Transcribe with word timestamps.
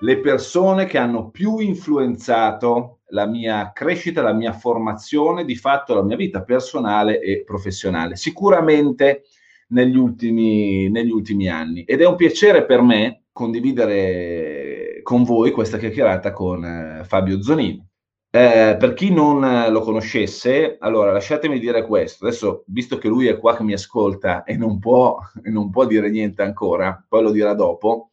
Le 0.00 0.18
persone 0.20 0.86
che 0.86 0.98
hanno 0.98 1.30
più 1.30 1.58
influenzato 1.58 3.00
la 3.10 3.26
mia 3.26 3.72
crescita, 3.72 4.22
la 4.22 4.32
mia 4.32 4.52
formazione, 4.52 5.44
di 5.44 5.56
fatto 5.56 5.94
la 5.94 6.02
mia 6.02 6.16
vita 6.16 6.42
personale 6.42 7.20
e 7.20 7.42
professionale, 7.44 8.16
sicuramente 8.16 9.24
negli 9.68 9.96
ultimi, 9.96 10.88
negli 10.90 11.10
ultimi 11.10 11.48
anni. 11.48 11.84
Ed 11.84 12.00
è 12.00 12.06
un 12.06 12.16
piacere 12.16 12.64
per 12.64 12.82
me 12.82 13.24
condividere 13.32 15.00
con 15.02 15.22
voi 15.22 15.50
questa 15.50 15.78
chiacchierata 15.78 16.32
con 16.32 16.64
eh, 16.64 17.04
Fabio 17.04 17.42
Zonini. 17.42 17.86
Eh, 18.32 18.76
per 18.78 18.94
chi 18.94 19.12
non 19.12 19.70
lo 19.72 19.80
conoscesse, 19.80 20.76
allora 20.78 21.10
lasciatemi 21.10 21.58
dire 21.58 21.84
questo. 21.84 22.26
Adesso, 22.26 22.62
visto 22.68 22.96
che 22.96 23.08
lui 23.08 23.26
è 23.26 23.38
qua 23.38 23.56
che 23.56 23.64
mi 23.64 23.72
ascolta 23.72 24.44
e 24.44 24.56
non 24.56 24.78
può, 24.78 25.18
e 25.42 25.50
non 25.50 25.68
può 25.70 25.84
dire 25.84 26.08
niente 26.10 26.42
ancora, 26.42 27.04
poi 27.08 27.22
lo 27.22 27.32
dirà 27.32 27.54
dopo, 27.54 28.09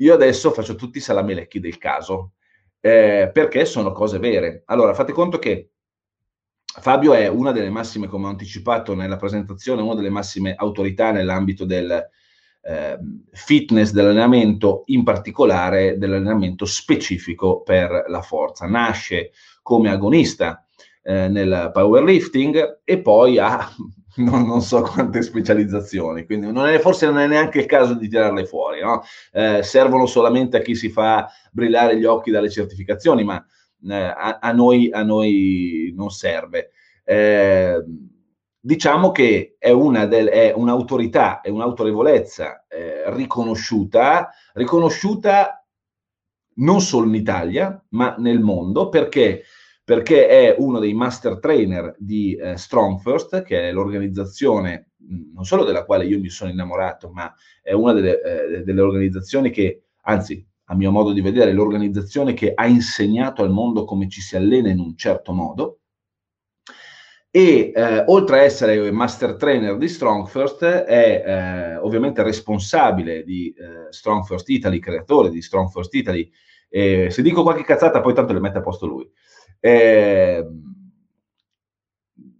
io 0.00 0.14
adesso 0.14 0.50
faccio 0.50 0.74
tutti 0.74 0.98
i 0.98 1.02
salamelecchi 1.02 1.60
del 1.60 1.78
caso, 1.78 2.32
eh, 2.80 3.30
perché 3.32 3.64
sono 3.64 3.92
cose 3.92 4.18
vere. 4.18 4.62
Allora, 4.66 4.94
fate 4.94 5.12
conto 5.12 5.38
che 5.38 5.70
Fabio 6.64 7.14
è 7.14 7.26
una 7.26 7.52
delle 7.52 7.70
massime, 7.70 8.06
come 8.06 8.26
ho 8.26 8.30
anticipato 8.30 8.94
nella 8.94 9.16
presentazione, 9.16 9.82
una 9.82 9.94
delle 9.94 10.08
massime 10.08 10.54
autorità 10.56 11.10
nell'ambito 11.10 11.64
del 11.64 12.08
eh, 12.62 12.98
fitness, 13.32 13.90
dell'allenamento, 13.90 14.84
in 14.86 15.02
particolare 15.02 15.98
dell'allenamento 15.98 16.64
specifico 16.64 17.62
per 17.62 18.04
la 18.06 18.22
forza. 18.22 18.66
Nasce 18.66 19.32
come 19.62 19.90
agonista 19.90 20.64
eh, 21.02 21.28
nel 21.28 21.70
powerlifting 21.72 22.80
e 22.84 23.00
poi 23.02 23.38
ha 23.38 23.68
non, 24.16 24.46
non, 24.46 24.60
so 24.62 24.82
quante 24.82 25.22
specializzazioni, 25.22 26.24
quindi 26.24 26.50
non 26.50 26.66
è, 26.66 26.78
forse 26.78 27.06
non 27.06 27.18
è 27.18 27.26
neanche 27.26 27.60
il 27.60 27.66
caso 27.66 27.94
di 27.94 28.08
tirarle 28.08 28.44
fuori, 28.44 28.80
no? 28.80 29.02
eh, 29.32 29.62
servono 29.62 30.06
solamente 30.06 30.56
a 30.56 30.62
chi 30.62 30.74
si 30.74 30.90
fa 30.90 31.28
brillare 31.52 31.98
gli 31.98 32.04
occhi 32.04 32.30
dalle 32.30 32.50
certificazioni, 32.50 33.24
ma 33.24 33.44
eh, 33.88 33.94
a, 33.94 34.38
a, 34.40 34.52
noi, 34.52 34.90
a, 34.92 35.02
noi, 35.02 35.92
non 35.96 36.10
serve. 36.10 36.70
Eh, 37.04 37.82
diciamo 38.60 39.10
che 39.10 39.56
è, 39.58 39.70
una 39.70 40.06
del, 40.06 40.28
è, 40.28 40.52
un'autorità, 40.54 41.40
è 41.40 41.48
un'autorevolezza 41.48 42.66
eh, 42.68 43.04
riconosciuta, 43.14 44.30
riconosciuta 44.54 45.64
non 46.56 46.80
solo 46.80 47.06
in 47.06 47.14
Italia, 47.14 47.82
ma 47.90 48.16
nel 48.18 48.40
mondo, 48.40 48.88
perché 48.88 49.44
perché 49.90 50.28
è 50.28 50.54
uno 50.56 50.78
dei 50.78 50.94
master 50.94 51.40
trainer 51.40 51.92
di 51.98 52.36
eh, 52.36 52.56
Strong 52.56 53.00
First, 53.00 53.42
che 53.42 53.70
è 53.70 53.72
l'organizzazione 53.72 54.90
non 55.34 55.44
solo 55.44 55.64
della 55.64 55.84
quale 55.84 56.06
io 56.06 56.20
mi 56.20 56.28
sono 56.28 56.48
innamorato, 56.48 57.10
ma 57.10 57.34
è 57.60 57.72
una 57.72 57.92
delle, 57.92 58.22
eh, 58.22 58.62
delle 58.62 58.80
organizzazioni 58.82 59.50
che, 59.50 59.86
anzi, 60.02 60.46
a 60.66 60.76
mio 60.76 60.92
modo 60.92 61.10
di 61.10 61.20
vedere, 61.20 61.52
l'organizzazione 61.52 62.34
che 62.34 62.52
ha 62.54 62.68
insegnato 62.68 63.42
al 63.42 63.50
mondo 63.50 63.84
come 63.84 64.08
ci 64.08 64.20
si 64.20 64.36
allena 64.36 64.70
in 64.70 64.78
un 64.78 64.96
certo 64.96 65.32
modo. 65.32 65.80
E 67.28 67.72
eh, 67.74 68.04
oltre 68.06 68.38
a 68.38 68.42
essere 68.42 68.92
master 68.92 69.34
trainer 69.34 69.76
di 69.76 69.88
Strong 69.88 70.28
First, 70.28 70.62
è 70.62 71.24
eh, 71.26 71.76
ovviamente 71.78 72.22
responsabile 72.22 73.24
di 73.24 73.52
eh, 73.58 73.92
Strong 73.92 74.22
First 74.22 74.48
Italy, 74.50 74.78
creatore 74.78 75.30
di 75.30 75.42
Strong 75.42 75.68
First 75.68 75.92
Italy. 75.94 76.30
se 76.70 77.22
dico 77.22 77.42
qualche 77.42 77.64
cazzata, 77.64 78.00
poi 78.00 78.14
tanto 78.14 78.32
le 78.32 78.38
mette 78.38 78.58
a 78.58 78.62
posto 78.62 78.86
lui 78.86 79.10
eh, 79.60 80.46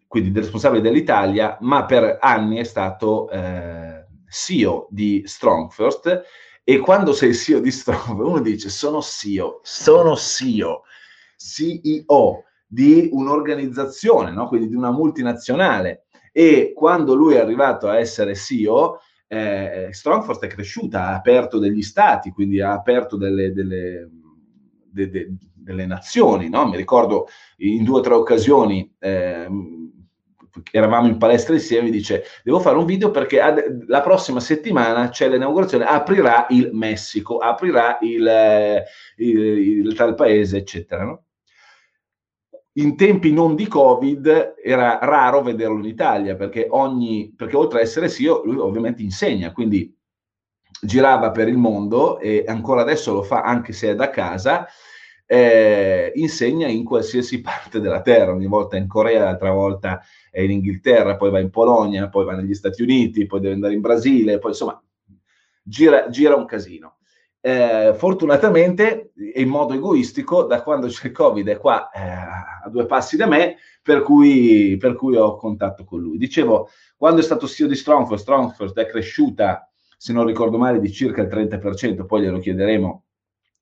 quindi 0.07 0.37
responsabile 0.37 0.83
dell'Italia, 0.83 1.57
ma 1.61 1.85
per 1.85 2.19
anni 2.21 2.57
è 2.57 2.65
stato 2.65 3.31
eh, 3.31 4.07
CEO 4.29 4.89
di 4.91 5.23
Strong 5.25 5.71
First. 5.71 6.23
E 6.65 6.79
quando 6.79 7.13
sei 7.13 7.35
CEO 7.35 7.61
di 7.61 7.71
Strong, 7.71 8.19
uno 8.21 8.41
dice 8.41 8.71
sono 8.71 9.01
CEO, 9.01 9.61
sono 9.63 10.17
CEO, 10.17 10.83
CEO 11.37 12.45
di 12.67 13.09
un'organizzazione, 13.13 14.33
no? 14.33 14.49
quindi 14.49 14.69
di 14.69 14.75
una 14.75 14.91
multinazionale. 14.91 16.07
E 16.33 16.73
quando 16.75 17.15
lui 17.15 17.35
è 17.35 17.41
arrivato 17.41 17.89
a 17.89 17.99
essere 17.99 18.35
CEO, 18.35 19.01
eh, 19.27 19.89
Strongfirst 19.93 20.43
è 20.43 20.49
cresciuta, 20.49 21.07
ha 21.07 21.15
aperto 21.15 21.59
degli 21.59 21.83
stati, 21.83 22.31
quindi 22.31 22.61
ha 22.61 22.73
aperto 22.73 23.17
delle, 23.17 23.53
delle, 23.53 24.09
de, 24.91 25.11
de, 25.11 25.29
delle 25.55 25.87
nazioni, 25.87 26.49
no? 26.49 26.67
Mi 26.69 26.77
ricordo 26.77 27.29
in 27.59 27.85
due 27.85 27.99
o 27.99 28.03
tre 28.03 28.15
occasioni 28.15 28.95
eh, 28.99 29.49
eravamo 30.73 31.07
in 31.07 31.17
palestra 31.17 31.55
insieme, 31.55 31.85
mi 31.85 31.91
dice 31.91 32.25
devo 32.43 32.61
fare 32.61 32.77
un 32.77 32.85
video 32.85 33.11
perché 33.11 33.41
ad, 33.41 33.85
la 33.87 34.01
prossima 34.01 34.41
settimana 34.41 35.09
c'è 35.09 35.29
l'inaugurazione, 35.29 35.85
aprirà 35.85 36.47
il 36.51 36.71
Messico, 36.73 37.39
aprirà 37.39 37.99
il, 38.01 38.27
eh, 38.27 38.85
il, 39.17 39.39
il 39.39 39.95
tal 39.95 40.15
paese, 40.15 40.59
eccetera. 40.59 41.05
No? 41.05 41.25
In 42.75 42.97
tempi 42.97 43.33
non 43.33 43.57
di 43.57 43.67
Covid 43.67 44.55
era 44.63 44.99
raro 45.03 45.43
vederlo 45.43 45.79
in 45.79 45.87
Italia 45.87 46.37
perché, 46.37 46.67
ogni, 46.71 47.33
perché 47.37 47.57
oltre 47.57 47.81
a 47.81 47.83
essere 47.83 48.09
CEO, 48.09 48.45
lui 48.45 48.59
ovviamente 48.59 49.03
insegna, 49.03 49.53
quindi 49.53 49.93
girava 50.81 51.31
per 51.31 51.49
il 51.49 51.57
mondo 51.57 52.19
e 52.19 52.45
ancora 52.47 52.81
adesso 52.81 53.13
lo 53.13 53.23
fa 53.23 53.43
anche 53.43 53.73
se 53.73 53.91
è 53.91 53.95
da 53.95 54.11
casa 54.11 54.67
eh, 55.33 56.11
insegna 56.17 56.67
in 56.67 56.83
qualsiasi 56.83 57.39
parte 57.41 57.79
della 57.79 58.01
terra, 58.01 58.33
ogni 58.33 58.49
volta 58.49 58.77
in 58.77 58.89
Corea, 58.89 59.23
l'altra 59.23 59.53
volta 59.53 60.01
è 60.29 60.41
in 60.41 60.51
Inghilterra, 60.51 61.17
poi 61.17 61.31
va 61.31 61.39
in 61.39 61.51
Polonia, 61.51 62.09
poi 62.09 62.25
va 62.25 62.35
negli 62.35 62.55
Stati 62.55 62.83
Uniti, 62.83 63.27
poi 63.27 63.39
deve 63.39 63.55
andare 63.55 63.75
in 63.75 63.81
Brasile, 63.81 64.39
poi 64.39 64.51
insomma 64.51 64.83
gira, 65.63 66.09
gira 66.09 66.35
un 66.35 66.47
casino. 66.47 66.97
Eh, 67.41 67.95
fortunatamente, 67.97 69.13
in 69.37 69.49
modo 69.49 69.73
egoistico, 69.73 70.43
da 70.43 70.63
quando 70.63 70.89
c'è 70.89 71.07
il 71.07 71.13
Covid 71.13 71.47
è 71.47 71.59
qua 71.59 71.91
eh, 71.91 72.01
a 72.65 72.69
due 72.69 72.87
passi 72.87 73.17
da 73.17 73.27
me, 73.27 73.57
per 73.83 74.03
cui, 74.03 74.77
per 74.81 74.95
cui, 74.95 75.15
ho 75.15 75.37
contatto 75.37 75.85
con 75.85 76.01
lui. 76.01 76.19
Dicevo, 76.19 76.69
quando 76.97 77.21
è 77.21 77.25
stato 77.25 77.47
CEO 77.47 77.69
di 77.69 77.77
Strongford, 77.77 78.21
Strongford 78.21 78.77
è 78.79 78.87
cresciuta, 78.87 79.70
se 80.01 80.15
non 80.15 80.25
ricordo 80.25 80.57
male, 80.57 80.81
di 80.81 80.91
circa 80.91 81.21
il 81.21 81.29
30%, 81.29 82.07
poi 82.07 82.23
glielo 82.23 82.39
chiederemo 82.39 83.05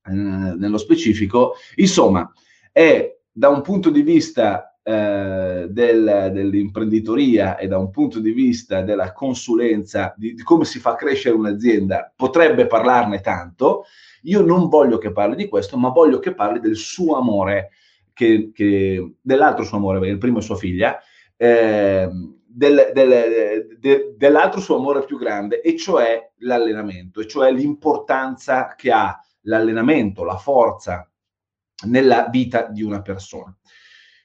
eh, 0.07 0.13
nello 0.13 0.79
specifico. 0.79 1.55
Insomma, 1.75 2.31
è 2.71 3.19
da 3.29 3.49
un 3.49 3.61
punto 3.61 3.91
di 3.91 4.03
vista 4.03 4.79
eh, 4.85 5.67
del, 5.69 6.31
dell'imprenditoria 6.33 7.57
e 7.57 7.67
da 7.67 7.79
un 7.79 7.91
punto 7.91 8.21
di 8.21 8.31
vista 8.31 8.83
della 8.83 9.13
consulenza, 9.13 10.15
di, 10.17 10.35
di, 10.35 10.43
come 10.45 10.65
si 10.65 10.79
fa 10.79 10.95
crescere 10.95 11.35
un'azienda, 11.35 12.13
potrebbe 12.15 12.69
parlarne 12.69 13.21
tanto. 13.21 13.87
Io 14.23 14.41
non 14.41 14.69
voglio 14.69 14.99
che 14.99 15.11
parli 15.11 15.35
di 15.35 15.49
questo, 15.49 15.77
ma 15.77 15.89
voglio 15.89 16.21
che 16.21 16.35
parli 16.35 16.61
del 16.61 16.77
suo 16.77 17.17
amore, 17.17 17.71
che, 18.13 18.53
che, 18.55 19.15
dell'altro 19.21 19.65
suo 19.65 19.79
amore, 19.79 20.09
il 20.09 20.19
primo 20.19 20.39
è 20.39 20.43
sua 20.43 20.55
figlia, 20.55 21.01
eh, 21.37 22.09
del, 22.59 22.91
del, 22.93 23.79
de, 23.79 24.15
dell'altro 24.17 24.61
suo 24.61 24.77
amore 24.77 25.05
più 25.05 25.17
grande, 25.17 25.61
e 25.61 25.77
cioè 25.77 26.33
l'allenamento, 26.39 27.21
e 27.21 27.29
cioè 27.29 27.53
l'importanza 27.53 28.75
che 28.75 28.91
ha 28.91 29.17
l'allenamento, 29.43 30.25
la 30.25 30.37
forza 30.37 31.09
nella 31.87 32.27
vita 32.29 32.63
di 32.63 32.83
una 32.83 33.01
persona. 33.01 33.57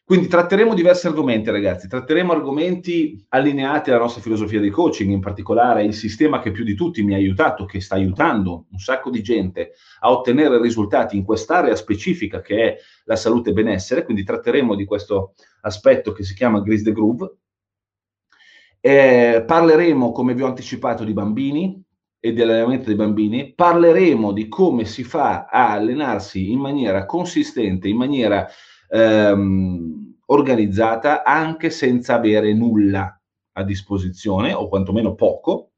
Quindi 0.05 0.27
tratteremo 0.27 0.73
diversi 0.73 1.07
argomenti, 1.07 1.49
ragazzi, 1.49 1.87
tratteremo 1.87 2.33
argomenti 2.33 3.23
allineati 3.29 3.89
alla 3.89 3.99
nostra 3.99 4.21
filosofia 4.21 4.59
di 4.59 4.69
coaching, 4.69 5.11
in 5.11 5.21
particolare 5.21 5.85
il 5.85 5.93
sistema 5.93 6.41
che 6.41 6.51
più 6.51 6.63
di 6.63 6.73
tutti 6.73 7.03
mi 7.03 7.13
ha 7.13 7.17
aiutato, 7.17 7.65
che 7.65 7.79
sta 7.79 7.95
aiutando 7.95 8.65
un 8.71 8.79
sacco 8.79 9.09
di 9.11 9.21
gente 9.21 9.73
a 10.01 10.11
ottenere 10.11 10.59
risultati 10.59 11.15
in 11.15 11.23
quest'area 11.23 11.75
specifica 11.75 12.41
che 12.41 12.57
è 12.57 12.77
la 13.05 13.15
salute 13.15 13.51
e 13.51 13.53
benessere, 13.53 14.03
quindi 14.03 14.23
tratteremo 14.23 14.75
di 14.75 14.85
questo 14.85 15.35
aspetto 15.61 16.11
che 16.11 16.23
si 16.23 16.33
chiama 16.33 16.61
Grease 16.61 16.83
the 16.83 16.91
Groove. 16.91 17.37
Eh, 18.85 19.45
parleremo, 19.47 20.11
come 20.11 20.33
vi 20.33 20.41
ho 20.41 20.47
anticipato, 20.47 21.05
di 21.05 21.13
bambini, 21.13 21.81
e 22.19 22.33
dell'allenamento 22.33 22.87
dei 22.87 22.95
bambini, 22.95 23.53
parleremo 23.53 24.33
di 24.33 24.49
come 24.49 24.83
si 24.83 25.05
fa 25.05 25.45
a 25.45 25.71
allenarsi 25.71 26.51
in 26.51 26.59
maniera 26.59 27.05
consistente, 27.05 27.87
in 27.87 27.95
maniera 27.95 28.45
ehm, 28.89 30.17
organizzata, 30.25 31.23
anche 31.23 31.69
senza 31.69 32.15
avere 32.15 32.53
nulla 32.53 33.17
a 33.53 33.63
disposizione, 33.63 34.51
o 34.51 34.67
quantomeno 34.67 35.15
poco. 35.15 35.71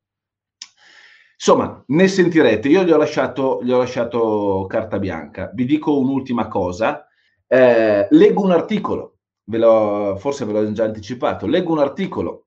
Insomma, 1.33 1.83
ne 1.85 2.07
sentirete. 2.07 2.69
Io 2.69 2.83
gli 2.83 2.91
ho 2.91 2.97
lasciato, 2.97 3.59
gli 3.61 3.71
ho 3.71 3.77
lasciato 3.77 4.65
carta 4.67 4.97
bianca. 4.97 5.51
Vi 5.53 5.65
dico 5.65 5.99
un'ultima 5.99 6.47
cosa. 6.47 7.05
Eh, 7.45 8.07
leggo 8.09 8.41
un 8.41 8.51
articolo, 8.51 9.17
ve 9.43 10.15
forse 10.17 10.43
ve 10.45 10.53
l'ho 10.53 10.71
già 10.71 10.85
anticipato. 10.85 11.45
Leggo 11.45 11.71
un 11.71 11.79
articolo 11.79 12.44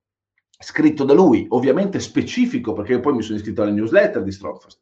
scritto 0.59 1.05
da 1.05 1.15
lui, 1.15 1.47
ovviamente 1.51 2.01
specifico, 2.01 2.73
perché 2.73 2.93
io 2.93 3.01
poi 3.01 3.15
mi 3.15 3.23
sono 3.23 3.39
iscritto 3.39 3.63
alla 3.63 3.71
newsletter 3.71 4.23
di 4.23 4.33
Strongfast. 4.33 4.81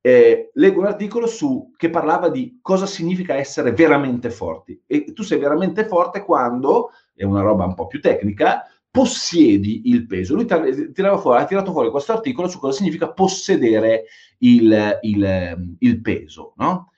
Eh, 0.00 0.50
leggo 0.54 0.80
un 0.80 0.86
articolo 0.86 1.26
su, 1.26 1.72
che 1.76 1.90
parlava 1.90 2.28
di 2.28 2.58
cosa 2.60 2.86
significa 2.86 3.34
essere 3.34 3.72
veramente 3.72 4.30
forti. 4.30 4.80
E 4.86 5.12
tu 5.12 5.22
sei 5.22 5.38
veramente 5.38 5.86
forte 5.86 6.24
quando, 6.24 6.90
è 7.14 7.24
una 7.24 7.42
roba 7.42 7.64
un 7.64 7.74
po' 7.74 7.86
più 7.86 8.00
tecnica, 8.00 8.64
possiedi 8.90 9.82
il 9.86 10.06
peso. 10.06 10.34
Lui 10.34 10.46
fuori, 10.48 11.42
ha 11.42 11.44
tirato 11.44 11.72
fuori 11.72 11.90
questo 11.90 12.12
articolo 12.12 12.48
su 12.48 12.58
cosa 12.58 12.76
significa 12.76 13.12
possedere 13.12 14.04
il, 14.38 14.98
il, 15.02 15.76
il 15.78 16.00
peso, 16.00 16.54
no? 16.56 16.92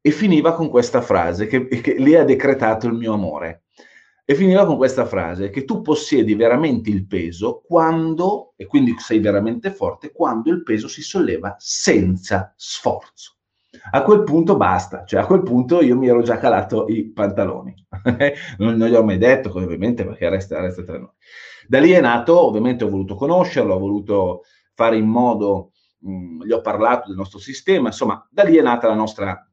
E 0.00 0.10
finiva 0.10 0.54
con 0.54 0.68
questa 0.68 1.00
frase 1.00 1.46
che, 1.46 1.66
che 1.66 1.94
lì 1.94 2.14
ha 2.14 2.24
decretato 2.24 2.86
il 2.86 2.92
mio 2.92 3.14
amore. 3.14 3.63
E 4.26 4.34
finiva 4.34 4.64
con 4.64 4.78
questa 4.78 5.04
frase, 5.04 5.50
che 5.50 5.64
tu 5.64 5.82
possiedi 5.82 6.34
veramente 6.34 6.88
il 6.88 7.06
peso 7.06 7.62
quando, 7.66 8.54
e 8.56 8.66
quindi 8.66 8.94
sei 8.98 9.18
veramente 9.18 9.70
forte, 9.70 10.12
quando 10.12 10.50
il 10.50 10.62
peso 10.62 10.88
si 10.88 11.02
solleva 11.02 11.54
senza 11.58 12.54
sforzo. 12.56 13.36
A 13.90 14.02
quel 14.02 14.22
punto 14.22 14.56
basta, 14.56 15.04
cioè 15.04 15.20
a 15.20 15.26
quel 15.26 15.42
punto 15.42 15.82
io 15.82 15.98
mi 15.98 16.08
ero 16.08 16.22
già 16.22 16.38
calato 16.38 16.86
i 16.88 17.10
pantaloni. 17.10 17.74
non, 18.58 18.76
non 18.76 18.88
gli 18.88 18.94
ho 18.94 19.04
mai 19.04 19.18
detto, 19.18 19.50
ovviamente, 19.54 20.06
perché 20.06 20.28
resta, 20.30 20.58
resta 20.58 20.82
tra 20.84 20.98
noi. 20.98 21.12
Da 21.68 21.78
lì 21.80 21.90
è 21.90 22.00
nato, 22.00 22.46
ovviamente 22.46 22.84
ho 22.84 22.88
voluto 22.88 23.16
conoscerlo, 23.16 23.74
ho 23.74 23.78
voluto 23.78 24.42
fare 24.72 24.96
in 24.96 25.06
modo, 25.06 25.72
mh, 25.98 26.44
gli 26.46 26.52
ho 26.52 26.62
parlato 26.62 27.08
del 27.08 27.16
nostro 27.16 27.38
sistema, 27.38 27.88
insomma, 27.88 28.26
da 28.30 28.42
lì 28.42 28.56
è 28.56 28.62
nata 28.62 28.88
la 28.88 28.94
nostra 28.94 29.46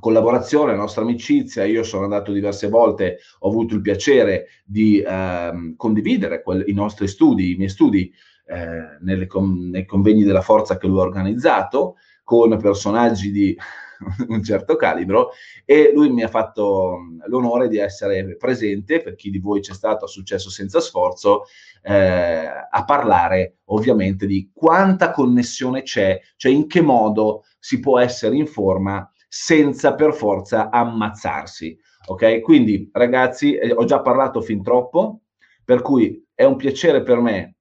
collaborazione, 0.00 0.72
la 0.72 0.78
nostra 0.78 1.02
amicizia. 1.02 1.64
Io 1.64 1.82
sono 1.82 2.04
andato 2.04 2.32
diverse 2.32 2.68
volte, 2.68 3.18
ho 3.40 3.48
avuto 3.48 3.74
il 3.74 3.80
piacere 3.80 4.46
di 4.64 5.02
ehm, 5.04 5.76
condividere 5.76 6.42
quel, 6.42 6.64
i 6.66 6.72
nostri 6.72 7.08
studi, 7.08 7.52
i 7.52 7.56
miei 7.56 7.70
studi 7.70 8.12
eh, 8.46 9.26
com- 9.26 9.68
nei 9.70 9.84
convegni 9.84 10.24
della 10.24 10.40
forza 10.40 10.78
che 10.78 10.86
lui 10.86 11.00
ha 11.00 11.02
organizzato 11.02 11.96
con 12.24 12.58
personaggi 12.58 13.30
di 13.30 13.56
un 14.28 14.42
certo 14.42 14.76
calibro 14.76 15.30
e 15.64 15.90
lui 15.94 16.10
mi 16.10 16.22
ha 16.22 16.28
fatto 16.28 16.98
l'onore 17.26 17.68
di 17.68 17.78
essere 17.78 18.36
presente, 18.36 19.00
per 19.00 19.14
chi 19.14 19.30
di 19.30 19.38
voi 19.38 19.60
c'è 19.60 19.72
stato 19.72 20.04
a 20.04 20.08
successo 20.08 20.50
senza 20.50 20.80
sforzo, 20.80 21.44
eh, 21.82 22.46
a 22.70 22.84
parlare 22.84 23.58
ovviamente 23.66 24.26
di 24.26 24.50
quanta 24.52 25.10
connessione 25.10 25.82
c'è, 25.82 26.20
cioè 26.36 26.52
in 26.52 26.66
che 26.66 26.80
modo 26.80 27.44
si 27.58 27.80
può 27.80 27.98
essere 27.98 28.36
in 28.36 28.46
forma 28.46 29.10
senza 29.28 29.94
per 29.94 30.14
forza 30.14 30.70
ammazzarsi. 30.70 31.78
Ok? 32.06 32.40
Quindi 32.40 32.88
ragazzi, 32.92 33.54
eh, 33.54 33.72
ho 33.72 33.84
già 33.84 34.00
parlato 34.00 34.40
fin 34.40 34.62
troppo, 34.62 35.20
per 35.64 35.82
cui 35.82 36.26
è 36.34 36.44
un 36.44 36.56
piacere 36.56 37.02
per 37.02 37.20
me 37.20 37.56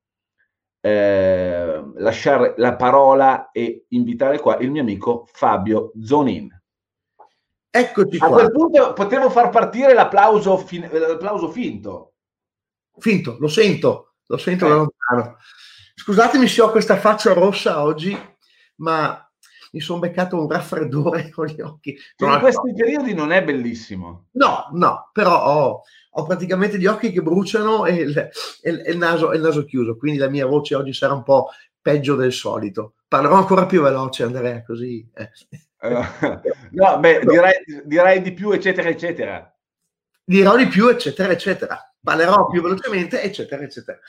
eh, 0.80 1.84
lasciare 1.96 2.54
la 2.58 2.75
parola 2.75 3.52
e 3.52 3.86
invitare 3.90 4.40
qua 4.40 4.58
il 4.58 4.72
mio 4.72 4.81
amico 4.81 5.28
Fabio 5.31 5.92
Zonin. 6.02 6.50
Eccoci 7.70 8.18
qua. 8.18 8.28
A 8.28 8.31
quel 8.31 8.52
punto 8.52 8.94
potevo 8.94 9.30
far 9.30 9.50
partire 9.50 9.94
l'applauso, 9.94 10.58
fin- 10.58 10.90
l'applauso 10.92 11.50
finto. 11.50 12.13
Finto, 12.98 13.38
lo 13.40 13.48
sento, 13.48 14.13
lo 14.25 14.38
sento 14.38 14.66
eh. 14.66 14.70
da 14.70 14.75
lontano. 14.75 15.38
Scusatemi 15.94 16.48
se 16.48 16.62
ho 16.62 16.72
questa 16.72 16.98
faccia 16.98 17.34
rossa 17.34 17.84
oggi, 17.84 18.18
ma 18.78 19.26
mi 19.77 19.79
sono 19.79 20.00
beccato 20.00 20.39
un 20.39 20.50
raffreddore 20.50 21.29
con 21.31 21.45
gli 21.45 21.62
occhi. 21.62 21.97
No, 22.18 22.33
in 22.33 22.39
questi 22.39 22.74
periodi 22.74 23.13
non 23.13 23.31
è 23.31 23.44
bellissimo. 23.44 24.27
No, 24.31 24.69
no, 24.74 25.09
però 25.13 25.45
ho, 25.45 25.81
ho 26.12 26.24
praticamente 26.25 26.77
gli 26.77 26.88
occhi 26.88 27.12
che 27.12 27.21
bruciano 27.21 27.85
e 27.85 27.94
il, 27.94 28.29
il, 28.63 28.83
il 28.88 28.97
naso, 28.97 29.31
il, 29.33 29.41
naso, 29.41 29.63
chiuso, 29.65 29.95
quindi 29.95 30.19
la 30.19 30.29
mia 30.29 30.45
voce 30.45 30.75
oggi 30.75 30.94
sarà 30.94 31.13
un 31.13 31.24
po' 31.24 31.50
peggio 31.79 32.15
del 32.15 32.33
solito. 32.33 32.95
Parlerò 33.07 33.35
ancora 33.35 33.65
più 33.65 33.81
veloce, 33.81 34.24
Andrea, 34.24 34.63
così. 34.63 35.07
Eh. 35.13 35.29
no, 36.71 37.00
beh, 37.00 37.19
direi, 37.24 37.56
direi 37.85 38.21
di 38.21 38.33
più, 38.33 38.51
eccetera, 38.51 38.89
eccetera. 38.89 39.56
Dirò 40.24 40.57
di 40.57 40.68
più, 40.68 40.89
eccetera, 40.89 41.31
eccetera 41.31 41.88
parlerò 42.07 42.48
più 42.48 42.62
velocemente, 42.62 43.21
eccetera, 43.21 43.63
eccetera. 43.63 44.00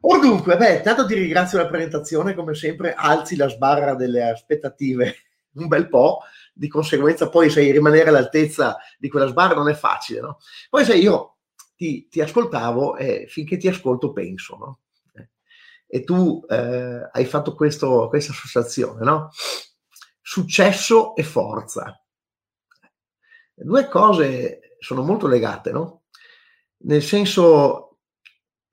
Or 0.00 0.18
dunque, 0.18 0.56
beh, 0.56 0.80
tanto 0.80 1.04
ti 1.04 1.12
ringrazio 1.12 1.58
della 1.58 1.68
presentazione, 1.68 2.34
come 2.34 2.54
sempre 2.54 2.94
alzi 2.94 3.36
la 3.36 3.50
sbarra 3.50 3.94
delle 3.94 4.30
aspettative 4.30 5.14
un 5.52 5.66
bel 5.66 5.90
po', 5.90 6.20
di 6.54 6.68
conseguenza 6.68 7.28
poi 7.28 7.50
sai, 7.50 7.70
rimanere 7.70 8.08
all'altezza 8.08 8.78
di 8.98 9.10
quella 9.10 9.26
sbarra 9.26 9.54
non 9.54 9.68
è 9.68 9.74
facile, 9.74 10.20
no? 10.20 10.38
Poi 10.70 10.86
sai, 10.86 11.00
io 11.00 11.36
ti, 11.76 12.08
ti 12.08 12.22
ascoltavo 12.22 12.96
e 12.96 13.26
finché 13.28 13.58
ti 13.58 13.68
ascolto 13.68 14.12
penso, 14.12 14.56
no? 14.56 14.78
E 15.86 16.04
tu 16.04 16.42
eh, 16.48 17.10
hai 17.12 17.24
fatto 17.26 17.54
questo, 17.54 18.08
questa 18.08 18.32
associazione, 18.32 19.04
no? 19.04 19.30
Successo 20.22 21.14
e 21.14 21.22
forza. 21.22 22.02
Due 23.54 23.88
cose 23.88 24.76
sono 24.78 25.02
molto 25.02 25.26
legate, 25.26 25.72
no? 25.72 26.04
Nel 26.78 27.02
senso 27.02 27.98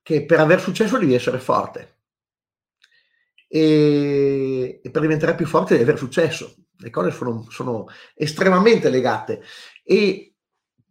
che 0.01 0.25
per 0.25 0.39
aver 0.39 0.61
successo 0.61 0.97
devi 0.97 1.15
essere 1.15 1.39
forte 1.39 1.99
e, 3.47 4.81
e 4.83 4.91
per 4.91 5.01
diventare 5.01 5.35
più 5.35 5.45
forte 5.45 5.71
devi 5.71 5.83
avere 5.83 5.97
successo. 5.97 6.55
Le 6.77 6.89
cose 6.89 7.11
sono, 7.11 7.49
sono 7.49 7.87
estremamente 8.13 8.89
legate 8.89 9.41
e 9.83 10.35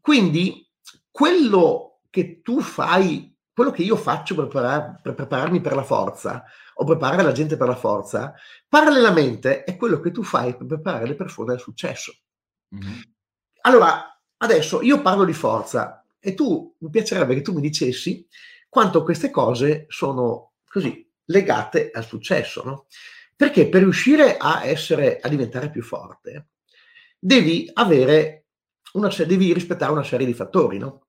quindi 0.01 0.69
quello 1.11 2.01
che 2.11 2.41
tu 2.43 2.61
fai, 2.61 3.37
quello 3.53 3.71
che 3.71 3.83
io 3.83 3.97
faccio 3.97 4.35
per, 4.35 4.49
preparar, 4.49 5.01
per 5.03 5.15
prepararmi 5.15 5.61
per 5.61 5.75
la 5.75 5.83
forza 5.83 6.45
o 6.75 6.85
preparare 6.85 7.23
la 7.23 7.33
gente 7.33 7.57
per 7.57 7.69
la 7.69 7.77
forza, 7.77 8.35
parallelamente 8.69 9.65
è 9.65 9.77
quello 9.77 10.01
che 10.01 10.11
tu 10.11 10.23
fai 10.23 10.57
per 10.57 10.67
preparare 10.67 11.07
le 11.07 11.15
persone 11.15 11.53
al 11.53 11.61
successo. 11.61 12.13
Mm-hmm. 12.75 13.01
Allora, 13.63 14.21
adesso 14.39 14.83
io 14.83 15.01
parlo 15.01 15.25
di 15.25 15.33
forza, 15.33 16.04
e 16.25 16.33
tu 16.33 16.75
mi 16.79 16.89
piacerebbe 16.89 17.35
che 17.35 17.43
tu 17.43 17.53
mi 17.53 17.61
dicessi 17.61 18.27
quanto 18.67 19.03
queste 19.03 19.29
cose 19.29 19.85
sono 19.89 20.55
così 20.67 21.07
legate 21.27 21.91
al 21.93 22.07
successo, 22.07 22.63
no? 22.65 22.87
Perché 23.37 23.69
per 23.69 23.83
riuscire 23.83 24.39
a 24.39 24.65
essere, 24.65 25.19
a 25.21 25.29
diventare 25.29 25.71
più 25.71 25.83
forte, 25.83 26.49
devi 27.19 27.71
una 27.75 29.09
devi 29.27 29.53
rispettare 29.53 29.93
una 29.93 30.03
serie 30.03 30.27
di 30.27 30.33
fattori, 30.33 30.79
no? 30.79 31.09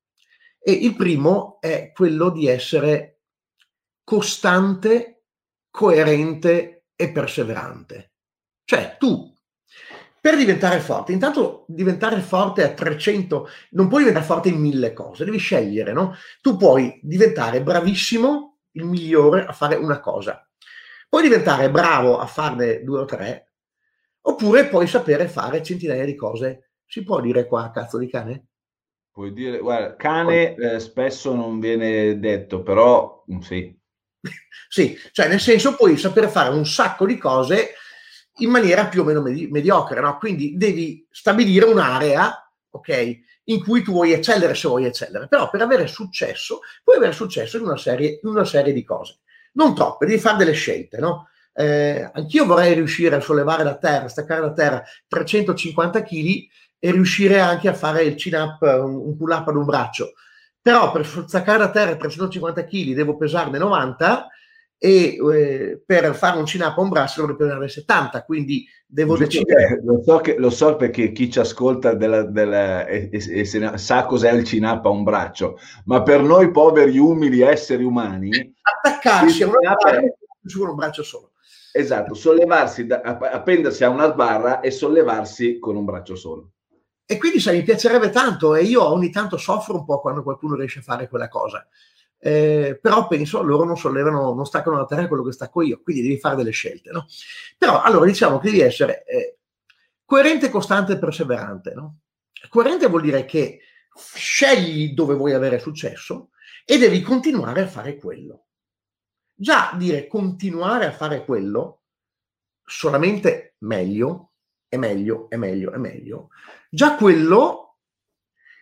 E 0.60 0.74
il 0.74 0.95
primo 0.95 1.60
è 1.62 1.91
quello 1.93 2.29
di 2.29 2.48
essere 2.48 3.22
costante, 4.03 5.24
coerente 5.69 6.88
e 6.95 7.12
perseverante. 7.12 8.12
Cioè 8.65 8.98
tu 9.00 9.34
per 10.25 10.38
diventare 10.38 10.79
forte, 10.79 11.12
intanto 11.12 11.65
diventare 11.67 12.20
forte 12.20 12.63
a 12.63 12.74
300, 12.74 13.48
non 13.74 13.88
puoi 13.88 14.00
diventare 14.00 14.25
forte 14.25 14.50
in 14.50 14.60
mille 14.60 14.91
cose, 14.91 15.24
devi 15.24 15.38
scegliere, 15.38 15.94
no? 15.94 16.15
Tu 16.41 16.58
puoi 16.58 17.00
diventare 17.03 17.62
bravissimo, 17.62 18.58
il 18.72 18.86
migliore 18.86 19.46
a 19.46 19.51
fare 19.51 19.75
una 19.75 20.00
cosa, 20.00 20.44
puoi 21.08 21.22
diventare 21.22 21.70
bravo 21.70 22.17
a 22.17 22.25
farne 22.25 22.84
due 22.84 23.01
o 23.01 23.05
tre, 23.05 23.51
oppure 24.22 24.65
puoi 24.65 24.88
sapere 24.88 25.27
fare 25.27 25.62
centinaia 25.62 26.05
di 26.05 26.15
cose. 26.15 26.72
Si 26.88 27.03
può 27.03 27.22
dire 27.22 27.46
qua 27.46 27.70
cazzo 27.70 28.00
di 28.00 28.10
cane? 28.10 28.48
Puoi 29.12 29.32
dire, 29.32 29.60
guarda, 29.60 29.96
cane 29.96 30.55
eh, 30.55 30.79
spesso 30.79 31.36
non 31.36 31.60
viene 31.60 32.17
detto, 32.17 32.63
però 32.63 33.24
mm, 33.32 33.39
sì. 33.41 33.79
sì, 34.70 34.98
cioè 35.12 35.27
nel 35.27 35.39
senso 35.39 35.75
puoi 35.75 35.96
sapere 35.98 36.29
fare 36.29 36.50
un 36.50 36.65
sacco 36.65 37.05
di 37.05 37.20
cose 37.20 37.75
in 38.39 38.50
maniera 38.50 38.88
più 38.88 39.01
o 39.01 39.04
meno 39.04 39.22
medi- 39.22 39.48
mediocre, 39.48 40.00
no? 40.01 40.18
Quindi 40.18 40.58
devi 40.58 41.06
stabilire 41.10 41.65
un'area, 41.65 42.51
ok, 42.72 43.20
in 43.46 43.63
cui 43.63 43.82
tu 43.82 43.92
vuoi 43.92 44.12
eccellere 44.12 44.56
se 44.56 44.68
vuoi 44.68 44.86
eccellere, 44.86 45.27
però 45.27 45.50
per 45.50 45.62
avere 45.62 45.88
successo 45.88 46.60
puoi 46.84 46.98
avere 46.98 47.13
successo 47.13 47.58
in 47.58 47.63
una 47.63 47.77
serie, 47.77 48.20
in 48.22 48.30
una 48.30 48.46
serie 48.46 48.74
di 48.74 48.84
cose, 48.84 49.20
non 49.54 49.75
troppe, 49.75 50.06
devi 50.06 50.20
fare 50.20 50.38
delle 50.38 50.54
scelte, 50.54 50.98
no? 50.98 51.30
Eh, 51.54 52.10
anch'io 52.13 52.46
vorrei 52.46 52.74
riuscire 52.74 53.15
a 53.15 53.22
sollevare 53.22 53.63
da 53.63 53.77
terra, 53.77 54.10
staccare 54.10 54.42
da 54.42 54.51
terra 54.51 54.84
350 55.08 56.04
kg 56.04 56.48
e 56.80 56.92
riuscire 56.92 57.39
anche 57.39 57.70
a 57.70 57.74
fare 57.74 58.04
il 58.04 58.15
chin-up, 58.15 58.62
un, 58.62 58.96
un 58.96 59.15
pull-up 59.15 59.48
ad 59.48 59.56
un 59.56 59.63
braccio. 59.63 60.13
Però 60.62 60.92
per 60.92 61.06
staccare 61.06 61.60
da 61.60 61.70
terra 61.70 61.96
350 61.96 62.65
kg 62.65 62.94
devo 62.94 63.15
pesarne 63.15 63.58
90 63.58 64.27
e 64.77 65.17
eh, 65.17 65.82
per 65.86 66.13
fare 66.15 66.38
un 66.38 66.44
chin-up 66.44 66.77
a 66.77 66.82
un 66.82 66.89
braccio 66.89 67.22
dovrei 67.22 67.38
prendere 67.38 67.67
70, 67.70 68.24
quindi 68.24 68.65
devo 68.86 69.15
Giusto 69.15 69.39
decidere. 69.39 69.82
Lo 69.84 70.01
so, 70.03 70.17
che, 70.20 70.36
lo 70.38 70.50
so, 70.50 70.75
perché 70.75 71.12
chi 71.12 71.32
ci 71.32 71.39
ascolta 71.39 71.94
della, 71.94 72.24
della, 72.24 72.86
e, 72.86 73.10
e, 73.12 73.39
e 73.39 73.77
sa 73.77 74.05
cos'è 74.05 74.32
il 74.32 74.44
chin-up 74.44 74.86
a 74.86 74.89
un 74.89 75.03
braccio, 75.03 75.58
ma 75.86 76.01
per 76.03 76.22
noi 76.22 76.51
poveri, 76.51 76.98
umili 76.98 77.41
esseri 77.41 77.84
umani... 77.84 78.53
Attaccarsi 78.62 79.44
a 79.44 79.48
una 79.48 79.75
parte 79.75 80.17
su 80.44 80.63
un 80.63 80.75
braccio 80.75 81.03
solo. 81.03 81.32
Esatto, 81.72 82.13
sollevarsi, 82.13 82.86
da, 82.86 83.01
appendersi 83.01 83.84
a 83.84 83.89
una 83.89 84.12
sbarra 84.12 84.62
e 84.62 84.72
sollevarsi 84.72 85.60
con 85.60 85.75
un 85.75 85.84
braccio 85.84 86.15
solo. 86.15 86.51
E 87.05 87.17
quindi 87.17 87.39
sai, 87.39 87.58
mi 87.58 87.63
piacerebbe 87.63 88.10
tanto 88.10 88.55
e 88.55 88.63
io 88.63 88.84
ogni 88.84 89.12
tanto 89.12 89.38
soffro 89.38 89.75
un 89.75 89.86
po' 89.86 90.00
quando 90.00 90.24
qualcuno 90.24 90.55
riesce 90.55 90.79
a 90.79 90.84
fare 90.84 91.08
quella 91.10 91.27
cosa. 91.27 91.67
Eh, 92.25 92.79
però 92.82 93.05
penso 93.05 93.44
loro 93.44 93.65
non 93.65 93.77
sollevano, 93.77 94.34
non 94.34 94.48
staccano 94.48 94.77
la 94.77 94.86
terra 94.86 95.08
quello 95.08 95.22
che 95.22 95.32
stacco 95.32 95.62
io, 95.62 95.79
quindi 95.84 96.01
devi 96.01 96.17
fare 96.17 96.36
delle 96.36 96.50
scelte, 96.50 96.89
no? 96.89 97.05
Però 97.55 97.84
allora 97.84 98.08
diciamo 98.08 98.39
che 98.39 98.50
devi 98.50 98.62
essere 98.62 99.03
eh, 99.03 99.38
coerente, 100.03 100.50
costante 100.50 100.94
e 100.94 100.98
perseverante, 100.98 101.74
no? 101.75 102.00
Coerente 102.50 102.88
vuol 102.88 103.03
dire 103.03 103.25
che 103.25 103.60
scegli 103.94 104.96
dove 104.96 105.13
vuoi 105.13 105.34
avere 105.34 105.60
successo 105.60 106.32
e 106.65 106.79
devi 106.79 107.03
continuare 107.03 107.62
a 107.62 107.67
fare 107.67 107.96
quello. 107.96 108.46
Già 109.36 109.75
dire 109.77 110.08
continuare 110.08 110.88
a 110.88 110.94
fare 110.94 111.25
quello, 111.25 111.84
solamente 112.63 113.53
meglio, 113.60 114.32
è 114.67 114.77
meglio, 114.77 115.29
è 115.29 115.36
meglio, 115.36 115.74
è 115.74 115.77
meglio, 115.77 116.29
già 116.72 116.96
quello 116.96 117.64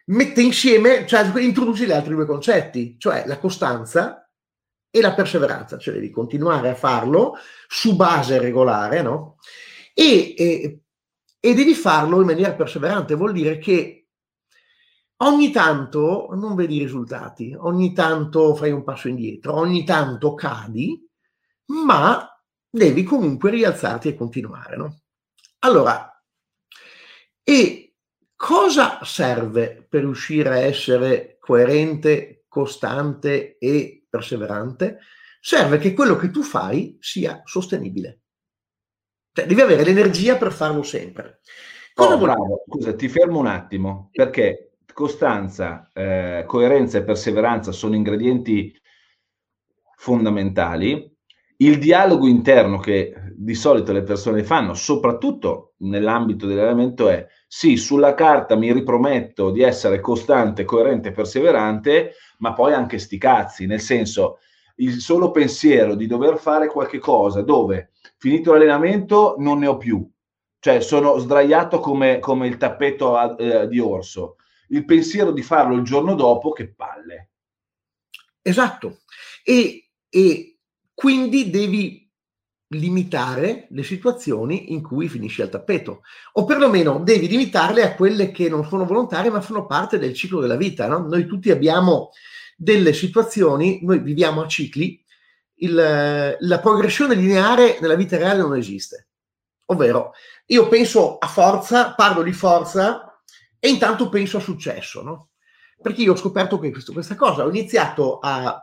mette 0.06 0.42
insieme, 0.42 1.06
cioè 1.08 1.32
introduci 1.42 1.86
gli 1.86 1.92
altri 1.92 2.14
due 2.14 2.26
concetti, 2.26 2.96
cioè 2.98 3.24
la 3.26 3.38
costanza 3.38 4.30
e 4.90 5.02
la 5.02 5.14
perseveranza, 5.14 5.78
cioè 5.78 5.94
devi 5.94 6.12
continuare 6.12 6.70
a 6.70 6.76
farlo 6.76 7.36
su 7.68 7.96
base 7.96 8.40
regolare, 8.40 9.02
no? 9.02 9.38
E, 9.94 10.36
e, 10.38 10.80
e 11.40 11.54
devi 11.54 11.74
farlo 11.74 12.20
in 12.20 12.28
maniera 12.28 12.54
perseverante, 12.54 13.16
vuol 13.16 13.32
dire 13.32 13.58
che 13.58 14.04
Ogni 15.24 15.52
tanto 15.52 16.28
non 16.34 16.54
vedi 16.54 16.76
i 16.76 16.80
risultati, 16.80 17.56
ogni 17.58 17.94
tanto 17.94 18.56
fai 18.56 18.72
un 18.72 18.84
passo 18.84 19.08
indietro, 19.08 19.56
ogni 19.56 19.86
tanto 19.86 20.34
cadi, 20.34 21.02
ma 21.68 22.28
devi 22.70 23.04
comunque 23.04 23.50
rialzarti 23.52 24.10
e 24.10 24.16
continuare. 24.16 24.76
No? 24.76 25.02
Allora, 25.60 26.22
e 27.42 27.83
cosa 28.44 29.00
serve 29.04 29.88
per 29.88 30.02
riuscire 30.02 30.50
a 30.50 30.58
essere 30.58 31.38
coerente, 31.40 32.44
costante 32.50 33.58
e 33.58 34.06
perseverante? 34.10 35.00
Serve 35.40 35.78
che 35.78 35.94
quello 35.94 36.18
che 36.18 36.30
tu 36.30 36.42
fai 36.42 36.98
sia 37.00 37.42
sostenibile. 37.46 38.20
Cioè, 39.32 39.46
devi 39.46 39.62
avere 39.62 39.86
l'energia 39.86 40.36
per 40.36 40.52
farlo 40.52 40.84
sempre. 40.84 41.40
Cosa 41.94 42.16
oh, 42.16 42.18
bravo, 42.18 42.64
scusa, 42.68 42.94
ti 42.94 43.08
fermo 43.08 43.40
un 43.40 43.48
attimo, 43.48 44.10
perché 44.12 44.74
costanza, 44.94 45.90
eh, 45.94 46.44
coerenza 46.46 46.98
e 46.98 47.04
perseveranza 47.04 47.72
sono 47.72 47.96
ingredienti 47.96 48.78
fondamentali. 49.96 51.13
Il 51.64 51.80
dialogo 51.80 52.28
interno 52.28 52.78
che 52.78 53.14
di 53.34 53.56
solito 53.56 53.94
le 53.94 54.04
persone 54.04 54.44
fanno, 54.44 54.74
soprattutto 54.74 55.76
nell'ambito 55.78 56.46
dell'allenamento, 56.46 57.08
è 57.08 57.26
sì, 57.48 57.78
sulla 57.78 58.14
carta 58.16 58.58
mi 58.58 58.74
riprometto 58.74 59.50
di 59.50 59.62
essere 59.62 60.02
costante, 60.02 60.66
coerente 60.66 61.12
perseverante, 61.12 62.16
ma 62.40 62.52
poi 62.52 62.74
anche 62.74 63.00
sti 63.00 63.18
cazzi, 63.18 63.66
nel 63.66 63.80
senso 63.80 64.40
il 64.78 65.00
solo 65.00 65.32
pensiero 65.32 65.96
di 65.96 66.06
dover 66.06 66.38
fare 66.38 66.68
qualche 66.68 67.00
cosa 67.00 67.42
dove 67.42 67.92
finito 68.18 68.52
l'allenamento 68.52 69.36
non 69.38 69.60
ne 69.60 69.68
ho 69.68 69.78
più, 69.78 70.06
cioè 70.60 70.82
sono 70.82 71.18
sdraiato 71.18 71.80
come, 71.80 72.20
come 72.20 72.48
il 72.48 72.58
tappeto 72.58 73.16
a, 73.16 73.36
eh, 73.40 73.68
di 73.70 73.80
orso 73.80 74.36
il 74.68 74.84
pensiero 74.84 75.32
di 75.32 75.44
farlo 75.44 75.76
il 75.76 75.84
giorno 75.84 76.16
dopo, 76.16 76.52
che 76.52 76.74
palle. 76.74 77.30
Esatto. 78.42 79.02
E, 79.44 79.92
e 80.10 80.53
quindi 80.94 81.50
devi 81.50 82.04
limitare 82.74 83.68
le 83.70 83.84
situazioni 83.84 84.74
in 84.74 84.82
cui 84.82 85.08
finisci 85.08 85.42
al 85.42 85.50
tappeto 85.50 86.02
o 86.34 86.46
perlomeno 86.46 87.00
devi 87.00 87.28
limitarle 87.28 87.84
a 87.84 87.96
quelle 87.96 88.32
che 88.32 88.50
non 88.50 88.66
sono 88.66 88.86
volontarie 88.86 89.30
ma 89.30 89.42
fanno 89.42 89.66
parte 89.66 90.00
del 90.00 90.14
ciclo 90.14 90.40
della 90.40 90.56
vita. 90.56 90.88
No? 90.88 91.00
Noi 91.00 91.26
tutti 91.26 91.52
abbiamo 91.52 92.10
delle 92.56 92.94
situazioni, 92.94 93.80
noi 93.84 94.00
viviamo 94.00 94.42
a 94.42 94.48
cicli, 94.48 95.02
il, 95.56 96.38
la 96.40 96.60
progressione 96.60 97.16
lineare 97.16 97.78
nella 97.80 97.96
vita 97.96 98.18
reale 98.18 98.42
non 98.42 98.56
esiste. 98.56 99.08
Ovvero, 99.66 100.14
io 100.48 100.68
penso 100.68 101.18
a 101.18 101.28
forza, 101.28 101.94
parlo 101.94 102.22
di 102.22 102.34
forza 102.34 103.22
e 103.60 103.70
intanto 103.70 104.10
penso 104.10 104.38
a 104.38 104.42
successo, 104.42 105.02
no? 105.02 105.30
Perché 105.82 106.02
io 106.02 106.14
ho 106.14 106.18
scoperto 106.18 106.60
questo, 106.60 106.94
questa 106.94 107.16
cosa, 107.16 107.46
ho 107.46 107.50
iniziato 107.50 108.20
a, 108.20 108.62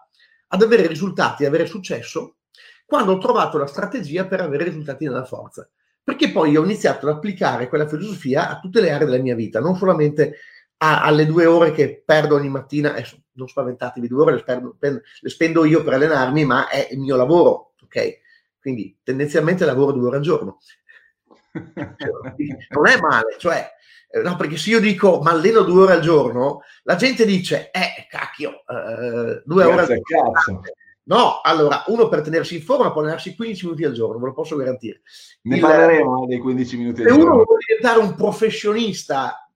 ad 0.52 0.62
avere 0.62 0.86
risultati, 0.86 1.44
ad 1.44 1.48
avere 1.48 1.66
successo, 1.66 2.36
quando 2.86 3.12
ho 3.12 3.18
trovato 3.18 3.56
la 3.58 3.66
strategia 3.66 4.26
per 4.26 4.40
avere 4.40 4.64
risultati 4.64 5.04
nella 5.04 5.24
forza. 5.24 5.68
Perché 6.02 6.32
poi 6.32 6.56
ho 6.56 6.64
iniziato 6.64 7.08
ad 7.08 7.16
applicare 7.16 7.68
quella 7.68 7.86
filosofia 7.86 8.48
a 8.48 8.58
tutte 8.58 8.80
le 8.80 8.90
aree 8.90 9.06
della 9.06 9.22
mia 9.22 9.34
vita, 9.34 9.60
non 9.60 9.76
solamente 9.76 10.38
a, 10.78 11.02
alle 11.02 11.26
due 11.26 11.46
ore 11.46 11.72
che 11.72 12.02
perdo 12.04 12.34
ogni 12.34 12.48
mattina, 12.48 12.90
adesso 12.90 13.22
non 13.32 13.46
spaventatevi, 13.46 14.08
due 14.08 14.22
ore 14.22 14.32
le, 14.32 14.38
spendo, 14.40 14.76
le 14.78 15.28
spendo 15.28 15.64
io 15.64 15.84
per 15.84 15.94
allenarmi, 15.94 16.44
ma 16.44 16.68
è 16.68 16.88
il 16.90 16.98
mio 16.98 17.16
lavoro, 17.16 17.74
ok? 17.82 18.18
Quindi 18.58 18.98
tendenzialmente 19.02 19.64
lavoro 19.64 19.92
due 19.92 20.08
ore 20.08 20.16
al 20.16 20.22
giorno. 20.22 20.58
non 21.52 22.86
è 22.86 23.00
male, 23.00 23.36
cioè 23.38 23.58
eh, 23.58 23.79
no, 24.22 24.36
perché 24.36 24.56
se 24.56 24.70
io 24.70 24.80
dico 24.80 25.20
ma 25.20 25.30
alleno 25.30 25.62
due 25.62 25.82
ore 25.82 25.92
al 25.94 26.00
giorno, 26.00 26.62
la 26.82 26.96
gente 26.96 27.24
dice, 27.24 27.70
eh, 27.70 28.06
cacchio, 28.08 28.64
eh, 28.66 29.42
due 29.44 29.64
ore 29.64 29.80
al 29.80 29.86
giorno. 29.86 30.30
Cazzo. 30.32 30.60
No, 31.04 31.40
allora, 31.42 31.82
uno 31.88 32.08
per 32.08 32.20
tenersi 32.20 32.56
in 32.56 32.62
forma 32.62 32.92
può 32.92 33.00
allenarsi 33.00 33.34
15 33.34 33.64
minuti 33.64 33.84
al 33.84 33.92
giorno, 33.92 34.20
ve 34.20 34.26
lo 34.26 34.32
posso 34.32 34.56
garantire. 34.56 35.02
Ne 35.42 35.56
Il, 35.56 35.60
parleremo 35.60 36.24
eh, 36.24 36.26
dei 36.26 36.38
15 36.38 36.76
minuti 36.76 37.00
al 37.02 37.08
giorno. 37.08 37.22
Se 37.22 37.28
uno 37.28 37.44
vuole 37.44 37.64
diventare 37.66 37.98
un 37.98 38.14
professionista 38.14 39.50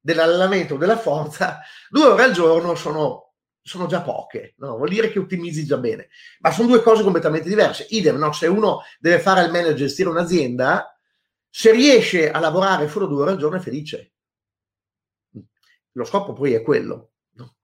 dell'allenamento 0.00 0.76
della 0.76 0.96
forza, 0.96 1.60
due 1.90 2.06
ore 2.06 2.22
al 2.22 2.32
giorno 2.32 2.74
sono, 2.76 3.32
sono 3.62 3.86
già 3.86 4.02
poche, 4.02 4.54
no? 4.58 4.76
vuol 4.76 4.88
dire 4.90 5.10
che 5.10 5.18
ottimizzi 5.18 5.64
già 5.64 5.76
bene, 5.76 6.08
ma 6.40 6.52
sono 6.52 6.68
due 6.68 6.82
cose 6.82 7.02
completamente 7.02 7.48
diverse. 7.48 7.86
Idem, 7.90 8.16
no? 8.16 8.32
se 8.32 8.46
uno 8.46 8.82
deve 9.00 9.18
fare 9.18 9.42
il 9.44 9.50
manager, 9.50 9.74
gestire 9.74 10.08
un'azienda, 10.08 10.97
se 11.48 11.72
riesce 11.72 12.30
a 12.30 12.38
lavorare 12.38 12.88
solo 12.88 13.06
due 13.06 13.22
ore 13.22 13.30
al 13.32 13.38
giorno 13.38 13.56
è 13.56 13.60
felice. 13.60 14.12
Lo 15.92 16.04
scopo 16.04 16.32
poi 16.32 16.52
è 16.52 16.62
quello. 16.62 17.12
No? 17.32 17.56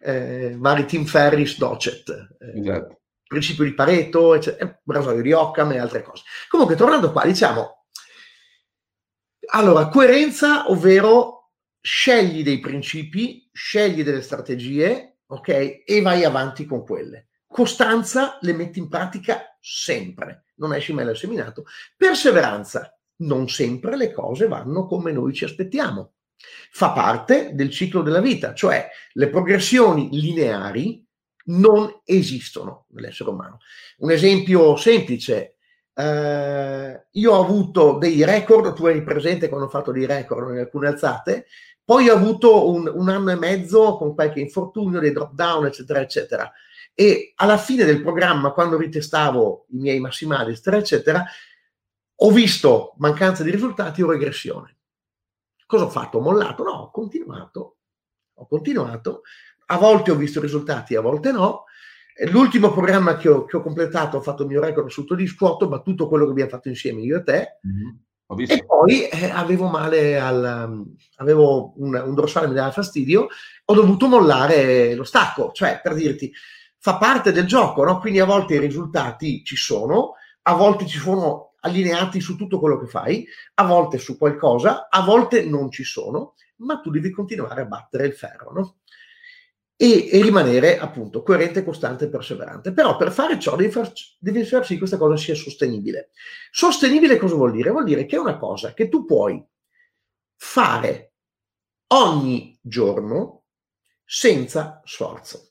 Eh, 0.00 0.54
vari 0.56 0.86
Tim 0.86 1.04
Ferris, 1.04 1.58
Docet, 1.58 2.08
eh, 2.38 2.60
esatto. 2.60 3.00
principio 3.26 3.64
di 3.64 3.74
Pareto, 3.74 4.34
eccetera, 4.34 4.80
rasoio 4.86 5.22
di 5.22 5.32
Occam 5.32 5.72
e 5.72 5.78
altre 5.78 6.02
cose. 6.02 6.22
Comunque, 6.48 6.76
tornando 6.76 7.10
qua, 7.10 7.24
diciamo, 7.24 7.86
allora, 9.46 9.88
coerenza, 9.88 10.70
ovvero 10.70 11.52
scegli 11.80 12.42
dei 12.42 12.60
principi, 12.60 13.48
scegli 13.52 14.02
delle 14.02 14.22
strategie, 14.22 15.18
ok? 15.26 15.82
E 15.84 16.00
vai 16.02 16.24
avanti 16.24 16.64
con 16.64 16.84
quelle. 16.84 17.28
Costanza 17.46 18.38
le 18.40 18.52
metti 18.52 18.78
in 18.78 18.88
pratica 18.88 19.56
sempre, 19.60 20.46
non 20.56 20.74
esci 20.74 20.92
mai 20.92 21.04
dal 21.04 21.16
seminato. 21.16 21.64
Perseveranza, 21.96 22.93
non 23.16 23.48
sempre 23.48 23.96
le 23.96 24.12
cose 24.12 24.48
vanno 24.48 24.86
come 24.86 25.12
noi 25.12 25.32
ci 25.32 25.44
aspettiamo. 25.44 26.12
Fa 26.70 26.90
parte 26.90 27.54
del 27.54 27.70
ciclo 27.70 28.02
della 28.02 28.20
vita, 28.20 28.54
cioè 28.54 28.88
le 29.12 29.28
progressioni 29.28 30.08
lineari 30.10 31.04
non 31.46 32.00
esistono 32.04 32.86
nell'essere 32.90 33.30
umano. 33.30 33.58
Un 33.98 34.10
esempio 34.10 34.76
semplice, 34.76 35.56
eh, 35.94 37.06
io 37.10 37.32
ho 37.32 37.42
avuto 37.42 37.98
dei 37.98 38.24
record, 38.24 38.74
tu 38.74 38.86
eri 38.86 39.02
presente 39.02 39.48
quando 39.48 39.66
ho 39.66 39.70
fatto 39.70 39.92
dei 39.92 40.06
record 40.06 40.50
in 40.50 40.58
alcune 40.58 40.88
alzate, 40.88 41.46
poi 41.84 42.08
ho 42.08 42.14
avuto 42.14 42.70
un, 42.70 42.90
un 42.92 43.08
anno 43.08 43.30
e 43.30 43.36
mezzo 43.36 43.96
con 43.96 44.14
qualche 44.14 44.40
infortunio, 44.40 45.00
dei 45.00 45.12
drop 45.12 45.34
down, 45.34 45.66
eccetera, 45.66 46.00
eccetera. 46.00 46.50
E 46.94 47.32
alla 47.36 47.58
fine 47.58 47.84
del 47.84 48.00
programma, 48.00 48.52
quando 48.52 48.78
ritestavo 48.78 49.66
i 49.70 49.76
miei 49.76 50.00
massimali, 50.00 50.52
eccetera, 50.52 50.78
eccetera, 50.78 51.24
ho 52.16 52.30
visto 52.30 52.94
mancanza 52.98 53.42
di 53.42 53.50
risultati 53.50 54.02
o 54.02 54.10
regressione. 54.10 54.78
Cosa 55.66 55.84
ho 55.84 55.90
fatto? 55.90 56.18
Ho 56.18 56.20
mollato? 56.20 56.62
No, 56.62 56.72
ho 56.72 56.90
continuato. 56.90 57.76
Ho 58.34 58.46
continuato. 58.46 59.22
A 59.66 59.78
volte 59.78 60.10
ho 60.10 60.16
visto 60.16 60.40
risultati, 60.40 60.94
a 60.94 61.00
volte 61.00 61.32
no. 61.32 61.64
L'ultimo 62.30 62.70
programma 62.72 63.16
che 63.16 63.28
ho, 63.28 63.44
che 63.44 63.56
ho 63.56 63.62
completato, 63.62 64.18
ho 64.18 64.20
fatto 64.20 64.42
il 64.42 64.48
mio 64.48 64.60
record 64.60 64.86
assoluto 64.86 65.14
di 65.14 65.26
squat, 65.26 65.62
ho 65.62 65.68
battuto 65.68 66.06
quello 66.06 66.26
che 66.26 66.30
abbiamo 66.30 66.50
fatto 66.50 66.68
insieme 66.68 67.00
io 67.00 67.18
e 67.18 67.22
te. 67.24 67.58
Mm-hmm. 67.66 68.48
E 68.48 68.64
poi 68.64 69.06
eh, 69.08 69.30
avevo 69.30 69.68
male 69.68 70.18
al, 70.18 70.86
avevo 71.16 71.74
un, 71.76 71.94
un 71.94 72.14
dorsale 72.14 72.48
mi 72.48 72.54
dava 72.54 72.70
fastidio, 72.70 73.28
ho 73.64 73.74
dovuto 73.74 74.06
mollare 74.06 74.94
lo 74.94 75.04
stacco, 75.04 75.52
cioè 75.52 75.80
per 75.82 75.94
dirti, 75.94 76.32
fa 76.78 76.96
parte 76.96 77.32
del 77.32 77.46
gioco, 77.46 77.84
no? 77.84 77.98
Quindi 77.98 78.20
a 78.20 78.24
volte 78.24 78.54
i 78.54 78.60
risultati 78.60 79.44
ci 79.44 79.56
sono, 79.56 80.14
a 80.42 80.54
volte 80.54 80.86
ci 80.86 80.98
sono 80.98 81.53
allineati 81.64 82.20
su 82.20 82.36
tutto 82.36 82.60
quello 82.60 82.78
che 82.78 82.86
fai, 82.86 83.26
a 83.54 83.66
volte 83.66 83.98
su 83.98 84.16
qualcosa, 84.16 84.88
a 84.88 85.02
volte 85.02 85.44
non 85.44 85.70
ci 85.70 85.84
sono, 85.84 86.34
ma 86.56 86.80
tu 86.80 86.90
devi 86.90 87.10
continuare 87.10 87.62
a 87.62 87.66
battere 87.66 88.06
il 88.06 88.14
ferro. 88.14 88.52
No? 88.52 88.76
e, 89.76 90.08
e, 90.10 90.22
rimanere 90.22 90.78
appunto 90.78 91.22
coerente, 91.22 91.64
costante 91.64 92.04
e 92.04 92.08
perseverante. 92.08 92.72
Però 92.72 92.96
per 92.96 93.12
fare 93.12 93.38
ciò 93.38 93.56
devi 93.56 93.70
far, 93.70 93.92
devi 94.18 94.44
far 94.44 94.64
sì 94.64 94.74
che 94.74 94.78
questa 94.78 94.96
cosa 94.96 95.16
sia 95.16 95.34
sostenibile. 95.34 96.10
Sostenibile 96.50 97.16
cosa 97.18 97.34
vuol 97.34 97.52
dire? 97.52 97.70
Vuol 97.70 97.84
dire 97.84 98.06
che 98.06 98.16
è 98.16 98.20
una 98.20 98.36
cosa 98.38 98.72
che 98.72 98.88
tu 98.88 99.04
puoi 99.04 99.44
fare 100.36 101.12
ogni 101.88 102.58
giorno 102.60 103.44
senza 104.04 104.80
sforzo. 104.84 105.50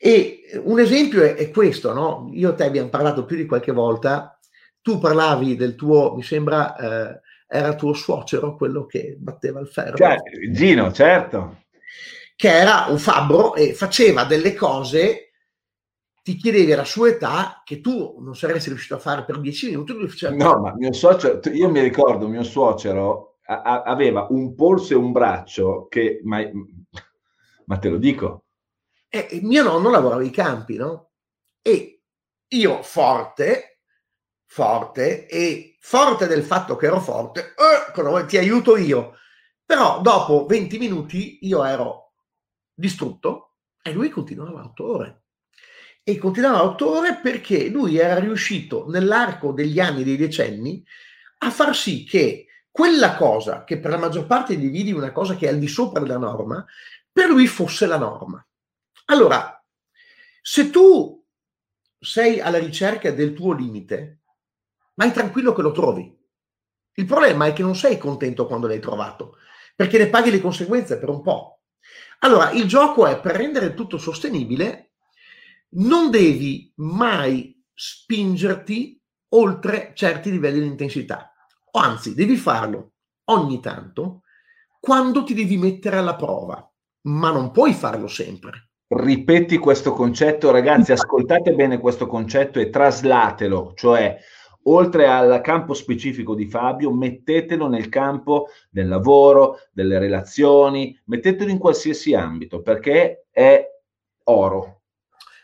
E 0.00 0.60
un 0.62 0.78
esempio 0.78 1.22
è, 1.22 1.34
è 1.34 1.50
questo, 1.50 1.92
no? 1.92 2.30
Io 2.32 2.52
e 2.52 2.54
te 2.54 2.64
abbiamo 2.64 2.88
parlato 2.88 3.24
più 3.24 3.36
di 3.36 3.46
qualche 3.46 3.72
volta, 3.72 4.37
tu 4.80 4.98
parlavi 4.98 5.56
del 5.56 5.74
tuo, 5.74 6.14
mi 6.14 6.22
sembra, 6.22 6.76
eh, 6.76 7.20
era 7.46 7.74
tuo 7.74 7.92
suocero 7.92 8.56
quello 8.56 8.86
che 8.86 9.16
batteva 9.18 9.60
il 9.60 9.68
ferro. 9.68 9.96
Cioè, 9.96 10.16
Gino, 10.50 10.92
certo. 10.92 11.64
Che 12.34 12.48
era 12.48 12.86
un 12.88 12.98
fabbro 12.98 13.54
e 13.54 13.74
faceva 13.74 14.24
delle 14.24 14.54
cose, 14.54 15.32
ti 16.22 16.36
chiedevi 16.36 16.72
alla 16.72 16.84
sua 16.84 17.08
età, 17.08 17.62
che 17.64 17.80
tu 17.80 18.18
non 18.20 18.36
saresti 18.36 18.68
riuscito 18.68 18.94
a 18.94 19.00
fare 19.00 19.24
per 19.24 19.40
dieci 19.40 19.70
minuti. 19.70 19.94
No, 20.34 20.60
ma 20.60 20.74
mio 20.76 20.92
suocero, 20.92 21.40
io 21.52 21.68
mi 21.68 21.80
ricordo, 21.80 22.28
mio 22.28 22.44
suocero 22.44 23.38
a, 23.46 23.62
a, 23.62 23.82
aveva 23.82 24.26
un 24.30 24.54
polso 24.54 24.92
e 24.92 24.96
un 24.96 25.10
braccio 25.10 25.86
che, 25.88 26.20
ma, 26.22 26.38
ma 27.64 27.78
te 27.78 27.88
lo 27.88 27.96
dico, 27.96 28.44
e 29.10 29.40
mio 29.42 29.62
nonno 29.62 29.88
lavorava 29.88 30.22
i 30.22 30.30
campi, 30.30 30.76
no? 30.76 31.12
E 31.62 32.02
io 32.48 32.82
forte, 32.82 33.77
forte, 34.48 35.26
e 35.26 35.76
forte 35.78 36.26
del 36.26 36.42
fatto 36.42 36.74
che 36.74 36.86
ero 36.86 37.00
forte, 37.00 37.54
eh, 37.54 38.26
ti 38.26 38.38
aiuto 38.38 38.76
io. 38.76 39.16
Però 39.64 40.00
dopo 40.00 40.46
20 40.46 40.78
minuti 40.78 41.38
io 41.42 41.62
ero 41.62 42.14
distrutto 42.74 43.56
e 43.82 43.92
lui 43.92 44.08
continuava 44.08 44.64
otto 44.64 44.90
ore. 44.90 45.22
E 46.02 46.16
continuava 46.16 46.64
otto 46.64 46.88
ore 46.96 47.16
perché 47.16 47.68
lui 47.68 47.98
era 47.98 48.18
riuscito 48.18 48.88
nell'arco 48.88 49.52
degli 49.52 49.78
anni, 49.78 50.04
dei 50.04 50.16
decenni, 50.16 50.82
a 51.40 51.50
far 51.50 51.76
sì 51.76 52.04
che 52.04 52.46
quella 52.70 53.14
cosa, 53.16 53.64
che 53.64 53.78
per 53.78 53.90
la 53.90 53.98
maggior 53.98 54.26
parte 54.26 54.54
è 54.54 54.92
una 54.92 55.12
cosa 55.12 55.36
che 55.36 55.46
è 55.46 55.50
al 55.50 55.58
di 55.58 55.68
sopra 55.68 56.00
della 56.00 56.16
norma, 56.16 56.64
per 57.12 57.28
lui 57.28 57.46
fosse 57.46 57.86
la 57.86 57.98
norma. 57.98 58.44
Allora, 59.06 59.62
se 60.40 60.70
tu 60.70 61.22
sei 61.98 62.40
alla 62.40 62.58
ricerca 62.58 63.10
del 63.10 63.34
tuo 63.34 63.52
limite, 63.52 64.20
vai 64.98 65.12
tranquillo 65.12 65.52
che 65.52 65.62
lo 65.62 65.70
trovi. 65.70 66.12
Il 66.94 67.06
problema 67.06 67.46
è 67.46 67.52
che 67.52 67.62
non 67.62 67.76
sei 67.76 67.96
contento 67.98 68.46
quando 68.46 68.66
l'hai 68.66 68.80
trovato, 68.80 69.36
perché 69.76 69.96
ne 69.96 70.08
paghi 70.08 70.32
le 70.32 70.40
conseguenze 70.40 70.98
per 70.98 71.08
un 71.08 71.22
po'. 71.22 71.60
Allora, 72.20 72.50
il 72.50 72.66
gioco 72.66 73.06
è 73.06 73.20
per 73.20 73.36
rendere 73.36 73.74
tutto 73.74 73.96
sostenibile, 73.96 74.90
non 75.70 76.10
devi 76.10 76.72
mai 76.76 77.64
spingerti 77.72 79.00
oltre 79.34 79.92
certi 79.94 80.32
livelli 80.32 80.60
di 80.60 80.66
intensità, 80.66 81.32
o 81.70 81.78
anzi, 81.78 82.14
devi 82.14 82.36
farlo 82.36 82.94
ogni 83.26 83.60
tanto 83.60 84.22
quando 84.80 85.22
ti 85.22 85.32
devi 85.32 85.56
mettere 85.58 85.98
alla 85.98 86.16
prova, 86.16 86.68
ma 87.02 87.30
non 87.30 87.52
puoi 87.52 87.72
farlo 87.72 88.08
sempre. 88.08 88.70
Ripeti 88.88 89.58
questo 89.58 89.92
concetto, 89.92 90.50
ragazzi, 90.50 90.90
ascoltate 90.90 91.52
bene 91.52 91.78
questo 91.78 92.08
concetto 92.08 92.58
e 92.58 92.70
traslatelo, 92.70 93.74
cioè 93.76 94.18
oltre 94.70 95.06
al 95.06 95.40
campo 95.42 95.74
specifico 95.74 96.34
di 96.34 96.46
Fabio, 96.46 96.92
mettetelo 96.92 97.68
nel 97.68 97.88
campo 97.88 98.48
del 98.70 98.88
lavoro, 98.88 99.60
delle 99.72 99.98
relazioni, 99.98 100.98
mettetelo 101.04 101.50
in 101.50 101.58
qualsiasi 101.58 102.14
ambito 102.14 102.62
perché 102.62 103.26
è 103.30 103.66
oro. 104.24 104.82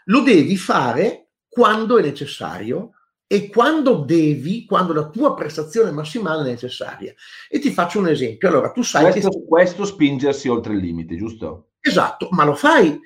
Lo 0.07 0.20
devi 0.20 0.57
fare 0.57 1.29
quando 1.49 1.99
è 1.99 2.03
necessario 2.03 2.90
e 3.27 3.49
quando 3.49 4.05
devi, 4.05 4.66
quando 4.66 4.92
la 4.92 5.09
tua 5.09 5.35
prestazione 5.35 5.90
massimale 5.90 6.42
è 6.42 6.51
necessaria. 6.51 7.14
E 7.49 7.59
ti 7.59 7.70
faccio 7.70 7.99
un 7.99 8.09
esempio. 8.09 8.49
Allora, 8.49 8.70
tu 8.70 8.83
sai 8.83 9.11
questo, 9.11 9.31
che... 9.31 9.44
questo 9.46 9.85
spingersi 9.85 10.49
oltre 10.49 10.75
il 10.75 10.81
limite, 10.81 11.16
giusto? 11.16 11.70
Esatto, 11.81 12.29
ma 12.31 12.44
lo 12.44 12.55
fai 12.55 13.01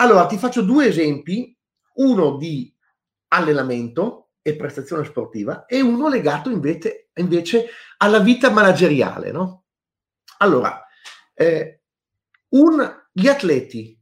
allora, 0.00 0.26
ti 0.26 0.36
faccio 0.36 0.62
due 0.62 0.86
esempi, 0.86 1.56
uno 1.94 2.36
di 2.36 2.72
allenamento 3.28 4.27
e 4.48 4.56
prestazione 4.56 5.04
sportiva 5.04 5.66
e 5.66 5.80
uno 5.80 6.08
legato 6.08 6.50
invece, 6.50 7.10
invece 7.14 7.68
alla 7.98 8.20
vita 8.20 8.50
manageriale. 8.50 9.30
No? 9.30 9.64
Allora, 10.38 10.84
eh, 11.34 11.82
un, 12.50 13.06
gli 13.12 13.28
atleti 13.28 14.00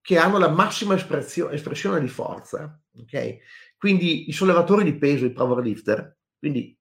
che 0.00 0.18
hanno 0.18 0.38
la 0.38 0.48
massima 0.48 0.94
espressione 0.94 2.00
di 2.00 2.08
forza, 2.08 2.80
ok? 2.98 3.36
Quindi 3.76 4.28
i 4.28 4.32
sollevatori 4.32 4.84
di 4.84 4.96
peso, 4.96 5.24
i 5.24 5.32
powerlifter, 5.32 6.18
quindi 6.38 6.76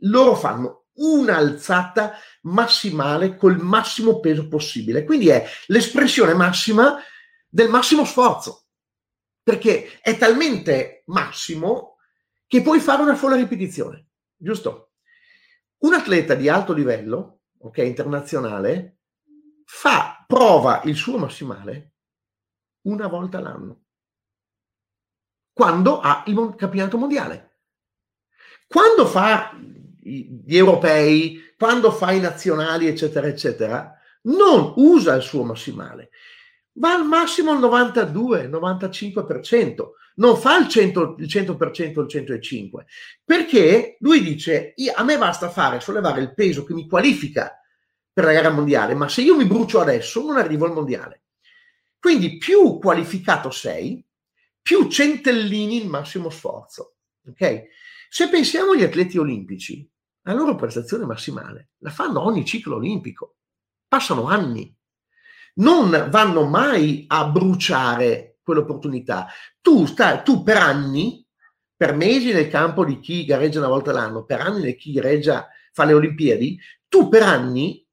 loro 0.00 0.34
fanno 0.34 0.86
un'alzata 0.94 2.18
massimale 2.42 3.36
col 3.36 3.58
massimo 3.58 4.20
peso 4.20 4.48
possibile. 4.48 5.04
Quindi 5.04 5.28
è 5.28 5.44
l'espressione 5.66 6.34
massima 6.34 6.98
del 7.48 7.68
massimo 7.68 8.04
sforzo, 8.04 8.66
perché 9.42 9.98
è 10.00 10.16
talmente 10.16 11.02
massimo 11.06 11.93
che 12.46 12.62
puoi 12.62 12.80
fare 12.80 13.02
una 13.02 13.16
sola 13.16 13.36
ripetizione, 13.36 14.08
giusto? 14.36 14.92
Un 15.78 15.94
atleta 15.94 16.34
di 16.34 16.48
alto 16.48 16.72
livello, 16.72 17.40
ok, 17.58 17.78
internazionale, 17.78 18.98
fa, 19.64 20.24
prova 20.26 20.82
il 20.84 20.96
suo 20.96 21.18
massimale 21.18 21.92
una 22.82 23.06
volta 23.06 23.40
l'anno, 23.40 23.84
quando 25.52 26.00
ha 26.00 26.22
il 26.26 26.54
campionato 26.56 26.98
mondiale. 26.98 27.58
Quando 28.66 29.06
fa 29.06 29.56
gli 30.00 30.56
europei, 30.56 31.54
quando 31.56 31.90
fa 31.90 32.12
i 32.12 32.20
nazionali, 32.20 32.86
eccetera, 32.86 33.26
eccetera, 33.26 33.96
non 34.22 34.72
usa 34.76 35.14
il 35.14 35.22
suo 35.22 35.44
massimale, 35.44 36.10
va 36.72 36.94
al 36.94 37.06
massimo 37.06 37.52
al 37.52 37.58
92, 37.58 38.48
95%, 38.48 39.90
non 40.16 40.36
fa 40.36 40.58
il 40.58 40.66
100%, 40.66 41.14
il 41.18 41.26
100% 41.26 42.00
il 42.00 42.40
105%, 42.42 42.84
perché 43.24 43.96
lui 44.00 44.22
dice, 44.22 44.74
a 44.94 45.02
me 45.02 45.18
basta 45.18 45.50
fare, 45.50 45.80
sollevare 45.80 46.20
il 46.20 46.34
peso 46.34 46.64
che 46.64 46.74
mi 46.74 46.88
qualifica 46.88 47.58
per 48.12 48.24
la 48.24 48.32
gara 48.32 48.50
mondiale, 48.50 48.94
ma 48.94 49.08
se 49.08 49.22
io 49.22 49.36
mi 49.36 49.46
brucio 49.46 49.80
adesso 49.80 50.24
non 50.24 50.36
arrivo 50.36 50.66
al 50.66 50.72
mondiale. 50.72 51.22
Quindi 51.98 52.36
più 52.36 52.78
qualificato 52.78 53.50
sei, 53.50 54.04
più 54.60 54.88
centellini 54.88 55.82
il 55.82 55.88
massimo 55.88 56.30
sforzo. 56.30 56.96
Okay? 57.26 57.66
Se 58.08 58.28
pensiamo 58.28 58.72
agli 58.72 58.84
atleti 58.84 59.18
olimpici, 59.18 59.90
la 60.22 60.32
loro 60.32 60.54
prestazione 60.54 61.04
massimale 61.04 61.70
la 61.78 61.90
fanno 61.90 62.22
ogni 62.22 62.44
ciclo 62.44 62.76
olimpico, 62.76 63.36
passano 63.88 64.26
anni 64.26 64.74
non 65.56 66.08
vanno 66.10 66.46
mai 66.46 67.04
a 67.06 67.26
bruciare 67.26 68.33
quell'opportunità. 68.44 69.26
Tu, 69.60 69.86
stai, 69.86 70.22
tu 70.22 70.42
per 70.42 70.58
anni, 70.58 71.26
per 71.76 71.96
mesi 71.96 72.32
nel 72.32 72.48
campo 72.48 72.84
di 72.84 73.00
chi 73.00 73.24
gareggia 73.24 73.58
una 73.58 73.68
volta 73.68 73.92
l'anno, 73.92 74.24
per 74.24 74.40
anni 74.40 74.62
di 74.62 74.76
chi 74.76 74.92
gareggia, 74.92 75.48
fa 75.72 75.84
le 75.84 75.94
Olimpiadi, 75.94 76.58
tu 76.88 77.08
per 77.08 77.22
anni 77.22 77.84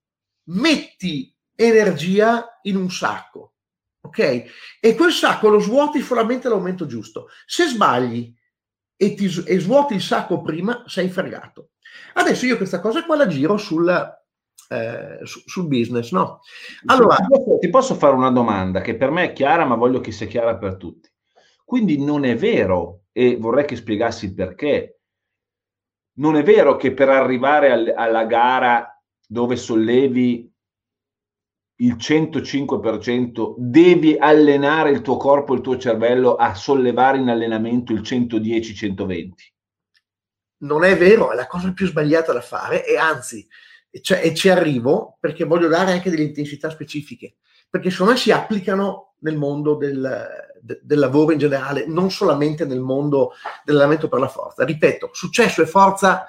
metti 0.50 1.36
energia 1.56 2.60
in 2.64 2.76
un 2.76 2.92
sacco, 2.92 3.54
ok? 4.02 4.44
E 4.80 4.96
quel 4.96 5.12
sacco 5.12 5.50
lo 5.50 5.60
svuoti 5.60 6.02
solamente 6.02 6.48
all'aumento 6.48 6.86
giusto. 6.86 7.30
Se 7.46 7.66
sbagli 7.66 8.32
e, 8.96 9.14
ti, 9.16 9.26
e 9.26 9.60
svuoti 9.60 9.96
il 9.96 10.02
sacco 10.02 10.42
prima, 10.42 10.84
sei 10.86 11.10
fregato. 11.10 11.72
Adesso 12.14 12.46
io 12.46 12.58
questa 12.58 12.80
cosa 12.80 13.04
qua 13.04 13.16
la 13.16 13.28
giro 13.28 13.58
sul 13.58 14.20
eh, 14.72 15.20
su, 15.24 15.42
sul 15.46 15.68
business, 15.68 16.12
no? 16.12 16.40
Allora, 16.86 17.18
ti 17.18 17.26
posso, 17.28 17.58
ti 17.60 17.70
posso 17.70 17.96
fare 17.96 18.16
una 18.16 18.32
domanda 18.32 18.80
che 18.80 18.96
per 18.96 19.12
me 19.12 19.26
è 19.26 19.34
chiara, 19.34 19.66
ma 19.66 19.76
voglio 19.76 20.00
che 20.00 20.14
sia 20.14 20.28
chiara 20.28 20.58
per 20.58 20.78
tutti. 20.78 21.10
Quindi 21.66 22.02
non 22.02 22.24
è 22.24 22.38
vero, 22.38 23.04
e 23.12 23.36
vorrei 23.36 23.66
che 23.66 23.76
spiegassi 23.76 24.26
il 24.26 24.34
perché, 24.34 25.02
non 26.20 26.38
è 26.38 26.44
vero 26.44 26.78
che 26.78 26.94
per 26.94 27.10
arrivare 27.10 27.72
al, 27.72 27.94
alla 27.96 28.26
gara 28.26 29.02
dove 29.28 29.58
sollevi 29.58 30.50
il 31.82 31.96
105%, 31.96 33.56
devi 33.58 34.16
allenare 34.18 34.92
il 34.92 35.02
tuo 35.02 35.18
corpo, 35.18 35.54
il 35.54 35.62
tuo 35.62 35.78
cervello 35.78 36.36
a 36.36 36.54
sollevare 36.54 37.18
in 37.18 37.28
allenamento 37.28 37.92
il 37.92 38.02
110-120. 38.02 39.30
Non 40.60 40.84
è 40.84 40.96
vero, 40.96 41.32
è 41.32 41.36
la 41.36 41.48
cosa 41.48 41.74
più 41.74 41.88
sbagliata 41.88 42.34
da 42.34 42.42
fare 42.42 42.86
e 42.86 42.98
anzi 42.98 43.48
cioè, 44.00 44.22
e 44.24 44.34
ci 44.34 44.50
arrivo 44.50 45.18
perché 45.20 45.44
voglio 45.44 45.68
dare 45.68 45.92
anche 45.92 46.10
delle 46.10 46.24
intensità 46.24 46.70
specifiche, 46.70 47.36
perché 47.70 47.90
secondo 47.90 48.14
me 48.14 48.18
si 48.18 48.32
applicano 48.32 49.16
nel 49.20 49.38
mondo 49.38 49.76
del, 49.76 50.28
de, 50.62 50.80
del 50.82 51.00
lavoro 51.00 51.34
in 51.34 51.40
generale, 51.40 51.86
non 51.88 52.10
solamente 52.10 52.66
nel 52.66 52.80
mondo 52.80 53.34
dell'allenamento 53.66 54.08
per 54.08 54.20
la 54.20 54.28
forza. 54.28 54.64
Ripeto, 54.64 55.10
successo 55.12 55.62
e 55.62 55.68
forza 55.68 56.26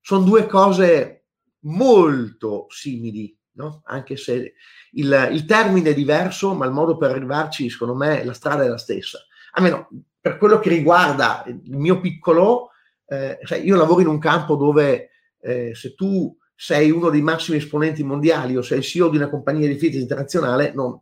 sono 0.00 0.24
due 0.24 0.46
cose 0.46 1.26
molto 1.60 2.66
simili, 2.70 3.36
no? 3.52 3.82
anche 3.84 4.16
se 4.16 4.54
il, 4.92 5.28
il, 5.32 5.44
termine 5.44 5.90
è 5.90 5.94
diverso, 5.94 6.54
ma 6.54 6.66
il 6.66 6.72
modo 6.72 6.96
per 6.96 7.10
arrivarci, 7.10 7.68
secondo 7.70 7.94
me, 7.94 8.24
la 8.24 8.32
strada 8.32 8.64
è 8.64 8.68
la 8.68 8.78
stessa. 8.78 9.18
Almeno 9.52 9.88
per 10.20 10.38
quello 10.38 10.58
che 10.58 10.68
riguarda 10.68 11.44
il 11.46 11.76
mio 11.76 12.00
piccolo, 12.00 12.70
eh, 13.06 13.38
io 13.62 13.76
lavoro 13.76 14.00
in 14.00 14.08
un 14.08 14.18
campo 14.18 14.56
dove 14.56 15.10
eh, 15.40 15.74
se 15.74 15.94
tu 15.94 16.36
sei 16.60 16.90
uno 16.90 17.08
dei 17.08 17.22
massimi 17.22 17.58
esponenti 17.58 18.02
mondiali 18.02 18.56
o 18.56 18.62
sei 18.62 18.78
il 18.78 18.84
CEO 18.84 19.10
di 19.10 19.16
una 19.16 19.30
compagnia 19.30 19.68
di 19.68 19.78
fitness 19.78 20.02
internazionale, 20.02 20.72
non, 20.74 21.00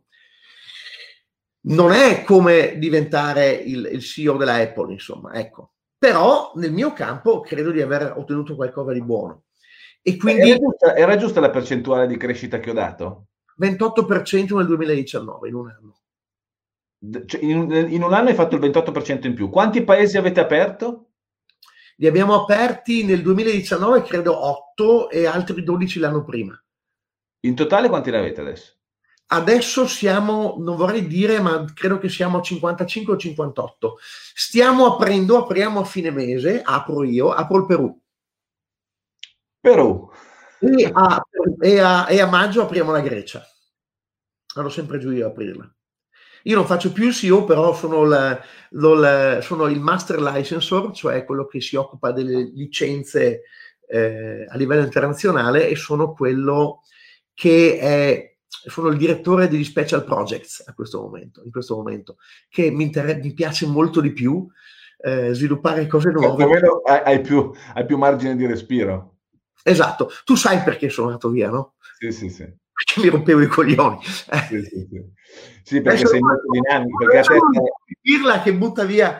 non 1.61 1.91
è 1.93 2.23
come 2.23 2.77
diventare 2.77 3.53
il, 3.53 3.89
il, 3.91 3.99
CEO 4.01 4.37
della 4.37 4.57
Apple, 4.57 4.93
insomma, 4.93 5.33
ecco. 5.33 5.71
Però 5.97 6.51
nel 6.57 6.71
mio 6.71 6.93
campo 6.93 7.39
credo 7.39 7.71
di 7.71 7.81
aver 7.81 8.13
ottenuto 8.15 8.55
qualcosa 8.55 8.93
di 8.93 9.01
buono. 9.01 9.45
E 10.03 10.15
quindi... 10.15 10.51
Era 10.51 10.59
giusta, 10.59 10.95
era 10.95 11.17
giusta 11.17 11.39
la 11.39 11.49
percentuale 11.49 12.05
di 12.05 12.17
crescita 12.17 12.59
che 12.59 12.69
ho 12.69 12.73
dato? 12.73 13.29
28% 13.59 14.57
nel 14.57 14.67
2019, 14.67 15.47
in 15.47 15.55
un 15.55 15.69
anno. 15.71 17.25
Cioè, 17.25 17.41
in, 17.43 17.87
in, 17.89 18.03
un 18.03 18.13
anno 18.13 18.29
hai 18.29 18.35
fatto 18.35 18.55
il 18.55 18.61
28% 18.61 19.25
in 19.25 19.33
più. 19.33 19.49
Quanti 19.49 19.83
paesi 19.83 20.17
avete 20.17 20.39
aperto? 20.39 21.06
Li 21.99 22.07
abbiamo 22.07 22.41
aperti 22.41 23.03
nel 23.03 23.21
2019, 23.21 24.03
credo 24.03 24.45
8 24.45 25.09
e 25.09 25.25
altri 25.25 25.63
12 25.63 25.99
l'anno 25.99 26.23
prima. 26.23 26.59
In 27.41 27.55
totale 27.55 27.89
quanti 27.89 28.11
ne 28.11 28.17
avete 28.17 28.41
adesso? 28.41 28.73
Adesso 29.29 29.87
siamo, 29.87 30.55
non 30.59 30.75
vorrei 30.75 31.07
dire, 31.07 31.41
ma 31.41 31.65
credo 31.73 31.97
che 31.97 32.07
siamo 32.07 32.37
a 32.37 32.41
55 32.41 33.13
o 33.13 33.17
58. 33.17 33.97
Stiamo 34.33 34.85
aprendo, 34.85 35.37
apriamo 35.37 35.79
a 35.79 35.85
fine 35.85 36.11
mese, 36.11 36.61
apro 36.61 37.03
io, 37.03 37.31
apro 37.31 37.57
il 37.57 37.65
Perù. 37.65 38.01
Perù. 39.59 40.09
E 40.59 40.91
a, 40.93 41.21
e 41.59 41.79
a, 41.79 42.09
e 42.09 42.21
a 42.21 42.27
maggio 42.27 42.61
apriamo 42.61 42.91
la 42.91 43.01
Grecia. 43.01 43.43
Vado 44.55 44.69
sempre 44.69 44.99
giù 44.99 45.11
io 45.11 45.25
a 45.25 45.29
aprirla. 45.29 45.76
Io 46.43 46.55
non 46.55 46.65
faccio 46.65 46.91
più 46.91 47.07
il 47.07 47.13
CEO, 47.13 47.43
però 47.43 47.73
sono, 47.73 48.03
la, 48.03 48.39
la, 48.71 49.41
sono, 49.41 49.67
il 49.67 49.79
master 49.79 50.21
licensor, 50.21 50.91
cioè 50.91 51.25
quello 51.25 51.45
che 51.45 51.61
si 51.61 51.75
occupa 51.75 52.11
delle 52.11 52.51
licenze 52.53 53.43
eh, 53.87 54.45
a 54.47 54.55
livello 54.55 54.83
internazionale 54.83 55.67
e 55.67 55.75
sono 55.75 56.13
quello 56.13 56.81
che 57.33 57.79
è 57.79 58.35
sono 58.47 58.87
il 58.89 58.97
direttore 58.97 59.47
degli 59.47 59.63
special 59.63 60.03
projects 60.03 60.63
a 60.65 60.73
questo 60.73 61.01
momento, 61.01 61.41
in 61.43 61.51
questo 61.51 61.75
momento, 61.75 62.17
che 62.49 62.69
mi, 62.71 62.83
inter- 62.83 63.21
mi 63.21 63.33
piace 63.33 63.65
molto 63.65 64.01
di 64.01 64.11
più 64.11 64.45
eh, 64.99 65.33
sviluppare 65.33 65.87
cose 65.87 66.09
nuove. 66.09 66.43
Almeno 66.43 66.81
hai 66.83 67.21
più, 67.21 67.51
hai 67.73 67.85
più 67.85 67.97
margine 67.97 68.35
di 68.35 68.45
respiro. 68.45 69.19
Esatto, 69.63 70.09
tu 70.25 70.35
sai 70.35 70.63
perché 70.63 70.89
sono 70.89 71.07
andato 71.07 71.29
via, 71.29 71.49
no? 71.49 71.75
Sì, 71.97 72.11
sì, 72.11 72.29
sì 72.29 72.65
perché 72.85 73.01
mi 73.01 73.09
rompevo 73.09 73.41
i 73.41 73.47
coglioni. 73.47 73.97
Sì, 74.03 74.61
sì, 74.61 74.87
sì. 74.89 75.03
sì 75.63 75.81
perché 75.81 76.05
sei 76.05 76.19
molto 76.19 76.49
dinamico. 76.51 77.05
Perché 77.05 77.17
a 77.17 77.23
te... 77.23 77.39
Dirla 78.01 78.41
che 78.41 78.53
butta 78.53 78.83
via 78.83 79.19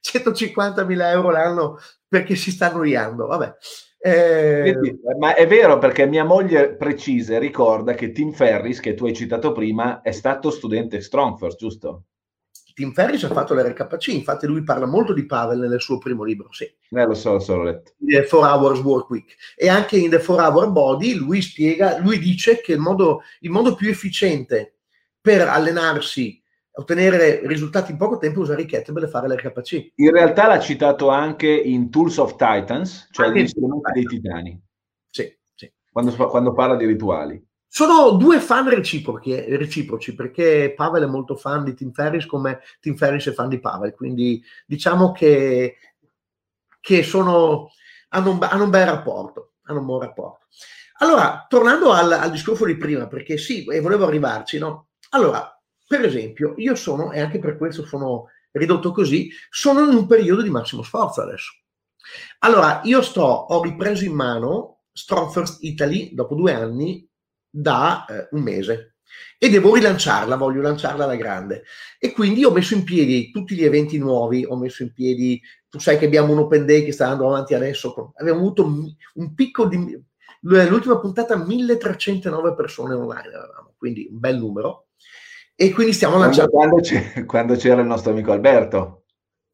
150 0.00 0.84
mila 0.84 1.10
euro 1.10 1.30
l'anno 1.30 1.78
perché 2.08 2.34
si 2.34 2.50
sta 2.50 2.70
annoiando. 2.70 3.26
Vabbè. 3.26 3.54
Eh... 3.98 4.76
Ma 5.18 5.34
è 5.34 5.46
vero 5.46 5.78
perché 5.78 6.06
mia 6.06 6.24
moglie 6.24 6.74
precisa 6.74 7.38
ricorda 7.38 7.92
che 7.92 8.12
Tim 8.12 8.32
Ferris, 8.32 8.80
che 8.80 8.94
tu 8.94 9.04
hai 9.04 9.14
citato 9.14 9.52
prima, 9.52 10.00
è 10.00 10.12
stato 10.12 10.50
studente 10.50 11.00
Strongfirst, 11.00 11.58
giusto? 11.58 12.04
Tim 12.74 12.92
Ferris 12.92 13.22
ha 13.22 13.28
fatto 13.28 13.54
l'RKC, 13.54 14.08
infatti 14.08 14.48
lui 14.48 14.64
parla 14.64 14.86
molto 14.86 15.12
di 15.12 15.26
Pavel 15.26 15.60
nel 15.60 15.80
suo 15.80 15.98
primo 15.98 16.24
libro, 16.24 16.48
sì. 16.50 16.64
Eh, 16.64 17.04
lo 17.06 17.14
so, 17.14 17.34
lo 17.34 17.38
so, 17.38 17.56
l'ho 17.56 17.62
letto. 17.62 17.92
The 17.98 18.26
4 18.26 18.40
Hours 18.40 18.80
Work 18.80 19.10
Week. 19.10 19.36
E 19.56 19.68
anche 19.68 19.96
in 19.96 20.10
The 20.10 20.18
4 20.18 20.44
Hour 20.44 20.72
Body 20.72 21.14
lui 21.14 21.40
spiega, 21.40 21.98
lui 21.98 22.18
dice 22.18 22.60
che 22.60 22.72
il 22.72 22.80
modo, 22.80 23.22
il 23.40 23.50
modo 23.50 23.76
più 23.76 23.88
efficiente 23.88 24.78
per 25.20 25.46
allenarsi, 25.46 26.42
ottenere 26.72 27.46
risultati 27.46 27.92
in 27.92 27.96
poco 27.96 28.18
tempo 28.18 28.40
è 28.40 28.42
usare 28.42 28.62
i 28.62 28.66
kettlebell 28.66 29.04
e 29.04 29.08
fare 29.08 29.28
l'RKC. 29.28 29.92
In 29.94 30.10
realtà 30.10 30.48
l'ha 30.48 30.58
citato 30.58 31.10
anche 31.10 31.48
in 31.48 31.90
Tools 31.90 32.16
of 32.16 32.32
Titans, 32.32 33.08
cioè 33.12 33.30
gli 33.30 33.46
strumenti 33.46 33.92
dei 33.92 34.04
titani. 34.04 34.60
Sì, 35.10 35.32
sì. 35.54 35.72
Quando, 35.92 36.12
quando 36.26 36.52
parla 36.52 36.74
di 36.74 36.86
rituali. 36.86 37.40
Sono 37.76 38.10
due 38.10 38.38
fan 38.38 38.68
reciproci, 38.68 40.14
perché 40.14 40.72
Pavel 40.76 41.02
è 41.02 41.06
molto 41.06 41.34
fan 41.34 41.64
di 41.64 41.74
Tim 41.74 41.90
Ferris 41.90 42.24
come 42.24 42.60
Tim 42.78 42.94
Ferris 42.94 43.26
è 43.26 43.32
fan 43.32 43.48
di 43.48 43.58
Pavel, 43.58 43.94
quindi 43.94 44.40
diciamo 44.64 45.10
che, 45.10 45.78
che 46.80 47.02
sono, 47.02 47.72
hanno, 48.10 48.30
un, 48.30 48.38
hanno, 48.44 48.62
un, 48.62 48.70
bel 48.70 48.86
rapporto. 48.86 49.54
Hanno 49.64 49.80
un 49.80 49.86
buon 49.86 50.02
rapporto. 50.02 50.46
Allora, 50.98 51.46
tornando 51.48 51.90
al, 51.90 52.12
al, 52.12 52.30
discorso 52.30 52.64
di 52.64 52.76
prima, 52.76 53.08
perché 53.08 53.38
sì, 53.38 53.64
e 53.64 53.80
volevo 53.80 54.06
arrivarci, 54.06 54.56
no? 54.58 54.90
Allora, 55.10 55.60
per 55.84 56.04
esempio, 56.04 56.54
io 56.58 56.76
sono, 56.76 57.10
e 57.10 57.18
anche 57.18 57.40
per 57.40 57.56
questo 57.56 57.84
sono 57.84 58.26
ridotto 58.52 58.92
così, 58.92 59.32
sono 59.50 59.80
in 59.80 59.96
un 59.96 60.06
periodo 60.06 60.42
di 60.42 60.50
massimo 60.50 60.84
sforzo 60.84 61.22
adesso. 61.22 61.50
Allora, 62.38 62.82
io 62.84 63.02
sto, 63.02 63.24
ho 63.24 63.60
ripreso 63.60 64.04
in 64.04 64.14
mano 64.14 64.82
Strong 64.92 65.32
First 65.32 65.64
Italy 65.64 66.14
dopo 66.14 66.36
due 66.36 66.52
anni 66.54 67.10
da 67.56 68.04
eh, 68.06 68.28
un 68.32 68.42
mese 68.42 68.96
e 69.38 69.48
devo 69.48 69.74
rilanciarla, 69.74 70.36
voglio 70.36 70.62
lanciarla 70.62 71.04
alla 71.04 71.14
grande. 71.14 71.62
E 71.98 72.12
quindi 72.12 72.44
ho 72.44 72.50
messo 72.50 72.74
in 72.74 72.82
piedi 72.82 73.30
tutti 73.30 73.54
gli 73.54 73.64
eventi 73.64 73.98
nuovi, 73.98 74.44
ho 74.44 74.56
messo 74.56 74.82
in 74.82 74.92
piedi, 74.92 75.40
tu 75.68 75.78
sai 75.78 75.98
che 75.98 76.06
abbiamo 76.06 76.32
un 76.32 76.40
open 76.40 76.66
day 76.66 76.84
che 76.84 76.92
sta 76.92 77.04
andando 77.04 77.28
avanti 77.28 77.54
adesso, 77.54 78.12
abbiamo 78.16 78.40
avuto 78.40 78.64
un 78.64 79.34
picco 79.34 79.66
di, 79.66 80.02
l'ultima 80.40 80.98
puntata 80.98 81.36
1309 81.36 82.54
persone 82.54 82.94
online 82.94 83.28
avevamo, 83.28 83.74
quindi 83.76 84.08
un 84.10 84.18
bel 84.18 84.38
numero. 84.38 84.86
E 85.54 85.70
quindi 85.70 85.92
stiamo 85.92 86.18
lanciando... 86.18 86.50
Quando, 86.50 86.80
quando 87.26 87.54
c'era 87.54 87.80
il 87.80 87.86
nostro 87.86 88.10
amico 88.10 88.32
Alberto 88.32 89.03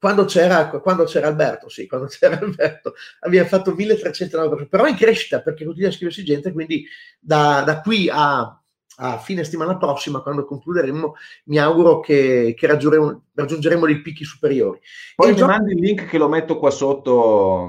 quando 0.01 0.25
c'era, 0.25 0.69
quando 0.69 1.05
c'era 1.05 1.27
Alberto, 1.29 1.69
sì, 1.69 1.87
quando 1.87 2.07
c'era 2.09 2.39
Alberto, 2.39 2.95
abbiamo 3.21 3.47
fatto 3.47 3.75
1309 3.75 4.49
persone, 4.49 4.69
però 4.69 4.87
in 4.87 4.97
crescita 4.97 5.43
perché 5.43 5.65
continua 5.65 5.91
a 5.91 5.93
scriversi 5.93 6.25
gente, 6.25 6.53
quindi 6.53 6.87
da, 7.21 7.63
da 7.67 7.83
qui 7.83 8.09
a, 8.11 8.61
a, 8.97 9.19
fine 9.19 9.45
settimana 9.45 9.77
prossima, 9.77 10.23
quando 10.23 10.47
concluderemo, 10.47 11.15
mi 11.45 11.59
auguro 11.59 12.01
che, 12.01 12.55
che 12.57 12.67
raggiungeremo, 12.67 13.25
raggiungeremo 13.35 13.85
dei 13.85 14.01
picchi 14.01 14.25
superiori. 14.25 14.81
Poi 15.15 15.31
mi 15.31 15.37
gioco... 15.37 15.51
mandi 15.51 15.75
il 15.75 15.81
link 15.81 16.07
che 16.07 16.17
lo 16.17 16.29
metto 16.29 16.59
qua 16.59 16.71
sotto. 16.71 17.69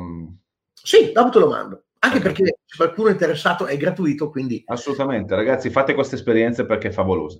Sì, 0.71 1.11
dopo 1.11 1.29
te 1.31 1.39
lo 1.39 1.49
mando. 1.49 1.83
Anche 1.99 2.17
okay. 2.17 2.31
perché 2.31 2.59
se 2.65 2.77
qualcuno 2.77 3.09
è 3.09 3.11
interessato 3.11 3.65
è 3.65 3.75
gratuito, 3.75 4.29
quindi... 4.29 4.63
Assolutamente, 4.65 5.35
ragazzi, 5.35 5.69
fate 5.69 5.93
queste 5.93 6.15
esperienze 6.15 6.65
perché 6.65 6.87
è 6.87 6.91
favolosa. 6.91 7.39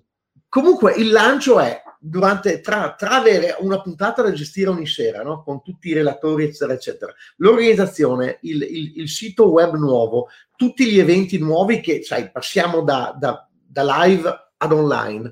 Comunque 0.52 0.96
il 0.96 1.12
lancio 1.12 1.62
è 1.62 1.82
durante, 1.98 2.60
tra, 2.60 2.94
tra, 2.98 3.12
avere 3.12 3.56
una 3.60 3.80
puntata 3.80 4.22
da 4.22 4.34
gestire 4.34 4.70
ogni 4.70 4.86
sera, 4.86 5.24
no? 5.24 5.44
con 5.44 5.62
tutti 5.62 5.88
i 5.88 5.94
relatori, 5.94 6.44
eccetera, 6.44 6.74
eccetera, 6.74 7.14
l'organizzazione, 7.38 8.40
il, 8.42 8.62
il, 8.62 8.92
il, 8.98 9.08
sito 9.08 9.50
web 9.50 9.76
nuovo, 9.76 10.28
tutti 10.58 10.92
gli 10.92 11.00
eventi 11.00 11.38
nuovi 11.38 11.80
che, 11.80 12.04
sai, 12.04 12.30
passiamo 12.32 12.82
da, 12.82 13.16
da, 13.18 13.48
da 13.50 14.04
live 14.04 14.30
ad 14.58 14.74
online. 14.74 15.32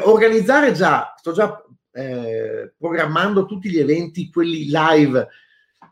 Organizzare 0.00 0.72
già, 0.72 1.14
sto 1.16 1.30
già 1.30 1.64
eh, 1.92 2.74
programmando 2.76 3.46
tutti 3.46 3.70
gli 3.70 3.78
eventi, 3.78 4.30
quelli 4.30 4.64
live 4.68 5.28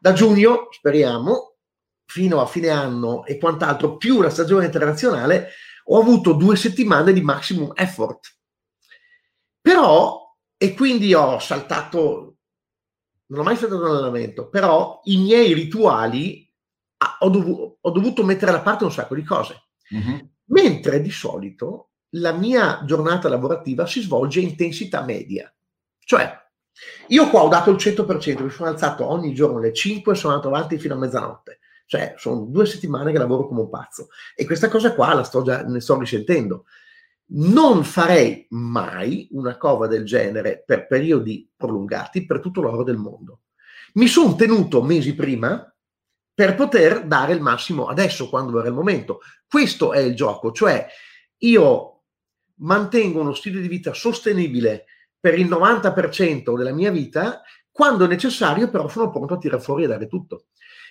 da 0.01 0.13
giugno, 0.15 0.67
speriamo, 0.73 1.59
fino 2.07 2.41
a 2.41 2.47
fine 2.47 2.71
anno 2.71 3.25
e 3.25 3.39
quant'altro, 3.39 3.99
più 3.99 4.21
la 4.21 4.31
stagione 4.31 4.65
internazionale, 4.65 5.51
ho 5.85 6.01
avuto 6.01 6.33
due 6.33 6.57
settimane 6.57 7.13
di 7.13 7.21
maximum 7.21 7.71
effort 7.77 8.35
però, 9.65 10.37
e 10.59 10.75
quindi 10.75 11.15
ho 11.15 11.39
saltato, 11.39 12.37
non 13.29 13.41
ho 13.41 13.43
mai 13.45 13.57
saltato 13.57 13.81
un 13.81 13.93
allenamento, 13.93 14.51
però 14.51 15.01
i 15.05 15.17
miei 15.17 15.55
rituali 15.55 16.47
ah, 16.99 17.17
ho, 17.21 17.31
dov- 17.31 17.77
ho, 17.81 17.91
dovuto 17.91 18.23
mettere 18.25 18.53
da 18.53 18.61
parte 18.61 18.85
un 18.85 18.93
sacco 18.93 19.15
di 19.15 19.25
cose. 19.25 19.69
Mm-hmm. 19.95 20.19
Mentre 20.49 21.01
di 21.01 21.11
solito 21.11 21.93
la 22.17 22.33
mia 22.33 22.83
giornata 22.85 23.31
lavorativa 23.31 23.87
si 23.87 24.03
svolge 24.03 24.41
a 24.41 24.43
intensità 24.43 25.03
media. 25.03 25.51
Cioè, 25.99 26.39
io 27.09 27.31
qua 27.31 27.45
ho 27.45 27.49
dato 27.49 27.71
il 27.71 27.77
100%, 27.77 28.43
mi 28.43 28.51
sono 28.51 28.69
alzato 28.69 29.11
ogni 29.11 29.33
giorno 29.33 29.57
alle 29.57 29.73
5 29.73 30.13
e 30.13 30.17
sono 30.17 30.35
andato 30.35 30.55
avanti 30.55 30.79
fino 30.79 30.93
a 30.93 30.99
mezzanotte. 30.99 31.61
Cioè, 31.87 32.17
sono 32.19 32.43
due 32.51 32.67
settimane 32.67 33.13
che 33.13 33.19
lavoro 33.19 33.49
come 33.49 33.63
un 33.63 33.71
pazzo. 33.71 34.09
E 34.37 34.45
questa 34.45 34.69
cosa 34.69 34.93
qua 34.93 35.15
la 35.15 35.25
sto 35.25 35.41
già, 35.41 35.63
ne 35.63 35.81
sto 35.81 35.99
risentendo. 35.99 36.67
Non 37.27 37.85
farei 37.85 38.47
mai 38.51 39.29
una 39.33 39.57
cova 39.57 39.87
del 39.87 40.05
genere 40.05 40.63
per 40.65 40.87
periodi 40.87 41.51
prolungati 41.57 42.27
per 42.27 42.41
tutto 42.41 42.61
l'oro 42.61 42.83
del 42.83 42.97
mondo. 42.97 43.41
Mi 43.95 44.07
sono 44.07 44.35
tenuto 44.35 44.83
mesi 44.83 45.15
prima 45.15 45.75
per 46.35 46.55
poter 46.55 47.07
dare 47.07 47.33
il 47.33 47.41
massimo 47.41 47.87
adesso, 47.87 48.29
quando 48.29 48.59
era 48.59 48.69
il 48.69 48.75
momento. 48.75 49.21
Questo 49.49 49.93
è 49.93 50.01
il 50.01 50.15
gioco, 50.15 50.53
cioè 50.53 50.87
io 51.39 52.03
mantengo 52.57 53.21
uno 53.21 53.35
stile 53.35 53.61
di 53.61 53.69
vita 53.69 53.93
sostenibile 53.93 54.87
per 55.19 55.39
il 55.39 55.49
90% 55.49 56.57
della 56.57 56.73
mia 56.73 56.91
vita, 56.91 57.43
quando 57.71 58.05
è 58.05 58.09
necessario 58.09 58.69
però 58.69 58.89
sono 58.89 59.11
pronto 59.11 59.35
a 59.35 59.39
tirare 59.39 59.63
fuori 59.63 59.85
e 59.85 59.87
dare 59.87 60.07
tutto. 60.07 60.47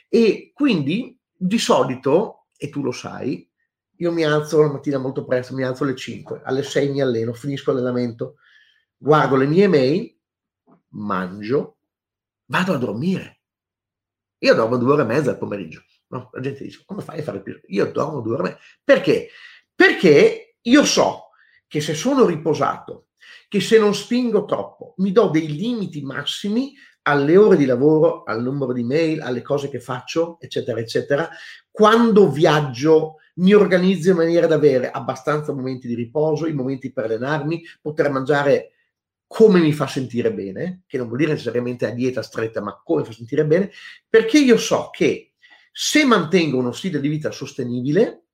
E 0.10 0.52
quindi 0.54 1.18
di 1.36 1.58
solito, 1.58 2.48
e 2.58 2.70
tu 2.70 2.82
lo 2.82 2.92
sai, 2.92 3.48
io 3.98 4.12
mi 4.12 4.24
alzo 4.24 4.62
la 4.62 4.72
mattina 4.72 4.98
molto 4.98 5.26
presto, 5.26 5.54
mi 5.54 5.64
alzo 5.64 5.84
alle 5.84 5.96
5, 5.96 6.42
alle 6.44 6.64
6 6.64 6.90
mi 6.90 7.02
alleno, 7.02 7.34
finisco 7.34 7.72
l'allenamento, 7.72 8.36
guardo 8.98 9.36
le 9.36 9.46
mie 9.46 9.68
mail, 9.68 10.18
mangio, 10.90 11.78
vado 12.46 12.74
a 12.74 12.78
dormire. 12.78 13.42
Io 14.40 14.54
dormo 14.56 14.78
due 14.78 14.94
ore 14.94 15.04
e 15.04 15.06
mezza 15.06 15.32
al 15.32 15.38
pomeriggio. 15.38 15.84
No? 16.08 16.30
La 16.34 16.42
gente 16.42 16.64
dice, 16.64 16.84
come 16.86 17.02
fai 17.02 17.20
a 17.20 17.24
fare 17.24 17.42
più? 17.42 17.60
Io 17.68 17.92
dormo 17.92 18.22
due 18.22 18.34
ore 18.34 18.42
e 18.42 18.52
mezza. 18.52 18.64
Perché? 18.84 19.30
Perché 19.74 20.58
io 20.62 20.86
so 20.86 21.30
che 21.68 21.82
se 21.82 21.94
sono 21.94 22.26
riposato, 22.26 23.08
che 23.48 23.62
se 23.62 23.78
non 23.78 23.96
spingo 23.96 24.46
troppo, 24.46 24.96
mi 24.98 25.12
do 25.12 25.30
dei 25.30 25.48
limiti 25.48 26.02
massimi 26.02 26.74
alle 27.04 27.38
ore 27.38 27.58
di 27.58 27.66
lavoro, 27.66 28.24
al 28.24 28.42
numero 28.42 28.74
di 28.74 28.84
mail, 28.84 29.22
alle 29.22 29.42
cose 29.42 29.70
che 29.70 29.80
faccio, 29.80 30.38
eccetera, 30.40 30.80
eccetera. 30.80 31.30
Quando 31.70 32.30
viaggio 32.30 33.16
mi 33.36 33.54
organizzo 33.54 34.12
in 34.12 34.18
maniera 34.18 34.48
da 34.48 34.56
avere 34.56 34.92
abbastanza 34.92 35.54
momenti 35.54 35.88
di 35.88 35.96
riposo, 35.96 36.48
i 36.48 36.54
momenti 36.54 36.92
per 36.92 37.06
allenarmi, 37.06 37.64
poter 37.82 38.10
mangiare 38.12 38.70
come 39.26 39.60
mi 39.60 39.74
fa 39.74 39.88
sentire 39.88 40.32
bene, 40.32 40.84
che 40.86 40.98
non 40.98 41.08
vuol 41.08 41.20
dire 41.20 41.32
necessariamente 41.32 41.88
a 41.88 41.92
dieta 41.92 42.22
stretta, 42.22 42.62
ma 42.62 42.80
come 42.84 43.04
fa 43.04 43.12
sentire 43.12 43.46
bene, 43.46 43.72
perché 44.08 44.38
io 44.38 44.58
so 44.58 44.90
che 44.92 45.34
se 45.72 46.06
mantengo 46.06 46.58
uno 46.58 46.72
stile 46.72 47.00
di 47.00 47.08
vita 47.08 47.32
sostenibile, 47.32 48.26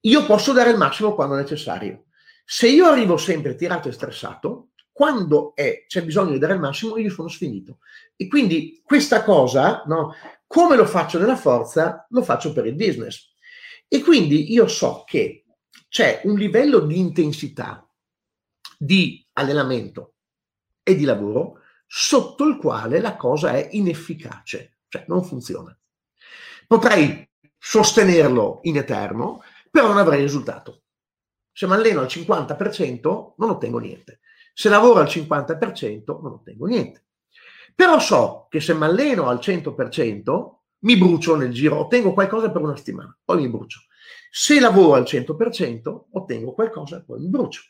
io 0.00 0.24
posso 0.24 0.52
dare 0.52 0.70
il 0.70 0.78
massimo 0.78 1.14
quando 1.14 1.34
necessario. 1.34 2.06
Se 2.42 2.68
io 2.68 2.86
arrivo 2.86 3.18
sempre 3.18 3.54
tirato 3.54 3.88
e 3.88 3.92
stressato, 3.92 4.70
quando 4.94 5.56
è, 5.56 5.86
c'è 5.88 6.04
bisogno 6.04 6.30
di 6.30 6.38
dare 6.38 6.54
il 6.54 6.60
massimo, 6.60 6.96
io 6.96 7.10
sono 7.10 7.26
sfinito. 7.26 7.78
E 8.14 8.28
quindi 8.28 8.80
questa 8.84 9.24
cosa, 9.24 9.82
no, 9.86 10.14
come 10.46 10.76
lo 10.76 10.86
faccio 10.86 11.18
nella 11.18 11.34
forza, 11.34 12.06
lo 12.10 12.22
faccio 12.22 12.52
per 12.52 12.64
il 12.66 12.76
business. 12.76 13.34
E 13.88 14.00
quindi 14.02 14.52
io 14.52 14.68
so 14.68 15.02
che 15.04 15.46
c'è 15.88 16.20
un 16.24 16.36
livello 16.36 16.78
di 16.78 16.96
intensità 16.96 17.84
di 18.78 19.26
allenamento 19.32 20.14
e 20.84 20.94
di 20.94 21.04
lavoro 21.04 21.58
sotto 21.86 22.44
il 22.44 22.56
quale 22.56 23.00
la 23.00 23.16
cosa 23.16 23.50
è 23.50 23.70
inefficace, 23.72 24.78
cioè 24.86 25.06
non 25.08 25.24
funziona. 25.24 25.76
Potrei 26.68 27.28
sostenerlo 27.58 28.60
in 28.62 28.76
eterno, 28.76 29.42
però 29.72 29.88
non 29.88 29.98
avrei 29.98 30.20
risultato. 30.20 30.82
Se 31.50 31.66
mi 31.66 31.74
alleno 31.74 32.00
al 32.00 32.06
50% 32.06 33.32
non 33.36 33.50
ottengo 33.50 33.78
niente. 33.78 34.20
Se 34.54 34.68
lavoro 34.68 35.00
al 35.00 35.06
50% 35.06 36.22
non 36.22 36.32
ottengo 36.32 36.66
niente. 36.66 37.02
Però 37.74 37.98
so 37.98 38.46
che 38.48 38.60
se 38.60 38.72
mi 38.72 38.84
alleno 38.84 39.28
al 39.28 39.38
100% 39.38 40.52
mi 40.78 40.96
brucio 40.96 41.34
nel 41.34 41.52
giro, 41.52 41.80
ottengo 41.80 42.12
qualcosa 42.12 42.50
per 42.50 42.62
una 42.62 42.76
settimana, 42.76 43.16
poi 43.24 43.38
mi 43.38 43.48
brucio. 43.48 43.80
Se 44.30 44.60
lavoro 44.60 44.94
al 44.94 45.02
100% 45.02 46.02
ottengo 46.12 46.52
qualcosa, 46.52 47.02
poi 47.02 47.20
mi 47.20 47.28
brucio. 47.28 47.62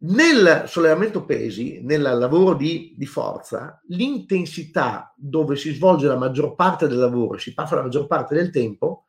Nel 0.00 0.64
sollevamento 0.68 1.24
pesi, 1.24 1.80
nel 1.82 2.02
lavoro 2.02 2.54
di, 2.54 2.94
di, 2.96 3.06
forza, 3.06 3.82
l'intensità 3.88 5.12
dove 5.16 5.56
si 5.56 5.72
svolge 5.72 6.06
la 6.06 6.16
maggior 6.16 6.54
parte 6.54 6.86
del 6.86 6.98
lavoro 6.98 7.34
e 7.34 7.40
si 7.40 7.52
passa 7.52 7.74
la 7.74 7.82
maggior 7.82 8.06
parte 8.06 8.36
del 8.36 8.50
tempo 8.50 9.06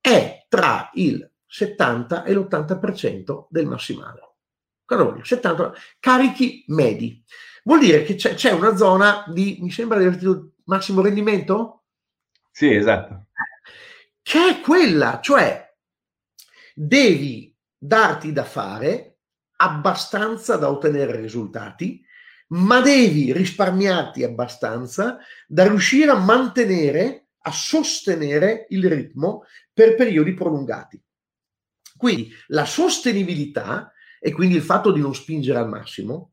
è 0.00 0.46
tra 0.48 0.90
il 0.94 1.28
70 1.44 2.22
e 2.22 2.34
l'80% 2.34 3.46
del 3.48 3.66
massimale. 3.66 4.27
Cosa 4.88 5.02
vuol 5.02 5.14
dire? 5.16 5.26
70 5.26 5.74
carichi 6.00 6.64
medi. 6.68 7.22
Vuol 7.64 7.80
dire 7.80 8.04
che 8.04 8.14
c'è, 8.14 8.32
c'è 8.32 8.52
una 8.52 8.74
zona 8.74 9.22
di, 9.26 9.58
mi 9.60 9.70
sembra, 9.70 9.98
di 9.98 10.26
massimo 10.64 11.02
rendimento? 11.02 11.82
Sì, 12.50 12.74
esatto. 12.74 13.26
Che 14.22 14.48
è 14.48 14.60
quella, 14.60 15.20
cioè 15.22 15.76
devi 16.74 17.54
darti 17.76 18.32
da 18.32 18.44
fare 18.44 19.18
abbastanza 19.56 20.56
da 20.56 20.70
ottenere 20.70 21.20
risultati, 21.20 22.02
ma 22.48 22.80
devi 22.80 23.30
risparmiarti 23.34 24.24
abbastanza 24.24 25.18
da 25.46 25.68
riuscire 25.68 26.10
a 26.12 26.18
mantenere, 26.18 27.26
a 27.40 27.52
sostenere 27.52 28.64
il 28.70 28.88
ritmo 28.88 29.44
per 29.70 29.96
periodi 29.96 30.32
prolungati. 30.32 30.98
Quindi 31.94 32.32
la 32.46 32.64
sostenibilità 32.64 33.92
e 34.20 34.32
quindi 34.32 34.56
il 34.56 34.62
fatto 34.62 34.92
di 34.92 35.00
non 35.00 35.14
spingere 35.14 35.58
al 35.58 35.68
massimo, 35.68 36.32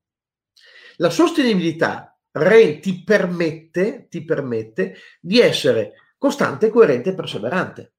la 0.98 1.10
sostenibilità 1.10 2.18
re, 2.32 2.80
ti, 2.80 3.04
permette, 3.04 4.08
ti 4.10 4.24
permette 4.24 4.96
di 5.20 5.40
essere 5.40 6.14
costante, 6.18 6.70
coerente 6.70 7.10
e 7.12 7.16
perseverante 7.16 7.96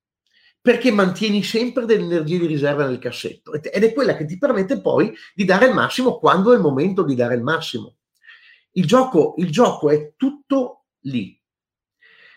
perché 0.67 0.91
mantieni 0.91 1.45
sempre 1.45 1.85
delle 1.85 2.03
energie 2.03 2.41
di 2.41 2.47
riserva 2.47 2.89
nel 2.89 2.99
cassetto 2.99 3.53
ed 3.53 3.85
è 3.85 3.93
quella 3.93 4.17
che 4.17 4.25
ti 4.25 4.37
permette 4.37 4.81
poi 4.81 5.15
di 5.33 5.45
dare 5.45 5.67
il 5.67 5.75
massimo 5.75 6.19
quando 6.19 6.51
è 6.51 6.57
il 6.57 6.61
momento 6.61 7.05
di 7.05 7.15
dare 7.15 7.37
il 7.37 7.43
massimo. 7.45 7.99
Il 8.73 8.85
gioco, 8.85 9.35
il 9.37 9.49
gioco 9.53 9.91
è 9.91 10.15
tutto 10.17 10.87
lì, 11.03 11.41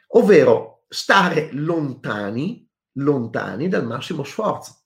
ovvero 0.09 0.83
stare 0.87 1.49
lontani, 1.53 2.69
lontani 2.97 3.67
dal 3.67 3.87
massimo 3.87 4.23
sforzo. 4.23 4.78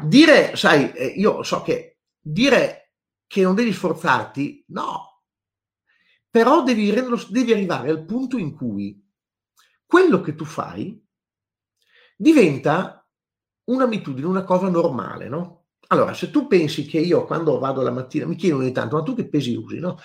Dire, 0.00 0.56
sai, 0.56 0.92
eh, 0.92 1.06
io 1.06 1.42
so 1.42 1.62
che 1.62 1.98
dire 2.20 2.92
che 3.26 3.42
non 3.42 3.54
devi 3.54 3.72
sforzarti, 3.72 4.66
no, 4.68 5.22
però 6.30 6.62
devi, 6.62 6.90
devi 7.28 7.52
arrivare 7.52 7.90
al 7.90 8.04
punto 8.04 8.38
in 8.38 8.54
cui 8.54 8.98
quello 9.84 10.20
che 10.20 10.34
tu 10.34 10.44
fai 10.44 10.98
diventa 12.16 13.06
un'abitudine, 13.64 14.26
una 14.26 14.44
cosa 14.44 14.68
normale, 14.68 15.28
no? 15.28 15.66
Allora, 15.88 16.14
se 16.14 16.30
tu 16.30 16.46
pensi 16.46 16.86
che 16.86 16.98
io 16.98 17.26
quando 17.26 17.58
vado 17.58 17.82
la 17.82 17.90
mattina, 17.90 18.26
mi 18.26 18.36
chiedono 18.36 18.62
ogni 18.62 18.72
tanto, 18.72 18.96
ma 18.96 19.02
tu 19.02 19.14
che 19.14 19.28
pesi 19.28 19.54
usi, 19.54 19.78
no? 19.78 19.98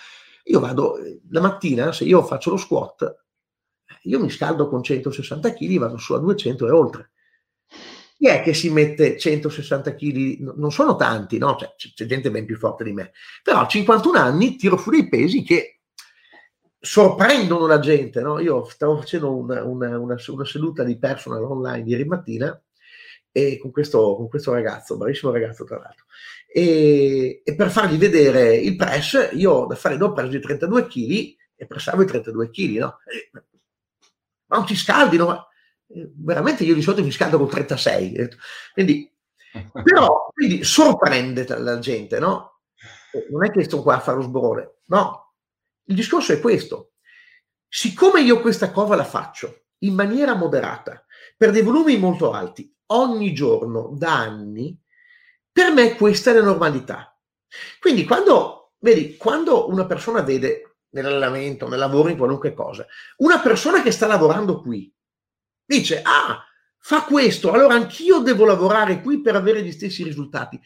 Io 0.43 0.60
vado 0.60 0.97
eh, 0.97 1.21
la 1.30 1.39
mattina, 1.41 1.93
se 1.93 2.04
io 2.04 2.21
faccio 2.23 2.50
lo 2.50 2.58
squat, 2.58 3.26
io 4.04 4.19
mi 4.19 4.30
scaldo 4.30 4.67
con 4.67 4.84
160 4.84 5.54
kg, 5.54 5.78
vado 5.78 5.97
su 5.97 6.13
a 6.13 6.19
200 6.19 6.67
e 6.67 6.71
oltre 6.71 7.12
chi 8.17 8.27
è 8.27 8.41
che 8.41 8.56
si 8.56 8.71
mette 8.71 9.17
160 9.17 9.93
kg? 9.93 10.53
Non 10.56 10.71
sono 10.71 10.95
tanti, 10.95 11.38
no? 11.38 11.56
Cioè, 11.56 11.75
c'è 11.93 12.06
gente 12.06 12.32
ben 12.32 12.45
più 12.45 12.58
forte 12.58 12.84
di 12.84 12.91
me. 12.91 13.12
Però 13.43 13.60
a 13.60 13.67
51 13.67 14.17
anni 14.17 14.56
tiro 14.56 14.75
fuori 14.75 14.99
i 14.99 15.08
pesi 15.08 15.43
che 15.43 15.82
sorprendono 16.80 17.67
la 17.67 17.77
gente. 17.77 18.21
No? 18.21 18.39
Io 18.39 18.65
stavo 18.65 18.97
facendo 18.97 19.36
una, 19.36 19.63
una, 19.63 19.99
una, 19.99 20.15
una, 20.27 20.45
seduta 20.45 20.84
di 20.84 20.97
personal 20.97 21.43
online 21.43 21.88
ieri 21.88 22.06
mattina 22.06 22.60
e 23.32 23.60
con 23.60 23.69
questo, 23.69 24.15
con 24.15 24.27
questo 24.30 24.51
ragazzo, 24.51 24.97
bravissimo 24.97 25.32
ragazzo 25.32 25.63
tra 25.63 25.77
l'altro. 25.77 26.06
E, 26.51 27.43
e, 27.43 27.56
per 27.56 27.69
fargli 27.69 27.97
vedere 27.97 28.56
il 28.56 28.75
press, 28.75 29.30
io 29.34 29.67
da 29.67 29.75
fare 29.75 30.01
ho 30.01 30.12
preso 30.12 30.38
i 30.38 30.41
32 30.41 30.88
kg 30.88 31.36
e 31.56 31.67
pressavo 31.67 32.01
i 32.01 32.08
32 32.08 32.49
kg, 32.49 32.77
no? 32.80 32.97
ma 34.47 34.58
non 34.58 34.65
ti 34.65 34.75
scaldi, 34.75 35.17
no? 35.17 35.49
Veramente 35.88 36.63
io 36.63 36.73
di 36.73 36.82
solito 36.82 37.04
mi 37.04 37.12
scaldo 37.12 37.38
con 37.38 37.50
36. 37.50 38.30
Quindi, 38.73 39.12
però, 39.84 40.30
quindi 40.34 40.63
sorprende 40.63 41.45
la 41.58 41.80
gente, 41.80 42.19
no? 42.19 42.62
Non 43.30 43.45
è 43.45 43.52
che 43.52 43.63
sto 43.63 43.82
qua 43.82 43.95
a 43.95 44.00
fare 44.00 44.17
lo 44.17 44.23
sborone, 44.23 44.76
no. 44.86 45.34
Il 45.86 45.95
discorso 45.95 46.34
è 46.34 46.39
questo. 46.39 46.91
Siccome 47.67 48.21
io 48.21 48.41
questa 48.41 48.71
cosa 48.71 48.95
la 48.95 49.04
faccio 49.04 49.65
in 49.80 49.93
maniera 49.93 50.36
moderata, 50.36 51.06
per 51.36 51.52
dei 51.52 51.62
volumi 51.62 51.97
molto 51.97 52.32
alti, 52.32 52.73
ogni 52.88 53.34
giorno, 53.34 53.93
da 53.95 54.17
anni, 54.17 54.78
per 55.52 55.71
me 55.71 55.95
questa 55.95 56.32
è 56.32 56.34
la 56.34 56.43
normalità. 56.43 57.17
Quindi 57.80 58.06
quando, 58.06 58.73
vedi, 58.80 59.17
quando 59.17 59.69
una 59.69 59.86
persona 59.86 60.21
vede 60.21 60.78
nell'allenamento, 60.89 61.67
nel 61.67 61.80
lavoro, 61.80 62.10
in 62.10 62.17
qualunque 62.17 62.54
cosa, 62.54 62.86
una 63.17 63.39
persona 63.39 63.82
che 63.82 63.91
sta 63.91 64.08
lavorando 64.08 64.62
qui, 64.62 64.91
dice, 65.67 66.01
ah, 66.01 66.43
fa 66.80 67.03
questo, 67.03 67.51
allora 67.51 67.75
anch'io 67.75 68.19
devo 68.19 68.45
lavorare 68.45 69.01
qui 69.01 69.21
per 69.21 69.36
avere 69.36 69.62
gli 69.62 69.71
stessi 69.71 70.03
risultati. 70.03 70.60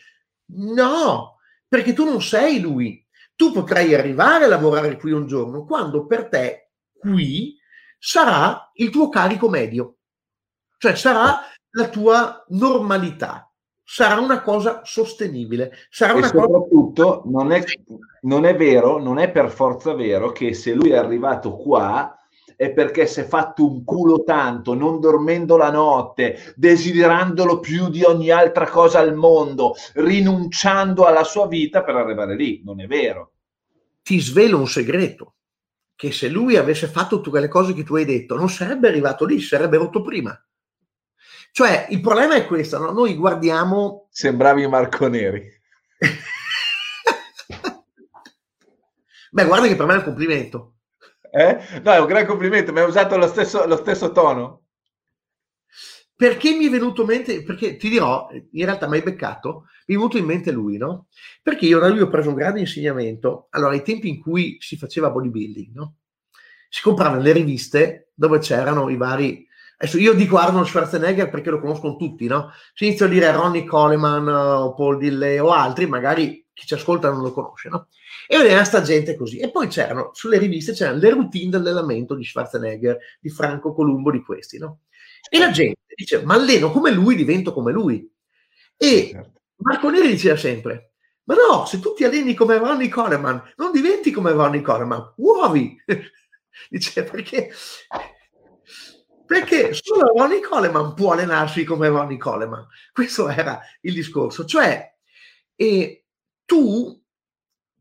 No, 0.54 1.38
perché 1.68 1.94
tu 1.94 2.06
non 2.06 2.22
sei 2.22 2.60
lui. 2.60 3.06
Tu 3.36 3.52
potrai 3.52 3.96
arrivare 3.96 4.46
a 4.46 4.48
lavorare 4.48 4.98
qui 4.98 5.12
un 5.12 5.26
giorno 5.26 5.66
quando 5.66 6.06
per 6.06 6.28
te 6.28 6.74
qui 7.00 7.58
sarà 7.98 8.70
il 8.76 8.92
tuo 8.92 9.10
carico 9.10 9.50
medio, 9.50 9.98
cioè 10.78 10.96
sarà 10.96 11.40
la 11.72 11.90
tua 11.90 12.46
normalità, 12.50 13.52
sarà 13.84 14.20
una 14.20 14.42
cosa 14.42 14.82
sostenibile. 14.84 15.74
Sarà 15.90 16.14
una 16.14 16.28
e 16.28 16.30
soprattutto 16.30 17.22
cosa... 17.22 17.30
non, 17.30 17.52
è, 17.52 17.64
non 18.22 18.46
è 18.46 18.56
vero, 18.56 19.02
non 19.02 19.18
è 19.18 19.32
per 19.32 19.50
forza 19.50 19.94
vero 19.94 20.32
che 20.32 20.54
se 20.54 20.74
lui 20.74 20.92
è 20.92 20.98
arrivato 20.98 21.56
qua 21.56 22.16
è 22.62 22.72
perché 22.74 23.08
si 23.08 23.22
è 23.22 23.24
fatto 23.24 23.66
un 23.66 23.84
culo 23.84 24.24
tanto, 24.24 24.76
non 24.76 25.00
dormendo 25.00 25.58
la 25.58 25.72
notte, 25.72 26.54
desiderandolo 26.56 27.60
più 27.60 27.90
di 27.90 28.04
ogni 28.04 28.30
altra 28.30 28.70
cosa 28.70 29.00
al 29.00 29.16
mondo, 29.16 29.74
rinunciando 29.96 31.06
alla 31.06 31.24
sua 31.24 31.48
vita 31.48 31.84
per 31.84 31.96
arrivare 31.96 32.36
lì. 32.36 32.62
Non 32.64 32.80
è 32.80 32.86
vero. 32.86 33.32
Ti 34.04 34.20
svelo 34.20 34.60
un 34.60 34.68
segreto, 34.68 35.38
che 35.96 36.12
se 36.12 36.30
lui 36.30 36.56
avesse 36.56 36.86
fatto 36.86 37.20
tutte 37.20 37.40
le 37.40 37.48
cose 37.48 37.74
che 37.74 37.84
tu 37.84 37.96
hai 37.96 38.06
detto, 38.06 38.36
non 38.36 38.48
sarebbe 38.48 38.90
arrivato 38.90 39.26
lì, 39.26 39.42
sarebbe 39.42 39.78
rotto 39.78 40.04
prima. 40.04 40.40
Cioè, 41.52 41.88
il 41.90 42.00
problema 42.00 42.36
è 42.36 42.46
questo, 42.46 42.78
no? 42.78 42.92
noi 42.92 43.16
guardiamo... 43.16 44.08
Sembravi 44.12 44.68
Marco 44.68 45.08
Neri. 45.08 45.50
Beh, 49.32 49.46
guarda 49.46 49.66
che 49.66 49.76
per 49.76 49.88
me 49.88 49.96
è 49.96 49.98
un 49.98 50.04
complimento. 50.04 50.76
Eh? 51.32 51.82
No, 51.84 51.92
è 51.92 52.00
un 52.00 52.08
gran 52.08 52.26
complimento, 52.26 52.74
mi 52.74 52.80
hai 52.80 52.88
usato 52.88 53.18
lo 53.18 53.28
stesso, 53.28 53.66
lo 53.66 53.78
stesso 53.78 54.12
tono. 54.12 54.64
Perché 56.16 56.52
mi 56.52 56.68
è 56.68 56.70
venuto 56.70 57.02
in 57.02 57.08
mente, 57.08 57.42
perché 57.42 57.78
ti 57.78 57.90
dirò, 57.90 58.28
in 58.32 58.66
realtà 58.66 58.88
mi 58.88 58.98
hai 58.98 59.02
beccato, 59.02 59.66
mi 59.88 59.96
è 59.96 59.98
venuto 59.98 60.18
in 60.18 60.26
mente 60.26 60.52
lui, 60.52 60.78
no? 60.78 61.08
Perché 61.42 61.66
io 61.66 61.80
da 61.80 61.88
lui 61.88 62.02
ho 62.02 62.10
preso 62.10 62.30
un 62.30 62.36
grande 62.36 62.60
insegnamento, 62.60 63.48
allora 63.52 63.72
ai 63.72 63.82
tempi 63.82 64.08
in 64.08 64.22
cui 64.22 64.58
si 64.60 64.78
faceva 64.78 65.10
bodybuilding, 65.10 65.74
no? 65.74 65.96
Si 66.70 66.82
compravano 66.82 67.22
le 67.22 67.32
riviste 67.32 68.12
dove 68.14 68.40
c'erano 68.40 68.90
i 68.90 68.98
vari... 68.98 69.48
Adesso 69.78 69.98
io 69.98 70.14
dico 70.14 70.38
Arnold 70.38 70.68
Schwarzenegger 70.68 71.30
perché 71.32 71.50
lo 71.50 71.60
conoscono 71.60 71.96
tutti, 71.96 72.28
no? 72.28 72.52
Se 72.76 72.86
inizio 72.86 73.08
a 73.08 73.10
dire 73.10 73.32
Ronnie 73.32 73.66
Coleman 73.66 74.28
o 74.28 74.76
Paul 74.76 75.00
Dilley 75.00 75.40
o 75.40 75.52
altri, 75.52 75.88
magari 75.88 76.41
chi 76.54 76.66
ci 76.66 76.74
ascolta 76.74 77.10
non 77.10 77.22
lo 77.22 77.32
conosce, 77.32 77.70
no? 77.70 77.88
E 78.28 78.38
vedeva 78.38 78.64
sta 78.64 78.82
gente 78.82 79.16
così. 79.16 79.40
E 79.40 79.52
poi 79.52 79.68
c'erano, 79.68 80.12
sulle 80.14 80.38
riviste 80.38 80.74
c'erano 80.74 81.00
le 81.00 81.10
routine 81.10 81.50
dell'allenamento 81.50 82.16
di 82.16 82.24
Schwarzenegger, 82.24 82.98
di 83.20 83.30
Franco 83.30 83.74
Columbo, 83.74 84.12
di 84.12 84.22
questi, 84.22 84.58
no? 84.58 84.82
E 85.30 85.40
la 85.40 85.52
gente 85.52 85.80
dice, 85.96 86.24
ma 86.24 86.36
alleno 86.36 86.72
come 86.72 86.92
lui, 86.92 87.16
divento 87.16 87.54
come 87.54 87.72
lui. 87.72 88.10
E 88.78 89.10
certo. 89.12 89.42
Marco 89.58 89.90
Neri 89.90 90.08
diceva 90.08 90.36
sempre, 90.36 90.94
ma 91.26 91.36
no, 91.36 91.66
se 91.66 91.80
tu 91.80 91.94
ti 91.94 92.04
alleni 92.04 92.34
come 92.34 92.58
Ronnie 92.58 92.90
Coleman, 92.90 93.54
non 93.58 93.72
diventi 93.72 94.12
come 94.12 94.32
Ronnie 94.32 94.62
Coleman, 94.62 95.14
uovi. 95.18 95.82
Dice, 96.70 97.04
perché, 97.04 97.50
perché 99.26 99.74
solo 99.74 100.12
Ronnie 100.16 100.42
Coleman 100.42 100.94
può 100.94 101.14
allenarsi 101.14 101.64
come 101.64 101.88
Ronnie 101.88 102.18
Coleman. 102.18 102.68
Questo 102.92 103.30
era 103.30 103.62
il 103.82 103.94
discorso. 103.94 104.46
Cioè, 104.46 104.94
e 105.56 106.01
tu 106.52 107.02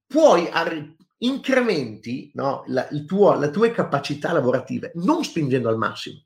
puoi 0.06 0.48
arri- 0.48 0.96
incrementi 1.18 2.30
no, 2.34 2.62
la, 2.68 2.86
tuo, 3.04 3.36
le 3.36 3.50
tue 3.50 3.72
capacità 3.72 4.30
lavorative 4.30 4.92
non 4.94 5.24
spingendo 5.24 5.68
al 5.68 5.76
massimo 5.76 6.24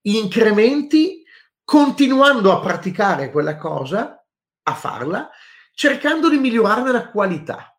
incrementi 0.00 1.22
continuando 1.62 2.52
a 2.52 2.60
praticare 2.60 3.30
quella 3.30 3.58
cosa, 3.58 4.24
a 4.62 4.74
farla, 4.74 5.28
cercando 5.74 6.30
di 6.30 6.38
migliorarne 6.38 6.90
la 6.90 7.10
qualità. 7.10 7.78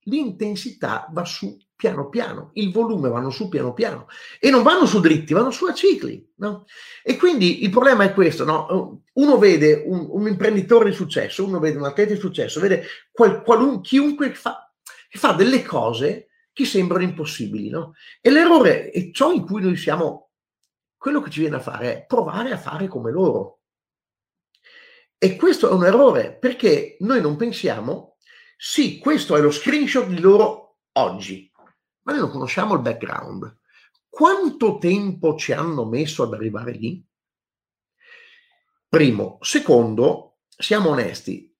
L'intensità 0.00 1.06
va 1.10 1.24
su 1.24 1.56
piano 1.80 2.10
piano, 2.10 2.50
il 2.54 2.70
volume 2.70 3.08
vanno 3.08 3.30
su 3.30 3.48
piano 3.48 3.72
piano 3.72 4.06
e 4.38 4.50
non 4.50 4.62
vanno 4.62 4.84
su 4.84 5.00
dritti, 5.00 5.32
vanno 5.32 5.50
su 5.50 5.64
a 5.64 5.72
cicli. 5.72 6.30
No? 6.36 6.66
E 7.02 7.16
quindi 7.16 7.64
il 7.64 7.70
problema 7.70 8.04
è 8.04 8.12
questo, 8.12 8.44
no? 8.44 9.02
uno 9.14 9.38
vede 9.38 9.82
un, 9.86 10.06
un, 10.10 10.28
imprenditore 10.28 10.90
di 10.90 10.94
successo, 10.94 11.46
uno 11.46 11.58
vede 11.58 11.78
un 11.78 11.84
atleta 11.84 12.12
di 12.12 12.20
successo, 12.20 12.60
vede 12.60 12.84
qual, 13.10 13.42
qualun, 13.42 13.80
chiunque 13.80 14.34
fa, 14.34 14.70
che 15.08 15.18
fa 15.18 15.32
delle 15.32 15.64
cose 15.64 16.28
che 16.52 16.66
sembrano 16.66 17.04
impossibili. 17.04 17.70
No? 17.70 17.94
E 18.20 18.30
l'errore 18.30 18.90
è 18.90 19.10
ciò 19.10 19.32
in 19.32 19.46
cui 19.46 19.62
noi 19.62 19.76
siamo 19.76 20.32
quello 20.98 21.22
che 21.22 21.30
ci 21.30 21.40
viene 21.40 21.56
a 21.56 21.60
fare 21.60 21.92
è 21.94 22.04
provare 22.04 22.52
a 22.52 22.58
fare 22.58 22.86
come 22.86 23.10
loro. 23.10 23.60
E 25.16 25.36
questo 25.36 25.70
è 25.70 25.72
un 25.72 25.86
errore 25.86 26.36
perché 26.36 26.98
noi 27.00 27.22
non 27.22 27.36
pensiamo, 27.36 28.16
sì, 28.58 28.98
questo 28.98 29.34
è 29.34 29.40
lo 29.40 29.50
screenshot 29.50 30.06
di 30.06 30.20
loro 30.20 30.80
oggi, 30.92 31.49
ma 32.02 32.12
noi 32.12 32.20
non 32.20 32.30
conosciamo 32.30 32.74
il 32.74 32.80
background. 32.80 33.58
Quanto 34.08 34.78
tempo 34.78 35.36
ci 35.36 35.52
hanno 35.52 35.84
messo 35.84 36.24
ad 36.24 36.32
arrivare 36.32 36.72
lì? 36.72 37.04
Primo. 38.88 39.38
Secondo, 39.40 40.38
siamo 40.56 40.90
onesti, 40.90 41.56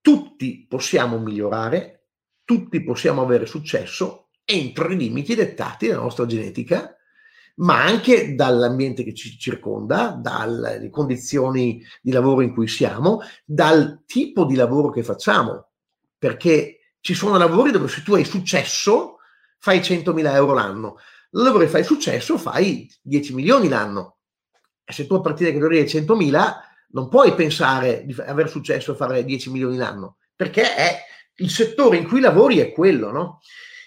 tutti 0.00 0.66
possiamo 0.68 1.18
migliorare, 1.18 2.08
tutti 2.44 2.82
possiamo 2.82 3.22
avere 3.22 3.46
successo 3.46 4.30
entro 4.44 4.90
i 4.90 4.96
limiti 4.96 5.34
dettati 5.34 5.86
dalla 5.86 6.02
nostra 6.02 6.26
genetica 6.26 6.96
ma 7.56 7.82
anche 7.84 8.34
dall'ambiente 8.34 9.04
che 9.04 9.14
ci 9.14 9.36
circonda, 9.38 10.18
dalle 10.18 10.88
condizioni 10.90 11.84
di 12.00 12.10
lavoro 12.10 12.40
in 12.40 12.52
cui 12.52 12.66
siamo, 12.66 13.20
dal 13.44 14.02
tipo 14.06 14.44
di 14.44 14.54
lavoro 14.54 14.90
che 14.90 15.02
facciamo, 15.02 15.70
perché 16.16 16.94
ci 17.00 17.14
sono 17.14 17.36
lavori 17.36 17.70
dove 17.70 17.88
se 17.88 18.02
tu 18.02 18.14
hai 18.14 18.24
successo 18.24 19.18
fai 19.62 19.78
100.000 19.78 20.34
euro 20.34 20.54
l'anno, 20.54 20.96
laddove 21.30 21.68
fai 21.68 21.84
successo 21.84 22.36
fai 22.36 22.92
10 23.00 23.32
milioni 23.32 23.68
l'anno. 23.68 24.18
E 24.84 24.92
se 24.92 25.06
tu 25.06 25.14
a 25.14 25.20
partire 25.20 25.52
da 25.52 25.58
categoria 25.58 25.84
100.000 25.84 26.54
non 26.88 27.08
puoi 27.08 27.32
pensare 27.36 28.04
di 28.04 28.12
avere 28.22 28.48
successo 28.48 28.92
e 28.92 28.96
fare 28.96 29.24
10 29.24 29.52
milioni 29.52 29.76
l'anno, 29.76 30.16
perché 30.34 30.74
è 30.74 30.98
il 31.36 31.48
settore 31.48 31.96
in 31.96 32.08
cui 32.08 32.18
lavori 32.18 32.58
è 32.58 32.72
quello, 32.72 33.12
no? 33.12 33.40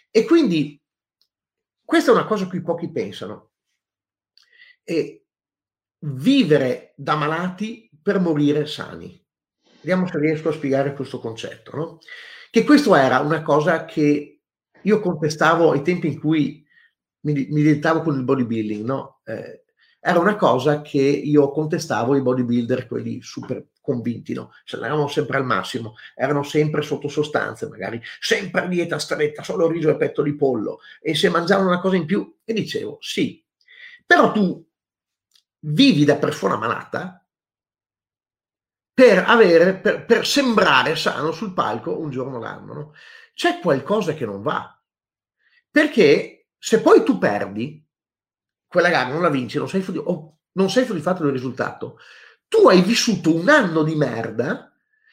E 0.09 0.23
quindi 0.23 0.81
questa 1.83 2.11
è 2.11 2.13
una 2.13 2.25
cosa 2.25 2.45
a 2.45 2.47
cui 2.47 2.61
pochi 2.61 2.89
pensano 2.89 3.51
e 4.81 5.25
vivere 5.99 6.93
da 6.95 7.15
malati 7.15 7.89
per 8.01 8.21
morire 8.21 8.65
sani. 8.65 9.21
Vediamo 9.81 10.07
se 10.07 10.17
riesco 10.19 10.49
a 10.49 10.53
spiegare 10.53 10.93
questo 10.93 11.19
concetto. 11.19 11.75
No? 11.75 11.99
Che 12.49 12.63
questo 12.63 12.95
era 12.95 13.19
una 13.19 13.41
cosa 13.41 13.83
che 13.83 14.34
io 14.85 14.99
contestavo 14.99 15.71
ai 15.71 15.81
tempi 15.81 16.07
in 16.07 16.19
cui 16.19 16.65
mi, 17.21 17.33
mi 17.33 17.61
diventavo 17.61 18.01
con 18.01 18.15
il 18.15 18.23
bodybuilding. 18.23 18.85
No? 18.85 19.21
Eh, 19.25 19.63
era 19.99 20.19
una 20.19 20.35
cosa 20.35 20.81
che 20.81 20.99
io 20.99 21.51
contestavo 21.51 22.15
i 22.15 22.21
bodybuilder, 22.21 22.87
quelli 22.87 23.21
super 23.21 23.69
convinti, 23.81 24.33
no? 24.33 24.51
Se 24.63 24.77
erano 24.77 25.07
sempre 25.07 25.37
al 25.37 25.45
massimo, 25.45 25.95
erano 26.15 26.43
sempre 26.43 26.81
sotto 26.81 27.07
sostanze, 27.07 27.67
magari 27.67 28.01
sempre 28.19 28.67
dieta 28.67 28.99
stretta, 28.99 29.43
solo 29.43 29.67
riso 29.67 29.89
e 29.89 29.95
petto 29.95 30.21
di 30.21 30.35
pollo, 30.35 30.79
e 31.01 31.15
se 31.15 31.29
mangiavano 31.29 31.69
una 31.69 31.79
cosa 31.79 31.95
in 31.95 32.05
più, 32.05 32.37
e 32.43 32.53
dicevo, 32.53 32.97
sì, 32.99 33.43
però 34.05 34.31
tu 34.31 34.63
vivi 35.59 36.05
da 36.05 36.17
persona 36.17 36.55
malata 36.57 37.25
per, 38.93 39.23
avere, 39.27 39.75
per, 39.75 40.05
per 40.05 40.25
sembrare 40.25 40.95
sano 40.95 41.31
sul 41.31 41.53
palco 41.53 41.99
un 41.99 42.09
giorno 42.11 42.39
l'anno. 42.39 42.73
No? 42.73 42.93
C'è 43.33 43.59
qualcosa 43.59 44.13
che 44.13 44.25
non 44.25 44.41
va. 44.41 44.74
Perché 45.75 46.47
se 46.57 46.79
poi 46.79 47.03
tu 47.03 47.17
perdi, 47.17 47.85
quella 48.65 48.87
gara 48.87 49.09
non 49.09 49.21
la 49.21 49.29
vinci, 49.29 49.57
non 49.57 49.67
sei, 49.67 49.83
oh, 49.97 50.37
non 50.53 50.69
sei 50.69 50.85
soddisfatto 50.85 51.23
del 51.23 51.33
risultato, 51.33 51.97
tu 52.47 52.69
hai 52.69 52.81
vissuto 52.81 53.35
un 53.35 53.49
anno 53.49 53.83
di 53.83 53.95
merda 53.95 54.71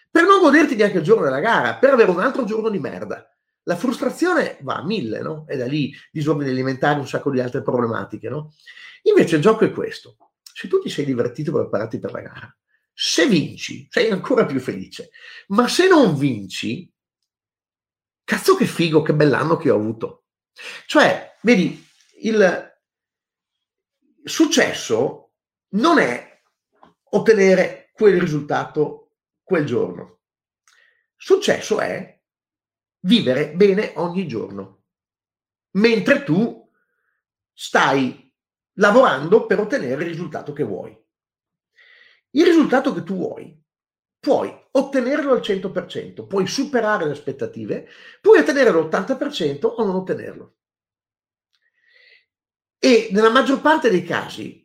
per 0.08 0.22
non 0.22 0.38
goderti 0.38 0.76
neanche 0.76 0.98
il 0.98 1.02
giorno 1.02 1.24
della 1.24 1.40
gara, 1.40 1.74
per 1.74 1.94
avere 1.94 2.12
un 2.12 2.20
altro 2.20 2.44
giorno 2.44 2.68
di 2.68 2.78
merda. 2.78 3.28
La 3.64 3.74
frustrazione 3.74 4.58
va 4.60 4.76
a 4.76 4.84
mille, 4.84 5.20
no? 5.20 5.46
E 5.48 5.56
da 5.56 5.66
lì 5.66 5.92
disordini 6.12 6.50
alimentari, 6.50 7.00
un 7.00 7.08
sacco 7.08 7.32
di 7.32 7.40
altre 7.40 7.62
problematiche, 7.62 8.28
no? 8.28 8.54
Invece 9.02 9.34
il 9.34 9.42
gioco 9.42 9.64
è 9.64 9.72
questo 9.72 10.16
se 10.54 10.68
tu 10.68 10.78
ti 10.78 10.90
sei 10.90 11.04
divertito 11.04 11.50
per 11.50 11.62
prepararti 11.62 11.98
per 11.98 12.12
la 12.12 12.20
gara, 12.20 12.56
se 12.92 13.26
vinci 13.26 13.88
sei 13.90 14.10
ancora 14.10 14.46
più 14.46 14.60
felice, 14.60 15.10
ma 15.48 15.66
se 15.66 15.88
non 15.88 16.16
vinci, 16.16 16.88
cazzo 18.22 18.54
che 18.54 18.66
figo, 18.66 19.02
che 19.02 19.12
bell'anno 19.12 19.56
che 19.56 19.70
ho 19.70 19.76
avuto. 19.76 20.21
Cioè, 20.86 21.36
vedi, 21.42 21.86
il 22.20 22.80
successo 24.24 25.32
non 25.70 25.98
è 25.98 26.42
ottenere 27.10 27.90
quel 27.92 28.20
risultato 28.20 29.16
quel 29.42 29.64
giorno. 29.64 30.20
Successo 31.16 31.80
è 31.80 32.20
vivere 33.00 33.52
bene 33.54 33.92
ogni 33.96 34.26
giorno, 34.26 34.84
mentre 35.72 36.24
tu 36.24 36.70
stai 37.52 38.32
lavorando 38.74 39.46
per 39.46 39.60
ottenere 39.60 40.02
il 40.02 40.08
risultato 40.08 40.52
che 40.52 40.64
vuoi. 40.64 40.98
Il 42.30 42.44
risultato 42.44 42.94
che 42.94 43.02
tu 43.02 43.16
vuoi 43.16 43.61
puoi 44.22 44.56
ottenerlo 44.70 45.32
al 45.32 45.40
100%, 45.40 46.28
puoi 46.28 46.46
superare 46.46 47.06
le 47.06 47.10
aspettative, 47.10 47.88
puoi 48.20 48.38
ottenere 48.38 48.70
l'80% 48.70 49.64
o 49.64 49.84
non 49.84 49.96
ottenerlo. 49.96 50.54
E 52.78 53.08
nella 53.10 53.30
maggior 53.30 53.60
parte 53.60 53.90
dei 53.90 54.04
casi 54.04 54.64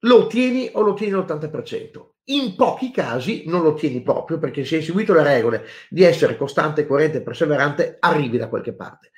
lo 0.00 0.24
ottieni 0.24 0.68
o 0.74 0.82
lo 0.82 0.90
ottieni 0.90 1.14
all'80%. 1.14 2.08
In 2.24 2.56
pochi 2.56 2.90
casi 2.90 3.44
non 3.46 3.62
lo 3.62 3.70
ottieni 3.70 4.02
proprio 4.02 4.38
perché 4.38 4.66
se 4.66 4.76
hai 4.76 4.82
seguito 4.82 5.14
le 5.14 5.22
regole 5.22 5.64
di 5.88 6.02
essere 6.02 6.36
costante, 6.36 6.86
coerente 6.86 7.18
e 7.18 7.22
perseverante, 7.22 7.96
arrivi 8.00 8.36
da 8.36 8.50
qualche 8.50 8.74
parte. 8.74 9.12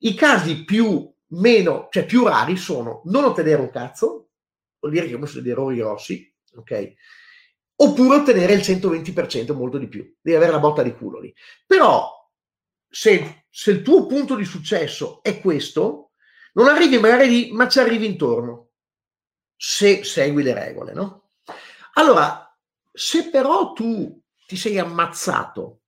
I 0.00 0.12
casi 0.12 0.64
più 0.64 1.10
meno, 1.28 1.88
cioè 1.90 2.04
più 2.04 2.26
rari 2.26 2.58
sono 2.58 3.00
non 3.06 3.24
ottenere 3.24 3.62
un 3.62 3.70
cazzo, 3.70 4.28
vuol 4.78 4.92
dire 4.92 5.06
che 5.06 5.14
ho 5.14 5.18
messo 5.18 5.40
degli 5.40 5.50
errori 5.50 5.76
grossi, 5.76 6.34
ok? 6.54 6.94
Oppure 7.78 8.16
ottenere 8.16 8.54
il 8.54 8.60
120% 8.60 9.54
molto 9.54 9.76
di 9.76 9.88
più, 9.88 10.14
devi 10.20 10.36
avere 10.36 10.52
la 10.52 10.58
botta 10.58 10.82
di 10.82 10.94
culo 10.94 11.20
lì. 11.20 11.34
Però 11.66 12.10
se, 12.88 13.44
se 13.50 13.70
il 13.70 13.82
tuo 13.82 14.06
punto 14.06 14.34
di 14.34 14.44
successo 14.44 15.22
è 15.22 15.40
questo, 15.40 16.12
non 16.54 16.68
arrivi 16.68 16.98
magari 16.98 17.28
lì, 17.28 17.52
ma 17.52 17.68
ci 17.68 17.78
arrivi 17.78 18.06
intorno. 18.06 18.70
se 19.58 20.04
segui 20.04 20.42
le 20.42 20.54
regole, 20.54 20.92
no? 20.92 21.30
Allora, 21.94 22.46
se 22.92 23.30
però 23.30 23.72
tu 23.72 24.22
ti 24.46 24.56
sei 24.56 24.78
ammazzato, 24.78 25.82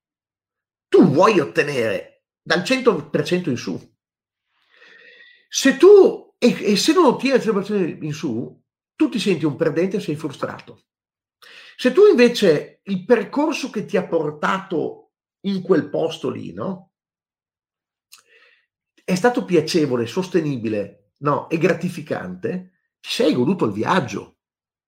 tu 0.89 1.05
vuoi 1.05 1.39
ottenere 1.39 2.24
dal 2.43 2.61
100% 2.61 3.51
in 3.51 3.57
su. 3.57 3.97
Se 5.49 5.76
tu, 5.76 6.34
e, 6.39 6.72
e 6.72 6.76
se 6.76 6.93
non 6.93 7.07
ottieni 7.07 7.36
il 7.36 7.43
100% 7.43 8.03
in 8.03 8.12
su, 8.12 8.62
tu 8.95 9.09
ti 9.09 9.18
senti 9.18 9.45
un 9.45 9.57
perdente 9.57 9.99
e 9.99 10.01
sei 10.01 10.16
frustrato. 10.16 10.88
Se 11.81 11.93
tu 11.93 12.07
invece 12.07 12.81
il 12.87 13.05
percorso 13.05 13.70
che 13.70 13.85
ti 13.85 13.97
ha 13.97 14.05
portato 14.05 15.12
in 15.43 15.62
quel 15.62 15.89
posto 15.89 16.29
lì, 16.29 16.53
no? 16.53 16.91
È 19.05 19.14
stato 19.14 19.45
piacevole, 19.45 20.07
sostenibile, 20.07 21.12
no? 21.18 21.49
E 21.49 21.57
gratificante, 21.57 22.72
ti 22.99 23.11
sei 23.11 23.33
goduto 23.33 23.64
il 23.66 23.70
viaggio, 23.70 24.39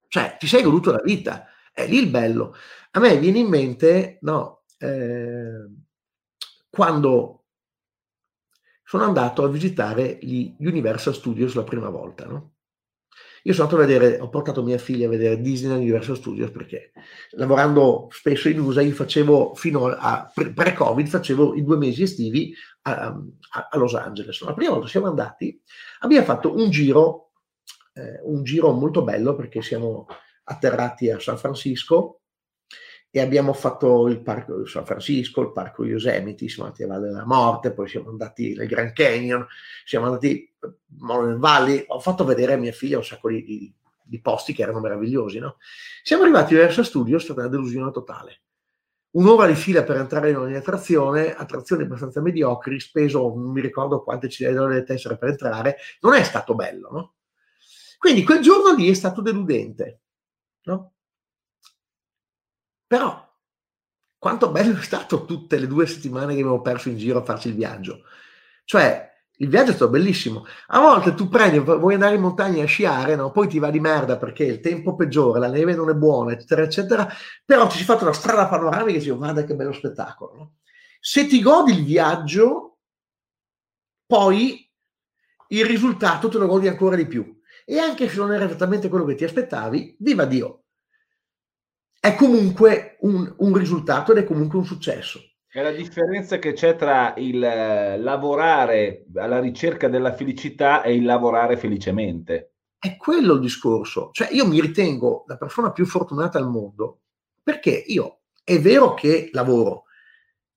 cioè 0.09 0.35
ti 0.37 0.47
sei 0.47 0.63
goduto 0.63 0.91
la 0.91 1.01
vita. 1.01 1.47
È 1.71 1.87
lì 1.87 1.97
il 1.97 2.09
bello. 2.09 2.55
A 2.91 2.99
me 2.99 3.17
viene 3.17 3.39
in 3.39 3.47
mente, 3.47 4.17
no, 4.23 4.63
eh, 4.77 5.69
quando 6.69 7.45
sono 8.83 9.05
andato 9.05 9.45
a 9.45 9.49
visitare 9.49 10.19
gli 10.21 10.53
Universal 10.59 11.15
Studios 11.15 11.53
la 11.53 11.63
prima 11.63 11.87
volta, 11.87 12.25
no? 12.25 12.55
Io 13.43 13.53
sono 13.53 13.67
andato 13.67 13.81
a 13.81 13.85
vedere, 13.85 14.19
ho 14.19 14.29
portato 14.29 14.63
mia 14.63 14.77
figlia 14.77 15.07
a 15.07 15.09
vedere 15.09 15.41
Disney 15.41 15.75
Universal 15.75 16.15
Studios 16.15 16.51
perché 16.51 16.91
lavorando 17.31 18.07
spesso 18.11 18.49
in 18.49 18.59
USA 18.59 18.81
io 18.81 18.93
facevo 18.93 19.55
fino 19.55 19.87
a 19.87 20.31
pre-Covid, 20.33 21.07
facevo 21.07 21.55
i 21.55 21.63
due 21.63 21.77
mesi 21.77 22.03
estivi 22.03 22.53
a, 22.83 23.07
a, 23.07 23.67
a 23.71 23.77
Los 23.77 23.95
Angeles. 23.95 24.41
La 24.41 24.53
prima 24.53 24.71
volta 24.71 24.87
siamo 24.87 25.07
andati, 25.07 25.59
abbiamo 25.99 26.25
fatto 26.25 26.55
un 26.55 26.69
giro, 26.69 27.31
eh, 27.93 28.19
un 28.23 28.43
giro 28.43 28.71
molto 28.71 29.03
bello 29.03 29.35
perché 29.35 29.61
siamo 29.61 30.05
atterrati 30.43 31.09
a 31.09 31.19
San 31.19 31.37
Francisco 31.37 32.20
e 33.13 33.19
abbiamo 33.19 33.51
fatto 33.51 34.07
il 34.07 34.21
parco 34.21 34.61
di 34.61 34.67
San 34.69 34.85
Francisco, 34.85 35.41
il 35.41 35.51
parco 35.51 35.83
Yosemite, 35.83 36.47
siamo 36.47 36.69
andati 36.69 36.83
a 36.83 36.87
Valle 36.87 37.07
della 37.07 37.25
Morte, 37.25 37.73
poi 37.73 37.89
siamo 37.89 38.09
andati 38.09 38.55
nel 38.55 38.67
Grand 38.67 38.93
Canyon, 38.93 39.45
siamo 39.83 40.05
andati 40.05 40.49
a 40.59 40.73
Monument 40.99 41.37
Valley, 41.37 41.83
ho 41.87 41.99
fatto 41.99 42.23
vedere 42.23 42.53
a 42.53 42.57
mia 42.57 42.71
figlia 42.71 42.97
un 42.97 43.03
sacco 43.03 43.27
di, 43.27 43.43
di, 43.43 43.73
di 44.01 44.21
posti 44.21 44.53
che 44.53 44.61
erano 44.61 44.79
meravigliosi. 44.79 45.39
No? 45.39 45.57
Siamo 46.01 46.23
arrivati 46.23 46.55
verso 46.55 46.83
studio, 46.83 47.17
è 47.17 47.19
stata 47.19 47.41
una 47.41 47.49
delusione 47.49 47.91
totale. 47.91 48.43
Un'ora 49.11 49.45
di 49.45 49.55
fila 49.55 49.83
per 49.83 49.97
entrare 49.97 50.29
in 50.29 50.37
ogni 50.37 50.55
attrazione, 50.55 51.35
attrazioni 51.35 51.83
abbastanza 51.83 52.21
mediocri, 52.21 52.79
speso 52.79 53.33
non 53.35 53.51
mi 53.51 53.59
ricordo 53.59 54.03
quante 54.03 54.29
ci 54.29 54.45
devono 54.45 54.69
le 54.69 54.83
tessere 54.83 55.17
per 55.17 55.29
entrare, 55.29 55.75
non 55.99 56.13
è 56.13 56.23
stato 56.23 56.55
bello. 56.55 56.89
No? 56.89 57.13
Quindi 57.97 58.23
quel 58.23 58.39
giorno 58.39 58.73
lì 58.73 58.89
è 58.89 58.93
stato 58.93 59.21
deludente. 59.21 59.99
No? 60.63 60.93
Però 62.91 63.25
quanto 64.17 64.51
bello 64.51 64.77
è 64.77 64.83
stato 64.83 65.23
tutte 65.23 65.57
le 65.57 65.65
due 65.65 65.87
settimane 65.87 66.33
che 66.33 66.41
abbiamo 66.41 66.59
perso 66.59 66.89
in 66.89 66.97
giro 66.97 67.19
a 67.19 67.23
farci 67.23 67.47
il 67.47 67.55
viaggio. 67.55 68.01
Cioè, 68.65 69.09
il 69.37 69.47
viaggio 69.47 69.71
è 69.71 69.75
stato 69.75 69.91
bellissimo. 69.91 70.45
A 70.67 70.81
volte 70.81 71.13
tu 71.13 71.29
prendi, 71.29 71.59
vuoi 71.59 71.93
andare 71.93 72.15
in 72.15 72.21
montagna 72.21 72.61
a 72.61 72.67
sciare, 72.67 73.15
no? 73.15 73.31
poi 73.31 73.47
ti 73.47 73.59
va 73.59 73.69
di 73.71 73.79
merda 73.79 74.17
perché 74.17 74.43
il 74.43 74.59
tempo 74.59 74.97
peggiore, 74.97 75.39
la 75.39 75.47
neve 75.47 75.73
non 75.73 75.89
è 75.89 75.93
buona, 75.93 76.33
eccetera, 76.33 76.63
eccetera. 76.63 77.07
Però 77.45 77.65
ti 77.67 77.77
si 77.77 77.83
è 77.83 77.85
fatta 77.85 78.03
una 78.03 78.11
strada 78.11 78.49
panoramica 78.49 78.89
e 78.89 78.99
dici, 78.99 79.09
oh, 79.09 79.15
guarda 79.15 79.45
che 79.45 79.55
bello 79.55 79.71
spettacolo. 79.71 80.35
No? 80.35 80.55
Se 80.99 81.27
ti 81.27 81.41
godi 81.41 81.71
il 81.71 81.85
viaggio, 81.85 82.79
poi 84.05 84.69
il 85.47 85.65
risultato 85.65 86.27
te 86.27 86.37
lo 86.37 86.47
godi 86.47 86.67
ancora 86.67 86.97
di 86.97 87.07
più. 87.07 87.39
E 87.63 87.79
anche 87.79 88.09
se 88.09 88.17
non 88.17 88.33
era 88.33 88.43
esattamente 88.43 88.89
quello 88.89 89.05
che 89.05 89.15
ti 89.15 89.23
aspettavi, 89.23 89.95
viva 89.99 90.25
Dio, 90.25 90.60
è 92.01 92.15
comunque 92.15 92.97
un, 93.01 93.31
un 93.37 93.55
risultato 93.55 94.11
ed 94.11 94.17
è 94.17 94.23
comunque 94.23 94.57
un 94.57 94.65
successo. 94.65 95.21
È 95.47 95.61
la 95.61 95.71
differenza 95.71 96.39
che 96.39 96.53
c'è 96.53 96.75
tra 96.75 97.13
il 97.17 97.43
eh, 97.43 97.99
lavorare 97.99 99.05
alla 99.13 99.39
ricerca 99.39 99.87
della 99.87 100.11
felicità 100.11 100.81
e 100.81 100.95
il 100.95 101.05
lavorare 101.05 101.57
felicemente. 101.57 102.53
È 102.79 102.97
quello 102.97 103.33
il 103.33 103.41
discorso. 103.41 104.09
Cioè, 104.13 104.29
io 104.31 104.47
mi 104.47 104.59
ritengo 104.59 105.25
la 105.27 105.37
persona 105.37 105.71
più 105.71 105.85
fortunata 105.85 106.39
al 106.39 106.49
mondo 106.49 107.01
perché 107.43 107.69
io 107.69 108.21
è 108.43 108.59
vero 108.59 108.95
che 108.95 109.29
lavoro, 109.31 109.83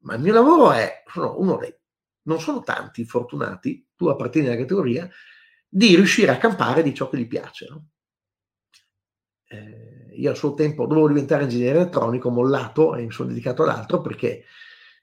ma 0.05 0.15
il 0.15 0.23
mio 0.23 0.33
lavoro 0.33 0.73
è 0.73 1.03
sono 1.07 1.39
uno 1.39 1.59
dei, 1.59 1.75
non 2.23 2.41
sono 2.41 2.61
tanti 2.61 3.05
fortunati, 3.05 3.91
tu 3.95 4.07
appartieni 4.07 4.47
alla 4.47 4.57
categoria, 4.57 5.11
di 5.69 5.95
riuscire 5.95 6.31
a 6.31 6.39
campare 6.39 6.83
di 6.83 6.95
ciò 6.95 7.11
che 7.11 7.19
gli 7.19 7.27
piace. 7.27 7.67
No? 7.69 7.89
Eh, 9.47 9.94
io 10.17 10.31
al 10.31 10.37
suo 10.37 10.55
tempo 10.55 10.87
dovevo 10.87 11.09
diventare 11.09 11.45
ingegnere 11.45 11.81
elettronico, 11.81 12.29
ho 12.29 12.33
mollato 12.33 12.95
e 12.95 13.03
mi 13.03 13.11
sono 13.11 13.29
dedicato 13.29 13.63
ad 13.63 13.71
altro 13.71 14.01
perché, 14.01 14.45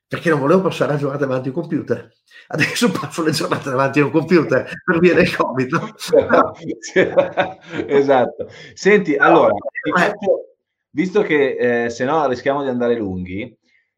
perché 0.08 0.30
non 0.30 0.40
volevo 0.40 0.62
passare 0.62 0.94
la 0.94 0.98
giornata 0.98 1.26
davanti 1.26 1.50
a 1.50 1.52
un 1.52 1.60
computer. 1.60 2.12
Adesso 2.48 2.92
passo 2.92 3.24
le 3.24 3.32
giornate 3.32 3.70
davanti 3.70 4.00
a 4.00 4.06
un 4.06 4.12
computer 4.12 4.70
per 4.84 5.00
via 5.00 5.14
del 5.14 5.36
Covid. 5.36 5.94
Esatto. 7.88 8.48
Senti, 8.74 9.16
allora, 9.16 9.54
faccio, 9.96 10.56
visto 10.90 11.22
che 11.22 11.86
eh, 11.86 11.90
se 11.90 12.04
no 12.06 12.28
rischiamo 12.28 12.64
di 12.64 12.70
andare 12.70 12.96
lunghi, 12.96 13.58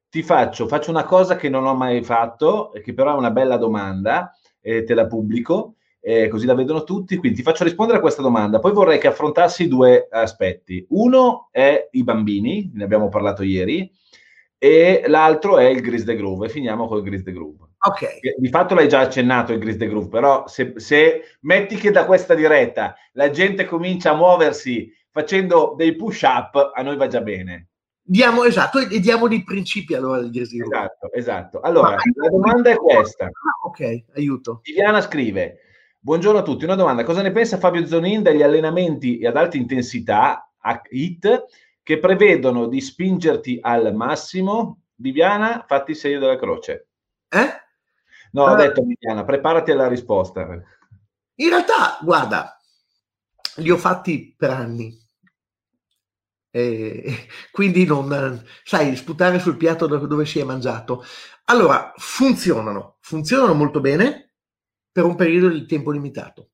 ti 0.10 0.22
faccio, 0.22 0.68
faccio 0.68 0.92
una 0.92 1.06
cosa 1.06 1.36
che 1.36 1.50
non 1.50 1.66
ho 1.66 1.74
mai 1.74 2.04
fatto, 2.04 2.72
che 2.84 2.94
però 2.94 3.16
è 3.16 3.18
una 3.18 3.32
bella 3.32 3.58
domanda, 3.58 4.32
eh, 4.62 4.84
te 4.84 4.94
la 4.94 5.08
pubblico 5.08 5.76
eh, 6.06 6.28
così 6.28 6.46
la 6.46 6.54
vedono 6.54 6.84
tutti. 6.84 7.16
Quindi 7.16 7.38
ti 7.38 7.44
faccio 7.44 7.64
rispondere 7.64 8.00
a 8.00 8.02
questa 8.02 8.22
domanda. 8.22 8.60
Poi 8.60 8.74
vorrei 8.74 9.00
che 9.00 9.08
affrontassi 9.08 9.70
due 9.70 10.08
aspetti. 10.12 10.86
Uno 10.90 11.48
è 11.50 11.88
i 11.92 12.04
bambini, 12.04 12.70
ne 12.74 12.84
abbiamo 12.84 13.08
parlato 13.08 13.42
ieri, 13.42 13.90
e 14.58 15.04
l'altro 15.08 15.58
è 15.58 15.66
il 15.66 15.82
Gris 15.82 16.04
de 16.04 16.16
Groove. 16.18 16.48
E 16.48 16.50
finiamo 16.50 16.88
con 16.88 16.98
il 16.98 17.04
Gris 17.04 17.24
de 17.24 17.32
Groove. 17.32 17.70
Ok. 17.86 18.20
Di 18.38 18.50
fatto 18.50 18.76
l'hai 18.76 18.90
già 18.90 19.00
accennato 19.00 19.54
il 19.54 19.60
Gris 19.60 19.78
de 19.78 19.88
Groove, 19.88 20.10
però 20.10 20.46
se, 20.48 20.74
se 20.76 21.22
metti 21.42 21.76
che 21.76 21.92
da 21.92 22.06
questa 22.06 22.34
diretta 22.34 22.96
la 23.14 23.30
gente 23.30 23.66
comincia 23.66 24.12
a 24.12 24.16
muoversi 24.16 24.92
facendo 25.10 25.74
dei 25.78 25.96
push 25.96 26.24
up, 26.24 26.72
a 26.74 26.82
noi 26.82 26.98
va 26.98 27.08
già 27.08 27.22
bene. 27.22 27.70
Diamo, 28.06 28.44
esatto, 28.44 28.80
e 28.80 29.00
diamo 29.00 29.30
dei 29.30 29.44
principi 29.44 29.94
allora 29.94 30.20
del 30.20 30.32
Gris 30.32 30.52
de 30.52 30.58
Groove. 30.58 30.76
Esatto, 30.76 31.12
esatto. 31.14 31.60
Allora, 31.62 31.92
Ma, 31.92 32.02
la 32.16 32.30
domanda 32.30 32.70
è 32.72 32.76
questa. 32.76 33.26
Ah, 33.26 33.68
ok, 33.68 34.04
aiuto. 34.16 34.60
Viviana 34.64 35.00
scrive, 35.00 35.60
Buongiorno 36.06 36.40
a 36.40 36.44
tutti, 36.44 36.66
una 36.66 36.76
domanda. 36.76 37.06
Cosa 37.06 37.22
ne 37.22 37.32
pensa 37.32 37.58
Fabio 37.58 37.86
Zonin 37.86 38.24
degli 38.24 38.42
allenamenti 38.42 39.26
ad 39.26 39.38
alta 39.38 39.56
intensità, 39.56 40.52
HIT, 40.90 41.46
che 41.82 41.98
prevedono 41.98 42.68
di 42.68 42.82
spingerti 42.82 43.60
al 43.62 43.96
massimo? 43.96 44.82
Viviana, 44.96 45.64
fatti 45.66 45.92
il 45.92 45.98
segno 45.98 46.20
della 46.20 46.38
croce. 46.38 46.88
Eh? 47.30 47.48
No, 48.34 48.44
uh, 48.44 48.50
ho 48.50 48.56
detto 48.56 48.84
Viviana, 48.84 49.24
preparati 49.24 49.72
alla 49.72 49.88
risposta. 49.88 50.42
In 51.36 51.48
realtà, 51.48 51.98
guarda, 52.02 52.60
li 53.56 53.72
ho 53.72 53.78
fatti 53.78 54.36
per 54.38 54.50
anni. 54.50 54.94
E 56.52 57.28
quindi 57.50 57.86
non, 57.86 58.44
sai, 58.66 58.94
sputare 58.98 59.40
sul 59.40 59.56
piatto 59.56 59.88
dove 59.88 60.26
si 60.26 60.40
è 60.40 60.44
mangiato. 60.44 61.06
Allora, 61.46 61.94
funzionano, 61.96 62.98
funzionano 63.00 63.54
molto 63.54 63.80
bene 63.80 64.33
per 64.94 65.04
un 65.04 65.16
periodo 65.16 65.50
di 65.50 65.66
tempo 65.66 65.92
limitato. 65.92 66.52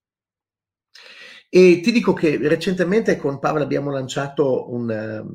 E 1.49 1.81
ti 1.83 1.91
dico 1.91 2.13
che 2.13 2.37
recentemente 2.41 3.17
con 3.17 3.39
Pavel 3.39 3.63
abbiamo 3.63 3.91
lanciato 3.91 4.71
un, 4.71 5.25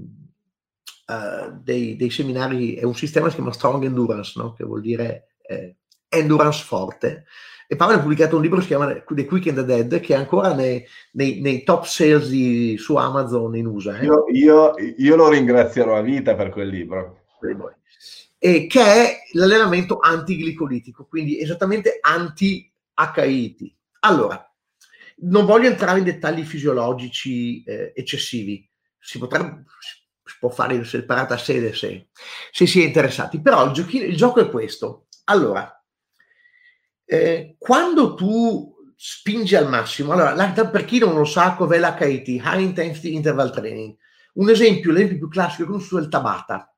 uh, 1.07 1.61
dei, 1.62 1.96
dei, 1.96 2.11
seminari, 2.11 2.74
è 2.74 2.84
un 2.84 2.94
sistema 2.94 3.26
che 3.26 3.32
si 3.32 3.36
chiama 3.36 3.52
Strong 3.52 3.84
Endurance, 3.84 4.40
no? 4.40 4.55
che 4.55 4.64
vuol 4.64 4.80
dire 4.80 5.34
eh, 5.46 5.76
endurance 6.09 6.64
forte. 6.64 7.26
E 7.66 7.76
Pavel 7.76 7.96
ha 7.96 8.00
pubblicato 8.00 8.36
un 8.36 8.42
libro 8.42 8.59
che 8.59 8.62
si 8.62 8.68
chiama 8.68 8.92
The 8.92 9.24
Quick 9.24 9.48
and 9.48 9.59
the 9.59 9.64
Dead, 9.64 10.00
che 10.00 10.14
è 10.14 10.16
ancora 10.16 10.55
nei, 10.55 10.84
nei, 11.12 11.40
nei 11.40 11.64
top 11.64 11.84
sales 11.84 12.28
di, 12.28 12.76
su 12.78 12.94
Amazon 12.94 13.57
in 13.57 13.66
USA. 13.66 13.98
Eh? 13.98 14.05
Io, 14.05 14.24
io, 14.30 14.72
io, 14.96 15.16
lo 15.16 15.28
ringrazierò 15.28 15.96
a 15.96 16.02
vita 16.02 16.34
per 16.36 16.50
quel 16.50 16.68
libro. 16.68 17.24
E 18.38 18.66
che 18.66 18.80
è 18.80 19.16
l'allenamento 19.32 19.98
antiglicolitico, 20.00 21.07
quindi 21.07 21.40
esattamente 21.40 21.98
anti 22.00 22.70
HIT. 22.95 23.76
Allora, 24.01 24.45
non 25.16 25.47
voglio 25.47 25.68
entrare 25.68 25.99
in 25.99 26.05
dettagli 26.05 26.42
fisiologici 26.45 27.62
eh, 27.62 27.92
eccessivi, 27.95 28.68
si, 28.99 29.18
potrà, 29.18 29.62
si 29.78 30.36
può 30.38 30.49
fare 30.49 30.74
in 30.74 30.84
separata 30.84 31.36
sede 31.36 31.74
se, 31.74 32.09
se 32.51 32.66
si 32.66 32.82
è 32.82 32.86
interessati, 32.86 33.40
però 33.40 33.66
il, 33.66 33.72
giochino, 33.72 34.05
il 34.05 34.16
gioco 34.16 34.40
è 34.40 34.51
questo. 34.51 35.07
Allora, 35.24 35.70
eh, 37.05 37.57
quando 37.59 38.14
tu 38.14 38.74
spingi 38.97 39.55
al 39.57 39.68
massimo, 39.68 40.12
allora, 40.12 40.34
per 40.68 40.84
chi 40.84 40.99
non 40.99 41.14
lo 41.14 41.24
sa 41.24 41.55
cos'è 41.55 41.78
l'HIT, 41.78 42.28
High 42.28 42.61
Intensity 42.61 43.14
Interval 43.14 43.53
Training, 43.53 43.97
un 44.34 44.51
esempio, 44.51 44.90
l'esempio 44.90 45.18
più 45.18 45.28
classico 45.28 45.76
è 45.76 46.01
il 46.01 46.09
Tabata, 46.09 46.74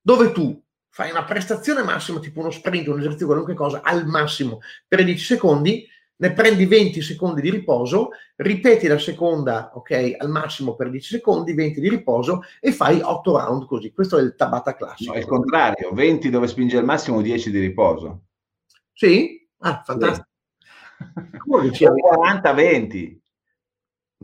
dove 0.00 0.32
tu 0.32 0.63
fai 0.94 1.10
una 1.10 1.24
prestazione 1.24 1.82
massima, 1.82 2.20
tipo 2.20 2.38
uno 2.38 2.52
sprint, 2.52 2.86
un 2.86 3.00
esercizio, 3.00 3.26
qualunque 3.26 3.54
cosa, 3.54 3.80
al 3.82 4.06
massimo 4.06 4.60
per 4.86 5.02
10 5.02 5.24
secondi, 5.24 5.84
ne 6.18 6.32
prendi 6.32 6.66
20 6.66 7.02
secondi 7.02 7.40
di 7.40 7.50
riposo, 7.50 8.10
ripeti 8.36 8.86
la 8.86 9.00
seconda, 9.00 9.72
ok, 9.74 10.14
al 10.18 10.28
massimo 10.28 10.76
per 10.76 10.90
10 10.90 11.16
secondi, 11.16 11.52
20 11.52 11.80
di 11.80 11.88
riposo 11.88 12.42
e 12.60 12.70
fai 12.70 13.00
8 13.02 13.36
round 13.36 13.66
così. 13.66 13.92
Questo 13.92 14.18
è 14.18 14.22
il 14.22 14.36
Tabata 14.36 14.76
classico. 14.76 15.10
No, 15.10 15.16
è 15.16 15.20
il 15.20 15.26
contrario, 15.26 15.90
20 15.92 16.30
dove 16.30 16.46
spinge 16.46 16.76
al 16.76 16.84
massimo, 16.84 17.20
10 17.20 17.50
di 17.50 17.58
riposo. 17.58 18.26
Sì? 18.92 19.48
Ah, 19.58 19.82
fantastico. 19.84 20.28
Sì. 21.72 21.88
40-20. 21.90 23.18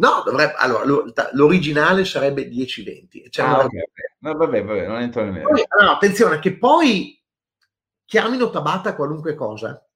No, 0.01 0.23
dovrebbe, 0.25 0.55
allora, 0.57 0.85
l'originale 1.33 2.07
sarebbe 2.07 2.49
10-20. 2.49 3.29
Cioè 3.29 3.45
ah, 3.45 3.65
okay. 3.65 3.83
No, 4.21 4.35
vabbè, 4.35 4.65
vabbè, 4.65 4.87
non 4.87 5.01
entro 5.01 5.23
nemmeno. 5.25 5.49
Poi, 5.49 5.63
no, 5.79 5.91
attenzione, 5.91 6.39
che 6.39 6.57
poi 6.57 7.23
chiamino 8.07 8.49
Tabata 8.49 8.95
qualunque 8.95 9.35
cosa 9.35 9.87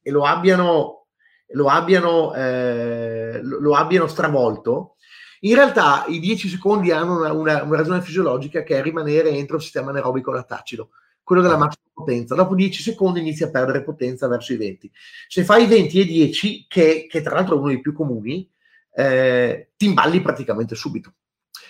e 0.00 0.10
lo 0.12 0.24
abbiano, 0.24 1.06
lo 1.48 1.66
abbiano, 1.66 2.32
eh, 2.32 3.40
lo 3.42 3.74
abbiano 3.74 4.06
stravolto, 4.06 4.94
in 5.40 5.56
realtà 5.56 6.04
i 6.06 6.20
10 6.20 6.48
secondi 6.48 6.92
hanno 6.92 7.18
una, 7.18 7.32
una, 7.32 7.62
una, 7.64 7.76
ragione 7.76 8.02
fisiologica 8.02 8.62
che 8.62 8.78
è 8.78 8.82
rimanere 8.82 9.30
entro 9.30 9.56
il 9.56 9.62
sistema 9.62 9.90
anaerobico 9.90 10.30
latacido, 10.30 10.90
quello 11.24 11.42
della 11.42 11.54
ah. 11.54 11.58
massima 11.58 11.90
potenza. 11.92 12.36
Dopo 12.36 12.54
10 12.54 12.82
secondi 12.82 13.18
inizia 13.18 13.48
a 13.48 13.50
perdere 13.50 13.82
potenza 13.82 14.28
verso 14.28 14.52
i 14.52 14.56
20. 14.58 14.92
Se 15.26 15.42
fai 15.42 15.66
20 15.66 16.00
e 16.00 16.04
10, 16.04 16.66
che, 16.68 17.06
che 17.10 17.20
tra 17.20 17.34
l'altro 17.34 17.56
è 17.56 17.58
uno 17.58 17.68
dei 17.68 17.80
più 17.80 17.92
comuni, 17.92 18.48
eh, 18.94 19.70
ti 19.76 19.86
imballi 19.86 20.20
praticamente 20.20 20.74
subito. 20.74 21.14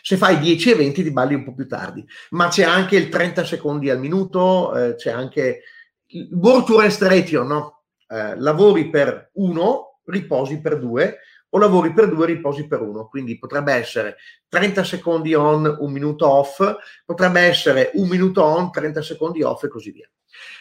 Se 0.03 0.17
fai 0.17 0.39
10 0.39 0.73
e 0.73 0.75
20 0.75 1.03
ti 1.03 1.11
balli 1.11 1.35
un 1.35 1.45
po' 1.45 1.55
più 1.55 1.67
tardi, 1.67 2.05
ma 2.31 2.49
c'è 2.49 2.65
anche 2.65 2.97
il 2.97 3.09
30 3.09 3.45
secondi 3.45 3.89
al 3.89 3.99
minuto, 3.99 4.77
eh, 4.77 4.95
c'è 4.97 5.11
anche 5.11 5.63
il 6.09 6.29
work 6.33 6.67
to 6.67 6.81
rest 6.81 7.03
ratio, 7.03 7.43
no? 7.43 7.85
Eh, 8.07 8.39
lavori 8.39 8.91
per 8.91 9.31
uno, 9.35 10.01
riposi 10.05 10.61
per 10.61 10.79
due, 10.79 11.21
o 11.49 11.59
lavori 11.59 11.93
per 11.93 12.09
due, 12.09 12.27
riposi 12.27 12.67
per 12.67 12.83
uno. 12.83 13.09
Quindi 13.09 13.39
potrebbe 13.39 13.73
essere 13.73 14.17
30 14.49 14.85
secondi 14.85 15.35
on, 15.35 15.77
un 15.81 15.93
minuto 15.93 16.29
off, 16.29 16.61
potrebbe 17.05 17.41
essere 17.41 17.91
un 17.95 18.09
minuto 18.09 18.43
on, 18.43 18.71
30 18.71 19.01
secondi 19.03 19.43
off 19.43 19.63
e 19.63 19.69
così 19.69 19.91
via. 19.91 20.11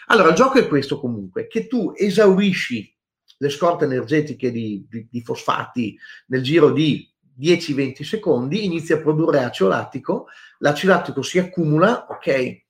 Allora, 0.08 0.30
il 0.30 0.36
gioco 0.36 0.60
è 0.60 0.68
questo 0.68 1.00
comunque, 1.00 1.48
che 1.48 1.68
tu 1.68 1.94
esaurisci 1.96 2.93
le 3.44 3.50
scorte 3.50 3.84
energetiche 3.84 4.52
di, 4.52 4.86
di, 4.90 5.06
di 5.12 5.22
fosfati 5.22 5.98
nel 6.28 6.42
giro 6.42 6.72
di 6.72 7.06
10-20 7.38 8.04
secondi, 8.04 8.64
inizia 8.64 8.96
a 8.96 9.02
produrre 9.02 9.44
acido 9.44 9.68
lattico, 9.68 10.28
l'acido 10.60 10.94
lattico 10.94 11.22
si 11.22 11.40
accumula, 11.40 12.08
ok? 12.10 12.28
E 12.28 12.62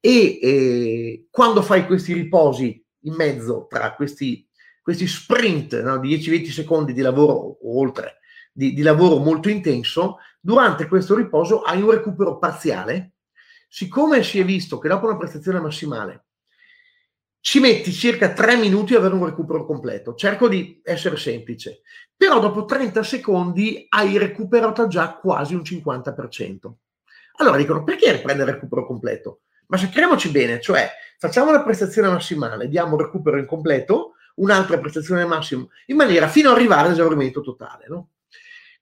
eh, 0.00 1.26
quando 1.28 1.60
fai 1.62 1.86
questi 1.86 2.12
riposi 2.12 2.80
in 3.00 3.14
mezzo 3.14 3.66
tra 3.68 3.94
questi, 3.94 4.46
questi 4.80 5.08
sprint 5.08 5.82
no, 5.82 5.98
di 5.98 6.16
10-20 6.16 6.50
secondi 6.50 6.92
di 6.92 7.00
lavoro 7.00 7.32
o 7.32 7.80
oltre, 7.80 8.18
di, 8.52 8.74
di 8.74 8.82
lavoro 8.82 9.16
molto 9.16 9.48
intenso, 9.48 10.18
durante 10.40 10.86
questo 10.86 11.16
riposo 11.16 11.62
hai 11.62 11.82
un 11.82 11.90
recupero 11.90 12.38
parziale. 12.38 13.14
Siccome 13.68 14.22
si 14.22 14.38
è 14.38 14.44
visto 14.44 14.78
che 14.78 14.86
dopo 14.86 15.06
una 15.06 15.16
prestazione 15.16 15.58
massimale 15.58 16.26
ci 17.42 17.58
metti 17.58 17.90
circa 17.90 18.32
3 18.32 18.56
minuti 18.56 18.94
ad 18.94 19.00
avere 19.00 19.14
un 19.16 19.26
recupero 19.26 19.66
completo. 19.66 20.14
Cerco 20.14 20.46
di 20.48 20.80
essere 20.84 21.16
semplice, 21.16 21.80
però 22.16 22.38
dopo 22.38 22.64
30 22.64 23.02
secondi 23.02 23.84
hai 23.88 24.16
recuperato 24.16 24.86
già 24.86 25.14
quasi 25.14 25.54
un 25.54 25.62
50%. 25.62 26.72
Allora 27.38 27.56
dicono, 27.56 27.82
perché 27.82 28.12
riprendere 28.12 28.50
il 28.50 28.54
recupero 28.56 28.86
completo? 28.86 29.40
Ma 29.66 29.76
sacchiamoci 29.76 30.30
bene, 30.30 30.60
cioè 30.60 30.88
facciamo 31.18 31.50
la 31.50 31.64
prestazione 31.64 32.08
massimale, 32.08 32.68
diamo 32.68 32.94
il 32.94 33.02
recupero 33.02 33.36
incompleto, 33.38 34.12
un'altra 34.36 34.78
prestazione 34.78 35.24
massima, 35.24 35.66
in 35.86 35.96
maniera 35.96 36.28
fino 36.28 36.50
ad 36.50 36.56
arrivare 36.56 36.86
all'esaurimento 36.86 37.40
totale. 37.40 37.86
No? 37.88 38.10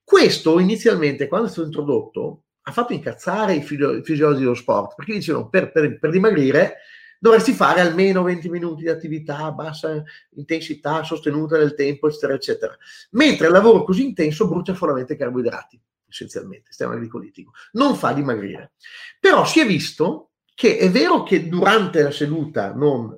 Questo 0.04 0.58
inizialmente, 0.58 1.28
quando 1.28 1.46
è 1.46 1.50
stato 1.50 1.66
introdotto, 1.66 2.42
ha 2.60 2.72
fatto 2.72 2.92
incazzare 2.92 3.54
i 3.54 3.62
fisiologi 3.62 4.40
dello 4.40 4.52
sport, 4.52 4.96
perché 4.96 5.14
dicevano 5.14 5.48
per, 5.48 5.72
per, 5.72 5.98
per 5.98 6.10
dimagrire 6.10 6.76
dovresti 7.20 7.52
fare 7.52 7.80
almeno 7.80 8.22
20 8.22 8.48
minuti 8.48 8.82
di 8.82 8.88
attività 8.88 9.36
a 9.36 9.52
bassa 9.52 10.02
intensità 10.36 11.02
sostenuta 11.02 11.58
nel 11.58 11.74
tempo, 11.74 12.08
eccetera, 12.08 12.34
eccetera. 12.34 12.76
Mentre 13.10 13.46
il 13.46 13.52
lavoro 13.52 13.84
così 13.84 14.06
intenso 14.06 14.48
brucia 14.48 14.74
solamente 14.74 15.16
carboidrati, 15.16 15.78
essenzialmente, 16.08 16.68
sistema 16.68 16.96
glicolitico, 16.96 17.52
non 17.72 17.94
fa 17.94 18.14
dimagrire. 18.14 18.72
Però 19.20 19.44
si 19.44 19.60
è 19.60 19.66
visto 19.66 20.30
che 20.54 20.78
è 20.78 20.90
vero 20.90 21.22
che 21.22 21.46
durante 21.46 22.02
la 22.02 22.10
seduta 22.10 22.72
non, 22.72 23.16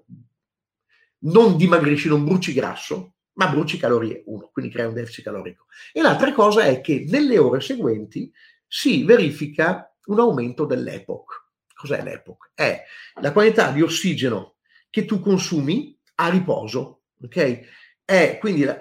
non 1.18 1.56
dimagrisci, 1.56 2.08
non 2.08 2.24
bruci 2.24 2.52
grasso, 2.52 3.14
ma 3.34 3.48
bruci 3.48 3.78
calorie, 3.78 4.24
uno, 4.26 4.50
quindi 4.52 4.72
crea 4.72 4.88
un 4.88 4.94
deficit 4.94 5.24
calorico. 5.24 5.66
E 5.92 6.02
l'altra 6.02 6.32
cosa 6.32 6.64
è 6.64 6.80
che 6.80 7.06
nelle 7.08 7.38
ore 7.38 7.60
seguenti 7.60 8.30
si 8.66 9.04
verifica 9.04 9.94
un 10.06 10.18
aumento 10.18 10.64
dell'epoch. 10.64 11.41
Cos'è 11.82 12.00
l'epoch? 12.00 12.52
È 12.54 12.80
la 13.20 13.32
quantità 13.32 13.72
di 13.72 13.82
ossigeno 13.82 14.58
che 14.88 15.04
tu 15.04 15.18
consumi 15.18 15.98
a 16.14 16.28
riposo, 16.28 17.06
ok? 17.20 17.60
È 18.04 18.38
quindi 18.38 18.62
la, 18.62 18.80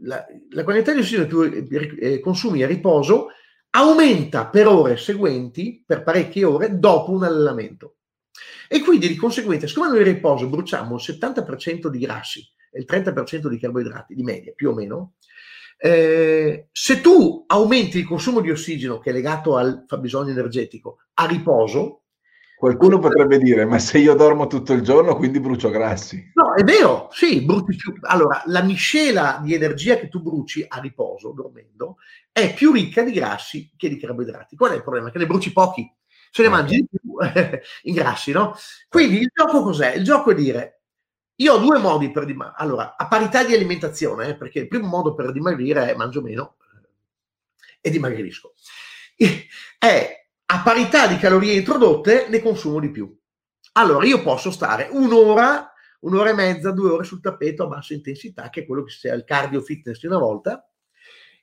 la, 0.00 0.26
la 0.50 0.64
quantità 0.64 0.92
di 0.92 0.98
ossigeno 0.98 1.22
che 1.22 1.28
tu 1.28 1.42
eh, 1.42 2.14
eh, 2.14 2.18
consumi 2.18 2.64
a 2.64 2.66
riposo 2.66 3.28
aumenta 3.70 4.48
per 4.48 4.66
ore 4.66 4.96
seguenti, 4.96 5.80
per 5.86 6.02
parecchie 6.02 6.42
ore, 6.42 6.80
dopo 6.80 7.12
un 7.12 7.22
allenamento. 7.22 7.98
E 8.66 8.80
quindi 8.80 9.06
di 9.06 9.14
conseguenza, 9.14 9.68
siccome 9.68 9.90
noi 9.90 10.00
a 10.00 10.02
riposo 10.02 10.48
bruciamo 10.48 10.96
il 10.96 11.00
70% 11.00 11.86
di 11.86 11.98
grassi 12.00 12.44
e 12.72 12.80
il 12.80 12.86
30% 12.88 13.46
di 13.46 13.60
carboidrati, 13.60 14.16
di 14.16 14.24
media 14.24 14.52
più 14.56 14.70
o 14.70 14.74
meno, 14.74 15.14
eh, 15.80 16.66
se 16.72 17.00
tu 17.00 17.44
aumenti 17.46 17.98
il 17.98 18.06
consumo 18.06 18.40
di 18.40 18.50
ossigeno 18.50 18.98
che 18.98 19.10
è 19.10 19.12
legato 19.12 19.56
al 19.56 19.84
fabbisogno 19.86 20.30
energetico 20.30 20.98
a 21.14 21.26
riposo, 21.26 22.02
Qualcuno 22.58 22.98
potrebbe 22.98 23.38
dire, 23.38 23.64
ma 23.64 23.78
se 23.78 23.98
io 23.98 24.14
dormo 24.14 24.48
tutto 24.48 24.72
il 24.72 24.82
giorno, 24.82 25.14
quindi 25.14 25.38
brucio 25.38 25.70
grassi. 25.70 26.32
No, 26.34 26.54
è 26.54 26.64
vero, 26.64 27.08
sì, 27.12 27.44
bruci 27.44 27.76
più. 27.76 27.96
Allora, 28.00 28.42
la 28.46 28.62
miscela 28.62 29.38
di 29.40 29.54
energia 29.54 29.94
che 29.94 30.08
tu 30.08 30.20
bruci 30.20 30.64
a 30.66 30.80
riposo, 30.80 31.30
dormendo, 31.30 31.98
è 32.32 32.52
più 32.54 32.72
ricca 32.72 33.02
di 33.02 33.12
grassi 33.12 33.70
che 33.76 33.88
di 33.88 33.96
carboidrati. 33.96 34.56
Qual 34.56 34.72
è 34.72 34.74
il 34.74 34.82
problema? 34.82 35.12
Che 35.12 35.18
ne 35.18 35.26
bruci 35.26 35.52
pochi, 35.52 35.88
se 36.32 36.42
ne 36.42 36.48
mangi 36.48 36.78
di 36.78 36.88
più 36.90 37.12
in 37.88 37.94
grassi, 37.94 38.32
no? 38.32 38.56
Quindi 38.88 39.18
il 39.18 39.30
gioco 39.32 39.62
cos'è? 39.62 39.94
Il 39.94 40.02
gioco 40.02 40.32
è 40.32 40.34
dire, 40.34 40.80
io 41.36 41.54
ho 41.54 41.58
due 41.58 41.78
modi 41.78 42.10
per 42.10 42.24
dimagrire. 42.24 42.60
Allora, 42.60 42.96
a 42.96 43.06
parità 43.06 43.44
di 43.44 43.54
alimentazione, 43.54 44.30
eh, 44.30 44.36
perché 44.36 44.58
il 44.58 44.66
primo 44.66 44.88
modo 44.88 45.14
per 45.14 45.30
dimagrire 45.30 45.92
è 45.92 45.94
mangio 45.94 46.22
meno 46.22 46.56
eh, 46.60 47.88
e 47.88 47.90
dimagrisco. 47.90 48.54
È 49.78 50.17
a 50.50 50.62
parità 50.62 51.06
di 51.06 51.18
calorie 51.18 51.52
introdotte 51.52 52.26
ne 52.28 52.40
consumo 52.40 52.80
di 52.80 52.90
più. 52.90 53.14
Allora 53.72 54.06
io 54.06 54.22
posso 54.22 54.50
stare 54.50 54.88
un'ora, 54.90 55.70
un'ora 56.00 56.30
e 56.30 56.34
mezza, 56.34 56.70
due 56.70 56.88
ore 56.90 57.04
sul 57.04 57.20
tappeto 57.20 57.64
a 57.64 57.66
bassa 57.66 57.92
intensità, 57.92 58.48
che 58.48 58.62
è 58.62 58.66
quello 58.66 58.82
che 58.84 58.90
sia 58.90 59.12
il 59.12 59.24
cardio 59.24 59.60
fitness 59.60 60.00
di 60.00 60.06
una 60.06 60.16
volta, 60.16 60.66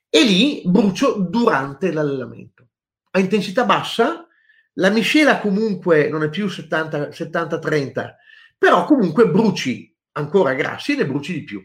e 0.08 0.24
lì 0.24 0.62
brucio 0.64 1.18
durante 1.20 1.92
l'allenamento. 1.92 2.68
A 3.12 3.20
intensità 3.20 3.64
bassa, 3.64 4.26
la 4.74 4.90
miscela 4.90 5.38
comunque 5.38 6.08
non 6.08 6.24
è 6.24 6.28
più 6.28 6.46
70-30, 6.46 8.14
però 8.58 8.84
comunque 8.86 9.28
bruci 9.28 9.96
ancora 10.12 10.54
grassi 10.54 10.94
e 10.94 10.96
ne 10.96 11.06
bruci 11.06 11.32
di 11.32 11.44
più. 11.44 11.64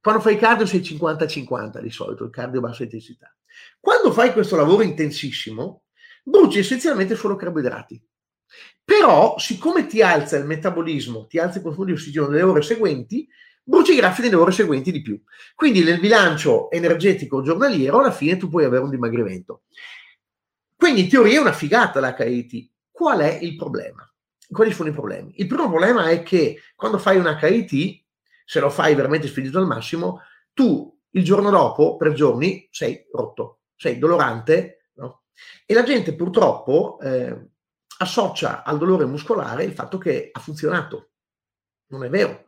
Quando 0.00 0.22
fai 0.22 0.36
cardio 0.36 0.66
sei 0.66 0.80
50-50 0.80 1.80
di 1.80 1.90
solito, 1.90 2.24
il 2.24 2.30
cardio 2.30 2.58
a 2.58 2.62
bassa 2.62 2.82
intensità. 2.82 3.32
Quando 3.78 4.10
fai 4.10 4.32
questo 4.32 4.56
lavoro 4.56 4.82
intensissimo, 4.82 5.84
bruci 6.24 6.58
essenzialmente 6.58 7.16
solo 7.16 7.36
carboidrati. 7.36 8.02
Però, 8.84 9.38
siccome 9.38 9.86
ti 9.86 10.02
alza 10.02 10.36
il 10.36 10.46
metabolismo, 10.46 11.26
ti 11.26 11.38
alza 11.38 11.58
il 11.58 11.64
consumo 11.64 11.86
di 11.86 11.92
ossigeno 11.92 12.26
nelle 12.26 12.42
ore 12.42 12.62
seguenti, 12.62 13.28
bruci 13.62 13.92
i 13.92 13.96
graffi 13.96 14.22
nelle 14.22 14.34
ore 14.34 14.52
seguenti 14.52 14.90
di 14.90 15.00
più. 15.00 15.20
Quindi 15.54 15.84
nel 15.84 16.00
bilancio 16.00 16.70
energetico 16.70 17.42
giornaliero, 17.42 18.00
alla 18.00 18.10
fine 18.10 18.36
tu 18.36 18.48
puoi 18.48 18.64
avere 18.64 18.82
un 18.82 18.90
dimagrimento. 18.90 19.62
Quindi 20.76 21.02
in 21.02 21.08
teoria 21.08 21.38
è 21.38 21.42
una 21.42 21.52
figata 21.52 22.00
l'HIT. 22.00 22.70
Qual 22.90 23.20
è 23.20 23.38
il 23.40 23.54
problema? 23.54 24.04
Quali 24.50 24.72
sono 24.72 24.88
i 24.88 24.92
problemi? 24.92 25.34
Il 25.36 25.46
primo 25.46 25.68
problema 25.68 26.08
è 26.08 26.22
che 26.22 26.60
quando 26.74 26.98
fai 26.98 27.18
un 27.18 27.38
HIT, 27.40 28.04
se 28.44 28.58
lo 28.58 28.70
fai 28.70 28.94
veramente 28.94 29.28
spedito 29.28 29.58
al 29.58 29.66
massimo, 29.66 30.22
tu 30.52 30.92
il 31.10 31.22
giorno 31.22 31.50
dopo, 31.50 31.96
per 31.96 32.12
giorni, 32.12 32.66
sei 32.70 33.06
rotto, 33.12 33.60
sei 33.76 33.98
dolorante, 33.98 34.79
e 35.66 35.74
la 35.74 35.82
gente 35.82 36.14
purtroppo 36.14 36.98
eh, 37.00 37.48
associa 37.98 38.62
al 38.64 38.78
dolore 38.78 39.04
muscolare 39.04 39.64
il 39.64 39.72
fatto 39.72 39.98
che 39.98 40.30
ha 40.32 40.40
funzionato. 40.40 41.10
Non 41.88 42.04
è 42.04 42.08
vero. 42.08 42.44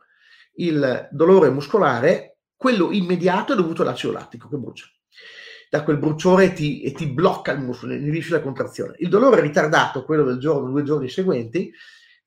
Il 0.55 1.09
dolore 1.11 1.49
muscolare, 1.49 2.39
quello 2.55 2.91
immediato, 2.91 3.53
è 3.53 3.55
dovuto 3.55 3.81
all'acido 3.81 4.13
lattico 4.13 4.49
che 4.49 4.57
brucia. 4.57 4.85
Da 5.69 5.83
quel 5.83 5.97
bruciore 5.97 6.53
ti, 6.53 6.81
e 6.81 6.91
ti 6.91 7.07
blocca 7.07 7.51
il 7.51 7.59
muscolo, 7.59 7.93
inibisce 7.93 8.33
la 8.33 8.41
contrazione. 8.41 8.95
Il 8.99 9.09
dolore 9.09 9.41
ritardato, 9.41 10.05
quello 10.05 10.23
del 10.23 10.37
giorno, 10.37 10.69
due 10.69 10.83
giorni 10.83 11.09
seguenti, 11.09 11.73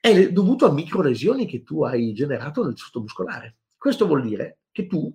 è 0.01 0.31
dovuto 0.33 0.67
a 0.67 0.73
microlesioni 0.73 1.47
che 1.47 1.63
tu 1.63 1.83
hai 1.85 2.13
generato 2.13 2.65
nel 2.65 2.75
tessuto 2.75 3.01
muscolare. 3.01 3.59
Questo 3.77 4.07
vuol 4.07 4.23
dire 4.23 4.59
che 4.73 4.87
tu 4.87 5.13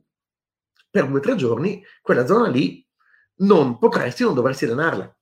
per 0.90 1.08
due 1.08 1.20
o 1.20 1.22
tre 1.22 1.36
giorni, 1.36 1.84
quella 2.02 2.26
zona 2.26 2.50
lì 2.50 2.86
non 3.38 3.78
potresti, 3.78 4.24
non 4.24 4.34
dovresti 4.34 4.66
allenarla. 4.66 5.16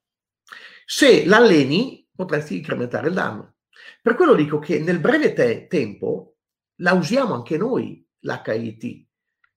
Se 0.92 1.24
l'alleni, 1.24 2.04
potresti 2.12 2.56
incrementare 2.56 3.06
il 3.06 3.14
danno. 3.14 3.58
Per 4.02 4.16
quello 4.16 4.34
dico 4.34 4.58
che 4.58 4.80
nel 4.80 4.98
breve 4.98 5.32
te- 5.32 5.68
tempo 5.68 6.38
la 6.78 6.94
usiamo 6.94 7.32
anche 7.32 7.56
noi, 7.56 8.04
l'HIT, 8.18 9.06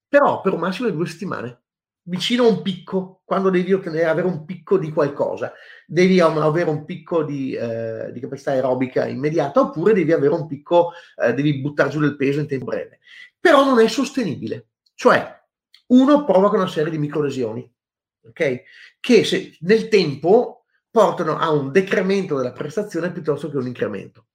però 0.06 0.40
per 0.40 0.52
un 0.52 0.60
massimo 0.60 0.88
di 0.88 0.94
due 0.94 1.08
settimane, 1.08 1.62
vicino 2.02 2.44
a 2.44 2.50
un 2.50 2.62
picco, 2.62 3.22
quando 3.24 3.50
devi 3.50 3.72
ottenere, 3.72 4.04
avere 4.04 4.28
un 4.28 4.44
picco 4.44 4.78
di 4.78 4.92
qualcosa, 4.92 5.52
devi 5.88 6.20
avere 6.20 6.70
un 6.70 6.84
picco 6.84 7.24
di, 7.24 7.52
eh, 7.52 8.12
di 8.12 8.20
capacità 8.20 8.52
aerobica 8.52 9.04
immediata 9.08 9.60
oppure 9.60 9.92
devi 9.92 10.12
avere 10.12 10.34
un 10.34 10.46
picco, 10.46 10.92
eh, 11.16 11.34
devi 11.34 11.60
buttare 11.60 11.90
giù 11.90 11.98
del 11.98 12.14
peso 12.14 12.38
in 12.38 12.46
tempo 12.46 12.66
breve. 12.66 13.00
Però 13.40 13.64
non 13.64 13.80
è 13.80 13.88
sostenibile, 13.88 14.68
cioè 14.94 15.36
uno 15.88 16.24
provoca 16.24 16.54
una 16.54 16.68
serie 16.68 16.92
di 16.92 16.98
microlesioni, 16.98 17.68
ok? 18.22 18.62
Che 19.00 19.24
se, 19.24 19.56
nel 19.62 19.88
tempo 19.88 20.60
portano 20.94 21.36
a 21.36 21.50
un 21.50 21.72
decremento 21.72 22.36
della 22.36 22.52
prestazione 22.52 23.10
piuttosto 23.10 23.50
che 23.50 23.56
un 23.56 23.66
incremento. 23.66 24.26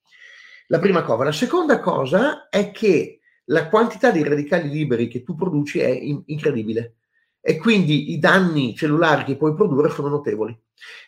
La 0.67 0.79
prima 0.79 1.03
cosa. 1.03 1.23
La 1.23 1.31
seconda 1.31 1.79
cosa 1.79 2.49
è 2.49 2.71
che 2.71 3.21
la 3.45 3.69
quantità 3.69 4.11
di 4.11 4.21
radicali 4.21 4.67
liberi 4.67 5.07
che 5.07 5.23
tu 5.23 5.35
produci 5.35 5.79
è 5.79 5.87
in- 5.87 6.21
incredibile 6.25 6.97
e 7.39 7.55
quindi 7.55 8.11
i 8.11 8.19
danni 8.19 8.75
cellulari 8.75 9.23
che 9.23 9.37
puoi 9.37 9.53
produrre 9.53 9.89
sono 9.89 10.09
notevoli 10.09 10.53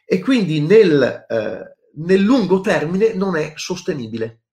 e 0.06 0.20
quindi 0.22 0.62
nel, 0.62 1.26
eh, 1.28 1.76
nel 1.96 2.22
lungo 2.22 2.62
termine 2.62 3.14
non 3.14 3.36
è 3.36 3.52
sostenibile. 3.58 4.44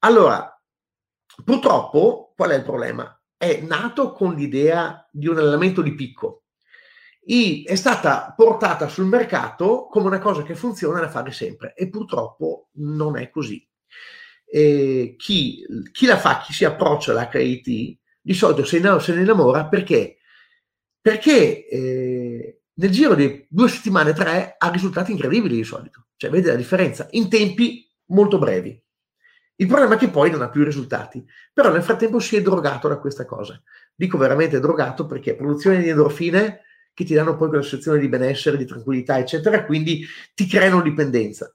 Allora, 0.00 0.60
purtroppo, 1.44 2.32
qual 2.34 2.50
è 2.50 2.56
il 2.56 2.64
problema? 2.64 3.22
È 3.36 3.60
nato 3.60 4.10
con 4.10 4.34
l'idea 4.34 5.08
di 5.12 5.28
un 5.28 5.38
allenamento 5.38 5.80
di 5.80 5.94
picco. 5.94 6.42
I, 7.30 7.64
è 7.64 7.74
stata 7.74 8.32
portata 8.36 8.88
sul 8.88 9.06
mercato 9.06 9.86
come 9.90 10.06
una 10.06 10.18
cosa 10.18 10.42
che 10.42 10.54
funziona 10.54 11.00
da 11.00 11.10
fare 11.10 11.30
sempre 11.30 11.74
e 11.74 11.88
purtroppo 11.88 12.68
non 12.74 13.18
è 13.18 13.30
così. 13.30 13.66
E 14.50 15.14
chi, 15.18 15.62
chi 15.92 16.06
la 16.06 16.16
fa, 16.16 16.40
chi 16.40 16.52
si 16.52 16.64
approccia 16.64 17.12
all'HIT, 17.12 17.98
di 18.20 18.34
solito 18.34 18.64
se 18.64 18.80
ne, 18.80 18.98
se 19.00 19.14
ne 19.14 19.20
innamora 19.20 19.66
perché 19.66 20.18
perché 21.00 21.66
eh, 21.66 22.60
nel 22.74 22.90
giro 22.90 23.14
di 23.14 23.46
due 23.48 23.68
settimane, 23.68 24.12
tre, 24.12 24.56
ha 24.58 24.70
risultati 24.70 25.12
incredibili 25.12 25.56
di 25.56 25.64
solito. 25.64 26.08
Cioè, 26.16 26.30
vede 26.30 26.50
la 26.50 26.56
differenza 26.56 27.06
in 27.12 27.28
tempi 27.28 27.90
molto 28.06 28.38
brevi. 28.38 28.80
Il 29.56 29.66
problema 29.66 29.94
è 29.94 29.98
che 29.98 30.08
poi 30.08 30.30
non 30.30 30.42
ha 30.42 30.48
più 30.48 30.62
risultati, 30.64 31.24
però 31.52 31.72
nel 31.72 31.82
frattempo 31.82 32.20
si 32.20 32.36
è 32.36 32.42
drogato 32.42 32.88
da 32.88 32.98
questa 32.98 33.24
cosa. 33.24 33.60
Dico 33.94 34.18
veramente 34.18 34.60
drogato 34.60 35.06
perché 35.06 35.34
produzione 35.34 35.80
di 35.80 35.88
endorfine 35.88 36.60
che 36.98 37.04
ti 37.04 37.14
danno 37.14 37.36
poi 37.36 37.46
quella 37.46 37.62
sensazione 37.62 38.00
di 38.00 38.08
benessere, 38.08 38.56
di 38.56 38.64
tranquillità, 38.64 39.18
eccetera, 39.18 39.64
quindi 39.64 40.04
ti 40.34 40.48
creano 40.48 40.82
dipendenza. 40.82 41.54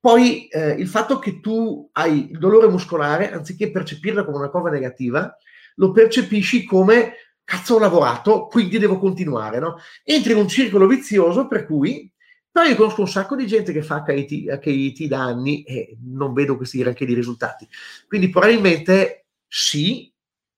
Poi 0.00 0.48
eh, 0.48 0.70
il 0.72 0.88
fatto 0.88 1.20
che 1.20 1.38
tu 1.38 1.88
hai 1.92 2.32
il 2.32 2.38
dolore 2.40 2.66
muscolare, 2.66 3.30
anziché 3.30 3.70
percepirlo 3.70 4.24
come 4.24 4.38
una 4.38 4.48
cosa 4.48 4.68
negativa, 4.68 5.32
lo 5.76 5.92
percepisci 5.92 6.64
come 6.64 7.12
cazzo 7.44 7.76
ho 7.76 7.78
lavorato, 7.78 8.46
quindi 8.48 8.78
devo 8.78 8.98
continuare, 8.98 9.60
no? 9.60 9.76
Entri 10.02 10.32
in 10.32 10.38
un 10.38 10.48
circolo 10.48 10.88
vizioso 10.88 11.46
per 11.46 11.66
cui, 11.66 12.12
però 12.50 12.66
io 12.66 12.74
conosco 12.74 13.02
un 13.02 13.08
sacco 13.08 13.36
di 13.36 13.46
gente 13.46 13.70
che 13.70 13.82
fa 13.82 14.02
HIT, 14.04 14.60
HIT 14.60 15.04
da 15.06 15.22
anni 15.22 15.62
e 15.62 15.96
non 16.02 16.32
vedo 16.32 16.56
questi 16.56 16.78
granché 16.78 17.06
di 17.06 17.14
risultati. 17.14 17.68
Quindi 18.08 18.28
probabilmente 18.28 19.26
sì, 19.46 20.12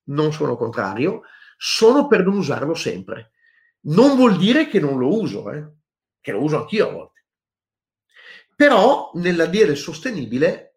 non 0.04 0.32
sono 0.32 0.56
contrario, 0.56 1.20
sono 1.58 2.06
per 2.06 2.24
non 2.24 2.38
usarlo 2.38 2.72
sempre. 2.72 3.31
Non 3.84 4.16
vuol 4.16 4.36
dire 4.36 4.68
che 4.68 4.80
non 4.80 4.98
lo 4.98 5.18
uso, 5.18 5.50
eh? 5.50 5.70
che 6.20 6.32
lo 6.32 6.42
uso 6.42 6.58
anch'io 6.58 6.88
a 6.88 6.92
volte. 6.92 7.24
Però 8.54 9.10
nella 9.14 9.46
dire 9.46 9.74
sostenibile 9.74 10.72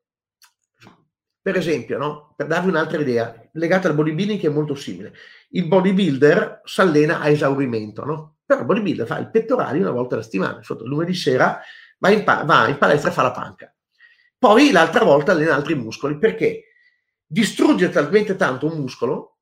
per 1.45 1.57
esempio, 1.57 1.99
no? 1.99 2.33
per 2.35 2.47
darvi 2.47 2.69
un'altra 2.69 2.99
idea, 2.99 3.47
legata 3.51 3.87
al 3.87 3.93
bodybuilding 3.93 4.39
che 4.39 4.47
è 4.47 4.49
molto 4.49 4.73
simile, 4.73 5.13
il 5.49 5.67
bodybuilder 5.67 6.61
si 6.63 6.81
allena 6.81 7.19
a 7.19 7.29
esaurimento, 7.29 8.03
no? 8.03 8.37
però 8.43 8.61
il 8.61 8.65
bodybuilder 8.65 9.05
fa 9.05 9.19
il 9.19 9.29
pettorale 9.29 9.77
una 9.77 9.91
volta 9.91 10.15
alla 10.15 10.23
settimana, 10.23 10.63
sotto 10.63 10.87
lunedì 10.87 11.13
sera 11.13 11.61
va 11.99 12.09
in, 12.09 12.23
pa- 12.23 12.43
va 12.45 12.67
in 12.67 12.79
palestra 12.79 13.11
e 13.11 13.13
fa 13.13 13.21
la 13.21 13.31
panca. 13.31 13.71
Poi 14.39 14.71
l'altra 14.71 15.03
volta 15.03 15.33
allena 15.33 15.53
altri 15.53 15.75
muscoli, 15.75 16.17
perché 16.17 16.63
distrugge 17.23 17.89
talmente 17.89 18.35
tanto 18.35 18.65
un 18.65 18.79
muscolo 18.79 19.37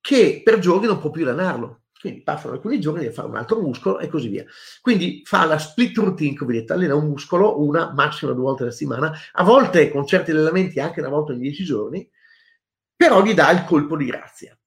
che 0.00 0.40
per 0.44 0.60
giorni 0.60 0.86
non 0.86 1.00
può 1.00 1.10
più 1.10 1.28
allenarlo. 1.28 1.81
Quindi 2.02 2.22
passano 2.24 2.54
alcuni 2.54 2.80
giorni 2.80 3.06
a 3.06 3.12
fare 3.12 3.28
un 3.28 3.36
altro 3.36 3.60
muscolo 3.60 4.00
e 4.00 4.08
così 4.08 4.26
via. 4.26 4.44
Quindi 4.80 5.22
fa 5.24 5.44
la 5.44 5.56
split 5.56 5.96
routine, 5.98 6.34
come 6.34 6.54
vedete, 6.54 6.72
allena 6.72 6.96
un 6.96 7.06
muscolo 7.06 7.62
una, 7.62 7.92
massima 7.92 8.32
due 8.32 8.42
volte 8.42 8.64
alla 8.64 8.72
settimana, 8.72 9.16
a 9.30 9.44
volte 9.44 9.88
con 9.88 10.04
certi 10.04 10.32
allenamenti 10.32 10.80
anche 10.80 10.98
una 10.98 11.10
volta 11.10 11.32
in 11.32 11.38
dieci 11.38 11.62
giorni, 11.62 12.10
però 12.96 13.22
gli 13.22 13.34
dà 13.34 13.52
il 13.52 13.64
colpo 13.64 13.96
di 13.96 14.06
grazia. 14.06 14.58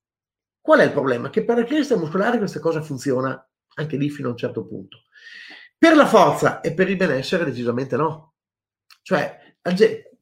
Qual 0.58 0.80
è 0.80 0.84
il 0.84 0.92
problema? 0.92 1.28
Che 1.28 1.44
per 1.44 1.58
la 1.58 1.64
crescita 1.64 1.98
muscolare 1.98 2.38
questa 2.38 2.58
cosa 2.58 2.80
funziona 2.80 3.46
anche 3.74 3.98
lì 3.98 4.08
fino 4.08 4.28
a 4.28 4.30
un 4.30 4.38
certo 4.38 4.66
punto. 4.66 5.02
Per 5.76 5.94
la 5.94 6.06
forza 6.06 6.62
e 6.62 6.72
per 6.72 6.88
il 6.88 6.96
benessere 6.96 7.44
decisamente 7.44 7.96
no. 7.96 8.36
Cioè, 9.02 9.58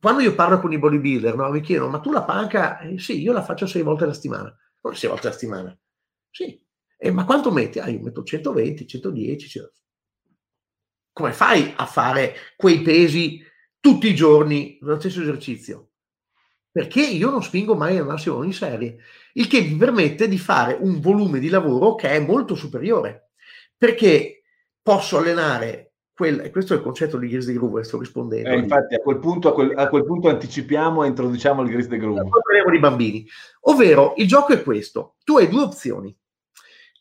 quando 0.01 0.21
io 0.21 0.35
parlo 0.35 0.59
con 0.59 0.73
i 0.73 0.79
bodybuilder, 0.81 1.37
no, 1.37 1.49
mi 1.51 1.61
chiedono, 1.61 1.91
ma 1.91 2.01
tu 2.01 2.11
la 2.11 2.25
panca? 2.25 2.81
Eh, 2.81 2.99
sì, 2.99 3.23
io 3.23 3.33
la 3.33 3.45
faccio 3.45 3.67
sei 3.67 3.83
volte 3.83 4.03
alla 4.03 4.15
settimana. 4.15 4.53
Non 4.83 4.97
sei 4.97 5.09
volte 5.09 5.29
alla 5.29 5.37
settimana. 5.37 5.79
Sì, 6.29 6.61
eh, 7.05 7.11
ma 7.11 7.27
quanto 7.27 7.51
metti? 7.51 7.79
Ah, 7.81 7.91
io 7.91 8.01
metto 8.01 8.23
120, 8.23 8.87
110. 8.87 9.49
100. 9.49 9.73
Come 11.13 11.33
fai 11.33 11.75
a 11.77 11.85
fare 11.85 12.35
quei 12.57 12.81
pesi 12.81 13.45
tutti 13.79 14.09
i 14.09 14.15
giorni 14.15 14.79
nello 14.81 14.99
stesso 14.99 15.21
esercizio? 15.21 15.91
Perché 16.71 17.03
io 17.03 17.29
non 17.29 17.43
spingo 17.43 17.75
mai 17.75 17.99
al 17.99 18.07
massimo 18.07 18.43
in 18.43 18.55
serie, 18.55 18.97
il 19.35 19.47
che 19.47 19.61
mi 19.61 19.77
permette 19.77 20.29
di 20.29 20.39
fare 20.39 20.79
un 20.81 20.99
volume 20.99 21.41
di 21.41 21.51
lavoro 21.51 21.95
che 21.95 22.09
è 22.09 22.19
molto 22.21 22.55
superiore. 22.55 23.33
Perché 23.77 24.45
posso 24.81 25.19
allenare 25.19 25.93
Quel, 26.15 26.41
e 26.41 26.51
questo 26.51 26.75
è 26.75 26.77
il 26.77 26.83
concetto 26.83 27.19
di 27.19 27.29
Gris 27.29 27.47
de 27.47 27.55
Groove, 27.55 27.83
sto 27.83 27.99
rispondendo. 27.99 28.49
Eh, 28.49 28.57
infatti, 28.57 28.95
a 28.95 29.01
quel, 29.01 29.19
punto, 29.19 29.49
a, 29.49 29.53
quel, 29.53 29.73
a 29.77 29.89
quel, 29.89 30.05
punto, 30.05 30.29
anticipiamo 30.29 31.03
e 31.03 31.09
introduciamo 31.09 31.61
il 31.63 31.71
Gris 31.71 31.89
de 31.89 31.99
Groove. 31.99 32.29
Parliamo 32.29 32.71
di 32.71 32.79
bambini. 32.79 33.27
Ovvero, 33.63 34.15
il 34.17 34.29
gioco 34.29 34.53
è 34.53 34.63
questo. 34.63 35.17
Tu 35.25 35.37
hai 35.37 35.49
due 35.49 35.63
opzioni 35.63 36.17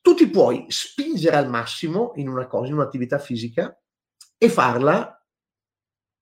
tu 0.04 0.16
ti 0.16 0.30
puoi 0.30 0.66
spingere 0.68 1.38
al 1.38 1.49
massimo 1.49 2.12
in 2.18 2.28
una 2.28 2.45
cosa, 2.45 2.68
in 2.68 2.74
un'attività 2.74 3.20
fisica 3.20 3.82
e 4.38 4.49
farla 4.49 5.26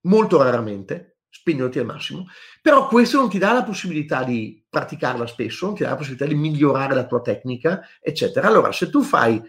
molto 0.01 0.39
raramente, 0.39 1.21
spingerti 1.27 1.79
al 1.79 1.87
massimo, 1.87 2.27
però 2.61 2.87
questo 2.87 3.17
non 3.17 3.27
ti 3.27 3.39
dà 3.39 3.51
la 3.53 3.63
possibilità 3.63 4.23
di 4.23 4.63
praticarla 4.69 5.25
spesso, 5.25 5.65
non 5.65 5.73
ti 5.73 5.81
dà 5.81 5.89
la 5.89 5.95
possibilità 5.95 6.27
di 6.27 6.35
migliorare 6.35 6.93
la 6.93 7.07
tua 7.07 7.21
tecnica, 7.21 7.81
eccetera. 7.99 8.47
Allora, 8.47 8.71
se 8.71 8.87
tu 8.91 9.01
fai 9.01 9.41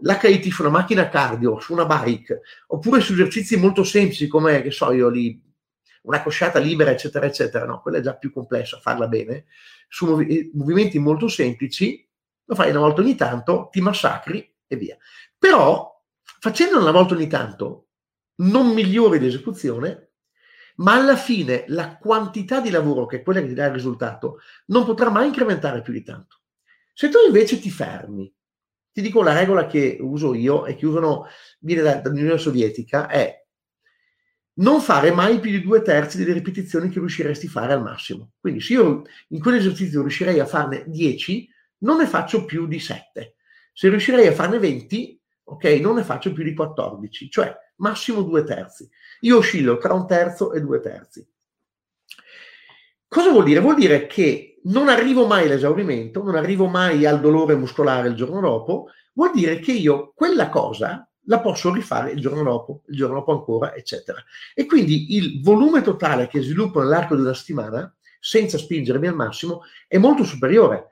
l'HIT 0.00 0.50
su 0.50 0.62
una 0.62 0.70
macchina 0.70 1.10
cardio, 1.10 1.60
su 1.60 1.74
una 1.74 1.84
bike, 1.84 2.40
oppure 2.68 3.02
su 3.02 3.12
esercizi 3.12 3.58
molto 3.58 3.84
semplici 3.84 4.28
come, 4.28 4.62
che 4.62 4.70
so 4.70 4.90
io, 4.92 5.10
lì, 5.10 5.38
una 6.04 6.22
cosciata 6.22 6.58
libera, 6.58 6.90
eccetera, 6.90 7.26
eccetera, 7.26 7.66
no, 7.66 7.82
quella 7.82 7.98
è 7.98 8.00
già 8.00 8.16
più 8.16 8.32
complessa, 8.32 8.78
farla 8.78 9.08
bene, 9.08 9.44
su 9.88 10.06
movi- 10.06 10.50
movimenti 10.54 10.98
molto 10.98 11.28
semplici, 11.28 12.07
lo 12.48 12.54
fai 12.54 12.70
una 12.70 12.80
volta 12.80 13.02
ogni 13.02 13.14
tanto, 13.14 13.68
ti 13.70 13.80
massacri 13.80 14.54
e 14.66 14.76
via. 14.76 14.96
Però 15.36 16.02
facendo 16.40 16.80
una 16.80 16.90
volta 16.90 17.14
ogni 17.14 17.26
tanto 17.26 17.88
non 18.36 18.72
migliori 18.72 19.18
l'esecuzione, 19.18 20.12
ma 20.76 20.94
alla 20.94 21.16
fine 21.16 21.64
la 21.68 21.98
quantità 21.98 22.60
di 22.60 22.70
lavoro 22.70 23.04
che 23.04 23.16
è 23.18 23.22
quella 23.22 23.40
che 23.40 23.48
ti 23.48 23.54
dà 23.54 23.66
il 23.66 23.72
risultato 23.72 24.38
non 24.66 24.84
potrà 24.84 25.10
mai 25.10 25.26
incrementare 25.26 25.82
più 25.82 25.92
di 25.92 26.02
tanto. 26.02 26.40
Se 26.94 27.10
tu 27.10 27.18
invece 27.26 27.58
ti 27.58 27.68
fermi, 27.70 28.32
ti 28.92 29.02
dico 29.02 29.22
la 29.22 29.34
regola 29.34 29.66
che 29.66 29.98
uso 30.00 30.32
io 30.34 30.64
e 30.64 30.74
che 30.74 30.86
usano, 30.86 31.26
viene 31.60 31.82
dall'Unione 31.82 32.38
Sovietica, 32.38 33.08
è 33.08 33.44
non 34.54 34.80
fare 34.80 35.12
mai 35.12 35.38
più 35.38 35.50
di 35.50 35.60
due 35.60 35.82
terzi 35.82 36.16
delle 36.16 36.32
ripetizioni 36.32 36.88
che 36.88 36.98
riusciresti 36.98 37.46
a 37.46 37.50
fare 37.50 37.74
al 37.74 37.82
massimo. 37.82 38.32
Quindi 38.40 38.60
se 38.60 38.72
io 38.72 39.02
in 39.28 39.40
quell'esercizio 39.40 40.00
riuscirei 40.00 40.40
a 40.40 40.46
farne 40.46 40.84
10, 40.86 41.48
non 41.78 41.98
ne 41.98 42.06
faccio 42.06 42.44
più 42.44 42.66
di 42.66 42.78
7. 42.78 43.36
Se 43.72 43.88
riuscirei 43.88 44.26
a 44.26 44.32
farne 44.32 44.58
20, 44.58 45.20
ok, 45.44 45.64
non 45.80 45.96
ne 45.96 46.02
faccio 46.02 46.32
più 46.32 46.44
di 46.44 46.54
14, 46.54 47.30
cioè 47.30 47.54
massimo 47.76 48.22
due 48.22 48.44
terzi. 48.44 48.88
Io 49.20 49.38
oscillo 49.38 49.78
tra 49.78 49.94
un 49.94 50.06
terzo 50.06 50.52
e 50.52 50.60
due 50.60 50.80
terzi. 50.80 51.26
Cosa 53.06 53.30
vuol 53.30 53.44
dire? 53.44 53.60
Vuol 53.60 53.76
dire 53.76 54.06
che 54.06 54.60
non 54.64 54.88
arrivo 54.88 55.26
mai 55.26 55.44
all'esaurimento, 55.44 56.22
non 56.22 56.34
arrivo 56.34 56.66
mai 56.66 57.06
al 57.06 57.20
dolore 57.20 57.54
muscolare 57.54 58.08
il 58.08 58.14
giorno 58.14 58.40
dopo, 58.40 58.88
vuol 59.14 59.30
dire 59.32 59.58
che 59.60 59.72
io 59.72 60.12
quella 60.14 60.48
cosa 60.50 61.08
la 61.28 61.40
posso 61.40 61.72
rifare 61.72 62.10
il 62.10 62.20
giorno 62.20 62.42
dopo, 62.42 62.82
il 62.88 62.96
giorno 62.96 63.16
dopo 63.16 63.32
ancora, 63.32 63.74
eccetera. 63.74 64.22
E 64.54 64.66
quindi 64.66 65.16
il 65.16 65.42
volume 65.42 65.82
totale 65.82 66.26
che 66.26 66.42
sviluppo 66.42 66.80
nell'arco 66.80 67.14
di 67.14 67.22
una 67.22 67.34
settimana, 67.34 67.94
senza 68.20 68.58
spingermi 68.58 69.06
al 69.06 69.14
massimo, 69.14 69.62
è 69.86 69.98
molto 69.98 70.24
superiore 70.24 70.88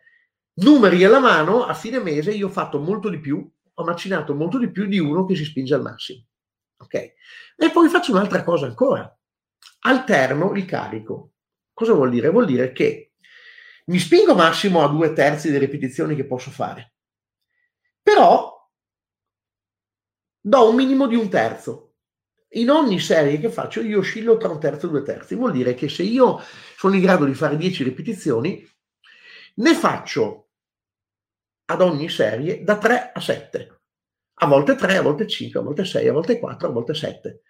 numeri 0.56 1.04
alla 1.04 1.18
mano, 1.18 1.64
a 1.64 1.74
fine 1.74 1.98
mese 1.98 2.32
io 2.32 2.46
ho 2.46 2.50
fatto 2.50 2.78
molto 2.78 3.08
di 3.08 3.18
più, 3.18 3.50
ho 3.74 3.84
macinato 3.84 4.34
molto 4.34 4.58
di 4.58 4.70
più 4.70 4.86
di 4.86 4.98
uno 4.98 5.24
che 5.24 5.34
si 5.34 5.44
spinge 5.44 5.74
al 5.74 5.82
massimo. 5.82 6.24
Ok? 6.78 6.94
E 6.94 7.70
poi 7.72 7.88
faccio 7.88 8.12
un'altra 8.12 8.44
cosa 8.44 8.66
ancora. 8.66 9.10
Alterno 9.80 10.54
il 10.54 10.64
carico. 10.64 11.32
Cosa 11.72 11.92
vuol 11.92 12.10
dire? 12.10 12.30
Vuol 12.30 12.46
dire 12.46 12.72
che 12.72 13.12
mi 13.86 13.98
spingo 13.98 14.34
massimo 14.34 14.82
a 14.82 14.88
due 14.88 15.12
terzi 15.12 15.48
delle 15.48 15.66
ripetizioni 15.66 16.16
che 16.16 16.26
posso 16.26 16.50
fare, 16.50 16.94
però 18.02 18.54
do 20.40 20.68
un 20.68 20.74
minimo 20.74 21.06
di 21.06 21.16
un 21.16 21.28
terzo. 21.28 21.82
In 22.50 22.70
ogni 22.70 22.98
serie 22.98 23.38
che 23.38 23.50
faccio 23.50 23.80
io 23.80 23.98
oscillo 23.98 24.38
tra 24.38 24.48
un 24.48 24.58
terzo 24.58 24.86
e 24.86 24.90
due 24.90 25.02
terzi. 25.02 25.34
Vuol 25.34 25.52
dire 25.52 25.74
che 25.74 25.88
se 25.88 26.02
io 26.02 26.40
sono 26.76 26.94
in 26.94 27.02
grado 27.02 27.24
di 27.24 27.34
fare 27.34 27.56
10 27.56 27.82
ripetizioni, 27.82 28.66
ne 29.56 29.74
faccio 29.74 30.45
ad 31.66 31.80
ogni 31.80 32.08
serie 32.08 32.62
da 32.62 32.78
3 32.78 33.12
a 33.14 33.20
7. 33.20 33.80
A 34.38 34.46
volte 34.46 34.74
3, 34.74 34.96
a 34.96 35.02
volte 35.02 35.26
5, 35.26 35.60
a 35.60 35.62
volte 35.62 35.84
6, 35.84 36.08
a 36.08 36.12
volte 36.12 36.38
4, 36.38 36.68
a 36.68 36.72
volte 36.72 36.94
7. 36.94 37.40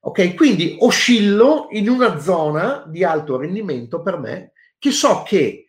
Ok, 0.00 0.34
quindi 0.34 0.76
oscillo 0.80 1.66
in 1.70 1.88
una 1.88 2.18
zona 2.18 2.84
di 2.86 3.02
alto 3.02 3.36
rendimento 3.36 4.00
per 4.00 4.18
me 4.18 4.52
che 4.78 4.92
so 4.92 5.22
che 5.26 5.66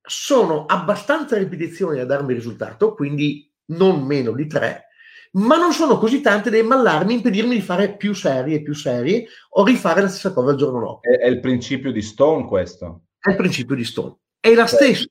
sono 0.00 0.66
abbastanza 0.66 1.36
ripetizioni 1.36 1.98
a 1.98 2.06
darmi 2.06 2.32
risultato, 2.32 2.94
quindi 2.94 3.52
non 3.66 4.04
meno 4.04 4.32
di 4.32 4.46
3, 4.46 4.86
ma 5.32 5.56
non 5.56 5.72
sono 5.72 5.98
così 5.98 6.20
tante 6.20 6.50
da 6.50 6.58
immallarmi, 6.58 7.14
impedirmi 7.14 7.54
di 7.54 7.60
fare 7.60 7.96
più 7.96 8.14
serie 8.14 8.62
più 8.62 8.74
serie 8.74 9.26
o 9.50 9.64
rifare 9.64 10.02
la 10.02 10.08
stessa 10.08 10.32
cosa 10.32 10.52
il 10.52 10.56
giorno 10.56 10.80
dopo. 10.80 11.00
È, 11.02 11.18
è, 11.18 11.26
il 11.26 11.40
principio 11.40 11.92
di 11.92 12.02
Stone 12.02 12.46
questo. 12.46 13.02
È 13.18 13.30
il 13.30 13.36
principio 13.36 13.74
di 13.74 13.84
Stone. 13.84 14.16
È 14.40 14.52
la 14.54 14.66
stessa. 14.66 15.04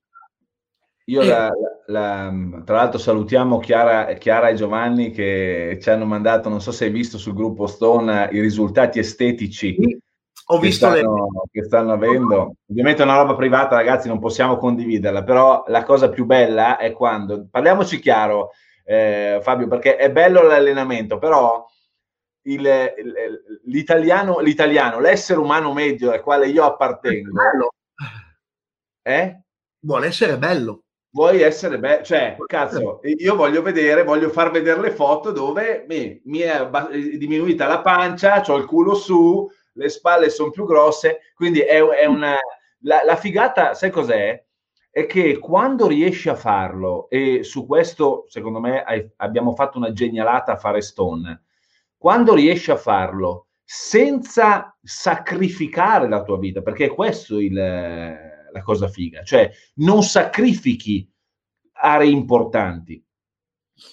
Io, 1.09 1.23
la, 1.23 1.51
la, 1.87 2.33
tra 2.63 2.75
l'altro, 2.75 2.99
salutiamo 2.99 3.57
Chiara, 3.57 4.13
Chiara, 4.13 4.49
e 4.49 4.53
Giovanni 4.53 5.09
che 5.09 5.79
ci 5.81 5.89
hanno 5.89 6.05
mandato, 6.05 6.49
non 6.49 6.61
so 6.61 6.71
se 6.71 6.85
hai 6.85 6.91
visto 6.91 7.17
sul 7.17 7.33
gruppo 7.33 7.65
Stone, 7.65 8.29
i 8.31 8.39
risultati 8.39 8.99
estetici. 8.99 9.75
Sì, 9.75 9.99
ho 10.45 10.59
visto 10.59 10.91
che 10.91 10.99
stanno, 10.99 11.15
le... 11.15 11.49
che 11.51 11.63
stanno 11.63 11.91
avendo. 11.93 12.55
Ovviamente 12.69 13.01
è 13.01 13.05
una 13.05 13.17
roba 13.17 13.35
privata, 13.35 13.75
ragazzi, 13.75 14.07
non 14.07 14.19
possiamo 14.19 14.57
condividerla, 14.57 15.23
però 15.23 15.63
la 15.67 15.83
cosa 15.83 16.09
più 16.09 16.25
bella 16.25 16.77
è 16.77 16.91
quando, 16.91 17.47
parliamoci 17.49 17.99
chiaro, 17.99 18.51
eh, 18.85 19.39
Fabio, 19.41 19.67
perché 19.67 19.95
è 19.95 20.11
bello 20.11 20.43
l'allenamento, 20.43 21.17
però 21.17 21.65
il, 22.43 22.69
l'italiano, 23.65 24.39
l'italiano, 24.39 24.99
l'essere 24.99 25.39
umano 25.39 25.73
medio 25.73 26.11
al 26.11 26.21
quale 26.21 26.47
io 26.47 26.63
appartengo, 26.65 27.31
bello. 27.31 27.73
Eh? 29.01 29.41
vuole 29.81 30.07
essere 30.07 30.37
bello. 30.37 30.83
Vuoi 31.11 31.41
essere 31.41 31.79
bello, 31.79 32.03
cioè, 32.03 32.37
cazzo, 32.45 32.99
io 33.03 33.35
voglio 33.35 33.63
vedere, 33.63 34.03
voglio 34.03 34.29
far 34.29 34.51
vedere 34.51 34.79
le 34.79 34.91
foto 34.91 35.31
dove 35.31 35.85
mi, 35.87 36.21
mi 36.25 36.39
è 36.39 36.69
diminuita 37.17 37.65
la 37.65 37.81
pancia, 37.81 38.43
ho 38.45 38.55
il 38.57 38.65
culo 38.65 38.93
su, 38.93 39.49
le 39.73 39.89
spalle 39.89 40.29
sono 40.29 40.51
più 40.51 40.65
grosse, 40.65 41.19
quindi 41.33 41.61
è, 41.61 41.81
è 41.81 42.05
una... 42.05 42.37
La, 42.83 43.01
la 43.03 43.15
figata, 43.15 43.73
sai 43.73 43.89
cos'è? 43.89 44.41
è 44.91 45.05
che 45.05 45.37
quando 45.37 45.87
riesci 45.87 46.29
a 46.29 46.35
farlo, 46.35 47.09
e 47.09 47.43
su 47.43 47.65
questo 47.65 48.25
secondo 48.27 48.59
me 48.59 48.83
hai, 48.83 49.07
abbiamo 49.17 49.53
fatto 49.53 49.77
una 49.77 49.91
genialata 49.91 50.53
a 50.53 50.57
fare 50.57 50.81
Stone, 50.81 51.43
quando 51.97 52.33
riesci 52.33 52.71
a 52.71 52.75
farlo 52.75 53.47
senza 53.63 54.75
sacrificare 54.81 56.09
la 56.09 56.23
tua 56.23 56.37
vita, 56.39 56.61
perché 56.61 56.85
è 56.85 56.93
questo 56.93 57.39
il, 57.39 57.55
la 58.51 58.61
cosa 58.61 58.87
figa, 58.87 59.23
cioè 59.23 59.49
non 59.75 60.03
sacrifichi 60.03 61.09
aree 61.73 62.09
importanti, 62.09 63.03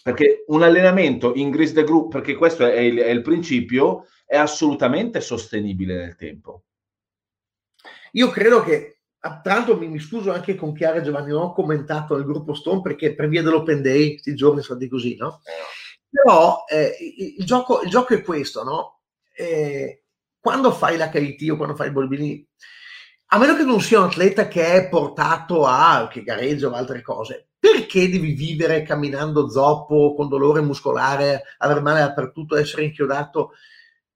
perché 0.02 0.44
un 0.48 0.62
allenamento 0.62 1.34
in 1.34 1.50
Grease 1.50 1.74
the 1.74 1.84
Group, 1.84 2.12
perché 2.12 2.34
questo 2.34 2.66
è 2.66 2.78
il, 2.78 2.98
è 2.98 3.10
il 3.10 3.22
principio, 3.22 4.06
è 4.24 4.36
assolutamente 4.36 5.20
sostenibile 5.20 5.96
nel 5.96 6.16
tempo. 6.16 6.64
Io 8.12 8.30
credo 8.30 8.62
che 8.62 8.96
Ah, 9.26 9.40
tra 9.40 9.54
l'altro 9.54 9.76
mi, 9.76 9.88
mi, 9.88 9.98
scuso 9.98 10.32
anche 10.32 10.54
con 10.54 10.72
Chiara 10.72 10.98
e 10.98 11.02
Giovanni, 11.02 11.30
non 11.30 11.42
ho 11.42 11.52
commentato 11.52 12.14
nel 12.14 12.24
gruppo 12.24 12.54
Stone 12.54 12.80
perché 12.80 13.12
per 13.16 13.26
via 13.26 13.42
dell'open 13.42 13.82
day 13.82 14.10
questi 14.10 14.36
giorni 14.36 14.62
sono 14.62 14.78
stati 14.78 14.88
così, 14.88 15.16
no? 15.16 15.40
Però 16.08 16.62
eh, 16.68 16.94
il, 17.36 17.44
gioco, 17.44 17.82
il, 17.82 17.90
gioco, 17.90 18.14
è 18.14 18.22
questo, 18.22 18.62
no? 18.62 19.00
Eh, 19.34 20.04
quando 20.38 20.70
fai 20.70 20.96
l'HIT 20.96 21.50
o 21.50 21.56
quando 21.56 21.74
fai 21.74 21.88
il 21.88 21.92
bodybuilding, 21.92 22.46
a 23.28 23.38
meno 23.38 23.56
che 23.56 23.64
non 23.64 23.80
sia 23.80 23.98
un 23.98 24.06
atleta 24.06 24.48
che 24.48 24.74
è 24.74 24.88
portato 24.88 25.64
a, 25.64 26.08
che 26.10 26.22
gareggia 26.22 26.68
o 26.68 26.72
altre 26.72 27.02
cose, 27.02 27.48
perché 27.58 28.08
devi 28.08 28.32
vivere 28.32 28.82
camminando 28.82 29.50
zoppo, 29.50 30.14
con 30.14 30.28
dolore 30.28 30.60
muscolare, 30.60 31.42
aver 31.58 31.82
male 31.82 32.00
dappertutto, 32.00 32.56
essere 32.56 32.84
inchiodato 32.84 33.52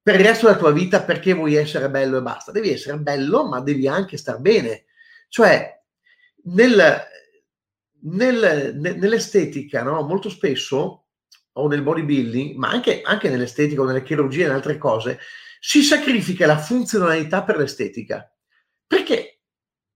per 0.01 0.15
il 0.19 0.25
resto 0.25 0.47
della 0.47 0.57
tua 0.57 0.71
vita 0.71 1.03
perché 1.03 1.33
vuoi 1.33 1.55
essere 1.55 1.89
bello 1.89 2.17
e 2.17 2.21
basta? 2.21 2.51
Devi 2.51 2.71
essere 2.71 2.97
bello, 2.97 3.47
ma 3.47 3.59
devi 3.61 3.87
anche 3.87 4.17
star 4.17 4.39
bene 4.39 4.85
cioè, 5.31 5.81
nel, 6.43 7.01
nel, 8.01 8.75
nell'estetica, 8.75 9.81
no? 9.81 10.01
molto 10.01 10.29
spesso, 10.29 11.05
o 11.53 11.67
nel 11.69 11.81
bodybuilding, 11.81 12.57
ma 12.57 12.69
anche, 12.69 13.01
anche 13.01 13.29
nell'estetica 13.29 13.79
o 13.79 13.85
nelle 13.85 14.03
chirurgie 14.03 14.43
e 14.43 14.47
in 14.47 14.51
altre 14.51 14.77
cose, 14.77 15.19
si 15.57 15.83
sacrifica 15.83 16.45
la 16.45 16.57
funzionalità 16.57 17.43
per 17.43 17.55
l'estetica. 17.55 18.29
Perché 18.91 19.39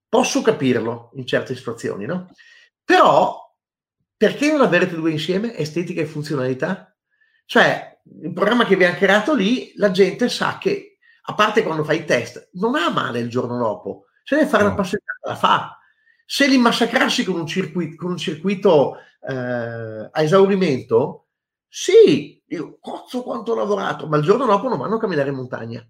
posso 0.08 0.42
capirlo 0.42 1.12
in 1.16 1.28
certe 1.28 1.54
situazioni, 1.54 2.06
no? 2.06 2.30
Però, 2.82 3.54
perché 4.16 4.50
non 4.50 4.62
avere 4.62 4.88
due 4.88 5.12
insieme, 5.12 5.54
estetica 5.58 6.00
e 6.00 6.06
funzionalità? 6.06 6.96
Cioè, 7.44 8.00
il 8.22 8.32
programma 8.32 8.64
che 8.64 8.78
vi 8.78 8.86
ha 8.86 8.96
creato 8.96 9.34
lì, 9.34 9.74
la 9.76 9.92
gente 9.92 10.30
sa 10.30 10.58
che, 10.58 11.00
a 11.24 11.34
parte 11.34 11.64
quando 11.64 11.84
fai 11.84 11.98
i 11.98 12.06
test, 12.06 12.52
non 12.54 12.76
ha 12.76 12.90
male 12.90 13.20
il 13.20 13.30
giorno 13.30 13.58
dopo, 13.58 14.06
se 14.24 14.38
deve 14.38 14.48
fare 14.48 14.64
no. 14.64 14.70
una 14.70 14.78
passeggiata, 14.78 15.28
la 15.28 15.36
fa. 15.36 15.78
Se 16.26 16.48
li 16.48 16.58
massacrassi 16.58 17.26
con 17.26 17.36
un 17.38 17.46
circuito, 17.46 17.98
con 17.98 18.12
un 18.12 18.18
circuito 18.18 18.96
eh, 19.28 20.10
a 20.10 20.22
esaurimento, 20.22 21.32
sì, 21.68 22.42
io 22.48 22.78
cozzo 22.80 23.24
quanto 23.24 23.52
ho 23.52 23.56
lavorato, 23.56 24.08
ma 24.08 24.16
il 24.16 24.24
giorno 24.24 24.46
dopo 24.46 24.70
non 24.70 24.78
vanno 24.78 24.96
a 24.96 25.00
camminare 25.00 25.32
in 25.32 25.36
montagna. 25.36 25.86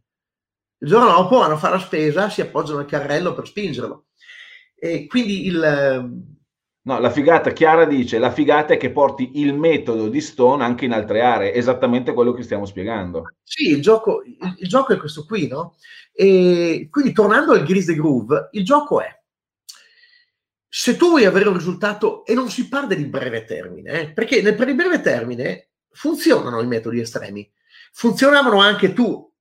Il 0.80 0.90
giorno 0.90 1.12
dopo 1.12 1.38
vanno 1.38 1.54
a 1.54 1.58
fare 1.58 1.76
la 1.76 1.82
spesa, 1.82 2.30
si 2.30 2.42
appoggiano 2.42 2.80
al 2.80 2.86
carrello 2.86 3.34
per 3.34 3.48
spingerlo. 3.48 4.06
E 4.76 5.08
quindi 5.08 5.46
il... 5.46 6.34
No, 6.86 7.00
la 7.00 7.10
figata, 7.10 7.52
Chiara 7.52 7.86
dice, 7.86 8.20
la 8.20 8.32
figata 8.32 8.76
è 8.76 8.78
che 8.78 8.92
porti 8.92 9.40
il 9.40 9.56
metodo 9.56 10.08
di 10.08 10.22
Stone 10.22 10.64
anche 10.64 10.86
in 10.86 10.92
altre 10.92 11.22
aree, 11.22 11.54
esattamente 11.54 12.14
quello 12.14 12.32
che 12.32 12.44
stiamo 12.44 12.66
spiegando. 12.66 13.24
Sì, 13.42 13.70
il 13.70 13.82
gioco, 13.82 14.22
il, 14.24 14.38
il 14.58 14.68
gioco 14.68 14.94
è 14.94 14.98
questo 14.98 15.26
qui, 15.26 15.48
no? 15.48 15.76
E 16.14 16.88
quindi 16.92 17.12
tornando 17.12 17.54
al 17.54 17.66
the 17.66 17.96
Groove, 17.96 18.50
il 18.52 18.64
gioco 18.64 19.02
è 19.02 19.16
se 20.78 20.98
tu 20.98 21.08
vuoi 21.08 21.24
avere 21.24 21.48
un 21.48 21.56
risultato, 21.56 22.26
e 22.26 22.34
non 22.34 22.50
si 22.50 22.68
parla 22.68 22.96
di 22.96 23.06
breve 23.06 23.46
termine, 23.46 24.02
eh, 24.02 24.12
perché 24.12 24.42
nel, 24.42 24.56
per 24.56 24.68
il 24.68 24.76
breve 24.76 25.00
termine 25.00 25.70
funzionano 25.90 26.62
i 26.62 26.68
metodi 26.68 27.00
estremi, 27.00 27.50
funzionavano 27.94 28.60
anche 28.60 28.92
tu, 28.92 29.34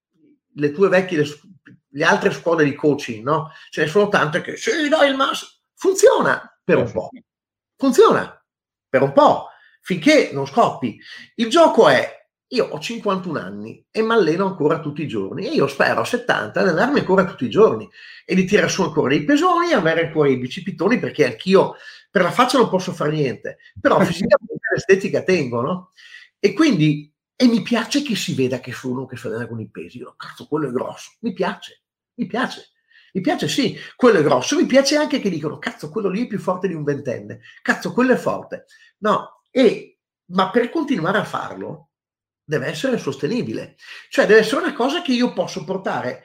le 0.55 0.73
tue 0.73 0.89
vecchie, 0.89 1.19
le, 1.19 1.27
le 1.89 2.05
altre 2.05 2.31
scuole 2.33 2.65
di 2.65 2.75
coaching, 2.75 3.23
no? 3.25 3.51
Ce 3.71 3.83
ne 3.83 3.87
sono 3.89 4.09
tante 4.09 4.41
che 4.41 4.57
sì, 4.57 4.89
dai 4.89 5.11
il 5.11 5.17
massimo, 5.17 5.51
funziona 5.75 6.59
per 6.63 6.79
un 6.79 6.91
po', 6.91 7.11
funziona 7.77 8.45
per 8.89 9.03
un 9.03 9.13
po', 9.13 9.49
finché 9.81 10.31
non 10.33 10.47
scoppi. 10.47 10.99
Il 11.37 11.49
gioco 11.49 11.89
è 11.89 12.23
io 12.49 12.67
ho 12.67 12.79
51 12.79 13.39
anni 13.39 13.85
e 13.91 14.03
mi 14.03 14.13
alleno 14.13 14.47
ancora 14.47 14.79
tutti 14.79 15.03
i 15.03 15.09
giorni 15.09 15.47
e 15.47 15.53
io 15.55 15.67
spero 15.67 16.03
a 16.03 16.05
70 16.05 16.63
di 16.63 16.69
allenarmi 16.69 17.01
ancora 17.01 17.25
tutti 17.25 17.45
i 17.45 17.51
giorni 17.51 17.89
e 18.25 18.35
di 18.35 18.45
tirare 18.45 18.69
su 18.69 18.83
ancora 18.83 19.09
dei 19.09 19.25
pesoni 19.25 19.71
e 19.71 19.75
avere 19.75 20.07
ancora 20.07 20.29
i 20.29 20.39
bicipitoni 20.39 20.99
perché 20.99 21.27
anch'io 21.27 21.75
per 22.11 22.23
la 22.23 22.31
faccia 22.31 22.59
non 22.59 22.69
posso 22.69 22.93
fare 22.93 23.11
niente, 23.11 23.59
però 23.81 23.99
fisicamente 24.05 24.69
l'estetica 24.73 25.23
tengo, 25.23 25.61
no? 25.63 25.93
E 26.39 26.53
quindi, 26.53 27.13
e 27.37 27.47
mi 27.47 27.63
piace 27.63 28.03
che 28.03 28.15
si 28.15 28.35
veda 28.35 28.61
che 28.61 28.73
sono 28.73 29.07
che 29.07 29.17
si 29.17 29.27
allena 29.27 29.47
con 29.47 29.61
i 29.61 29.69
pesi, 29.69 29.99
io, 29.99 30.15
cazzo, 30.17 30.47
quello 30.47 30.69
è 30.69 30.73
grosso, 30.73 31.13
mi 31.21 31.33
piace, 31.33 31.83
mi 32.15 32.27
piace. 32.27 32.71
Mi 33.15 33.21
piace, 33.21 33.47
sì, 33.47 33.77
quello 33.95 34.19
è 34.19 34.23
grosso. 34.25 34.57
Mi 34.57 34.67
piace 34.67 34.97
anche 34.97 35.21
che 35.21 35.31
dicono, 35.31 35.61
cazzo, 35.61 35.89
quello 35.89 36.09
lì 36.09 36.25
è 36.25 36.27
più 36.27 36.41
forte 36.41 36.67
di 36.67 36.75
un 36.75 36.83
ventenne. 36.83 37.43
Cazzo, 37.63 37.93
quello 37.93 38.13
è 38.13 38.17
forte. 38.17 38.65
No, 38.99 39.43
e, 39.53 40.01
ma 40.33 40.51
per 40.51 40.69
continuare 40.69 41.19
a 41.19 41.25
farlo, 41.25 41.91
deve 42.45 42.67
essere 42.67 42.99
sostenibile, 42.99 43.77
cioè 44.11 44.27
deve 44.27 44.41
essere 44.41 44.63
una 44.63 44.75
cosa 44.75 45.01
che 45.01 45.13
io 45.13 45.33
posso 45.33 45.63
portare 45.65 46.25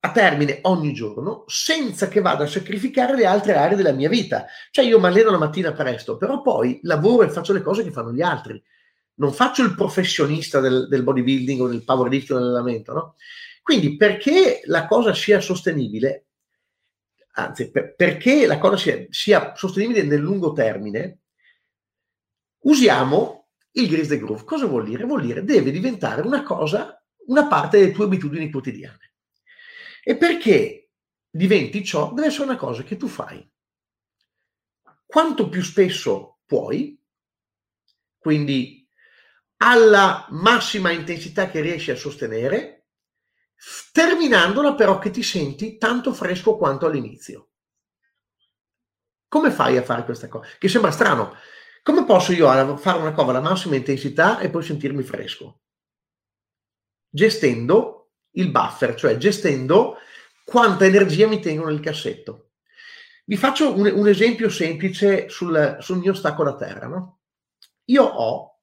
a 0.00 0.10
termine 0.12 0.58
ogni 0.62 0.92
giorno 0.92 1.44
senza 1.46 2.08
che 2.08 2.20
vada 2.20 2.44
a 2.44 2.48
sacrificare 2.48 3.14
le 3.16 3.24
altre 3.26 3.54
aree 3.54 3.76
della 3.76 3.92
mia 3.92 4.08
vita. 4.08 4.46
Cioè 4.70 4.84
io 4.84 4.98
mi 4.98 5.06
alleno 5.06 5.30
la 5.30 5.38
mattina 5.38 5.72
presto, 5.72 6.16
però 6.16 6.40
poi 6.40 6.80
lavoro 6.82 7.26
e 7.26 7.30
faccio 7.30 7.52
le 7.52 7.62
cose 7.62 7.82
che 7.82 7.90
fanno 7.92 8.12
gli 8.12 8.22
altri. 8.22 8.62
Non 9.16 9.32
faccio 9.32 9.62
il 9.62 9.74
professionista 9.74 10.60
del, 10.60 10.88
del 10.88 11.02
bodybuilding 11.02 11.60
o 11.60 11.68
del 11.68 11.84
powerlifting 11.84 12.36
o 12.36 12.40
dell'allenamento, 12.40 12.92
no? 12.92 13.14
Quindi 13.62 13.96
perché 13.96 14.60
la 14.64 14.86
cosa 14.86 15.14
sia 15.14 15.40
sostenibile, 15.40 16.26
anzi, 17.32 17.70
per, 17.70 17.94
perché 17.94 18.46
la 18.46 18.58
cosa 18.58 18.76
sia, 18.76 19.06
sia, 19.08 19.54
sostenibile 19.54 20.02
nel 20.02 20.20
lungo 20.20 20.52
termine, 20.52 21.20
usiamo 22.64 23.48
il 23.72 23.88
Grease 23.88 24.08
the 24.08 24.18
Groove. 24.18 24.44
Cosa 24.44 24.66
vuol 24.66 24.84
dire? 24.84 25.04
Vuol 25.04 25.22
dire 25.22 25.44
deve 25.44 25.70
diventare 25.70 26.22
una 26.22 26.42
cosa, 26.42 27.02
una 27.26 27.46
parte 27.46 27.78
delle 27.78 27.92
tue 27.92 28.04
abitudini 28.04 28.50
quotidiane. 28.50 29.12
E 30.02 30.16
perché 30.16 30.90
diventi 31.30 31.82
ciò, 31.84 32.12
deve 32.12 32.28
essere 32.28 32.44
una 32.44 32.56
cosa 32.56 32.82
che 32.82 32.96
tu 32.96 33.08
fai. 33.08 33.50
Quanto 35.06 35.48
più 35.48 35.62
spesso 35.62 36.40
puoi, 36.44 37.00
quindi 38.18 38.83
alla 39.58 40.26
massima 40.30 40.90
intensità 40.90 41.48
che 41.48 41.60
riesci 41.60 41.90
a 41.90 41.96
sostenere, 41.96 42.86
terminandola 43.92 44.74
però 44.74 44.98
che 44.98 45.10
ti 45.10 45.22
senti 45.22 45.78
tanto 45.78 46.12
fresco 46.12 46.56
quanto 46.56 46.86
all'inizio. 46.86 47.48
Come 49.28 49.50
fai 49.50 49.76
a 49.76 49.82
fare 49.82 50.04
questa 50.04 50.28
cosa? 50.28 50.48
Che 50.58 50.68
sembra 50.68 50.90
strano. 50.90 51.36
Come 51.82 52.04
posso 52.04 52.32
io 52.32 52.76
fare 52.76 52.98
una 52.98 53.12
cosa 53.12 53.30
alla 53.30 53.40
massima 53.40 53.76
intensità 53.76 54.38
e 54.38 54.48
poi 54.48 54.62
sentirmi 54.62 55.02
fresco? 55.02 55.60
Gestendo 57.08 58.12
il 58.32 58.50
buffer, 58.50 58.94
cioè 58.94 59.16
gestendo 59.16 59.98
quanta 60.44 60.84
energia 60.84 61.26
mi 61.26 61.40
tengo 61.40 61.66
nel 61.66 61.80
cassetto. 61.80 62.50
Vi 63.24 63.36
faccio 63.36 63.74
un, 63.74 63.86
un 63.86 64.08
esempio 64.08 64.48
semplice 64.48 65.28
sul, 65.28 65.78
sul, 65.80 65.98
mio 65.98 66.14
stacco 66.14 66.44
da 66.44 66.56
terra. 66.56 66.86
No? 66.86 67.20
Io 67.86 68.04
ho 68.04 68.53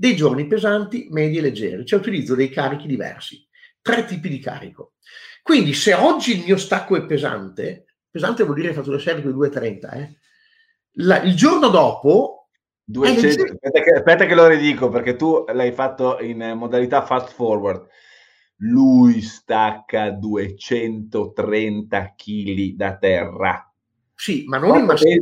dei 0.00 0.16
giorni 0.16 0.46
pesanti, 0.46 1.08
medi 1.10 1.36
e 1.36 1.42
leggeri, 1.42 1.84
cioè 1.84 1.98
utilizzo 1.98 2.34
dei 2.34 2.48
carichi 2.48 2.86
diversi 2.86 3.46
tre 3.82 4.06
tipi 4.06 4.30
di 4.30 4.38
carico. 4.38 4.94
Quindi 5.42 5.74
se 5.74 5.92
oggi 5.92 6.38
il 6.38 6.44
mio 6.44 6.56
stacco 6.56 6.96
è 6.96 7.04
pesante, 7.04 7.84
pesante 8.10 8.44
vuol 8.44 8.56
dire 8.56 8.68
che 8.68 8.74
fatto 8.74 8.92
le 8.92 8.98
serie 8.98 9.22
con 9.22 9.32
2,30, 9.32 9.98
eh? 9.98 10.16
La, 10.92 11.20
il 11.20 11.34
giorno 11.34 11.68
dopo... 11.68 12.48
200, 12.84 13.42
aspetta, 13.42 13.82
che, 13.82 13.90
aspetta 13.90 14.26
che 14.26 14.34
lo 14.34 14.48
ridico 14.48 14.88
perché 14.88 15.16
tu 15.16 15.44
l'hai 15.52 15.70
fatto 15.70 16.18
in 16.20 16.54
modalità 16.56 17.02
fast 17.02 17.34
forward. 17.34 17.86
Lui 18.62 19.20
stacca 19.20 20.10
230 20.10 22.14
kg 22.16 22.74
da 22.74 22.96
terra. 22.96 23.70
Sì, 24.14 24.44
ma 24.46 24.56
non 24.56 24.96
in, 25.02 25.20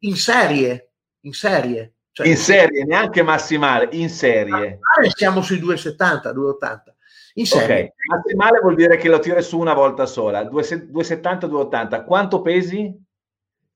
in 0.00 0.16
serie. 0.16 0.90
In 1.22 1.32
serie. 1.32 1.94
Cioè, 2.12 2.26
in 2.26 2.36
serie, 2.36 2.84
neanche 2.84 3.22
massimale, 3.22 3.88
in 3.92 4.10
serie. 4.10 4.80
Siamo 5.14 5.40
sui 5.40 5.58
2,70, 5.58 6.32
2,80 6.32 6.92
in 7.34 7.46
serie. 7.46 7.84
Ok, 7.84 7.92
massimale 8.14 8.60
vuol 8.60 8.74
dire 8.74 8.98
che 8.98 9.08
lo 9.08 9.18
tiri 9.18 9.42
su 9.42 9.58
una 9.58 9.72
volta 9.72 10.04
sola, 10.04 10.44
270, 10.44 11.46
280. 11.46 12.04
Quanto 12.04 12.42
pesi? 12.42 13.00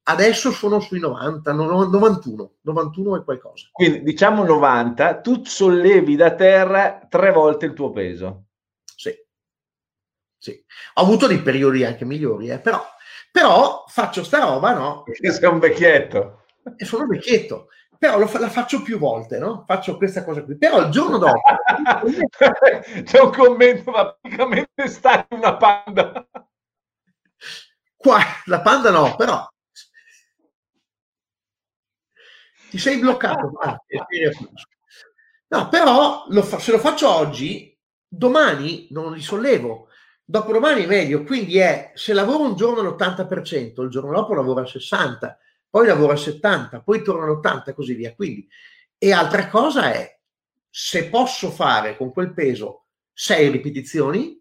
Adesso 0.08 0.52
sono 0.52 0.78
sui 0.80 1.00
90, 1.00 1.52
91, 1.52 2.52
91 2.60 3.16
e 3.16 3.24
qualcosa. 3.24 3.68
Quindi 3.72 4.02
diciamo 4.02 4.44
90, 4.44 5.20
tu 5.20 5.42
sollevi 5.42 6.14
da 6.14 6.34
terra 6.34 7.06
tre 7.08 7.32
volte 7.32 7.66
il 7.66 7.72
tuo 7.72 7.90
peso. 7.90 8.44
Sì, 8.84 9.12
sì. 10.38 10.64
Ho 10.94 11.02
avuto 11.02 11.26
dei 11.26 11.42
periodi 11.42 11.84
anche 11.84 12.04
migliori, 12.04 12.50
eh, 12.50 12.60
però, 12.60 12.84
però 13.32 13.84
faccio 13.88 14.22
sta 14.22 14.40
roba, 14.40 14.74
no? 14.74 15.02
Perché 15.02 15.32
sei 15.32 15.48
un 15.48 15.58
vecchietto. 15.58 16.44
E 16.76 16.84
sono 16.84 17.02
un 17.02 17.08
vecchietto 17.08 17.68
però 17.98 18.18
lo, 18.18 18.30
la 18.38 18.48
faccio 18.48 18.82
più 18.82 18.98
volte, 18.98 19.38
no? 19.38 19.64
Faccio 19.66 19.96
questa 19.96 20.24
cosa 20.24 20.42
qui. 20.42 20.56
Però 20.56 20.80
il 20.80 20.90
giorno 20.90 21.18
dopo... 21.18 21.40
C'è 23.04 23.20
un 23.20 23.30
commento, 23.32 23.90
ma 23.90 24.12
praticamente 24.12 24.88
stai 24.88 25.24
una 25.30 25.56
panda. 25.56 26.28
Qua, 27.96 28.18
la 28.44 28.60
panda 28.60 28.90
no, 28.90 29.14
però... 29.16 29.48
Ti 32.70 32.78
sei 32.78 32.98
bloccato. 32.98 33.52
Ah, 33.60 33.80
no, 35.48 35.68
però 35.68 36.24
lo 36.28 36.42
fa, 36.42 36.58
se 36.58 36.72
lo 36.72 36.78
faccio 36.78 37.08
oggi, 37.08 37.78
domani 38.06 38.88
non 38.90 39.12
li 39.12 39.22
sollevo. 39.22 39.88
Dopodomani 40.28 40.82
è 40.82 40.86
meglio, 40.86 41.22
quindi 41.22 41.58
è 41.58 41.92
se 41.94 42.12
lavoro 42.12 42.42
un 42.42 42.56
giorno 42.56 42.80
all'80%, 42.80 43.80
il 43.82 43.88
giorno 43.88 44.12
dopo 44.12 44.34
lavoro 44.34 44.58
al 44.58 44.66
60%, 44.66 45.36
poi 45.68 45.86
lavora 45.86 46.14
a 46.14 46.16
70, 46.16 46.80
poi 46.80 47.02
torna 47.02 47.26
a 47.26 47.30
80 47.30 47.70
e 47.70 47.74
così 47.74 47.94
via. 47.94 48.14
Quindi, 48.14 48.48
e 48.98 49.12
altra 49.12 49.48
cosa 49.48 49.92
è, 49.92 50.18
se 50.68 51.08
posso 51.08 51.50
fare 51.50 51.96
con 51.96 52.12
quel 52.12 52.32
peso 52.32 52.86
6 53.12 53.50
ripetizioni, 53.50 54.40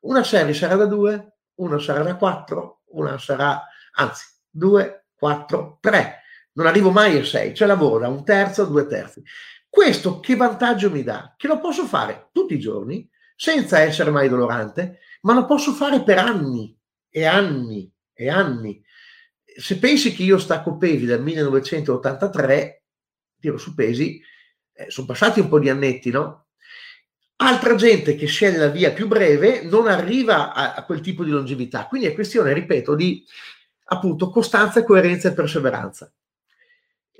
una 0.00 0.24
serie 0.24 0.54
sarà 0.54 0.76
da 0.76 0.86
2, 0.86 1.36
una 1.56 1.78
sarà 1.78 2.02
da 2.02 2.16
4, 2.16 2.82
una 2.90 3.18
sarà, 3.18 3.62
anzi, 3.92 4.24
2, 4.50 5.06
4, 5.16 5.78
3. 5.80 6.20
Non 6.52 6.66
arrivo 6.66 6.90
mai 6.90 7.18
a 7.18 7.24
6, 7.24 7.54
cioè 7.54 7.68
lavoro 7.68 7.98
da 7.98 8.08
un 8.08 8.24
terzo 8.24 8.62
a 8.62 8.66
due 8.66 8.86
terzi. 8.86 9.22
Questo 9.68 10.20
che 10.20 10.36
vantaggio 10.36 10.90
mi 10.90 11.02
dà? 11.02 11.34
Che 11.36 11.46
lo 11.46 11.60
posso 11.60 11.84
fare 11.84 12.30
tutti 12.32 12.54
i 12.54 12.58
giorni, 12.58 13.08
senza 13.36 13.80
essere 13.80 14.10
mai 14.10 14.28
dolorante, 14.28 15.00
ma 15.22 15.34
lo 15.34 15.44
posso 15.44 15.72
fare 15.72 16.02
per 16.02 16.18
anni 16.18 16.74
e 17.10 17.24
anni 17.26 17.92
e 18.14 18.30
anni 18.30 18.82
se 19.58 19.78
pensi 19.78 20.12
che 20.12 20.22
io 20.22 20.38
stacco 20.38 20.76
pesi 20.76 21.06
dal 21.06 21.22
1983, 21.22 22.82
tiro 23.40 23.58
su 23.58 23.74
pesi, 23.74 24.20
eh, 24.72 24.90
sono 24.90 25.06
passati 25.06 25.40
un 25.40 25.48
po' 25.48 25.58
di 25.58 25.70
annetti, 25.70 26.10
no? 26.10 26.48
Altra 27.36 27.74
gente 27.74 28.14
che 28.14 28.26
sceglie 28.26 28.58
la 28.58 28.68
via 28.68 28.92
più 28.92 29.06
breve 29.06 29.62
non 29.62 29.88
arriva 29.88 30.52
a, 30.54 30.74
a 30.74 30.84
quel 30.84 31.00
tipo 31.00 31.22
di 31.22 31.30
longevità. 31.30 31.86
Quindi 31.86 32.06
è 32.06 32.14
questione, 32.14 32.52
ripeto, 32.52 32.94
di 32.94 33.24
appunto 33.84 34.30
costanza, 34.30 34.82
coerenza 34.84 35.28
e 35.28 35.34
perseveranza. 35.34 36.10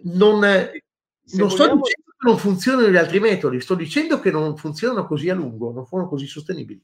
Non, 0.05 0.39
non 0.41 1.51
sto 1.51 1.65
dicendo 1.65 1.83
che 1.83 2.27
non 2.27 2.39
funzionano 2.39 2.89
gli 2.89 2.97
altri 2.97 3.21
metodi, 3.21 3.61
sto 3.61 3.75
dicendo 3.75 4.21
che 4.21 4.31
non 4.31 4.57
funzionano 4.57 5.07
così 5.07 5.29
a 5.29 5.35
lungo, 5.35 5.73
non 5.73 5.87
sono 5.87 6.09
così 6.09 6.27
sostenibili. 6.27 6.83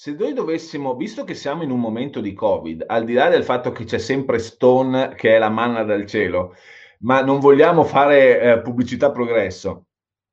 Se 0.00 0.12
noi 0.12 0.32
dovessimo, 0.32 0.94
visto 0.94 1.24
che 1.24 1.34
siamo 1.34 1.64
in 1.64 1.72
un 1.72 1.80
momento 1.80 2.20
di 2.20 2.32
Covid, 2.32 2.84
al 2.86 3.04
di 3.04 3.14
là 3.14 3.28
del 3.28 3.42
fatto 3.42 3.72
che 3.72 3.82
c'è 3.82 3.98
sempre 3.98 4.38
Stone 4.38 5.16
che 5.16 5.34
è 5.34 5.38
la 5.40 5.48
manna 5.48 5.82
dal 5.82 6.06
cielo, 6.06 6.54
ma 7.00 7.20
non 7.20 7.40
vogliamo 7.40 7.82
fare 7.82 8.40
eh, 8.40 8.60
pubblicità 8.60 9.10
progresso. 9.10 9.86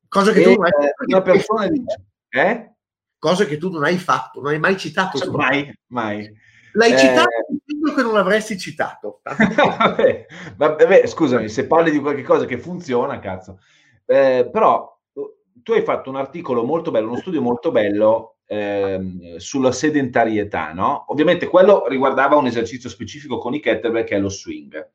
Cosa 0.07 0.33
che 0.33 0.41
e, 0.41 0.43
tu 0.43 0.49
non 0.51 0.65
hai 0.65 0.85
eh, 0.85 0.93
una 1.07 1.21
persona 1.23 1.67
dice, 1.67 2.03
eh? 2.29 2.75
Cosa 3.17 3.45
che 3.45 3.57
tu 3.57 3.71
non 3.71 3.83
hai 3.83 3.97
fatto, 3.97 4.39
non 4.39 4.51
hai 4.51 4.59
mai 4.59 4.77
citato. 4.77 5.17
Cioè, 5.17 5.29
mai, 5.31 5.73
mai. 5.87 6.31
L'hai 6.73 6.93
eh... 6.93 6.97
citato 6.99 7.29
dicendo 7.49 7.95
che 7.95 8.03
non 8.03 8.13
l'avresti 8.13 8.59
citato. 8.59 9.21
vabbè, 9.25 10.25
vabbè, 10.57 11.07
scusami, 11.07 11.49
se 11.49 11.65
parli 11.65 11.89
di 11.89 11.99
qualche 12.01 12.21
cosa 12.21 12.45
che 12.45 12.59
funziona, 12.59 13.17
cazzo. 13.17 13.61
Eh, 14.05 14.47
però 14.53 14.95
tu 15.63 15.71
hai 15.71 15.81
fatto 15.81 16.11
un 16.11 16.17
articolo 16.17 16.63
molto 16.63 16.91
bello, 16.91 17.07
uno 17.07 17.17
studio 17.17 17.41
molto 17.41 17.71
bello 17.71 18.34
ehm, 18.45 19.37
sulla 19.37 19.71
sedentarietà, 19.71 20.73
no? 20.73 21.05
Ovviamente 21.09 21.47
quello 21.47 21.87
riguardava 21.87 22.35
un 22.35 22.45
esercizio 22.45 22.89
specifico 22.89 23.37
con 23.37 23.53
i 23.53 23.59
kettlebell 23.59 24.03
che 24.03 24.15
è 24.15 24.19
lo 24.19 24.29
swing, 24.29 24.91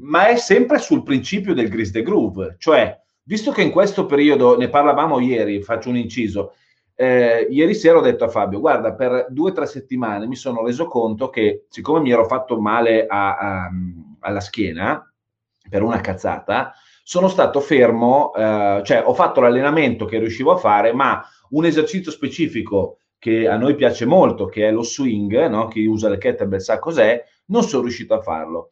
ma 0.00 0.28
è 0.28 0.36
sempre 0.36 0.78
sul 0.78 1.02
principio 1.02 1.54
del 1.54 1.68
grease 1.68 1.92
the 1.92 2.02
groove, 2.02 2.56
cioè 2.58 3.00
visto 3.22 3.50
che 3.50 3.62
in 3.62 3.70
questo 3.70 4.06
periodo 4.06 4.56
ne 4.56 4.68
parlavamo 4.68 5.20
ieri, 5.20 5.62
faccio 5.62 5.90
un 5.90 5.96
inciso, 5.96 6.54
eh, 6.94 7.46
ieri 7.50 7.74
sera 7.74 7.98
ho 7.98 8.00
detto 8.00 8.24
a 8.24 8.28
Fabio, 8.28 8.58
guarda, 8.58 8.94
per 8.94 9.26
due 9.30 9.50
o 9.50 9.52
tre 9.52 9.66
settimane 9.66 10.26
mi 10.26 10.34
sono 10.34 10.64
reso 10.64 10.86
conto 10.86 11.30
che 11.30 11.66
siccome 11.68 12.00
mi 12.00 12.10
ero 12.10 12.26
fatto 12.26 12.60
male 12.60 13.06
a, 13.06 13.36
a, 13.36 13.70
alla 14.20 14.40
schiena 14.40 15.02
per 15.68 15.82
una 15.82 16.00
cazzata, 16.00 16.72
sono 17.04 17.28
stato 17.28 17.60
fermo, 17.60 18.34
eh, 18.34 18.82
cioè 18.84 19.02
ho 19.04 19.14
fatto 19.14 19.40
l'allenamento 19.40 20.06
che 20.06 20.18
riuscivo 20.18 20.52
a 20.52 20.56
fare, 20.56 20.92
ma 20.92 21.24
un 21.50 21.64
esercizio 21.64 22.10
specifico 22.10 22.98
che 23.18 23.48
a 23.48 23.56
noi 23.56 23.74
piace 23.74 24.04
molto, 24.04 24.46
che 24.46 24.68
è 24.68 24.70
lo 24.70 24.82
swing, 24.82 25.48
no? 25.48 25.66
chi 25.68 25.84
usa 25.86 26.08
le 26.08 26.18
kettlebell 26.18 26.60
sa 26.60 26.78
cos'è, 26.78 27.22
non 27.46 27.64
sono 27.64 27.82
riuscito 27.82 28.14
a 28.14 28.22
farlo. 28.22 28.70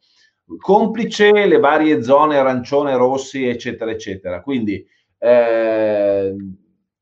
Complice 0.57 1.45
le 1.45 1.59
varie 1.59 2.01
zone 2.01 2.37
arancione, 2.37 2.95
rossi, 2.95 3.45
eccetera, 3.45 3.91
eccetera. 3.91 4.41
Quindi 4.41 4.85
eh, 5.17 6.35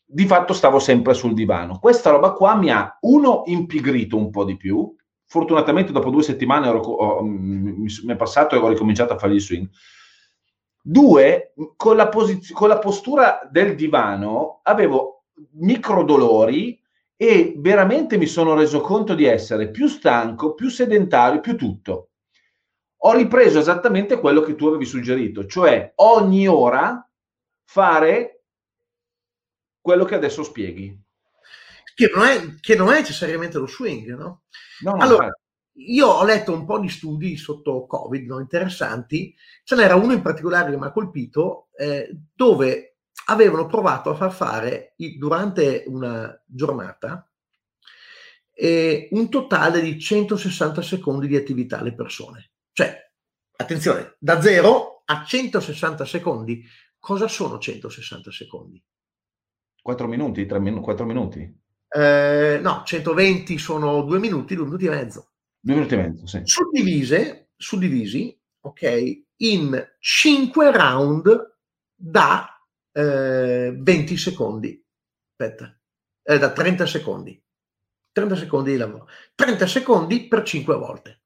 di 0.04 0.26
fatto 0.26 0.54
stavo 0.54 0.80
sempre 0.80 1.14
sul 1.14 1.34
divano. 1.34 1.78
Questa 1.80 2.10
roba 2.10 2.32
qua 2.32 2.56
mi 2.56 2.72
ha, 2.72 2.98
uno, 3.02 3.44
impigrito 3.46 4.18
un 4.18 4.32
po' 4.32 4.44
di 4.44 4.58
più. 4.58 4.94
Fortunatamente 5.28 5.92
dopo 5.92 6.10
due 6.10 6.24
settimane 6.24 6.68
ero, 6.68 6.80
ho, 6.80 7.24
mi, 7.24 7.72
mi, 7.72 8.14
è 8.14 8.16
passato 8.16 8.56
e 8.56 8.58
ho 8.58 8.68
ricominciato 8.68 9.14
a 9.14 9.18
fare 9.18 9.34
il 9.34 9.42
swing. 9.42 9.70
Due, 10.82 11.54
con 11.76 11.96
la, 11.96 12.08
posiz- 12.10 12.52
con 12.52 12.70
la 12.70 12.80
postura 12.80 13.48
del 13.52 13.76
divano 13.76 14.62
avevo 14.64 15.15
micro 15.54 16.04
dolori 16.04 16.80
e 17.16 17.54
veramente 17.58 18.18
mi 18.18 18.26
sono 18.26 18.54
reso 18.54 18.82
conto 18.82 19.16
di 19.16 19.26
essere 19.26 19.70
più 19.70 19.88
stanco, 19.88 20.54
più 20.54 20.70
sedentario, 20.70 21.40
più 21.40 21.56
tutto. 21.56 22.10
Ho 22.98 23.14
ripreso 23.14 23.60
esattamente 23.60 24.20
quello 24.20 24.42
che 24.42 24.56
tu 24.56 24.68
avevi 24.68 24.86
suggerito, 24.86 25.46
cioè 25.46 25.94
ogni 25.96 26.48
ora 26.48 27.08
fare 27.64 28.44
quello 29.80 30.06
che 30.06 30.16
adesso 30.16 30.44
spieghi. 30.44 31.04
Che 31.94 32.12
non 32.14 32.26
è, 32.26 32.56
che 32.60 32.76
non 32.76 32.92
è 32.92 33.00
necessariamente 33.00 33.58
lo 33.58 33.68
swing, 33.68 34.16
no? 34.16 34.44
no 34.82 34.96
allora, 34.98 35.32
io 35.78 36.08
ho 36.08 36.26
letto 36.26 36.52
un 36.52 36.66
po' 36.66 36.80
di 36.80 36.90
studi 36.90 37.38
sotto 37.38 37.86
Covid 37.86 38.28
no, 38.28 38.40
interessanti, 38.40 39.34
ce 39.64 39.76
n'era 39.76 39.96
uno 39.96 40.12
in 40.12 40.22
particolare 40.22 40.72
che 40.72 40.78
mi 40.78 40.86
ha 40.86 40.92
colpito, 40.92 41.70
eh, 41.78 42.10
dove 42.34 42.95
avevano 43.26 43.66
provato 43.66 44.10
a 44.10 44.16
far 44.16 44.32
fare 44.32 44.94
durante 45.18 45.84
una 45.88 46.42
giornata 46.46 47.28
eh, 48.54 49.10
un 49.12 49.30
totale 49.30 49.82
di 49.82 50.00
160 50.00 50.82
secondi 50.82 51.28
di 51.28 51.36
attività 51.36 51.80
alle 51.80 51.94
persone. 51.94 52.52
Cioè, 52.72 53.12
attenzione, 53.58 54.16
da 54.20 54.42
0 54.42 55.04
a 55.06 55.24
160 55.26 56.06
secondi. 56.06 56.64
Cosa 56.98 57.28
sono 57.28 57.60
160 57.60 58.32
secondi? 58.32 58.82
4 59.82 60.08
minuti, 60.08 60.46
3 60.46 60.60
min- 60.60 60.82
4 60.82 61.06
minuti? 61.06 61.64
Eh, 61.88 62.60
no, 62.62 62.82
120 62.84 63.58
sono 63.58 64.02
2 64.02 64.20
minuti, 64.20 64.56
2 64.56 64.66
minuti 64.66 64.86
e 64.86 64.90
mezzo. 64.90 65.30
2 65.60 65.76
minuti 65.76 65.94
e 65.94 65.98
mezzo, 65.98 66.26
sì. 66.26 66.42
Suddivise, 66.44 67.50
suddivisi, 67.56 68.36
ok, 68.62 69.22
in 69.38 69.96
5 70.00 70.72
round 70.72 71.56
da 71.94 72.55
eh, 72.96 73.76
20 73.76 74.18
secondi. 74.18 74.82
Aspetta, 75.38 75.78
eh, 76.24 76.38
da 76.38 76.52
30 76.52 76.86
secondi. 76.86 77.42
30 78.12 78.36
secondi 78.38 78.72
di 78.72 78.78
lavoro. 78.78 79.08
30 79.36 79.68
secondi 79.68 80.28
per 80.28 80.44
5 80.44 80.76
volte. 80.76 81.24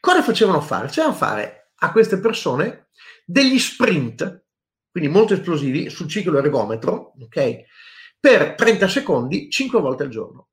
Cosa 0.00 0.22
facevano 0.22 0.60
fare? 0.60 0.88
Facevano 0.88 1.14
fare 1.14 1.70
a 1.76 1.92
queste 1.92 2.18
persone 2.18 2.88
degli 3.24 3.58
sprint, 3.58 4.46
quindi 4.90 5.08
molto 5.08 5.34
esplosivi, 5.34 5.88
sul 5.90 6.08
ciclo 6.08 6.38
ergometro, 6.38 7.12
ok? 7.20 7.64
Per 8.18 8.54
30 8.54 8.88
secondi, 8.88 9.48
5 9.48 9.80
volte 9.80 10.02
al 10.02 10.08
giorno. 10.08 10.48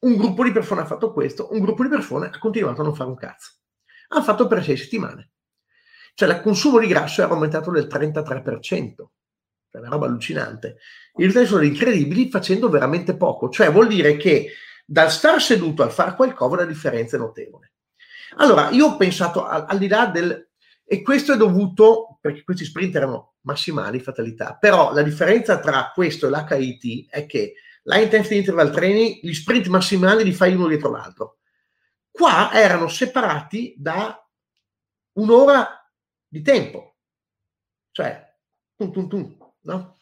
Un 0.00 0.16
gruppo 0.16 0.44
di 0.44 0.52
persone 0.52 0.82
ha 0.82 0.86
fatto 0.86 1.12
questo, 1.12 1.48
un 1.52 1.60
gruppo 1.60 1.82
di 1.82 1.88
persone 1.88 2.26
ha 2.26 2.38
continuato 2.38 2.82
a 2.82 2.84
non 2.84 2.94
fare 2.94 3.08
un 3.08 3.16
cazzo. 3.16 3.52
Hanno 4.08 4.22
fatto 4.22 4.46
per 4.46 4.62
6 4.62 4.76
settimane. 4.76 5.30
Cioè 6.14 6.28
il 6.28 6.40
consumo 6.42 6.78
di 6.78 6.86
grasso 6.86 7.22
era 7.22 7.32
aumentato 7.32 7.70
del 7.70 7.86
33% 7.86 9.06
è 9.76 9.80
una 9.80 9.88
roba 9.88 10.06
allucinante. 10.06 10.78
I 11.16 11.24
risultati 11.24 11.46
sono 11.46 11.62
incredibili 11.62 12.30
facendo 12.30 12.68
veramente 12.68 13.16
poco, 13.16 13.48
cioè 13.48 13.70
vuol 13.70 13.88
dire 13.88 14.16
che 14.16 14.52
dal 14.84 15.10
star 15.10 15.40
seduto 15.40 15.82
al 15.82 15.92
fare 15.92 16.14
qualcosa 16.14 16.56
la 16.56 16.64
differenza 16.64 17.16
è 17.16 17.18
notevole. 17.18 17.72
Allora, 18.36 18.70
io 18.70 18.86
ho 18.86 18.96
pensato 18.96 19.44
al, 19.44 19.64
al 19.68 19.78
di 19.78 19.88
là 19.88 20.06
del... 20.06 20.48
E 20.88 21.02
questo 21.02 21.32
è 21.32 21.36
dovuto, 21.36 22.18
perché 22.20 22.44
questi 22.44 22.64
sprint 22.64 22.94
erano 22.94 23.34
massimali, 23.40 23.98
fatalità, 23.98 24.56
però 24.58 24.92
la 24.92 25.02
differenza 25.02 25.58
tra 25.58 25.90
questo 25.92 26.26
e 26.26 26.30
l'HIT 26.30 27.10
è 27.10 27.26
che 27.26 27.54
la 27.82 27.98
intensity 27.98 28.36
interval 28.36 28.70
training, 28.70 29.18
gli 29.22 29.32
sprint 29.32 29.66
massimali 29.66 30.24
li 30.24 30.32
fai 30.32 30.54
uno 30.54 30.68
dietro 30.68 30.90
l'altro. 30.90 31.38
Qua 32.10 32.52
erano 32.52 32.88
separati 32.88 33.74
da 33.76 34.20
un'ora 35.12 35.88
di 36.26 36.42
tempo. 36.42 36.96
Cioè, 37.90 38.34
tum, 38.76 38.92
tum, 38.92 39.08
tum, 39.08 39.35
no? 39.66 39.98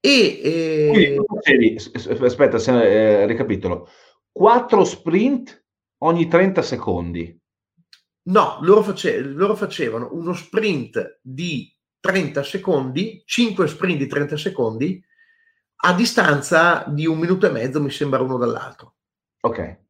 E, 0.00 0.40
eh... 0.42 1.16
Quindi, 1.42 1.76
aspetta, 2.24 2.58
se, 2.58 3.22
eh, 3.22 3.26
ricapitolo, 3.26 3.88
4 4.30 4.84
sprint 4.84 5.64
ogni 5.98 6.28
30 6.28 6.62
secondi. 6.62 7.40
No, 8.28 8.58
loro, 8.60 8.82
face- 8.82 9.20
loro 9.20 9.56
facevano 9.56 10.08
uno 10.12 10.32
sprint 10.32 11.20
di 11.22 11.72
30 12.00 12.42
secondi, 12.42 13.22
5 13.24 13.66
sprint 13.66 13.98
di 13.98 14.06
30 14.06 14.36
secondi, 14.36 15.02
a 15.78 15.92
distanza 15.94 16.84
di 16.88 17.06
un 17.06 17.18
minuto 17.18 17.46
e 17.46 17.50
mezzo, 17.50 17.80
mi 17.80 17.90
sembra 17.90 18.22
uno 18.22 18.36
dall'altro. 18.36 18.94
Ok. 19.40 19.58
E, 19.58 19.84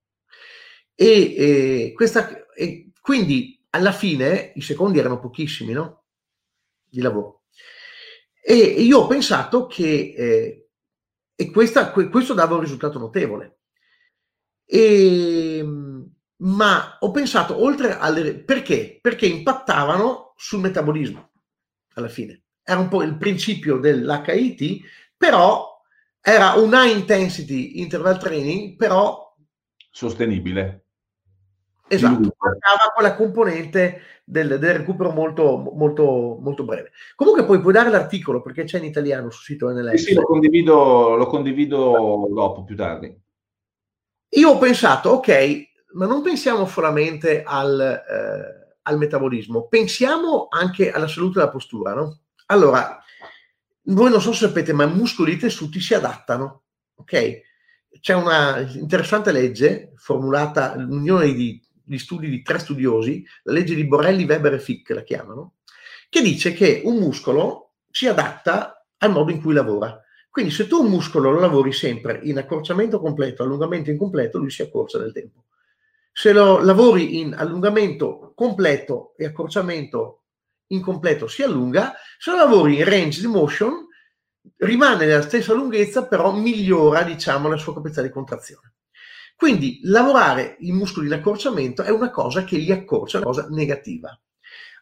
e, 0.94 1.92
questa, 1.94 2.46
e 2.54 2.90
quindi 3.00 3.62
alla 3.70 3.92
fine 3.92 4.52
i 4.54 4.60
secondi 4.60 4.98
erano 4.98 5.18
pochissimi, 5.18 5.72
no? 5.72 6.04
Di 6.88 7.00
lavoro. 7.00 7.42
E 8.48 8.54
io 8.54 9.00
ho 9.00 9.06
pensato 9.08 9.66
che 9.66 10.14
eh, 10.16 10.68
e 11.34 11.50
questa, 11.50 11.90
questo 11.90 12.32
dava 12.32 12.54
un 12.54 12.60
risultato 12.60 12.98
notevole. 12.98 13.58
E, 14.64 15.64
ma 16.36 16.96
ho 17.00 17.10
pensato, 17.10 17.60
oltre 17.62 17.98
alle... 17.98 18.38
perché? 18.38 18.98
Perché 19.02 19.26
impattavano 19.26 20.32
sul 20.36 20.60
metabolismo, 20.60 21.32
alla 21.94 22.08
fine. 22.08 22.44
Era 22.62 22.78
un 22.78 22.88
po' 22.88 23.02
il 23.02 23.18
principio 23.18 23.78
dell'HIT, 23.78 24.80
però 25.16 25.82
era 26.20 26.52
un 26.54 26.70
high 26.72 26.96
intensity 26.96 27.80
interval 27.80 28.18
training, 28.18 28.76
però... 28.76 29.34
Sostenibile. 29.90 30.85
Esatto, 31.88 32.34
mancava 32.38 32.92
quella 32.94 33.14
componente 33.14 34.00
del, 34.24 34.58
del, 34.58 34.74
recupero 34.74 35.10
molto, 35.10 35.70
molto, 35.74 36.38
molto 36.40 36.64
breve. 36.64 36.90
Comunque 37.14 37.44
poi 37.44 37.60
puoi 37.60 37.72
dare 37.72 37.90
l'articolo 37.90 38.42
perché 38.42 38.64
c'è 38.64 38.78
in 38.78 38.84
italiano 38.84 39.30
sul 39.30 39.44
sito 39.44 39.70
NLS. 39.70 40.00
Sì, 40.00 40.04
sì, 40.06 40.14
lo 40.14 40.24
condivido, 40.24 41.14
lo 41.14 41.26
condivido 41.26 42.28
dopo, 42.32 42.64
più 42.64 42.74
tardi. 42.74 43.16
Io 44.30 44.50
ho 44.50 44.58
pensato, 44.58 45.10
ok, 45.10 45.68
ma 45.92 46.06
non 46.06 46.22
pensiamo 46.22 46.66
solamente 46.66 47.42
al, 47.44 47.80
eh, 47.80 48.76
al 48.82 48.98
metabolismo, 48.98 49.68
pensiamo 49.68 50.48
anche 50.50 50.90
alla 50.90 51.06
salute 51.06 51.38
della 51.38 51.50
postura, 51.50 51.94
no? 51.94 52.18
Allora, 52.46 53.00
voi 53.82 54.10
non 54.10 54.20
so 54.20 54.32
se 54.32 54.46
sapete, 54.46 54.72
ma 54.72 54.86
muscoli 54.86 55.34
e 55.34 55.36
tessuti 55.36 55.80
si 55.80 55.94
adattano, 55.94 56.64
ok? 56.96 57.40
C'è 58.00 58.14
una 58.14 58.58
interessante 58.74 59.30
legge 59.30 59.92
formulata, 59.96 60.76
l'unione 60.76 61.32
di 61.32 61.64
gli 61.86 61.98
studi 61.98 62.28
di 62.28 62.42
tre 62.42 62.58
studiosi, 62.58 63.24
la 63.44 63.52
legge 63.52 63.74
di 63.74 63.86
Borelli, 63.86 64.24
Weber 64.24 64.54
e 64.54 64.58
Fick 64.58 64.90
la 64.90 65.02
chiamano, 65.02 65.54
che 66.08 66.20
dice 66.20 66.52
che 66.52 66.82
un 66.84 66.96
muscolo 66.96 67.74
si 67.90 68.06
adatta 68.06 68.84
al 68.98 69.12
modo 69.12 69.30
in 69.30 69.40
cui 69.40 69.54
lavora. 69.54 70.00
Quindi 70.28 70.52
se 70.52 70.66
tu 70.66 70.82
un 70.82 70.90
muscolo 70.90 71.30
lo 71.30 71.40
lavori 71.40 71.72
sempre 71.72 72.20
in 72.24 72.38
accorciamento 72.38 73.00
completo, 73.00 73.42
allungamento 73.42 73.90
incompleto, 73.90 74.38
lui 74.38 74.50
si 74.50 74.62
accorcia 74.62 74.98
nel 74.98 75.12
tempo. 75.12 75.44
Se 76.12 76.32
lo 76.32 76.62
lavori 76.62 77.20
in 77.20 77.34
allungamento 77.34 78.32
completo 78.34 79.14
e 79.16 79.24
accorciamento 79.24 80.24
incompleto 80.68 81.28
si 81.28 81.42
allunga, 81.42 81.94
se 82.18 82.32
lo 82.32 82.36
lavori 82.36 82.76
in 82.76 82.84
range 82.84 83.20
di 83.20 83.26
motion 83.26 83.86
rimane 84.58 85.06
nella 85.06 85.22
stessa 85.22 85.52
lunghezza, 85.52 86.06
però 86.06 86.32
migliora, 86.32 87.02
diciamo, 87.02 87.48
la 87.48 87.56
sua 87.56 87.74
capacità 87.74 88.02
di 88.02 88.10
contrazione. 88.10 88.74
Quindi 89.36 89.80
lavorare 89.82 90.56
i 90.60 90.72
muscoli 90.72 91.08
di 91.08 91.12
accorciamento 91.12 91.82
è 91.82 91.90
una 91.90 92.10
cosa 92.10 92.44
che 92.44 92.56
li 92.56 92.72
accorcia, 92.72 93.18
una 93.18 93.26
cosa 93.26 93.46
negativa. 93.50 94.18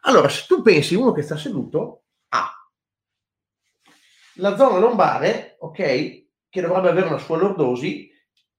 Allora, 0.03 0.29
se 0.29 0.45
tu 0.47 0.63
pensi 0.63 0.95
uno 0.95 1.11
che 1.11 1.23
sta 1.23 1.37
seduto, 1.37 2.05
ha 2.29 2.53
la 4.35 4.57
zona 4.57 4.79
lombare, 4.79 5.57
ok, 5.59 5.77
che 6.49 6.61
dovrebbe 6.61 6.89
avere 6.89 7.09
una 7.09 7.19
sua 7.19 7.37
lordosi, 7.37 8.09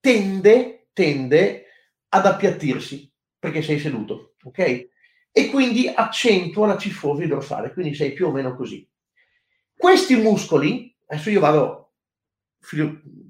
tende, 0.02 0.90
tende 0.92 1.66
ad 2.10 2.26
appiattirsi 2.26 3.10
perché 3.40 3.62
sei 3.62 3.80
seduto, 3.80 4.36
ok? 4.44 4.88
E 5.32 5.50
quindi 5.50 5.88
accentua 5.88 6.68
la 6.68 6.78
cifosi 6.78 7.26
dorsale, 7.26 7.72
quindi 7.72 7.96
sei 7.96 8.12
più 8.12 8.28
o 8.28 8.32
meno 8.32 8.54
così. 8.56 8.86
Questi 9.78 10.16
muscoli, 10.18 10.94
adesso 11.06 11.30
io 11.30 11.40
vado 11.40 11.94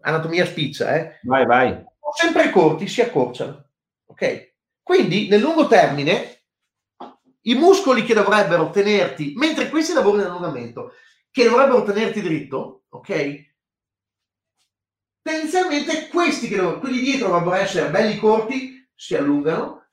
anatomia 0.01 0.45
spiccia, 0.45 0.95
eh? 0.95 1.19
Vai, 1.23 1.45
vai 1.45 1.93
sempre 2.15 2.49
corti 2.49 2.87
si 2.87 3.01
accorciano. 3.01 3.69
Ok? 4.05 4.53
Quindi 4.81 5.27
nel 5.27 5.41
lungo 5.41 5.67
termine 5.67 6.43
i 7.41 7.55
muscoli 7.55 8.03
che 8.03 8.13
dovrebbero 8.13 8.69
tenerti, 8.69 9.33
mentre 9.35 9.69
questi 9.69 9.93
lavori 9.93 10.21
in 10.21 10.27
allungamento, 10.27 10.93
che 11.29 11.43
dovrebbero 11.43 11.83
tenerti 11.83 12.21
dritto, 12.21 12.85
ok? 12.89 13.53
Tendenzialmente 15.21 16.07
questi 16.07 16.47
che 16.47 16.55
dovrebbero, 16.55 16.79
quelli 16.79 17.01
dietro 17.01 17.27
dovrebbero 17.27 17.55
essere 17.55 17.89
belli 17.89 18.17
corti, 18.17 18.87
si 18.95 19.15
allungano, 19.15 19.87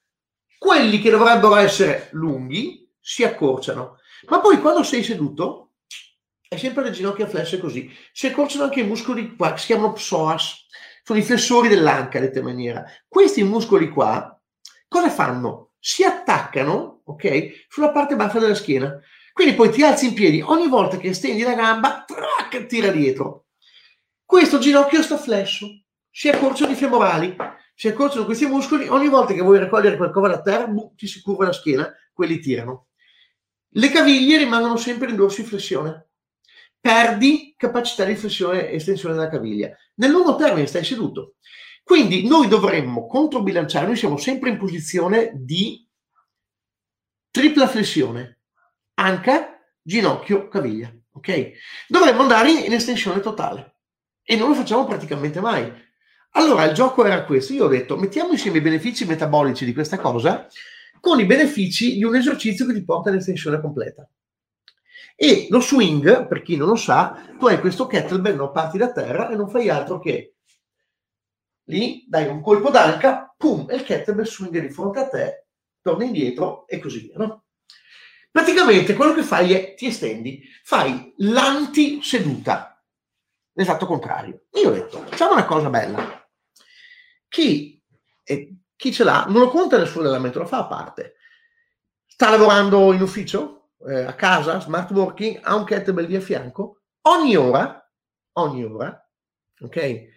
quelli 0.59 1.01
che 1.01 1.11
dovrebbero 1.11 1.57
essere 1.57 2.09
lunghi 2.12 2.91
si 3.01 3.25
accorciano. 3.25 3.99
Ma 4.29 4.41
poi 4.41 4.61
quando 4.61 4.83
sei 4.83 5.03
seduto, 5.03 5.73
è 6.47 6.57
sempre 6.57 6.85
le 6.85 6.91
ginocchia 6.91 7.27
flesse 7.27 7.59
così, 7.59 7.91
si 8.12 8.27
accorciano 8.27 8.64
anche 8.64 8.81
i 8.81 8.87
muscoli 8.87 9.35
qua, 9.35 9.57
si 9.57 9.66
chiamano 9.66 9.93
psoas, 9.93 10.62
sono 11.03 11.19
i 11.19 11.23
flessori 11.23 11.69
dell'anca, 11.69 12.21
detta 12.21 12.43
maniera. 12.43 12.85
Questi 13.09 13.43
muscoli 13.43 13.89
qua, 13.89 14.41
cosa 14.89 15.11
fanno? 15.11 15.73
Si 15.79 16.05
attaccano, 16.05 17.03
ok, 17.05 17.67
sulla 17.69 17.91
parte 17.91 18.15
bassa 18.15 18.39
della 18.39 18.55
schiena. 18.55 19.01
Quindi 19.33 19.55
poi 19.55 19.71
ti 19.71 19.83
alzi 19.83 20.09
in 20.09 20.15
piedi, 20.15 20.41
ogni 20.41 20.69
volta 20.69 20.97
che 20.99 21.13
stendi 21.15 21.43
la 21.43 21.55
gamba, 21.55 22.05
trac, 22.07 22.67
tira 22.67 22.91
dietro. 22.91 23.47
Questo 24.25 24.59
ginocchio 24.59 25.03
sta 25.03 25.17
flesso, 25.17 25.67
si 26.11 26.29
accorciano 26.29 26.73
i 26.73 26.77
femorali, 26.77 27.37
si 27.75 27.89
accorciano 27.89 28.25
questi 28.25 28.47
muscoli, 28.47 28.87
ogni 28.89 29.09
volta 29.09 29.33
che 29.33 29.41
vuoi 29.41 29.59
raccogliere 29.59 29.97
qualcosa 29.97 30.29
da 30.29 30.43
terra, 30.43 30.73
ti 30.95 31.07
si 31.07 31.21
curva 31.21 31.47
la 31.47 31.53
schiena, 31.53 31.93
quelli 32.13 32.39
tirano. 32.39 32.89
Le 33.75 33.91
caviglie 33.91 34.37
rimangono 34.37 34.77
sempre 34.77 35.09
in 35.09 35.17
dorso 35.17 35.41
in 35.41 35.47
flessione 35.47 36.12
perdi 36.83 37.55
capacità 37.57 38.05
di 38.05 38.16
flessione 38.16 38.68
e 38.68 38.74
estensione 38.74 39.14
della 39.14 39.28
caviglia. 39.28 39.70
Nel 39.95 40.11
lungo 40.11 40.35
termine 40.35 40.66
stai 40.66 40.85
seduto. 40.85 41.37
Quindi 41.85 42.26
noi 42.26 42.49
dovremmo 42.49 43.07
controbilanciare, 43.07 43.87
noi 43.87 43.97
siamo 43.97 44.16
sempre 44.16 44.51
in 44.51 44.59
posizione 44.59 45.30
di 45.35 45.89
tripla 47.30 47.68
flessione, 47.68 48.41
anca, 48.95 49.61
ginocchio, 49.80 50.49
caviglia, 50.49 50.93
ok? 51.12 51.53
Dovremmo 51.87 52.22
andare 52.22 52.51
in 52.51 52.72
estensione 52.72 53.20
totale 53.20 53.76
e 54.24 54.37
non 54.37 54.49
lo 54.49 54.55
facciamo 54.55 54.85
praticamente 54.85 55.41
mai. 55.41 55.72
Allora 56.33 56.64
il 56.64 56.74
gioco 56.74 57.05
era 57.05 57.24
questo, 57.24 57.53
io 57.53 57.66
ho 57.66 57.68
detto 57.68 57.97
mettiamo 57.97 58.33
insieme 58.33 58.59
i 58.59 58.62
benefici 58.62 59.05
metabolici 59.05 59.64
di 59.64 59.72
questa 59.72 59.99
cosa 59.99 60.49
con 60.99 61.20
i 61.20 61.26
benefici 61.26 61.95
di 61.95 62.05
un 62.05 62.16
esercizio 62.16 62.66
che 62.66 62.74
ti 62.74 62.85
porta 62.85 63.11
all'estensione 63.11 63.61
completa. 63.61 64.09
E 65.15 65.47
lo 65.51 65.61
swing, 65.61 66.27
per 66.27 66.43
chi 66.43 66.57
non 66.57 66.69
lo 66.69 66.77
sa, 66.77 67.35
tu 67.39 67.47
hai 67.47 67.61
questo 67.61 67.87
kettlebell, 67.87 68.37
no? 68.37 68.51
parti 68.51 68.79
da 68.79 68.93
terra 68.93 69.29
e 69.29 69.37
non 69.37 69.49
fai 69.49 69.69
altro 69.69 69.99
che 69.99 70.37
lì 71.67 72.05
dai 72.09 72.27
un 72.27 72.41
colpo 72.41 72.71
d'anca, 72.71 73.33
pum, 73.37 73.67
e 73.71 73.77
il 73.77 73.85
kettlebell 73.85 74.25
swing 74.25 74.59
di 74.59 74.71
fronte 74.71 74.99
a 74.99 75.09
te, 75.09 75.47
torna 75.81 76.05
indietro 76.05 76.67
e 76.67 76.79
così 76.79 77.01
via. 77.01 77.17
No? 77.19 77.45
Praticamente 78.31 78.95
quello 78.95 79.13
che 79.13 79.23
fai 79.23 79.53
è 79.53 79.75
ti 79.75 79.87
estendi, 79.87 80.43
fai 80.65 81.13
l'anti-seduta, 81.19 82.83
l'esatto 83.53 83.87
contrario. 83.87 84.45
Io 84.53 84.71
ho 84.71 84.73
detto, 84.73 85.05
facciamo 85.05 85.33
una 85.33 85.45
cosa 85.45 85.69
bella. 85.69 86.27
Chi, 87.29 87.81
eh, 88.25 88.57
chi 88.75 88.93
ce 88.93 89.05
l'ha 89.05 89.27
non 89.29 89.43
lo 89.43 89.49
conta 89.49 89.77
nel 89.77 89.87
suo 89.87 90.01
allenamento, 90.01 90.39
lo 90.39 90.47
fa 90.47 90.59
a 90.59 90.67
parte. 90.67 91.17
Sta 92.07 92.31
lavorando 92.31 92.93
in 92.93 93.03
ufficio? 93.03 93.62
Eh, 93.87 94.05
a 94.05 94.14
casa, 94.14 94.61
smart 94.61 94.91
working, 94.91 95.41
ha 95.43 95.55
un 95.55 95.64
kettlebell 95.64 96.07
di 96.07 96.16
a 96.16 96.20
fianco, 96.20 96.83
ogni 97.03 97.37
ora, 97.37 97.91
ogni 98.39 98.64
ora, 98.64 99.11
ok? 99.61 100.11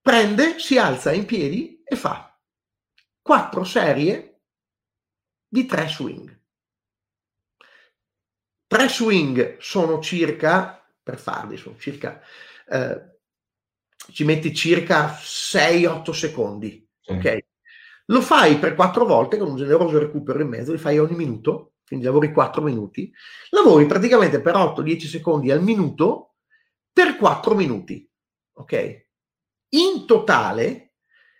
Prende, 0.00 0.58
si 0.58 0.78
alza 0.78 1.12
in 1.12 1.24
piedi 1.24 1.82
e 1.84 1.96
fa 1.96 2.36
quattro 3.20 3.62
serie 3.64 4.40
di 5.46 5.64
tre 5.64 5.88
swing. 5.88 6.40
Tre 8.66 8.88
swing 8.88 9.58
sono 9.58 10.00
circa, 10.00 10.84
per 11.02 11.18
farli, 11.18 11.56
sono 11.56 11.76
circa, 11.78 12.20
eh, 12.68 13.18
ci 14.12 14.24
metti 14.24 14.54
circa 14.54 15.12
6-8 15.12 16.10
secondi, 16.10 16.88
sì. 17.00 17.12
ok? 17.12 17.38
Lo 18.06 18.20
fai 18.20 18.58
per 18.58 18.74
quattro 18.74 19.04
volte 19.04 19.36
con 19.36 19.50
un 19.50 19.56
generoso 19.56 19.98
recupero 19.98 20.40
in 20.40 20.48
mezzo, 20.48 20.72
li 20.72 20.78
fai 20.78 20.98
ogni 20.98 21.14
minuto 21.14 21.71
quindi 21.92 22.08
lavori 22.08 22.32
4 22.32 22.62
minuti, 22.62 23.12
lavori 23.50 23.84
praticamente 23.84 24.40
per 24.40 24.54
8-10 24.54 25.06
secondi 25.08 25.50
al 25.50 25.62
minuto 25.62 26.36
per 26.90 27.18
4 27.18 27.54
minuti. 27.54 28.10
Ok? 28.54 29.06
In 29.74 30.06
totale, 30.06 30.94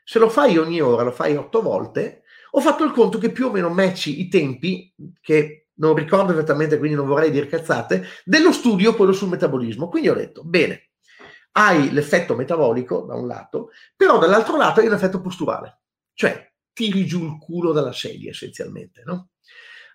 se 0.05 0.19
lo 0.19 0.29
fai 0.29 0.59
ogni 0.59 0.79
ora, 0.83 1.05
lo 1.05 1.11
fai 1.11 1.37
8 1.37 1.63
volte, 1.63 2.25
ho 2.51 2.61
fatto 2.61 2.85
il 2.85 2.93
conto 2.93 3.17
che 3.17 3.33
più 3.33 3.47
o 3.47 3.51
meno 3.51 3.71
matchi 3.71 4.21
i 4.21 4.29
tempi, 4.29 4.95
che 5.23 5.69
non 5.77 5.95
ricordo 5.95 6.33
esattamente, 6.33 6.77
quindi 6.77 6.97
non 6.97 7.07
vorrei 7.07 7.31
dire 7.31 7.47
cazzate, 7.47 8.05
dello 8.23 8.53
studio 8.53 8.95
quello 8.95 9.13
sul 9.13 9.31
metabolismo. 9.31 9.89
Quindi 9.89 10.11
ho 10.11 10.15
detto, 10.15 10.45
bene, 10.45 10.91
hai 11.53 11.91
l'effetto 11.93 12.37
metabolico 12.37 13.07
da 13.07 13.15
un 13.15 13.27
lato, 13.27 13.71
però 13.97 14.19
dall'altro 14.19 14.59
lato 14.59 14.81
hai 14.81 14.87
un 14.87 14.93
effetto 14.93 15.23
posturale, 15.23 15.81
cioè 16.13 16.53
tiri 16.75 17.07
giù 17.07 17.25
il 17.25 17.39
culo 17.39 17.73
dalla 17.73 17.93
sedia 17.93 18.31
essenzialmente, 18.31 19.03
no? 19.07 19.31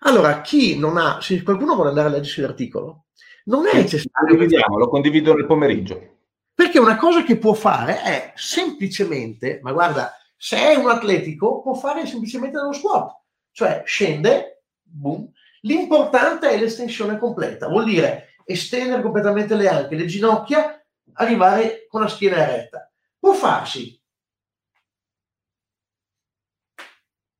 Allora, 0.00 0.40
chi 0.40 0.78
non 0.78 0.96
ha, 0.96 1.20
se 1.20 1.42
qualcuno 1.42 1.74
vuole 1.74 1.88
andare 1.90 2.08
a 2.08 2.10
leggersi 2.10 2.40
l'articolo, 2.40 3.06
non 3.44 3.66
è 3.66 3.74
necessario. 3.74 4.28
Condividiamo, 4.28 4.78
lo 4.78 4.88
condivido 4.88 5.34
nel 5.34 5.46
pomeriggio. 5.46 6.16
Perché 6.54 6.78
una 6.78 6.96
cosa 6.96 7.22
che 7.22 7.38
può 7.38 7.54
fare 7.54 8.02
è 8.02 8.32
semplicemente, 8.34 9.60
ma 9.62 9.72
guarda, 9.72 10.12
se 10.36 10.56
è 10.56 10.74
un 10.74 10.88
atletico, 10.88 11.62
può 11.62 11.74
fare 11.74 12.06
semplicemente 12.06 12.58
dello 12.58 12.72
squat, 12.72 13.16
cioè 13.52 13.82
scende, 13.84 14.64
boom. 14.82 15.30
L'importante 15.62 16.48
è 16.50 16.58
l'estensione 16.58 17.18
completa, 17.18 17.68
vuol 17.68 17.84
dire 17.84 18.34
estendere 18.44 19.02
completamente 19.02 19.54
le 19.54 19.68
anche, 19.68 19.96
le 19.96 20.06
ginocchia, 20.06 20.84
arrivare 21.14 21.86
con 21.88 22.00
la 22.00 22.08
schiena 22.08 22.36
eretta. 22.36 22.90
Può 23.18 23.32
farsi 23.34 24.00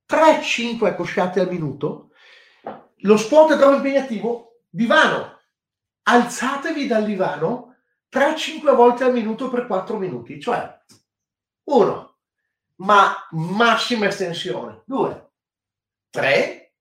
3-5 0.09 0.85
accosciate 0.87 1.41
al 1.41 1.51
minuto, 1.51 2.08
lo 3.01 3.17
sport 3.17 3.55
è 3.55 3.57
troppo 3.57 3.77
impegnativo? 3.77 4.61
Divano. 4.69 5.39
Alzatevi 6.03 6.87
dal 6.87 7.05
divano 7.05 7.77
3-5 8.11 8.75
volte 8.75 9.05
al 9.05 9.13
minuto 9.13 9.51
per 9.51 9.67
4 9.67 9.99
minuti, 9.99 10.41
cioè 10.41 10.77
1, 11.65 12.17
ma 12.77 13.15
massima 13.33 14.07
estensione, 14.07 14.83
2, 14.87 15.31
3, 16.11 16.75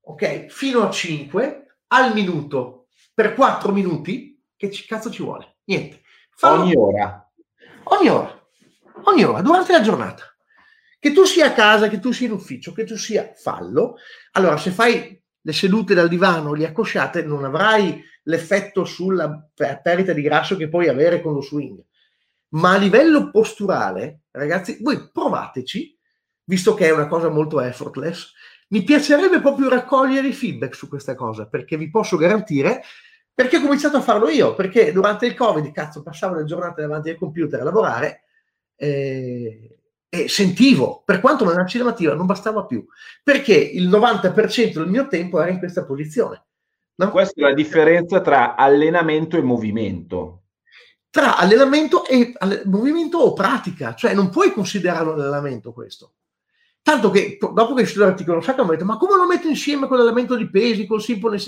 ok, 0.00 0.46
fino 0.46 0.86
a 0.86 0.90
5 0.90 1.76
al 1.88 2.12
minuto 2.12 2.88
per 3.14 3.34
4 3.34 3.72
minuti, 3.72 4.38
che 4.54 4.70
ci, 4.70 4.86
cazzo 4.86 5.10
ci 5.10 5.22
vuole? 5.22 5.56
Niente. 5.64 6.02
Fallo 6.30 6.62
ogni 6.62 6.74
ora. 6.76 7.32
Ogni 7.84 8.08
ora. 8.08 8.48
Ogni 9.04 9.24
ora, 9.24 9.40
durante 9.40 9.72
la 9.72 9.80
giornata. 9.80 10.24
Che 11.00 11.12
tu 11.12 11.24
sia 11.24 11.46
a 11.46 11.52
casa, 11.52 11.88
che 11.88 12.00
tu 12.00 12.12
sia 12.12 12.26
in 12.26 12.32
ufficio, 12.32 12.72
che 12.72 12.84
tu 12.84 12.96
sia 12.96 13.32
fallo. 13.34 13.96
Allora, 14.32 14.56
se 14.56 14.70
fai 14.70 15.17
le 15.48 15.54
sedute 15.54 15.94
dal 15.94 16.08
divano, 16.08 16.52
le 16.52 16.66
accosciate, 16.66 17.22
non 17.22 17.42
avrai 17.42 18.04
l'effetto 18.24 18.84
sulla 18.84 19.48
perdita 19.54 20.12
di 20.12 20.20
grasso 20.20 20.58
che 20.58 20.68
puoi 20.68 20.88
avere 20.88 21.22
con 21.22 21.32
lo 21.32 21.40
swing. 21.40 21.82
Ma 22.48 22.74
a 22.74 22.76
livello 22.76 23.30
posturale, 23.30 24.24
ragazzi, 24.30 24.76
voi 24.82 25.10
provateci, 25.10 25.98
visto 26.44 26.74
che 26.74 26.88
è 26.88 26.92
una 26.92 27.06
cosa 27.06 27.30
molto 27.30 27.62
effortless, 27.62 28.30
mi 28.68 28.82
piacerebbe 28.82 29.40
proprio 29.40 29.70
raccogliere 29.70 30.28
i 30.28 30.34
feedback 30.34 30.74
su 30.74 30.86
questa 30.86 31.14
cosa, 31.14 31.46
perché 31.46 31.78
vi 31.78 31.88
posso 31.88 32.18
garantire, 32.18 32.82
perché 33.32 33.56
ho 33.56 33.62
cominciato 33.62 33.96
a 33.96 34.02
farlo 34.02 34.28
io, 34.28 34.54
perché 34.54 34.92
durante 34.92 35.24
il 35.24 35.34
Covid, 35.34 35.72
cazzo, 35.72 36.02
passavo 36.02 36.34
le 36.34 36.44
giornate 36.44 36.82
davanti 36.82 37.08
al 37.08 37.16
computer 37.16 37.58
a 37.58 37.64
lavorare, 37.64 38.24
eh, 38.76 39.77
e 40.08 40.28
sentivo, 40.28 41.02
per 41.04 41.20
quanto 41.20 41.44
non 41.44 41.54
era 41.54 41.66
cinemativa, 41.66 42.14
non 42.14 42.26
bastava 42.26 42.64
più, 42.64 42.84
perché 43.22 43.54
il 43.54 43.88
90% 43.88 44.72
del 44.74 44.88
mio 44.88 45.06
tempo 45.06 45.40
era 45.40 45.50
in 45.50 45.58
questa 45.58 45.84
posizione. 45.84 46.46
No? 46.94 47.10
Questa 47.10 47.40
è 47.40 47.44
la 47.44 47.54
differenza 47.54 48.20
tra 48.20 48.56
allenamento 48.56 49.36
e 49.36 49.42
movimento. 49.42 50.44
Tra 51.10 51.36
allenamento 51.36 52.04
e 52.06 52.32
all- 52.38 52.62
movimento 52.64 53.18
o 53.18 53.32
pratica, 53.34 53.94
cioè 53.94 54.14
non 54.14 54.30
puoi 54.30 54.52
considerarlo 54.52 55.12
un 55.12 55.20
allenamento 55.20 55.72
questo. 55.72 56.14
Tanto 56.82 57.10
che 57.10 57.36
dopo 57.38 57.74
che 57.74 57.82
ho 57.82 57.86
scritto 57.86 58.04
l'articolo, 58.04 58.40
sai 58.40 58.54
che 58.54 58.62
mi 58.62 58.70
detto, 58.70 58.84
ma 58.84 58.96
come 58.96 59.16
lo 59.16 59.26
metto 59.26 59.46
insieme 59.46 59.86
con 59.86 59.98
l'allenamento 59.98 60.36
di 60.36 60.48
pesi, 60.48 60.86
col 60.86 61.02
simple? 61.02 61.38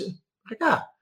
Raga, 0.43 0.95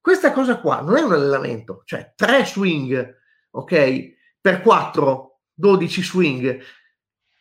questa 0.00 0.32
cosa 0.32 0.58
qua 0.58 0.80
non 0.80 0.96
è 0.96 1.02
un 1.02 1.12
allenamento, 1.12 1.82
cioè 1.84 2.12
tre 2.16 2.44
swing, 2.44 3.16
ok, 3.50 4.12
per 4.40 4.60
4, 4.60 5.40
12 5.54 6.02
swing, 6.02 6.60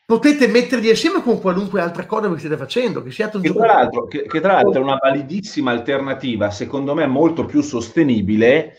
potete 0.06 0.48
metterli 0.48 0.90
assieme 0.90 1.22
con 1.22 1.40
qualunque 1.40 1.82
altra 1.82 2.06
cosa 2.06 2.32
che 2.32 2.40
state 2.40 2.58
facendo, 2.58 3.02
che 3.02 3.12
siate 3.12 3.38
un 3.38 3.44
che 3.44 3.54
tra, 3.54 3.66
l'altro, 3.66 4.06
che, 4.06 4.24
che 4.24 4.40
tra 4.40 4.54
l'altro 4.54 4.82
è 4.82 4.84
una 4.84 5.00
validissima 5.02 5.72
alternativa, 5.72 6.52
secondo 6.52 6.94
me 6.94 7.06
molto 7.08 7.46
più 7.46 7.62
sostenibile 7.62 8.76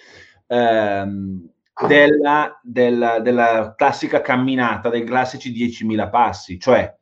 ehm, 0.46 1.48
della, 1.86 2.60
della, 2.62 3.20
della, 3.20 3.74
classica 3.76 4.20
camminata, 4.20 4.90
dei 4.90 5.04
classici 5.04 5.52
10.000 5.52 6.10
passi. 6.10 6.58
Cioè, 6.58 6.94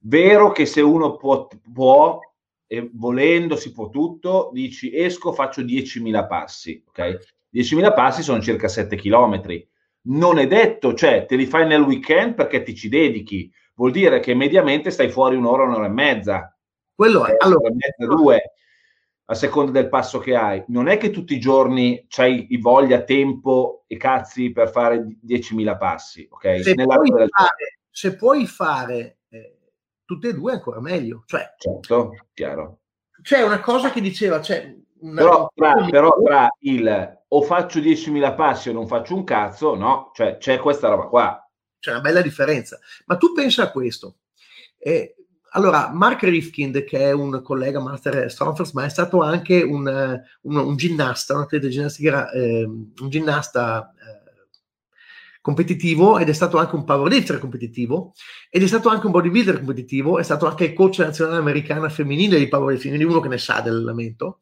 vero 0.00 0.50
che 0.50 0.66
se 0.66 0.80
uno 0.80 1.16
può, 1.16 1.46
può 1.72 2.18
e 2.66 2.90
volendo 2.92 3.56
si 3.56 3.72
può 3.72 3.88
tutto, 3.88 4.50
dici 4.52 4.94
esco, 4.94 5.32
faccio 5.32 5.62
10.000 5.62 6.26
passi, 6.26 6.82
ok? 6.88 7.32
10.000 7.52 7.94
passi 7.94 8.22
sono 8.22 8.40
circa 8.40 8.66
7 8.66 8.96
chilometri 8.96 9.66
non 10.06 10.38
è 10.38 10.46
detto, 10.46 10.94
cioè 10.94 11.26
te 11.26 11.36
li 11.36 11.46
fai 11.46 11.66
nel 11.66 11.82
weekend 11.82 12.34
perché 12.34 12.62
ti 12.62 12.74
ci 12.74 12.88
dedichi, 12.88 13.50
vuol 13.74 13.90
dire 13.90 14.20
che 14.20 14.34
mediamente 14.34 14.90
stai 14.90 15.08
fuori 15.10 15.36
un'ora, 15.36 15.64
un'ora 15.64 15.86
e 15.86 15.90
mezza. 15.90 16.56
Quello 16.94 17.24
è, 17.26 17.32
eh, 17.32 17.36
allora, 17.38 17.70
mezza, 17.70 18.14
due, 18.14 18.52
a 19.26 19.34
seconda 19.34 19.72
del 19.72 19.88
passo 19.88 20.18
che 20.18 20.36
hai. 20.36 20.62
Non 20.68 20.88
è 20.88 20.96
che 20.96 21.10
tutti 21.10 21.34
i 21.34 21.40
giorni 21.40 22.04
c'hai 22.08 22.46
voglia, 22.60 23.02
tempo 23.02 23.84
e 23.86 23.96
cazzi 23.96 24.52
per 24.52 24.70
fare 24.70 25.18
10.000 25.24 25.76
passi, 25.76 26.26
ok? 26.30 26.62
Se 26.62 26.74
puoi 26.74 27.08
fare, 27.08 27.28
se 27.90 28.16
puoi 28.16 28.46
fare 28.46 29.18
eh, 29.28 29.58
tutte 30.04 30.28
e 30.28 30.34
due 30.34 30.52
ancora 30.52 30.80
meglio. 30.80 31.22
Cioè, 31.26 31.54
certo, 31.56 32.28
chiaro. 32.32 32.80
C'è 33.22 33.42
una 33.42 33.60
cosa 33.60 33.90
che 33.90 34.02
diceva, 34.02 34.40
cioè, 34.42 34.76
una... 35.04 35.22
però, 35.22 35.52
tra, 35.54 35.86
però 35.90 36.16
tra 36.22 36.48
il 36.60 37.22
o 37.26 37.42
faccio 37.42 37.80
10.000 37.80 38.34
passi 38.34 38.68
o 38.68 38.72
non 38.72 38.86
faccio 38.86 39.14
un 39.14 39.24
cazzo, 39.24 39.74
no, 39.74 40.10
cioè 40.14 40.38
c'è 40.38 40.58
questa 40.58 40.88
roba 40.88 41.06
qua. 41.06 41.50
C'è 41.78 41.90
una 41.90 42.00
bella 42.00 42.22
differenza. 42.22 42.78
Ma 43.06 43.16
tu 43.16 43.32
pensa 43.32 43.64
a 43.64 43.70
questo. 43.70 44.18
Eh, 44.78 45.16
allora, 45.50 45.90
Mark 45.92 46.22
Rifkind, 46.22 46.84
che 46.84 46.98
è 46.98 47.12
un 47.12 47.42
collega 47.42 47.80
master 47.80 48.30
Strongfirst, 48.30 48.72
ma 48.74 48.84
è 48.84 48.88
stato 48.88 49.20
anche 49.22 49.62
un, 49.62 49.86
un, 50.42 50.56
un 50.56 50.76
ginnasta, 50.76 51.34
un 51.34 51.42
atleta 51.42 51.68
ginnastica, 51.68 52.30
eh, 52.30 52.64
un 52.64 53.08
ginnasta 53.08 53.92
eh, 53.92 54.24
competitivo 55.40 56.18
ed 56.18 56.28
è 56.28 56.32
stato 56.32 56.56
anche 56.56 56.74
un 56.74 56.84
powerlifter 56.84 57.38
competitivo 57.38 58.14
ed 58.48 58.62
è 58.62 58.66
stato 58.66 58.88
anche 58.88 59.06
un 59.06 59.12
bodybuilder 59.12 59.58
competitivo, 59.58 60.18
è 60.18 60.22
stato 60.22 60.46
anche 60.46 60.64
il 60.64 60.72
coach 60.72 60.98
nazionale 60.98 61.36
americana 61.36 61.88
femminile 61.88 62.38
di 62.38 62.48
powerlifting, 62.48 62.94
quindi 62.94 63.12
uno 63.12 63.20
che 63.20 63.28
ne 63.28 63.38
sa 63.38 63.60
dell'allenamento. 63.60 64.38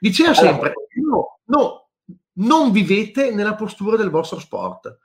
Diceva 0.00 0.34
sempre, 0.34 0.72
no, 1.02 1.40
no, 1.46 1.88
non 2.34 2.70
vivete 2.70 3.32
nella 3.32 3.54
postura 3.54 3.96
del 3.96 4.10
vostro 4.10 4.38
sport. 4.38 4.98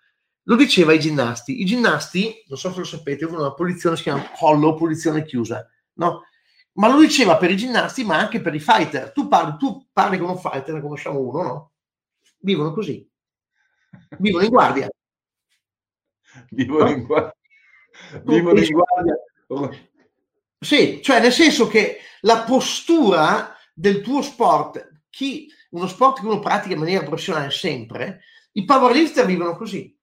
Lo 0.44 0.56
diceva 0.56 0.92
ai 0.92 1.00
ginnasti. 1.00 1.62
I 1.62 1.66
ginnasti, 1.66 2.44
non 2.48 2.58
so 2.58 2.72
se 2.72 2.80
lo 2.80 2.86
sapete, 2.86 3.26
usano 3.26 3.42
una 3.42 3.54
posizione 3.54 3.96
si 3.96 4.04
chiama 4.04 4.30
collo, 4.38 4.76
posizione 4.76 5.24
chiusa, 5.24 5.68
no? 5.94 6.24
Ma 6.74 6.90
lo 6.90 7.00
diceva 7.00 7.38
per 7.38 7.52
i 7.52 7.58
ginnasti, 7.58 8.04
ma 8.04 8.18
anche 8.18 8.42
per 8.42 8.54
i 8.54 8.60
fighter. 8.60 9.12
Tu 9.12 9.28
parli, 9.28 9.58
tu 9.58 9.88
parli 9.94 10.18
con 10.18 10.30
un 10.30 10.40
fighter, 10.40 10.74
ne 10.74 10.82
conosciamo 10.82 11.20
uno, 11.20 11.44
no? 11.44 11.72
Vivono 12.40 12.74
così. 12.74 13.10
Vivono 14.18 14.44
in 14.44 14.50
guardia. 14.50 14.90
Vivono 16.50 16.90
in 16.90 17.04
guardia. 17.04 17.36
Vivono 18.24 18.60
in 18.60 18.72
guardia. 18.72 19.20
Sì, 20.60 21.02
cioè 21.02 21.22
nel 21.22 21.32
senso 21.32 21.68
che 21.68 22.00
la 22.22 22.44
postura 22.44 23.53
del 23.74 24.02
tuo 24.02 24.22
sport, 24.22 25.02
chi, 25.10 25.50
uno 25.72 25.88
sport 25.88 26.20
che 26.20 26.26
uno 26.26 26.40
pratica 26.40 26.74
in 26.74 26.80
maniera 26.80 27.04
professionale 27.04 27.50
sempre, 27.50 28.22
i 28.54 28.66
powerlifter 28.66 29.26
vivono 29.26 29.56
così, 29.56 29.98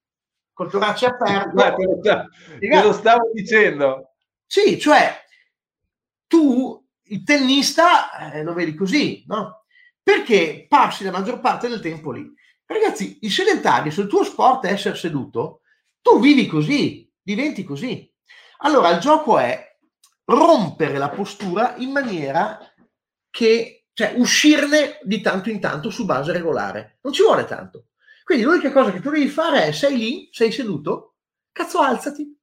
col 0.52 0.70
torace 0.70 1.06
aperto. 1.06 1.54
Ma 1.54 1.72
te, 1.72 1.84
lo, 1.84 2.00
te 2.00 2.82
lo 2.82 2.92
stavo 2.92 3.30
dicendo. 3.32 4.14
Sì, 4.46 4.78
cioè 4.78 5.16
tu, 6.26 6.84
il 7.04 7.22
tennista, 7.22 8.32
eh, 8.32 8.42
lo 8.42 8.52
vedi 8.52 8.74
così, 8.74 9.24
no? 9.26 9.64
Perché 10.02 10.66
passi 10.68 11.04
la 11.04 11.10
maggior 11.10 11.40
parte 11.40 11.68
del 11.68 11.80
tempo 11.80 12.10
lì. 12.10 12.28
Ragazzi, 12.66 13.18
il 13.22 13.30
sedentario, 13.30 13.90
se 13.90 14.02
il 14.02 14.06
tuo 14.06 14.24
sport 14.24 14.64
è 14.66 14.72
essere 14.72 14.96
seduto, 14.96 15.62
tu 16.00 16.20
vivi 16.20 16.46
così, 16.46 17.10
diventi 17.20 17.64
così. 17.64 18.08
Allora 18.58 18.90
il 18.90 19.00
gioco 19.00 19.38
è 19.38 19.76
rompere 20.24 20.98
la 20.98 21.10
postura 21.10 21.74
in 21.76 21.90
maniera 21.90 22.69
che, 23.30 23.86
cioè 23.92 24.14
uscirne 24.16 24.98
di 25.02 25.20
tanto 25.20 25.50
in 25.50 25.60
tanto 25.60 25.90
su 25.90 26.04
base 26.04 26.32
regolare. 26.32 26.98
Non 27.02 27.12
ci 27.12 27.22
vuole 27.22 27.44
tanto. 27.44 27.86
Quindi 28.24 28.44
l'unica 28.44 28.70
cosa 28.72 28.92
che 28.92 29.00
tu 29.00 29.10
devi 29.10 29.28
fare 29.28 29.66
è 29.66 29.72
sei 29.72 29.96
lì, 29.96 30.28
sei 30.32 30.52
seduto, 30.52 31.16
cazzo 31.52 31.80
alzati. 31.80 32.38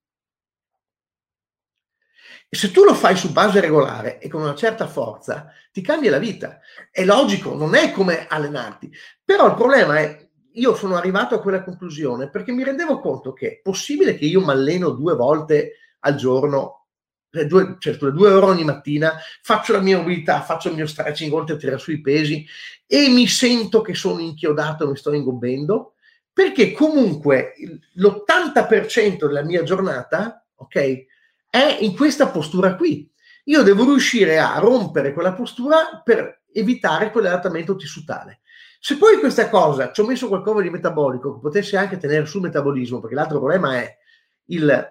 E 2.49 2.55
se 2.55 2.71
tu 2.71 2.83
lo 2.83 2.93
fai 2.93 3.17
su 3.17 3.31
base 3.31 3.59
regolare 3.59 4.19
e 4.19 4.29
con 4.29 4.41
una 4.41 4.55
certa 4.55 4.87
forza, 4.87 5.51
ti 5.71 5.81
cambia 5.81 6.11
la 6.11 6.17
vita. 6.17 6.59
È 6.91 7.03
logico, 7.03 7.53
non 7.55 7.75
è 7.75 7.91
come 7.91 8.27
allenarti. 8.27 8.91
Però 9.23 9.47
il 9.47 9.55
problema 9.55 9.99
è 9.99 10.27
io 10.53 10.75
sono 10.75 10.95
arrivato 10.95 11.35
a 11.35 11.41
quella 11.41 11.63
conclusione 11.63 12.29
perché 12.29 12.51
mi 12.51 12.63
rendevo 12.63 12.99
conto 12.99 13.33
che 13.33 13.47
è 13.47 13.59
possibile 13.61 14.15
che 14.15 14.25
io 14.25 14.41
mi 14.41 14.51
alleno 14.51 14.89
due 14.89 15.15
volte 15.15 15.73
al 15.99 16.15
giorno, 16.15 16.86
due, 17.29 17.75
certo, 17.79 18.09
due 18.11 18.31
ore 18.31 18.45
ogni 18.45 18.63
mattina, 18.63 19.13
faccio 19.41 19.73
la 19.73 19.81
mia 19.81 19.97
mobilità, 19.97 20.41
faccio 20.41 20.69
il 20.69 20.75
mio 20.75 20.87
stretching 20.87 21.31
oltre 21.33 21.55
a 21.55 21.57
tirare 21.57 21.77
sui 21.77 22.01
pesi 22.01 22.45
e 22.85 23.09
mi 23.09 23.27
sento 23.27 23.81
che 23.81 23.93
sono 23.93 24.19
inchiodato 24.19 24.87
mi 24.87 24.95
sto 24.95 25.13
ingobbendo, 25.13 25.95
perché 26.31 26.71
comunque 26.71 27.53
l'80% 27.95 29.25
della 29.25 29.43
mia 29.43 29.63
giornata, 29.63 30.45
ok, 30.55 31.05
è 31.49 31.77
in 31.81 31.95
questa 31.95 32.27
postura 32.27 32.75
qui. 32.75 33.09
Io 33.45 33.63
devo 33.63 33.85
riuscire 33.85 34.39
a 34.39 34.57
rompere 34.59 35.13
quella 35.13 35.33
postura 35.33 36.01
per 36.03 36.43
evitare 36.51 37.11
quell'adattamento 37.11 37.75
tissutale. 37.75 38.41
Se 38.79 38.97
poi 38.97 39.17
questa 39.17 39.49
cosa 39.49 39.91
ci 39.91 40.01
ho 40.01 40.05
messo 40.05 40.27
qualcosa 40.27 40.61
di 40.61 40.69
metabolico 40.69 41.33
che 41.33 41.39
potesse 41.39 41.77
anche 41.77 41.97
tenere 41.97 42.25
sul 42.25 42.41
metabolismo, 42.41 42.99
perché 42.99 43.15
l'altro 43.15 43.39
problema 43.39 43.77
è 43.77 43.97
il, 44.45 44.87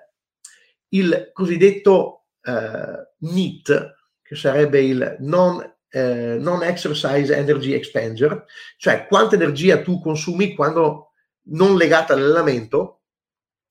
il 0.88 1.30
cosiddetto 1.32 2.25
eh, 2.46 3.08
NEAT, 3.18 3.94
che 4.22 4.36
sarebbe 4.36 4.80
il 4.82 5.16
non, 5.20 5.60
eh, 5.90 6.36
non 6.38 6.62
exercise 6.62 7.34
energy 7.34 7.72
expenditure, 7.72 8.44
cioè 8.76 9.06
quanta 9.06 9.34
energia 9.34 9.82
tu 9.82 10.00
consumi 10.00 10.54
quando 10.54 11.10
non 11.48 11.76
legata 11.76 12.14
all'allenamento. 12.14 13.02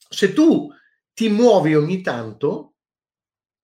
Se 0.10 0.34
tu 0.34 0.69
ti 1.14 1.30
muovi 1.30 1.76
ogni 1.76 2.02
tanto, 2.02 2.73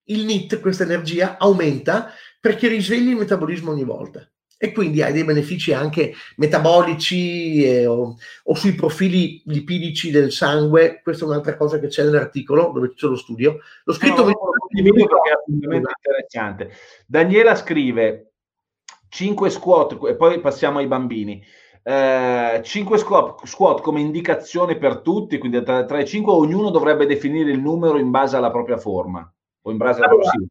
il 0.05 0.25
NEAT, 0.25 0.59
questa 0.59 0.83
energia, 0.83 1.37
aumenta 1.37 2.11
perché 2.39 2.67
risvegli 2.67 3.09
il 3.09 3.17
metabolismo 3.17 3.71
ogni 3.71 3.83
volta 3.83 4.27
e 4.63 4.73
quindi 4.73 5.01
hai 5.01 5.11
dei 5.11 5.23
benefici 5.23 5.73
anche 5.73 6.13
metabolici 6.35 7.63
eh, 7.63 7.87
o, 7.87 8.15
o, 8.43 8.53
sui 8.53 8.75
profili 8.75 9.41
lipidici 9.45 10.11
del 10.11 10.31
sangue. 10.31 11.01
Questa 11.01 11.25
è 11.25 11.27
un'altra 11.27 11.57
cosa 11.57 11.79
che 11.79 11.87
c'è 11.87 12.03
nell'articolo 12.03 12.69
dove 12.71 12.93
c'è 12.93 13.07
lo 13.07 13.15
studio. 13.15 13.57
L'ho 13.83 13.93
scritto 13.93 14.23
no, 14.23 14.25
no, 14.71 14.93
perché 14.93 15.29
è 15.29 15.33
assolutamente 15.33 15.91
interessante. 15.97 16.71
Daniela 17.05 17.55
scrive 17.55 18.33
5 19.09 19.49
squat 19.49 19.99
e 20.07 20.15
poi 20.15 20.39
passiamo 20.39 20.79
ai 20.79 20.87
bambini. 20.87 21.43
Eh, 21.83 22.61
5 22.63 22.97
squat, 22.97 23.45
squat, 23.45 23.81
come 23.81 23.99
indicazione 23.99 24.77
per 24.77 24.99
tutti, 24.99 25.37
quindi 25.37 25.61
tra, 25.63 25.83
tra 25.85 25.99
i 25.99 26.07
5 26.07 26.31
ognuno 26.31 26.69
dovrebbe 26.69 27.05
definire 27.05 27.51
il 27.51 27.59
numero 27.59 27.97
in 27.97 28.11
base 28.11 28.37
alla 28.37 28.51
propria 28.51 28.77
forma 28.77 29.29
o 29.63 29.71
in 29.71 29.77
base 29.77 29.97
alla 29.99 30.07
allora, 30.07 30.29
propria 30.29 30.49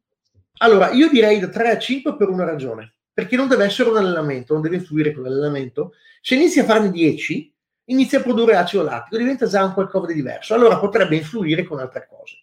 allora, 0.62 0.90
io 0.90 1.08
direi 1.08 1.38
da 1.38 1.48
3 1.48 1.70
a 1.70 1.78
5 1.78 2.16
per 2.16 2.28
una 2.28 2.44
ragione 2.44 2.94
perché 3.12 3.36
non 3.36 3.48
deve 3.48 3.64
essere 3.64 3.90
un 3.90 3.96
allenamento, 3.96 4.52
non 4.52 4.62
deve 4.62 4.76
influire 4.76 5.12
con 5.12 5.22
l'allenamento. 5.22 5.92
Se 6.20 6.34
inizi 6.34 6.60
a 6.60 6.64
farne 6.64 6.90
10, 6.90 7.54
inizia 7.86 8.18
a 8.18 8.22
produrre 8.22 8.56
acido 8.56 8.82
lattico, 8.82 9.16
diventa 9.16 9.46
già 9.46 9.64
un 9.64 9.72
qualcosa 9.72 10.06
di 10.06 10.14
diverso, 10.14 10.54
allora 10.54 10.78
potrebbe 10.78 11.16
influire 11.16 11.64
con 11.64 11.78
altre 11.80 12.06
cose. 12.08 12.36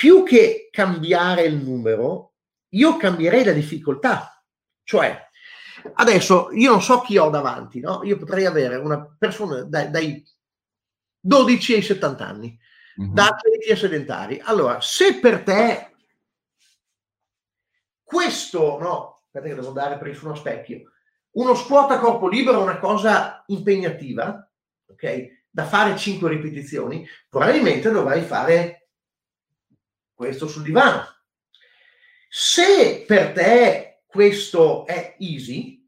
Più 0.00 0.22
che 0.22 0.70
cambiare 0.70 1.42
il 1.42 1.56
numero, 1.56 2.36
io 2.70 2.96
cambierei 2.96 3.44
la 3.44 3.52
difficoltà. 3.52 4.42
Cioè, 4.82 5.28
adesso 5.92 6.50
io 6.52 6.70
non 6.70 6.80
so 6.80 7.02
chi 7.02 7.18
ho 7.18 7.28
davanti, 7.28 7.80
no? 7.80 8.00
Io 8.04 8.16
potrei 8.16 8.46
avere 8.46 8.76
una 8.76 9.14
persona 9.18 9.60
dai, 9.60 9.90
dai 9.90 10.26
12 11.20 11.74
ai 11.74 11.82
70 11.82 12.26
anni, 12.26 12.58
mm-hmm. 12.98 13.12
da 13.12 13.26
atleti 13.26 13.72
a 13.72 13.76
sedentari. 13.76 14.40
Allora, 14.42 14.80
se 14.80 15.18
per 15.18 15.42
te 15.42 15.92
questo, 18.02 18.78
no, 18.78 19.20
aspetta 19.26 19.48
che 19.48 19.54
devo 19.54 19.68
andare 19.68 19.98
per 19.98 20.16
su 20.16 20.24
uno 20.24 20.34
specchio. 20.34 20.92
Uno 21.32 21.54
squat 21.54 21.90
a 21.90 21.98
corpo 21.98 22.26
libero 22.26 22.60
è 22.60 22.62
una 22.62 22.78
cosa 22.78 23.44
impegnativa, 23.48 24.50
ok? 24.86 25.44
Da 25.50 25.66
fare 25.66 25.94
5 25.94 26.26
ripetizioni, 26.26 27.06
probabilmente 27.28 27.90
dovrai 27.90 28.22
fare 28.22 28.79
questo 30.20 30.46
sul 30.48 30.64
divano. 30.64 31.02
Se 32.28 33.04
per 33.06 33.32
te 33.32 34.02
questo 34.04 34.84
è 34.84 35.16
easy, 35.18 35.82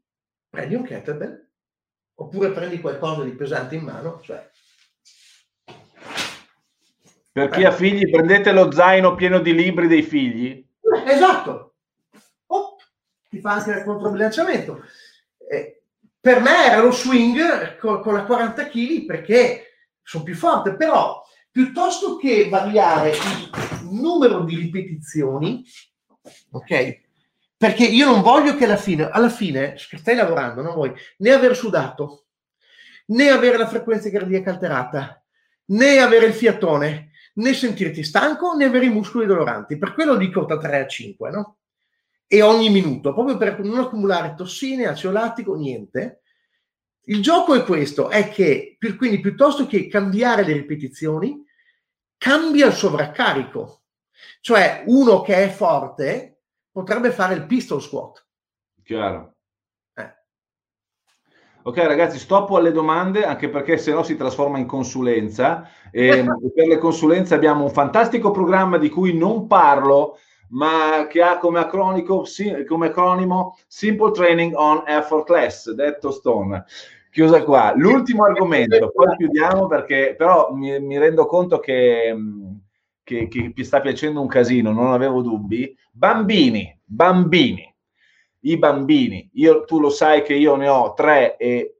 prendi 0.49 0.73
un 0.73 0.83
kettlebell 0.83 1.49
oppure 2.15 2.49
prendi 2.49 2.81
qualcosa 2.81 3.21
di 3.23 3.29
pesante 3.29 3.75
in 3.75 3.83
mano, 3.83 4.21
cioè 4.23 4.49
per 7.31 7.49
chi 7.49 7.63
ha 7.63 7.71
figli, 7.71 8.09
prendete 8.09 8.51
lo 8.51 8.71
zaino 8.71 9.13
pieno 9.13 9.39
di 9.39 9.53
libri 9.53 9.85
dei 9.85 10.01
figli. 10.01 10.67
Esatto, 11.05 11.75
ti 13.29 13.39
fa 13.39 13.51
anche 13.51 13.69
il 13.69 13.83
controbilanciamento. 13.83 14.81
Eh, 15.47 15.83
per 16.19 16.41
me 16.41 16.71
era 16.71 16.81
lo 16.81 16.91
swing 16.91 17.77
con, 17.77 18.01
con 18.01 18.15
la 18.15 18.23
40 18.23 18.67
kg 18.67 19.05
perché 19.05 19.75
sono 20.01 20.23
più 20.23 20.33
forte, 20.33 20.75
però 20.75 21.21
piuttosto 21.51 22.17
che 22.17 22.49
variare 22.49 23.13
numero 23.89 24.43
di 24.43 24.55
ripetizioni, 24.55 25.63
ok? 26.51 27.01
Perché 27.57 27.85
io 27.85 28.05
non 28.07 28.21
voglio 28.21 28.55
che 28.55 28.65
alla 28.65 28.77
fine, 28.77 29.09
alla 29.09 29.29
fine, 29.29 29.75
stai 29.77 30.15
lavorando, 30.15 30.61
non 30.61 30.73
vuoi 30.73 30.93
né 31.17 31.31
aver 31.31 31.55
sudato, 31.55 32.25
né 33.07 33.29
avere 33.29 33.57
la 33.57 33.67
frequenza 33.67 34.09
cardiaca 34.09 34.51
alterata, 34.51 35.23
né 35.65 35.99
avere 35.99 36.25
il 36.25 36.33
fiatone, 36.33 37.11
né 37.35 37.53
sentirti 37.53 38.03
stanco, 38.03 38.55
né 38.55 38.65
avere 38.65 38.85
i 38.85 38.89
muscoli 38.89 39.25
doloranti. 39.25 39.77
Per 39.77 39.93
quello 39.93 40.15
dico 40.15 40.45
da 40.45 40.57
3 40.57 40.81
a 40.81 40.87
5, 40.87 41.29
no? 41.29 41.57
e 42.33 42.41
ogni 42.41 42.71
minuto, 42.71 43.13
proprio 43.13 43.37
per 43.37 43.59
non 43.59 43.77
accumulare 43.77 44.33
tossine, 44.35 44.87
acido 44.87 45.11
lattico, 45.11 45.55
niente. 45.55 46.21
Il 47.03 47.21
gioco 47.21 47.53
è 47.53 47.63
questo, 47.63 48.09
è 48.09 48.29
che 48.29 48.77
quindi 48.97 49.19
piuttosto 49.19 49.67
che 49.67 49.87
cambiare 49.87 50.43
le 50.43 50.53
ripetizioni, 50.53 51.43
cambia 52.23 52.67
il 52.67 52.73
sovraccarico. 52.73 53.81
Cioè 54.39 54.83
uno 54.85 55.21
che 55.21 55.43
è 55.43 55.49
forte 55.49 56.43
potrebbe 56.71 57.11
fare 57.11 57.33
il 57.33 57.45
pistol 57.45 57.81
squat. 57.81 58.25
Chiaro. 58.81 59.35
Eh. 59.93 60.13
Ok 61.63 61.77
ragazzi, 61.79 62.17
stoppo 62.17 62.55
alle 62.55 62.71
domande 62.71 63.25
anche 63.25 63.49
perché 63.49 63.77
se 63.77 63.91
no 63.91 64.03
si 64.03 64.15
trasforma 64.15 64.57
in 64.57 64.65
consulenza 64.65 65.69
e 65.91 66.23
per 66.55 66.67
le 66.67 66.77
consulenze 66.77 67.35
abbiamo 67.35 67.65
un 67.65 67.71
fantastico 67.71 68.31
programma 68.31 68.77
di 68.77 68.87
cui 68.87 69.17
non 69.17 69.45
parlo 69.47 70.17
ma 70.51 71.07
che 71.09 71.21
ha 71.21 71.37
come, 71.39 71.67
come 71.67 72.87
acronimo 72.87 73.57
Simple 73.67 74.11
Training 74.11 74.53
on 74.55 74.83
Effortless, 74.85 75.71
detto 75.71 76.11
Stone. 76.11 76.63
Chiusa 77.13 77.43
qua. 77.43 77.73
L'ultimo 77.75 78.25
argomento, 78.25 78.91
poi 78.91 79.15
chiudiamo 79.15 79.67
perché 79.67 80.15
però 80.17 80.51
mi, 80.51 80.79
mi 80.81 80.97
rendo 80.97 81.27
conto 81.27 81.59
che, 81.59 82.13
che, 83.03 83.27
che 83.27 83.53
ti 83.53 83.63
sta 83.63 83.79
piacendo 83.79 84.19
un 84.19 84.27
casino, 84.27 84.71
non 84.71 84.91
avevo 84.91 85.21
dubbi. 85.21 85.77
Bambini, 85.91 86.75
bambini, 86.83 87.71
i 88.41 88.57
bambini, 88.57 89.29
io, 89.33 89.63
tu 89.63 89.79
lo 89.79 89.91
sai 89.91 90.23
che 90.23 90.33
io 90.33 90.55
ne 90.55 90.67
ho 90.67 90.93
tre 90.93 91.37
e 91.37 91.75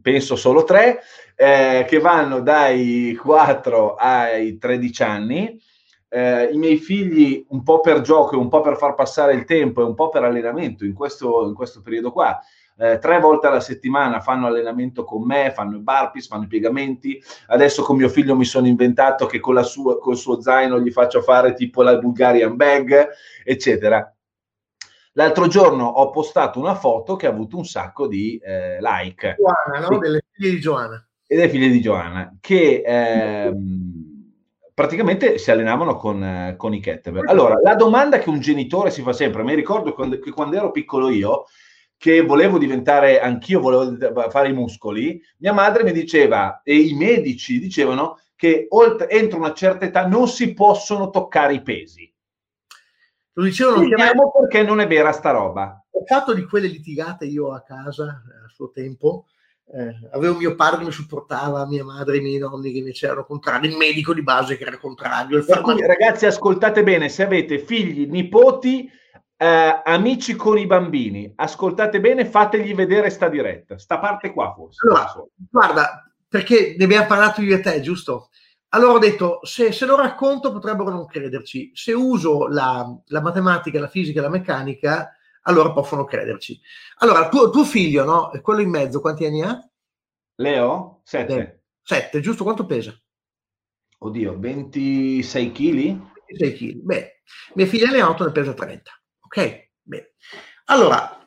penso 0.00 0.36
solo 0.36 0.62
tre, 0.62 1.00
eh, 1.34 1.84
che 1.88 1.98
vanno 1.98 2.40
dai 2.40 3.18
4 3.20 3.96
ai 3.96 4.56
13 4.56 5.02
anni. 5.02 5.60
Eh, 6.12 6.50
I 6.52 6.58
miei 6.58 6.76
figli, 6.76 7.46
un 7.50 7.62
po' 7.62 7.78
per 7.78 8.00
gioco 8.00 8.36
un 8.36 8.48
po' 8.48 8.62
per 8.62 8.76
far 8.76 8.94
passare 8.94 9.32
il 9.32 9.44
tempo 9.44 9.80
e 9.80 9.84
un 9.84 9.94
po' 9.94 10.08
per 10.08 10.24
allenamento 10.24 10.84
in 10.84 10.92
questo, 10.92 11.46
in 11.46 11.54
questo 11.54 11.82
periodo 11.82 12.10
qua, 12.10 12.36
eh, 12.76 12.98
tre 12.98 13.20
volte 13.20 13.46
alla 13.46 13.60
settimana 13.60 14.20
fanno 14.20 14.46
allenamento 14.46 15.04
con 15.04 15.22
me, 15.22 15.52
fanno 15.54 15.76
i 15.76 15.80
burpees, 15.80 16.26
fanno 16.26 16.44
i 16.44 16.48
piegamenti. 16.48 17.22
Adesso 17.48 17.82
con 17.82 17.96
mio 17.96 18.08
figlio 18.08 18.34
mi 18.34 18.44
sono 18.44 18.66
inventato 18.66 19.26
che 19.26 19.38
con, 19.38 19.54
la 19.54 19.62
sua, 19.62 19.98
con 19.98 20.14
il 20.14 20.18
suo 20.18 20.40
zaino 20.40 20.80
gli 20.80 20.90
faccio 20.90 21.20
fare 21.20 21.52
tipo 21.52 21.82
la 21.82 21.96
Bulgarian 21.98 22.56
bag, 22.56 23.08
eccetera. 23.44 24.12
L'altro 25.12 25.46
giorno 25.46 25.84
ho 25.84 26.10
postato 26.10 26.58
una 26.58 26.74
foto 26.74 27.16
che 27.16 27.26
ha 27.26 27.30
avuto 27.30 27.56
un 27.56 27.66
sacco 27.66 28.08
di 28.08 28.38
eh, 28.38 28.78
like. 28.80 29.36
Giovanna, 29.36 29.88
no? 29.88 29.98
Delle 29.98 30.24
figlie 30.32 30.50
di 30.50 30.60
Giovanna. 30.60 31.08
E 31.26 31.36
delle 31.36 31.48
figlie 31.48 31.68
di 31.68 31.80
Giovanna, 31.80 32.36
che 32.40 32.82
ehm, 32.84 33.99
praticamente 34.80 35.36
si 35.36 35.50
allenavano 35.50 35.96
con, 35.96 36.24
eh, 36.24 36.54
con 36.56 36.72
i 36.72 36.80
kettlebell. 36.80 37.28
Allora, 37.28 37.60
la 37.62 37.74
domanda 37.74 38.18
che 38.18 38.30
un 38.30 38.40
genitore 38.40 38.90
si 38.90 39.02
fa 39.02 39.12
sempre, 39.12 39.42
mi 39.42 39.54
ricordo 39.54 39.92
quando, 39.92 40.18
che 40.18 40.30
quando 40.30 40.56
ero 40.56 40.70
piccolo 40.70 41.10
io, 41.10 41.44
che 41.98 42.22
volevo 42.22 42.56
diventare, 42.56 43.20
anch'io 43.20 43.60
volevo 43.60 44.30
fare 44.30 44.48
i 44.48 44.54
muscoli, 44.54 45.20
mia 45.40 45.52
madre 45.52 45.84
mi 45.84 45.92
diceva, 45.92 46.62
e 46.64 46.76
i 46.76 46.94
medici 46.94 47.58
dicevano, 47.58 48.18
che 48.34 48.68
oltre, 48.70 49.10
entro 49.10 49.36
una 49.36 49.52
certa 49.52 49.84
età 49.84 50.06
non 50.06 50.26
si 50.28 50.54
possono 50.54 51.10
toccare 51.10 51.52
i 51.52 51.62
pesi. 51.62 52.10
Lo 53.34 53.44
dicevano 53.44 53.80
Vediamo 53.80 54.30
perché 54.30 54.62
non 54.62 54.80
è 54.80 54.86
vera 54.86 55.12
sta 55.12 55.30
roba. 55.30 55.84
Ho 55.90 56.04
fatto 56.06 56.32
di 56.32 56.44
quelle 56.44 56.68
litigate 56.68 57.26
io 57.26 57.52
a 57.52 57.60
casa 57.60 58.04
a 58.04 58.48
suo 58.48 58.70
tempo. 58.70 59.26
Eh, 59.72 60.08
avevo 60.12 60.36
mio 60.36 60.56
padre 60.56 60.80
che 60.80 60.86
mi 60.86 60.90
supportava, 60.90 61.66
mia 61.66 61.84
madre 61.84 62.16
e 62.16 62.18
i 62.18 62.22
miei 62.22 62.38
nonni 62.38 62.72
che 62.72 62.78
invece 62.78 63.06
erano 63.06 63.24
contrari, 63.24 63.68
il 63.68 63.76
medico 63.76 64.12
di 64.12 64.22
base 64.22 64.56
che 64.56 64.64
era 64.64 64.78
contrario. 64.78 65.38
Il 65.38 65.44
farmac- 65.44 65.86
ragazzi, 65.86 66.26
ascoltate 66.26 66.82
bene, 66.82 67.08
se 67.08 67.22
avete 67.22 67.60
figli, 67.60 68.08
nipoti, 68.08 68.90
eh, 69.36 69.80
amici 69.84 70.34
con 70.34 70.58
i 70.58 70.66
bambini, 70.66 71.32
ascoltate 71.36 72.00
bene, 72.00 72.26
fategli 72.26 72.74
vedere 72.74 73.10
sta 73.10 73.28
diretta, 73.28 73.78
sta 73.78 73.98
parte 73.98 74.32
qua 74.32 74.52
forse. 74.54 74.86
Allora, 74.86 75.12
guarda, 75.48 76.12
perché 76.28 76.74
ne 76.76 76.84
abbiamo 76.84 77.06
parlato 77.06 77.40
io 77.40 77.54
e 77.54 77.60
te, 77.60 77.80
giusto? 77.80 78.30
Allora 78.72 78.92
ho 78.92 78.98
detto, 78.98 79.40
se, 79.42 79.72
se 79.72 79.86
lo 79.86 79.96
racconto 79.96 80.52
potrebbero 80.52 80.90
non 80.90 81.06
crederci, 81.06 81.70
se 81.74 81.92
uso 81.92 82.46
la, 82.46 82.86
la, 83.06 83.20
matematica, 83.20 83.80
la 83.80 83.88
fisica, 83.88 84.20
la 84.20 84.28
meccanica, 84.28 85.16
allora 85.42 85.72
possono 85.72 86.04
crederci. 86.04 86.60
Allora, 86.98 87.28
tuo, 87.28 87.50
tuo 87.50 87.64
figlio, 87.64 88.04
no? 88.04 88.30
Quello 88.42 88.60
in 88.60 88.70
mezzo, 88.70 89.00
quanti 89.00 89.24
anni 89.24 89.42
ha? 89.42 89.58
Leo? 90.36 91.00
Sette. 91.04 91.64
Sette, 91.82 92.20
giusto? 92.20 92.44
Quanto 92.44 92.66
pesa? 92.66 92.94
Oddio, 93.98 94.38
26 94.38 95.52
kg? 95.52 95.74
26 96.28 96.52
kg. 96.54 96.80
Beh, 96.82 97.22
mia 97.54 97.66
figlia 97.66 97.90
ne 97.90 98.00
ha 98.00 98.08
8, 98.08 98.24
ne 98.24 98.32
pesa 98.32 98.54
30. 98.54 98.90
Ok? 99.20 99.68
Bene. 99.82 100.12
Allora, 100.66 101.20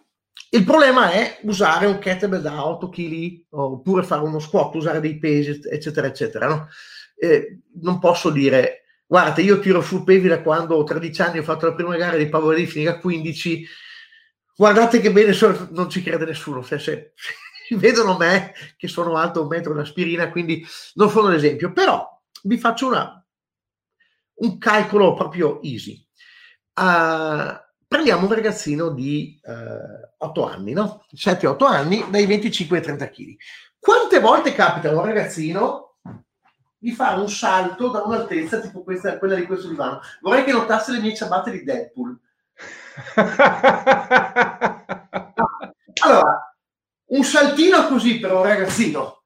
il 0.49 0.63
problema 0.63 1.11
è 1.11 1.39
usare 1.43 1.85
un 1.85 1.99
kettlebell 1.99 2.41
da 2.41 2.65
8 2.65 2.89
kg 2.89 3.45
oppure 3.49 4.03
fare 4.03 4.21
uno 4.21 4.39
squat, 4.39 4.75
usare 4.75 4.99
dei 4.99 5.17
pesi, 5.17 5.59
eccetera, 5.69 6.07
eccetera. 6.07 6.47
No? 6.47 6.67
Eh, 7.15 7.59
non 7.81 7.99
posso 7.99 8.29
dire, 8.29 8.83
guarda, 9.05 9.41
io 9.41 9.59
tiro 9.59 9.81
sul 9.81 10.03
pesi 10.03 10.27
da 10.27 10.41
quando 10.41 10.75
ho 10.75 10.83
13 10.83 11.21
anni, 11.21 11.39
ho 11.39 11.43
fatto 11.43 11.65
la 11.65 11.73
prima 11.73 11.95
gara 11.97 12.17
di 12.17 12.29
powerlifting 12.29 12.87
a 12.87 12.99
15, 12.99 13.65
guardate 14.55 14.99
che 14.99 15.11
bene, 15.11 15.35
non 15.71 15.89
ci 15.89 16.01
crede 16.01 16.25
nessuno. 16.25 16.61
Se, 16.61 16.79
se, 16.79 17.13
vedono 17.77 18.17
me 18.17 18.53
che 18.77 18.87
sono 18.87 19.15
alto 19.17 19.41
un 19.41 19.47
metro 19.47 19.73
d'aspirina, 19.73 20.29
quindi 20.29 20.65
non 20.95 21.09
sono 21.09 21.29
l'esempio. 21.29 21.71
Però 21.71 22.07
vi 22.43 22.57
faccio 22.57 22.87
una, 22.87 23.25
un 24.35 24.57
calcolo 24.57 25.13
proprio 25.13 25.61
easy. 25.61 26.05
Uh, 26.75 27.61
prendiamo 27.93 28.25
un 28.25 28.33
ragazzino 28.33 28.89
di 28.89 29.39
eh, 29.43 30.15
8 30.17 30.47
anni, 30.47 30.73
no? 30.73 31.05
7-8 31.15 31.63
anni, 31.63 32.03
dai 32.09 32.25
25 32.25 32.77
ai 32.77 32.83
30 32.83 33.09
kg. 33.09 33.35
Quante 33.77 34.19
volte 34.19 34.53
capita 34.53 34.89
a 34.89 34.95
un 34.95 35.05
ragazzino 35.05 35.97
di 36.75 36.91
fare 36.91 37.21
un 37.21 37.29
salto 37.29 37.89
da 37.89 38.01
un'altezza 38.01 38.59
tipo 38.61 38.83
questa, 38.83 39.19
quella 39.19 39.35
di 39.35 39.45
questo 39.45 39.67
divano? 39.67 39.99
Vorrei 40.21 40.43
che 40.43 40.51
notasse 40.51 40.91
le 40.91 41.01
mie 41.01 41.15
ciabatte 41.15 41.51
di 41.51 41.63
Deadpool. 41.63 42.19
Allora, 46.03 46.55
un 47.05 47.23
saltino 47.23 47.87
così 47.87 48.19
per 48.19 48.33
un 48.33 48.43
ragazzino, 48.43 49.23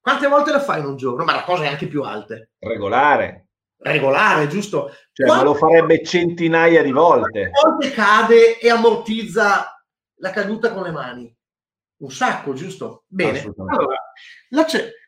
quante 0.00 0.26
volte 0.28 0.52
la 0.52 0.60
fai 0.60 0.80
in 0.80 0.86
un 0.86 0.96
giorno? 0.96 1.24
Ma 1.24 1.34
la 1.34 1.44
cosa 1.44 1.64
è 1.64 1.68
anche 1.68 1.86
più 1.86 2.02
alta. 2.02 2.36
Regolare 2.58 3.46
regolare, 3.82 4.48
giusto? 4.48 4.94
Cioè, 5.12 5.26
ma 5.26 5.42
lo 5.42 5.54
farebbe 5.54 6.02
centinaia 6.04 6.82
di 6.82 6.92
volte. 6.92 7.50
volte 7.62 7.90
cade 7.90 8.58
e 8.58 8.70
ammortizza 8.70 9.84
la 10.16 10.30
caduta 10.30 10.72
con 10.72 10.84
le 10.84 10.90
mani? 10.90 11.36
Un 11.98 12.10
sacco, 12.10 12.52
giusto? 12.54 13.04
Bene. 13.06 13.42
Allora, 13.56 13.96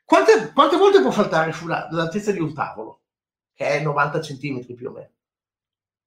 quante, 0.04 0.52
quante, 0.52 0.76
volte 0.76 1.00
può 1.00 1.10
saltare 1.10 1.52
sull'altezza 1.52 2.32
di 2.32 2.40
un 2.40 2.52
tavolo? 2.52 3.02
Che 3.54 3.64
è 3.64 3.80
90 3.80 4.20
centimetri 4.20 4.74
più 4.74 4.88
o 4.88 4.92
meno. 4.92 5.12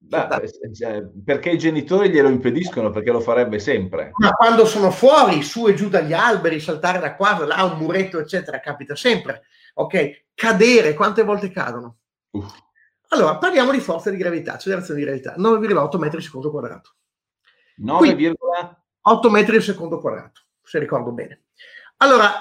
Beh, 0.07 0.73
cioè, 0.73 1.03
perché 1.23 1.49
i 1.49 1.57
genitori 1.57 2.09
glielo 2.09 2.29
impediscono, 2.29 2.89
perché 2.91 3.11
lo 3.11 3.19
farebbe 3.19 3.59
sempre. 3.59 4.11
Ma 4.15 4.31
quando 4.31 4.65
sono 4.65 4.89
fuori, 4.89 5.43
su 5.43 5.67
e 5.67 5.73
giù 5.73 5.89
dagli 5.89 6.13
alberi, 6.13 6.61
saltare 6.61 6.99
da 6.99 7.15
qua, 7.15 7.45
là, 7.45 7.63
un 7.63 7.77
muretto, 7.77 8.19
eccetera, 8.19 8.59
capita 8.59 8.95
sempre. 8.95 9.43
Ok? 9.75 10.27
Cadere, 10.33 10.93
quante 10.93 11.23
volte 11.23 11.51
cadono? 11.51 11.97
Allora, 13.09 13.37
parliamo 13.37 13.71
di 13.71 13.79
forza 13.79 14.09
di 14.09 14.17
gravità, 14.17 14.53
accelerazione 14.53 14.99
di 14.99 15.05
gravità, 15.05 15.35
9,8 15.35 15.97
metri 15.97 16.17
al 16.17 16.23
secondo 16.23 16.51
quadrato. 16.51 16.95
9,8 17.81 19.29
metri 19.29 19.57
al 19.57 19.61
secondo 19.61 19.99
quadrato, 19.99 20.41
se 20.63 20.79
ricordo 20.79 21.11
bene. 21.11 21.43
Allora, 21.97 22.31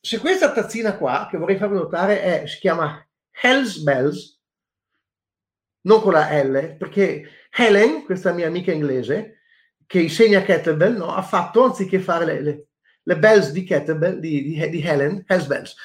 se 0.00 0.18
questa 0.18 0.52
tazzina 0.52 0.96
qua, 0.96 1.26
che 1.30 1.38
vorrei 1.38 1.56
farvi 1.56 1.74
notare, 1.74 2.22
è, 2.22 2.46
si 2.46 2.58
chiama 2.58 3.04
Hell's 3.30 3.78
Bells, 3.78 4.35
non 5.86 6.00
con 6.00 6.12
la 6.12 6.28
L, 6.42 6.76
perché 6.76 7.28
Helen, 7.50 8.04
questa 8.04 8.32
mia 8.32 8.46
amica 8.46 8.72
inglese, 8.72 9.38
che 9.86 10.00
insegna 10.00 10.42
kettlebell, 10.42 10.96
no, 10.96 11.14
ha 11.14 11.22
fatto, 11.22 11.64
anziché 11.64 11.98
fare 11.98 12.24
le, 12.24 12.42
le, 12.42 12.66
le 13.02 13.18
bells 13.18 13.50
di 13.52 13.64
kettlebell, 13.64 14.18
di, 14.18 14.42
di, 14.42 14.68
di 14.68 14.82
Helen, 14.82 15.24
Hell's 15.26 15.46
Bells, 15.46 15.76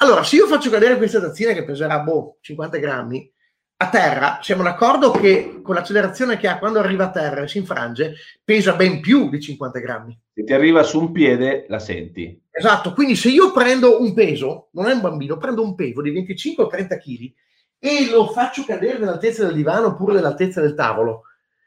allora, 0.00 0.22
se 0.22 0.36
io 0.36 0.46
faccio 0.46 0.70
cadere 0.70 0.96
questa 0.96 1.20
tazzina 1.20 1.52
che 1.52 1.64
peserà 1.64 1.98
boh, 2.00 2.38
50 2.40 2.78
grammi 2.78 3.32
a 3.80 3.88
terra, 3.88 4.38
siamo 4.42 4.62
d'accordo 4.62 5.10
che 5.10 5.60
con 5.62 5.74
l'accelerazione 5.74 6.36
che 6.36 6.46
ha 6.46 6.58
quando 6.58 6.78
arriva 6.78 7.04
a 7.04 7.10
terra 7.10 7.42
e 7.42 7.48
si 7.48 7.58
infrange, 7.58 8.14
pesa 8.44 8.74
ben 8.74 9.00
più 9.00 9.28
di 9.28 9.40
50 9.40 9.78
grammi. 9.80 10.20
Se 10.34 10.44
ti 10.44 10.52
arriva 10.52 10.82
su 10.82 11.00
un 11.00 11.12
piede, 11.12 11.64
la 11.68 11.78
senti. 11.78 12.40
Esatto, 12.50 12.92
quindi 12.92 13.16
se 13.16 13.30
io 13.30 13.50
prendo 13.52 14.00
un 14.00 14.14
peso, 14.14 14.68
non 14.72 14.86
è 14.86 14.92
un 14.92 15.00
bambino, 15.00 15.36
prendo 15.36 15.62
un 15.62 15.74
peso 15.74 16.00
di 16.00 16.10
25 16.10 16.64
o 16.64 16.66
30 16.66 16.96
kg 16.96 17.32
e 17.78 18.08
lo 18.10 18.28
faccio 18.28 18.64
cadere 18.64 18.98
nell'altezza 18.98 19.44
del 19.44 19.54
divano 19.54 19.88
oppure 19.88 20.14
nell'altezza 20.14 20.60
del 20.60 20.74
tavolo, 20.74 21.22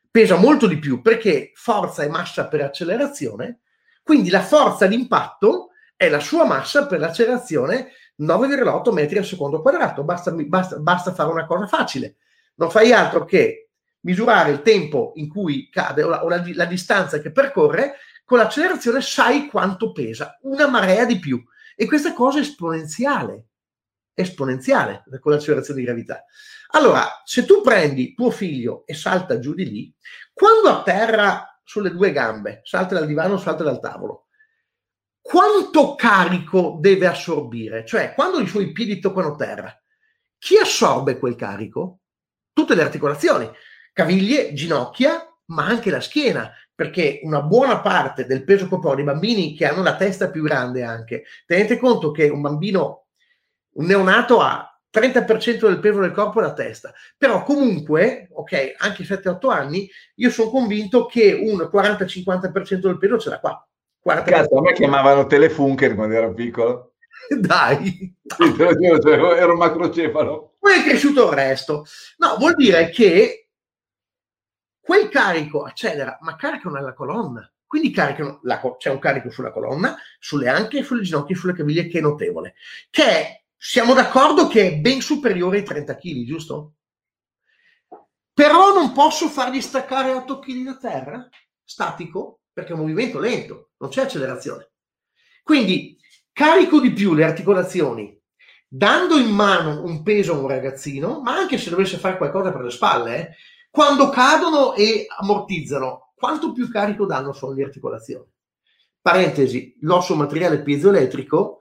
pesa 0.09 0.35
molto 0.35 0.67
di 0.67 0.77
più 0.77 1.01
perché 1.01 1.51
forza 1.55 2.03
e 2.03 2.09
massa 2.09 2.47
per 2.47 2.61
accelerazione, 2.61 3.61
quindi 4.03 4.29
la 4.29 4.41
forza 4.41 4.88
d'impatto 4.88 5.69
è 5.95 6.09
la 6.09 6.19
sua 6.19 6.45
massa 6.45 6.88
per 6.88 6.99
l'accelerazione 6.99 7.91
9,8 8.19 8.91
metri 8.91 9.17
al 9.17 9.25
secondo 9.25 9.61
quadrato. 9.61 10.03
Basta, 10.03 10.31
basta, 10.31 10.77
basta, 10.77 11.13
fare 11.13 11.29
una 11.29 11.45
cosa 11.45 11.67
facile. 11.67 12.17
Non 12.55 12.69
fai 12.69 12.91
altro 12.91 13.25
che 13.25 13.69
misurare 14.01 14.51
il 14.51 14.61
tempo 14.61 15.11
in 15.15 15.27
cui 15.29 15.69
cade 15.69 16.03
o, 16.03 16.09
la, 16.09 16.23
o 16.23 16.29
la, 16.29 16.43
la 16.53 16.65
distanza 16.65 17.19
che 17.19 17.31
percorre, 17.31 17.97
con 18.25 18.38
l'accelerazione 18.38 19.01
sai 19.01 19.47
quanto 19.47 19.91
pesa, 19.91 20.38
una 20.41 20.67
marea 20.67 21.05
di 21.05 21.19
più. 21.19 21.41
E 21.75 21.85
questa 21.85 22.13
cosa 22.13 22.38
è 22.39 22.41
esponenziale, 22.41 23.47
esponenziale 24.13 25.03
con 25.19 25.31
l'accelerazione 25.31 25.79
di 25.79 25.85
gravità. 25.85 26.25
Allora, 26.73 27.21
se 27.23 27.45
tu 27.45 27.61
prendi 27.61 28.13
tuo 28.13 28.31
figlio 28.31 28.85
e 28.85 28.93
salta 28.93 29.39
giù 29.39 29.53
di 29.53 29.69
lì, 29.69 29.93
quando 30.33 30.69
atterra 30.69 31.59
sulle 31.63 31.91
due 31.91 32.11
gambe, 32.11 32.61
salta 32.63 32.95
dal 32.95 33.07
divano, 33.07 33.38
salta 33.38 33.63
dal 33.63 33.79
tavolo, 33.79 34.27
quanto 35.21 35.95
carico 35.95 36.77
deve 36.79 37.07
assorbire? 37.07 37.85
Cioè, 37.85 38.13
quando 38.13 38.39
i 38.39 38.47
suoi 38.47 38.71
piedi 38.71 38.99
toccano 38.99 39.35
terra, 39.35 39.73
chi 40.38 40.57
assorbe 40.57 41.19
quel 41.19 41.35
carico? 41.35 41.99
Tutte 42.51 42.75
le 42.75 42.81
articolazioni, 42.81 43.49
caviglie, 43.93 44.53
ginocchia, 44.53 45.25
ma 45.45 45.65
anche 45.65 45.89
la 45.89 46.01
schiena, 46.01 46.51
perché 46.73 47.19
una 47.23 47.41
buona 47.41 47.79
parte 47.81 48.25
del 48.25 48.43
peso 48.43 48.67
corporeo 48.67 48.95
dei 48.95 49.05
bambini 49.05 49.55
che 49.55 49.67
hanno 49.67 49.83
la 49.83 49.95
testa 49.95 50.31
più 50.31 50.41
grande 50.41 50.83
anche, 50.83 51.25
tenete 51.45 51.77
conto 51.77 52.11
che 52.11 52.27
un 52.29 52.41
bambino, 52.41 53.00
un 53.73 53.85
neonato 53.85 54.39
ha 54.41 54.65
30% 54.91 55.60
del 55.61 55.80
peso 55.80 55.99
del 56.02 56.11
corpo 56.11 56.39
è 56.39 56.43
la 56.43 56.53
testa, 56.53 56.93
però 57.18 57.43
comunque, 57.43 58.27
ok, 58.31 58.73
anche 58.77 59.03
7-8 59.03 59.49
anni, 59.49 59.89
io 60.15 60.30
sono 60.30 60.49
convinto 60.49 61.06
che 61.06 61.34
un 61.34 61.69
40-50% 61.72 62.76
del 62.80 62.98
peso 62.98 63.18
ce 63.18 63.30
l'ha 63.30 63.39
qua. 63.39 63.65
40%. 64.06 64.23
Cazzo, 64.26 64.57
a 64.57 64.61
me 64.61 64.73
chiamavano 64.73 65.27
telefunker 65.27 65.95
quando 65.95 66.15
ero 66.15 66.34
piccolo. 66.34 66.93
Dai. 67.30 68.15
Sì, 68.23 68.56
te 68.56 68.64
lo 68.64 68.76
dico, 68.76 68.99
cioè, 68.99 69.39
ero 69.39 69.56
macrocefalo. 69.56 70.56
Poi 70.60 70.80
è 70.80 70.84
cresciuto 70.84 71.30
il 71.30 71.35
resto. 71.35 71.85
No, 72.18 72.35
vuol 72.38 72.56
dire 72.56 72.89
che 72.89 73.49
quel 74.80 75.10
carico 75.10 75.64
accelera, 75.64 76.18
ma 76.22 76.35
carica 76.35 76.69
nella 76.69 76.93
colonna. 76.93 77.49
Quindi 77.65 77.91
caricano 77.91 78.41
la, 78.43 78.60
c'è 78.77 78.89
un 78.89 78.99
carico 78.99 79.30
sulla 79.30 79.52
colonna, 79.52 79.95
sulle 80.19 80.49
anche, 80.49 80.84
sulle 80.84 81.03
ginocchia 81.03 81.35
e 81.35 81.38
sulle 81.39 81.53
caviglie 81.53 81.88
che 81.88 81.99
è 81.99 82.02
notevole. 82.02 82.56
Che 82.89 83.03
è, 83.03 83.40
siamo 83.63 83.93
d'accordo 83.93 84.47
che 84.47 84.67
è 84.67 84.75
ben 84.77 85.01
superiore 85.01 85.57
ai 85.57 85.63
30 85.63 85.95
kg, 85.95 86.23
giusto? 86.25 86.73
Però 88.33 88.73
non 88.73 88.91
posso 88.91 89.27
fargli 89.27 89.61
staccare 89.61 90.13
8 90.13 90.39
kg 90.39 90.63
da 90.63 90.77
terra, 90.77 91.29
statico, 91.63 92.39
perché 92.51 92.71
è 92.71 92.73
un 92.73 92.79
movimento 92.79 93.19
lento, 93.19 93.69
non 93.77 93.91
c'è 93.91 94.01
accelerazione. 94.01 94.71
Quindi 95.43 95.95
carico 96.31 96.79
di 96.79 96.91
più 96.91 97.13
le 97.13 97.23
articolazioni 97.23 98.19
dando 98.67 99.19
in 99.19 99.29
mano 99.29 99.83
un 99.83 100.01
peso 100.01 100.33
a 100.33 100.39
un 100.39 100.47
ragazzino, 100.47 101.21
ma 101.21 101.35
anche 101.35 101.59
se 101.59 101.69
dovesse 101.69 101.97
fare 101.97 102.17
qualcosa 102.17 102.51
per 102.51 102.61
le 102.61 102.71
spalle, 102.71 103.15
eh, 103.15 103.35
quando 103.69 104.09
cadono 104.09 104.73
e 104.73 105.05
ammortizzano, 105.07 106.13
quanto 106.15 106.51
più 106.51 106.67
carico 106.67 107.05
danno 107.05 107.31
sulle 107.31 107.63
articolazioni? 107.63 108.25
Parentesi, 108.99 109.77
l'osso 109.81 110.15
materiale 110.15 110.63
piezoelettrico 110.63 111.60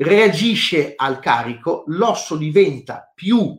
reagisce 0.00 0.94
al 0.96 1.20
carico, 1.20 1.84
l'osso 1.88 2.36
diventa 2.36 3.10
più 3.14 3.58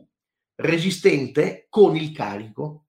resistente 0.56 1.66
con 1.68 1.96
il 1.96 2.12
carico. 2.12 2.86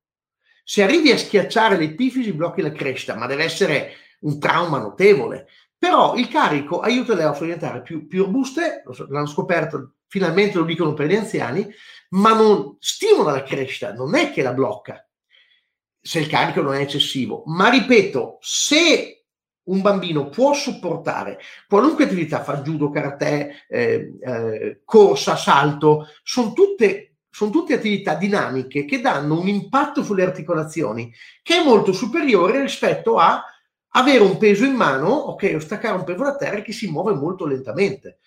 Se 0.64 0.82
arrivi 0.82 1.12
a 1.12 1.18
schiacciare 1.18 1.78
l'epifisi 1.78 2.34
blocchi 2.34 2.62
la 2.62 2.72
crescita, 2.72 3.16
ma 3.16 3.28
deve 3.28 3.44
essere 3.44 3.94
un 4.22 4.40
trauma 4.40 4.80
notevole. 4.80 5.48
Però 5.78 6.16
il 6.16 6.30
carico 6.30 6.80
aiuta 6.80 7.14
le 7.14 7.26
ossa 7.26 7.42
a 7.42 7.46
diventare 7.46 7.82
più, 7.82 8.08
più 8.08 8.24
robuste, 8.24 8.84
l'hanno 9.10 9.28
scoperto, 9.28 9.96
finalmente 10.08 10.58
lo 10.58 10.64
dicono 10.64 10.94
per 10.94 11.08
gli 11.08 11.16
anziani, 11.16 11.68
ma 12.12 12.34
non 12.34 12.78
stimola 12.80 13.32
la 13.32 13.44
crescita, 13.44 13.94
non 13.94 14.16
è 14.16 14.32
che 14.32 14.42
la 14.42 14.54
blocca 14.54 15.06
se 16.06 16.20
il 16.20 16.28
carico 16.28 16.62
non 16.62 16.76
è 16.76 16.82
eccessivo. 16.82 17.44
Ma 17.46 17.70
ripeto, 17.70 18.38
se 18.42 19.23
un 19.66 19.82
bambino 19.82 20.30
può 20.30 20.54
sopportare 20.54 21.40
qualunque 21.68 22.06
attività, 22.06 22.44
fa 22.44 22.62
judo, 22.62 22.90
karate, 22.90 23.66
eh, 23.70 24.14
eh, 24.20 24.82
corsa, 24.84 25.36
salto, 25.36 26.08
sono 26.24 26.54
tutte, 26.54 27.16
sono 27.30 27.52
tutte 27.52 27.74
attività 27.74 28.16
dinamiche 28.16 28.86
che 28.86 29.00
danno 29.00 29.40
un 29.40 29.48
impatto 29.48 30.04
sulle 30.04 30.24
articolazioni 30.24 31.14
che 31.42 31.58
è 31.58 31.64
molto 31.64 31.94
superiore 31.94 32.62
rispetto 32.62 33.18
a 33.18 33.44
avere 33.96 34.24
un 34.24 34.38
peso 34.38 34.66
in 34.66 34.74
mano, 34.74 35.08
ok, 35.08 35.54
o 35.56 35.60
staccare 35.60 35.96
un 35.96 36.04
peso 36.04 36.24
da 36.24 36.36
terra 36.36 36.62
che 36.62 36.72
si 36.74 36.90
muove 36.90 37.14
molto 37.14 37.46
lentamente. 37.46 38.18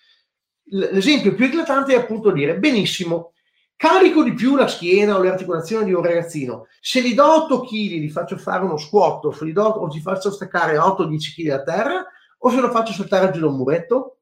L'esempio 0.69 1.33
più 1.33 1.45
eclatante 1.45 1.93
è 1.93 1.97
appunto 1.97 2.31
dire, 2.31 2.57
benissimo, 2.57 3.33
carico 3.77 4.23
di 4.23 4.33
più 4.33 4.55
la 4.55 4.67
schiena 4.67 5.15
o 5.15 5.21
le 5.21 5.29
articolazioni 5.29 5.85
di 5.85 5.93
un 5.93 6.03
ragazzino. 6.03 6.67
Se 6.81 7.01
gli 7.01 7.13
do 7.13 7.43
8 7.43 7.61
kg, 7.61 7.69
gli 7.69 8.09
faccio 8.09 8.35
fare 8.35 8.65
uno 8.65 8.75
squat, 8.75 9.23
o, 9.23 9.45
gli 9.45 9.53
do, 9.53 9.63
o 9.63 9.87
gli 9.87 10.01
faccio 10.01 10.31
staccare 10.31 10.77
8-10 10.77 11.17
kg 11.35 11.47
da 11.47 11.63
terra, 11.63 12.05
o 12.39 12.49
se 12.49 12.59
lo 12.59 12.69
faccio 12.71 12.91
saltare 12.91 13.31
giù 13.31 13.39
da 13.39 13.47
un 13.47 13.55
muretto? 13.55 14.17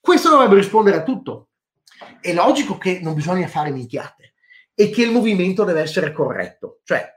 Questo 0.00 0.30
dovrebbe 0.30 0.54
rispondere 0.54 0.98
a 0.98 1.02
tutto. 1.02 1.48
È 2.20 2.32
logico 2.32 2.78
che 2.78 3.00
non 3.02 3.14
bisogna 3.14 3.48
fare 3.48 3.70
minchiate 3.70 4.34
e 4.72 4.88
che 4.90 5.02
il 5.02 5.10
movimento 5.10 5.64
deve 5.64 5.80
essere 5.80 6.12
corretto. 6.12 6.78
Cioè, 6.84 7.12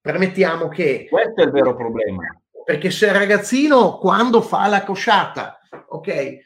permettiamo 0.00 0.68
che... 0.68 1.06
Questo 1.10 1.40
è 1.42 1.44
il 1.44 1.50
vero 1.50 1.74
problema. 1.74 2.22
Perché 2.64 2.90
se 2.90 3.06
il 3.06 3.14
ragazzino, 3.14 3.98
quando 3.98 4.42
fa 4.42 4.68
la 4.68 4.84
cosciata, 4.84 5.58
ok, 5.88 6.38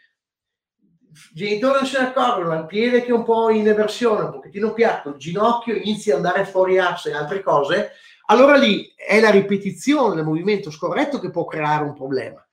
genitore 1.33 1.81
non 1.81 1.87
se 1.87 1.99
ne 1.99 2.07
accorgono, 2.07 2.59
il 2.59 2.67
piede 2.67 3.03
che 3.03 3.09
è 3.09 3.13
un 3.13 3.25
po' 3.25 3.51
in 3.51 3.69
eversione, 3.69 4.25
un 4.25 4.33
pochettino 4.33 4.73
piatto, 4.73 5.11
il 5.11 5.17
ginocchio 5.17 5.75
inizia 5.75 6.17
ad 6.17 6.25
andare 6.25 6.45
fuori 6.45 6.79
asse 6.79 7.11
e 7.11 7.15
altre 7.15 7.43
cose, 7.43 7.93
allora 8.27 8.57
lì 8.57 8.93
è 8.97 9.21
la 9.21 9.31
ripetizione 9.31 10.15
del 10.15 10.25
movimento 10.25 10.71
scorretto 10.71 11.19
che 11.21 11.31
può 11.31 11.45
creare 11.45 11.85
un 11.85 11.95
problema. 11.95 12.45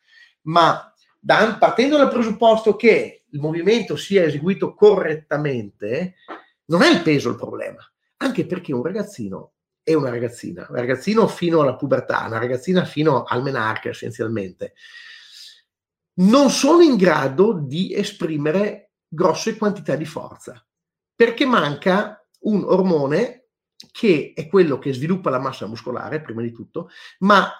Ma 0.43 0.93
da, 1.19 1.55
partendo 1.59 1.97
dal 1.97 2.09
presupposto 2.09 2.75
che 2.75 3.23
il 3.29 3.39
movimento 3.39 3.95
sia 3.95 4.23
eseguito 4.23 4.73
correttamente, 4.73 6.15
non 6.65 6.81
è 6.81 6.89
il 6.89 7.01
peso 7.01 7.29
il 7.29 7.38
problema, 7.38 7.79
anche 8.17 8.45
perché 8.45 8.73
un 8.73 8.83
ragazzino 8.83 9.53
è 9.83 9.93
una 9.93 10.09
ragazzina, 10.09 10.67
un 10.69 10.75
ragazzino 10.75 11.27
fino 11.27 11.61
alla 11.61 11.75
pubertà, 11.75 12.25
una 12.25 12.38
ragazzina 12.38 12.85
fino 12.85 13.23
al 13.23 13.41
menarca 13.41 13.89
essenzialmente 13.89 14.73
non 16.15 16.49
sono 16.49 16.81
in 16.81 16.95
grado 16.95 17.53
di 17.53 17.93
esprimere 17.93 18.91
grosse 19.07 19.57
quantità 19.57 19.95
di 19.95 20.05
forza, 20.05 20.65
perché 21.15 21.45
manca 21.45 22.25
un 22.41 22.63
ormone 22.65 23.47
che 23.91 24.33
è 24.35 24.47
quello 24.47 24.77
che 24.77 24.93
sviluppa 24.93 25.29
la 25.29 25.39
massa 25.39 25.67
muscolare, 25.67 26.21
prima 26.21 26.41
di 26.41 26.51
tutto, 26.51 26.89
ma 27.19 27.51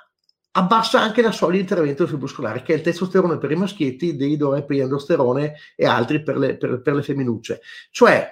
abbassa 0.52 1.00
anche 1.00 1.22
la 1.22 1.32
soglia 1.32 1.56
di 1.56 1.62
intervento 1.62 2.08
muscolare, 2.18 2.62
che 2.62 2.74
è 2.74 2.78
il 2.78 2.82
testosterone 2.82 3.38
per 3.38 3.52
i 3.52 3.56
maschietti, 3.56 4.16
dei 4.16 4.38
per 4.38 4.66
l'androsterone 4.68 5.56
e 5.76 5.86
altri 5.86 6.22
per 6.22 6.38
le, 6.38 6.58
per, 6.58 6.82
per 6.82 6.94
le 6.94 7.04
femminucce. 7.04 7.62
Cioè, 7.90 8.30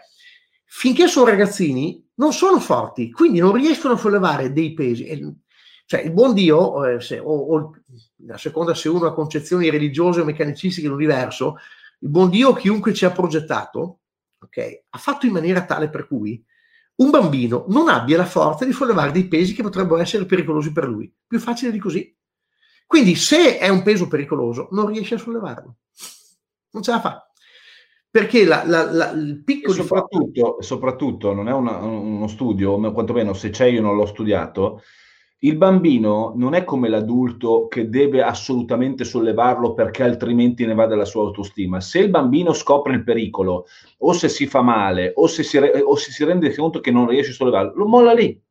finché 0.65 1.07
sono 1.07 1.29
ragazzini, 1.29 2.05
non 2.15 2.33
sono 2.33 2.59
forti, 2.59 3.11
quindi 3.11 3.39
non 3.39 3.53
riescono 3.53 3.93
a 3.93 3.97
sollevare 3.97 4.51
dei 4.51 4.73
pesi. 4.73 5.07
Cioè, 5.85 6.01
il 6.01 6.11
buon 6.11 6.33
Dio, 6.33 6.85
eh, 6.85 7.01
se, 7.01 7.19
o, 7.19 7.25
o, 7.25 7.71
a 8.27 8.37
seconda 8.37 8.73
se 8.73 8.89
uno 8.89 9.07
ha 9.07 9.13
concezioni 9.13 9.69
religiose 9.69 10.21
o 10.21 10.25
meccanicistiche 10.25 10.87
dell'universo, 10.87 11.57
il 11.99 12.09
buon 12.09 12.29
Dio, 12.29 12.53
chiunque 12.53 12.93
ci 12.93 13.05
ha 13.05 13.11
progettato, 13.11 13.99
okay, 14.39 14.83
ha 14.89 14.97
fatto 14.97 15.25
in 15.25 15.33
maniera 15.33 15.65
tale 15.65 15.89
per 15.89 16.07
cui 16.07 16.43
un 16.95 17.09
bambino 17.09 17.65
non 17.69 17.87
abbia 17.87 18.17
la 18.17 18.25
forza 18.25 18.65
di 18.65 18.73
sollevare 18.73 19.11
dei 19.11 19.27
pesi 19.27 19.53
che 19.53 19.63
potrebbero 19.63 20.01
essere 20.01 20.25
pericolosi 20.25 20.71
per 20.71 20.87
lui. 20.87 21.11
Più 21.25 21.39
facile 21.39 21.71
di 21.71 21.79
così. 21.79 22.15
Quindi, 22.85 23.15
se 23.15 23.57
è 23.57 23.69
un 23.69 23.83
peso 23.83 24.07
pericoloso, 24.07 24.67
non 24.71 24.87
riesce 24.87 25.15
a 25.15 25.19
sollevarlo. 25.19 25.75
Non 26.71 26.83
ce 26.83 26.91
la 26.91 26.99
fa. 26.99 27.31
Perché 28.11 28.43
la, 28.43 28.63
la, 28.65 28.91
la, 28.91 29.11
il 29.11 29.43
picco 29.43 29.71
soprattutto, 29.71 30.57
di... 30.57 30.65
soprattutto 30.65 31.33
non 31.33 31.47
è 31.47 31.53
una, 31.53 31.77
uno 31.77 32.27
studio, 32.27 32.79
quantomeno 32.91 33.33
se 33.33 33.51
c'è 33.51 33.65
io 33.65 33.81
non 33.81 33.95
l'ho 33.95 34.07
studiato, 34.07 34.81
il 35.41 35.55
bambino 35.55 36.33
non 36.35 36.53
è 36.53 36.65
come 36.65 36.89
l'adulto 36.89 37.67
che 37.67 37.89
deve 37.89 38.21
assolutamente 38.21 39.05
sollevarlo 39.05 39.73
perché 39.73 40.03
altrimenti 40.03 40.65
ne 40.65 40.73
va 40.73 40.85
della 40.85 41.05
sua 41.05 41.23
autostima. 41.23 41.79
Se 41.79 41.99
il 41.99 42.09
bambino 42.09 42.51
scopre 42.51 42.93
il 42.93 43.03
pericolo, 43.03 43.65
o 43.99 44.13
se 44.13 44.27
si 44.27 44.47
fa 44.47 44.61
male, 44.61 45.13
o 45.15 45.27
se 45.27 45.43
si, 45.43 45.57
re- 45.57 45.81
o 45.81 45.95
se 45.95 46.11
si 46.11 46.25
rende 46.25 46.53
conto 46.53 46.81
che 46.81 46.91
non 46.91 47.07
riesce 47.07 47.31
a 47.31 47.35
sollevarlo, 47.35 47.73
lo 47.75 47.87
molla 47.87 48.13
lì. 48.13 48.41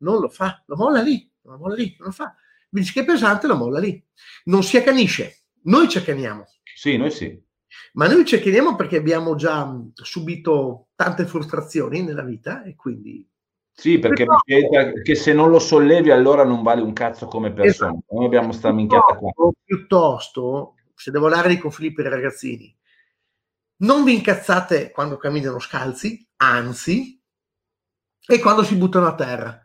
Non 0.00 0.20
lo 0.20 0.28
fa, 0.28 0.62
lo 0.66 0.76
molla 0.76 1.00
lì, 1.00 1.30
lo 1.42 1.56
molla 1.56 1.74
lì, 1.74 1.96
non 1.98 2.08
lo 2.08 2.12
fa. 2.12 2.34
Mi 2.70 2.80
dice 2.80 2.92
che 2.92 3.00
è 3.00 3.04
pesante, 3.04 3.46
lo 3.46 3.56
molla 3.56 3.78
lì. 3.78 4.02
Non 4.44 4.62
si 4.62 4.76
accanisce. 4.76 5.44
Noi 5.62 5.88
ci 5.88 5.96
accaniamo. 5.96 6.44
Sì, 6.62 6.98
noi 6.98 7.10
sì. 7.10 7.42
Ma 7.94 8.06
noi 8.06 8.26
ci 8.26 8.34
accaniamo 8.34 8.76
perché 8.76 8.96
abbiamo 8.96 9.34
già 9.34 9.74
subito 9.94 10.88
tante 10.94 11.24
frustrazioni 11.24 12.02
nella 12.02 12.22
vita 12.22 12.62
e 12.64 12.76
quindi 12.76 13.26
sì, 13.80 14.00
perché 14.00 14.24
Però, 14.24 14.90
che 15.04 15.14
se 15.14 15.32
non 15.32 15.50
lo 15.50 15.60
sollevi 15.60 16.10
allora 16.10 16.42
non 16.42 16.64
vale 16.64 16.82
un 16.82 16.92
cazzo 16.92 17.26
come 17.26 17.52
persona. 17.52 17.92
Esatto. 17.92 18.14
Noi 18.16 18.24
abbiamo 18.24 18.50
sta 18.50 18.72
minchiata 18.72 19.14
qua. 19.14 19.30
Piuttosto, 19.64 20.74
se 20.96 21.12
devo 21.12 21.28
dare 21.28 21.46
dei 21.46 21.58
confini 21.58 21.92
per 21.92 22.06
i 22.06 22.08
ragazzini, 22.08 22.76
non 23.76 24.02
vi 24.02 24.14
incazzate 24.14 24.90
quando 24.90 25.16
camminano 25.16 25.60
scalzi, 25.60 26.28
anzi, 26.38 27.22
e 28.26 28.40
quando 28.40 28.64
si 28.64 28.74
buttano 28.74 29.06
a 29.06 29.14
terra. 29.14 29.62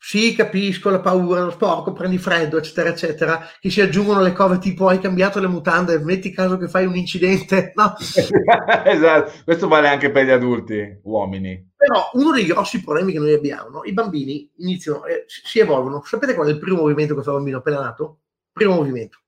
Sì, 0.00 0.32
capisco 0.34 0.90
la 0.90 1.00
paura, 1.00 1.42
lo 1.42 1.50
sporco, 1.50 1.92
prendi 1.92 2.18
freddo, 2.18 2.56
eccetera, 2.56 2.88
eccetera, 2.88 3.48
che 3.60 3.68
si 3.68 3.80
aggiungono 3.80 4.22
le 4.22 4.32
cose 4.32 4.58
tipo 4.58 4.88
hai 4.88 5.00
cambiato 5.00 5.40
le 5.40 5.48
mutande, 5.48 5.98
metti 5.98 6.32
caso 6.32 6.56
che 6.56 6.68
fai 6.68 6.86
un 6.86 6.96
incidente, 6.96 7.72
no? 7.74 7.94
esatto, 7.98 9.32
questo 9.44 9.66
vale 9.66 9.88
anche 9.88 10.10
per 10.10 10.24
gli 10.24 10.30
adulti, 10.30 11.00
uomini. 11.02 11.72
Però 11.76 12.10
uno 12.12 12.32
dei 12.32 12.46
grossi 12.46 12.82
problemi 12.82 13.12
che 13.12 13.18
noi 13.18 13.34
abbiamo, 13.34 13.68
no? 13.68 13.84
i 13.84 13.92
bambini 13.92 14.50
iniziano, 14.58 15.04
eh, 15.04 15.24
si 15.26 15.58
evolvono. 15.58 16.02
Sapete 16.04 16.34
qual 16.34 16.46
è 16.46 16.50
il 16.52 16.58
primo 16.58 16.78
movimento 16.78 17.14
che 17.14 17.22
fa 17.22 17.30
il 17.30 17.36
bambino 17.36 17.58
appena 17.58 17.80
nato? 17.80 18.20
Primo 18.52 18.74
movimento. 18.74 19.18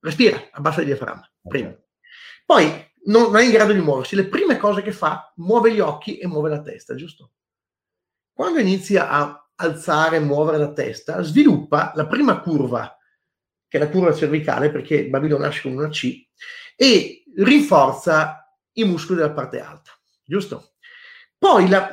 Respira, 0.00 0.48
abbassa 0.50 0.80
il 0.80 0.86
diaframma. 0.86 1.30
Prima. 1.48 1.68
Okay. 1.68 1.82
Poi 2.44 2.92
non, 3.06 3.22
non 3.22 3.36
è 3.36 3.44
in 3.44 3.50
grado 3.52 3.72
di 3.72 3.80
muoversi. 3.80 4.16
Le 4.16 4.26
prime 4.26 4.56
cose 4.56 4.82
che 4.82 4.92
fa, 4.92 5.32
muove 5.36 5.72
gli 5.72 5.80
occhi 5.80 6.18
e 6.18 6.26
muove 6.26 6.50
la 6.50 6.60
testa, 6.60 6.94
giusto? 6.94 7.30
Quando 8.32 8.58
inizia 8.58 9.08
a 9.08 9.43
alzare, 9.56 10.18
muovere 10.20 10.58
la 10.58 10.72
testa, 10.72 11.22
sviluppa 11.22 11.92
la 11.94 12.06
prima 12.06 12.40
curva, 12.40 12.96
che 13.68 13.78
è 13.78 13.80
la 13.80 13.88
curva 13.88 14.14
cervicale, 14.14 14.70
perché 14.70 14.96
il 14.96 15.10
bambino 15.10 15.38
nasce 15.38 15.62
con 15.62 15.72
una 15.72 15.88
C, 15.88 16.26
e 16.76 17.24
rinforza 17.36 18.48
i 18.72 18.84
muscoli 18.84 19.18
della 19.18 19.32
parte 19.32 19.60
alta, 19.60 19.90
giusto? 20.24 20.72
Poi, 21.38 21.68
la, 21.68 21.90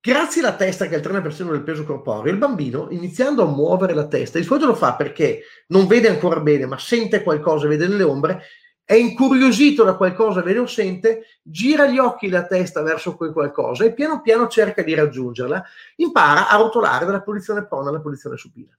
grazie 0.00 0.40
alla 0.40 0.56
testa 0.56 0.86
che 0.86 0.94
è 0.94 0.98
il 0.98 1.04
30% 1.04 1.50
del 1.50 1.62
peso 1.62 1.84
corporeo, 1.84 2.32
il 2.32 2.38
bambino, 2.38 2.88
iniziando 2.90 3.42
a 3.42 3.46
muovere 3.46 3.94
la 3.94 4.06
testa, 4.06 4.38
di 4.38 4.44
solito 4.44 4.66
lo 4.66 4.74
fa 4.74 4.94
perché 4.94 5.42
non 5.68 5.86
vede 5.86 6.08
ancora 6.08 6.40
bene, 6.40 6.66
ma 6.66 6.78
sente 6.78 7.22
qualcosa, 7.22 7.66
vede 7.66 7.86
nelle 7.86 8.02
ombre, 8.02 8.42
è 8.84 8.94
incuriosito 8.94 9.84
da 9.84 9.94
qualcosa, 9.94 10.42
vede 10.42 10.58
o 10.58 10.66
sente, 10.66 11.38
gira 11.42 11.86
gli 11.86 11.98
occhi 11.98 12.26
e 12.26 12.30
la 12.30 12.46
testa 12.46 12.82
verso 12.82 13.16
quel 13.16 13.32
qualcosa 13.32 13.84
e 13.84 13.92
piano 13.92 14.20
piano 14.20 14.48
cerca 14.48 14.82
di 14.82 14.94
raggiungerla, 14.94 15.64
impara 15.96 16.48
a 16.48 16.56
rotolare 16.56 17.06
dalla 17.06 17.22
posizione 17.22 17.66
prona 17.66 17.90
alla 17.90 18.00
posizione 18.00 18.36
supina. 18.36 18.76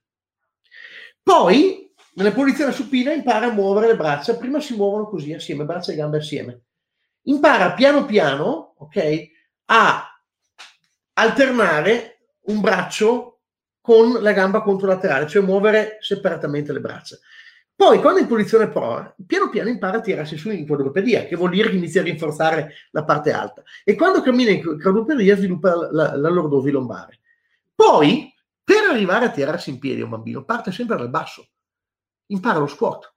Poi, 1.22 1.90
nella 2.14 2.32
posizione 2.32 2.72
supina, 2.72 3.12
impara 3.12 3.46
a 3.46 3.52
muovere 3.52 3.86
le 3.86 3.96
braccia, 3.96 4.36
prima 4.36 4.60
si 4.60 4.74
muovono 4.76 5.08
così 5.08 5.32
assieme, 5.32 5.64
braccia 5.64 5.92
e 5.92 5.96
gambe 5.96 6.18
assieme. 6.18 6.60
Impara 7.22 7.72
piano 7.72 8.04
piano, 8.04 8.74
ok, 8.78 9.30
a 9.66 10.20
alternare 11.14 12.18
un 12.46 12.60
braccio 12.60 13.40
con 13.80 14.22
la 14.22 14.32
gamba 14.32 14.62
controlaterale, 14.62 15.26
cioè 15.26 15.42
muovere 15.42 15.98
separatamente 16.00 16.72
le 16.72 16.80
braccia. 16.80 17.16
Poi, 17.74 18.00
quando 18.00 18.20
in 18.20 18.26
posizione 18.26 18.68
prova, 18.68 19.14
piano 19.26 19.48
piano 19.48 19.68
impara 19.68 19.98
a 19.98 20.00
tirarsi 20.00 20.36
su 20.36 20.50
in 20.50 20.66
quadrupedia, 20.66 21.24
che 21.24 21.36
vuol 21.36 21.50
dire 21.50 21.68
che 21.68 21.76
inizia 21.76 22.00
a 22.00 22.04
rinforzare 22.04 22.74
la 22.90 23.04
parte 23.04 23.32
alta. 23.32 23.62
E 23.82 23.94
quando 23.94 24.22
cammina 24.22 24.50
in 24.50 24.62
quadrupedia 24.62 25.36
sviluppa 25.36 25.74
la, 25.74 25.88
la, 25.90 26.16
la 26.16 26.28
lordosi 26.28 26.70
lombare. 26.70 27.20
Poi, 27.74 28.32
per 28.62 28.90
arrivare 28.90 29.24
a 29.24 29.30
tirarsi 29.30 29.70
in 29.70 29.78
piedi 29.78 30.00
un 30.00 30.10
bambino, 30.10 30.44
parte 30.44 30.70
sempre 30.70 30.96
dal 30.96 31.10
basso. 31.10 31.48
Impara 32.26 32.58
lo 32.58 32.66
squat. 32.66 33.12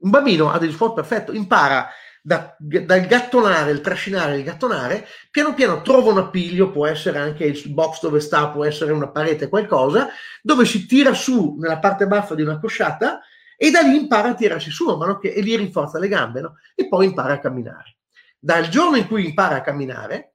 Un 0.00 0.10
bambino 0.10 0.50
ha 0.50 0.58
degli 0.58 0.72
squat 0.72 0.94
perfetto, 0.94 1.32
impara 1.32 1.88
da, 2.24 2.56
dal 2.56 3.06
gattonare, 3.06 3.72
il 3.72 3.80
trascinare, 3.80 4.36
il 4.36 4.44
gattonare, 4.44 5.06
piano 5.30 5.54
piano 5.54 5.82
trova 5.82 6.12
un 6.12 6.18
appiglio, 6.18 6.70
può 6.70 6.86
essere 6.86 7.18
anche 7.18 7.44
il 7.44 7.72
box 7.72 8.00
dove 8.00 8.20
sta, 8.20 8.48
può 8.48 8.64
essere 8.64 8.92
una 8.92 9.10
parete, 9.10 9.48
qualcosa, 9.48 10.08
dove 10.40 10.64
si 10.64 10.86
tira 10.86 11.14
su 11.14 11.56
nella 11.58 11.80
parte 11.80 12.06
bassa 12.06 12.36
di 12.36 12.42
una 12.42 12.60
cosciata 12.60 13.20
e 13.56 13.70
da 13.70 13.80
lì 13.80 13.96
impara 13.96 14.30
a 14.30 14.34
tirarsi 14.34 14.70
su 14.70 14.84
man 14.84 14.98
mano 14.98 15.18
che 15.18 15.32
e 15.32 15.40
lì 15.40 15.56
rinforza 15.56 15.98
le 15.98 16.08
gambe 16.08 16.40
no? 16.40 16.56
e 16.76 16.86
poi 16.86 17.06
impara 17.06 17.34
a 17.34 17.38
camminare. 17.40 17.96
Dal 18.38 18.68
giorno 18.68 18.96
in 18.96 19.06
cui 19.08 19.24
impara 19.24 19.56
a 19.56 19.60
camminare, 19.60 20.34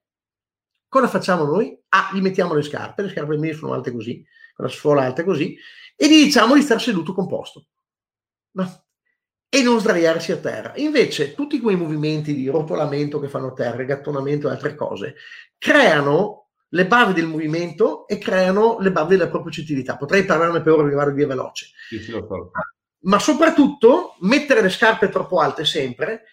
cosa 0.90 1.08
facciamo 1.08 1.46
noi? 1.46 1.78
Ah, 1.90 2.10
gli 2.14 2.22
mettiamo 2.22 2.54
le 2.54 2.64
scarpe, 2.64 3.02
le 3.02 3.10
scarpe 3.10 3.38
mie 3.38 3.54
sono 3.54 3.74
alte 3.74 3.94
così, 3.94 4.26
con 4.54 4.66
la 4.66 4.72
suola 4.72 5.04
alta 5.04 5.24
così, 5.24 5.58
e 5.96 6.08
gli 6.08 6.24
diciamo 6.26 6.54
di 6.54 6.62
stare 6.62 6.82
seduto 6.82 7.14
composto. 7.14 7.68
No? 8.52 8.87
E 9.58 9.64
non 9.64 9.80
sdraiarsi 9.80 10.32
a 10.32 10.38
terra. 10.38 10.74
Invece 10.76 11.34
tutti 11.34 11.60
quei 11.60 11.76
movimenti 11.76 12.36
di 12.36 12.48
rotolamento 12.48 13.20
che 13.20 13.28
fanno 13.28 13.48
a 13.48 13.54
terra, 13.54 13.82
gattonamento 13.82 14.48
e 14.48 14.52
altre 14.52 14.76
cose, 14.76 15.16
creano 15.58 16.50
le 16.70 16.86
basi 16.86 17.14
del 17.14 17.26
movimento 17.26 18.08
e 18.08 18.20
creano 18.20 18.78
le 18.80 18.92
basi 18.92 19.10
della 19.10 19.30
propriocettività. 19.30 19.98
Potrei 19.98 20.26
parlarne 20.26 20.62
per 20.62 20.74
ora, 20.74 20.84
mi 20.84 20.94
vado 20.94 21.12
via 21.12 21.26
veloce. 21.26 21.70
Sì, 21.90 21.98
sì, 21.98 22.14
Ma 23.00 23.18
soprattutto 23.18 24.16
mettere 24.20 24.62
le 24.62 24.70
scarpe 24.70 25.10
troppo 25.10 25.40
alte 25.40 25.66
sempre, 25.66 26.26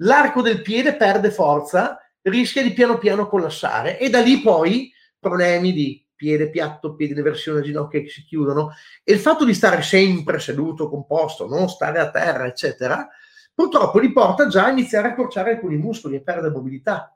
l'arco 0.00 0.42
del 0.42 0.60
piede 0.60 0.96
perde 0.96 1.30
forza, 1.30 1.98
rischia 2.22 2.64
di 2.64 2.72
piano 2.72 2.98
piano 2.98 3.28
collassare 3.28 3.96
e 3.96 4.10
da 4.10 4.20
lì 4.20 4.40
poi 4.40 4.92
problemi 5.20 5.72
di 5.72 6.01
piede 6.22 6.50
piatto, 6.50 6.94
piedi 6.94 7.14
in 7.14 7.22
versione 7.24 7.62
ginocchia 7.62 8.00
che 8.00 8.08
si 8.08 8.22
chiudono, 8.22 8.70
e 9.02 9.12
il 9.12 9.18
fatto 9.18 9.44
di 9.44 9.54
stare 9.54 9.82
sempre 9.82 10.38
seduto, 10.38 10.88
composto, 10.88 11.48
non 11.48 11.68
stare 11.68 11.98
a 11.98 12.12
terra, 12.12 12.46
eccetera, 12.46 13.08
purtroppo 13.52 13.98
li 13.98 14.12
porta 14.12 14.46
già 14.46 14.66
a 14.66 14.70
iniziare 14.70 15.08
a 15.08 15.10
accorciare 15.10 15.50
alcuni 15.50 15.76
muscoli 15.78 16.14
e 16.14 16.22
perdere 16.22 16.54
mobilità. 16.54 17.12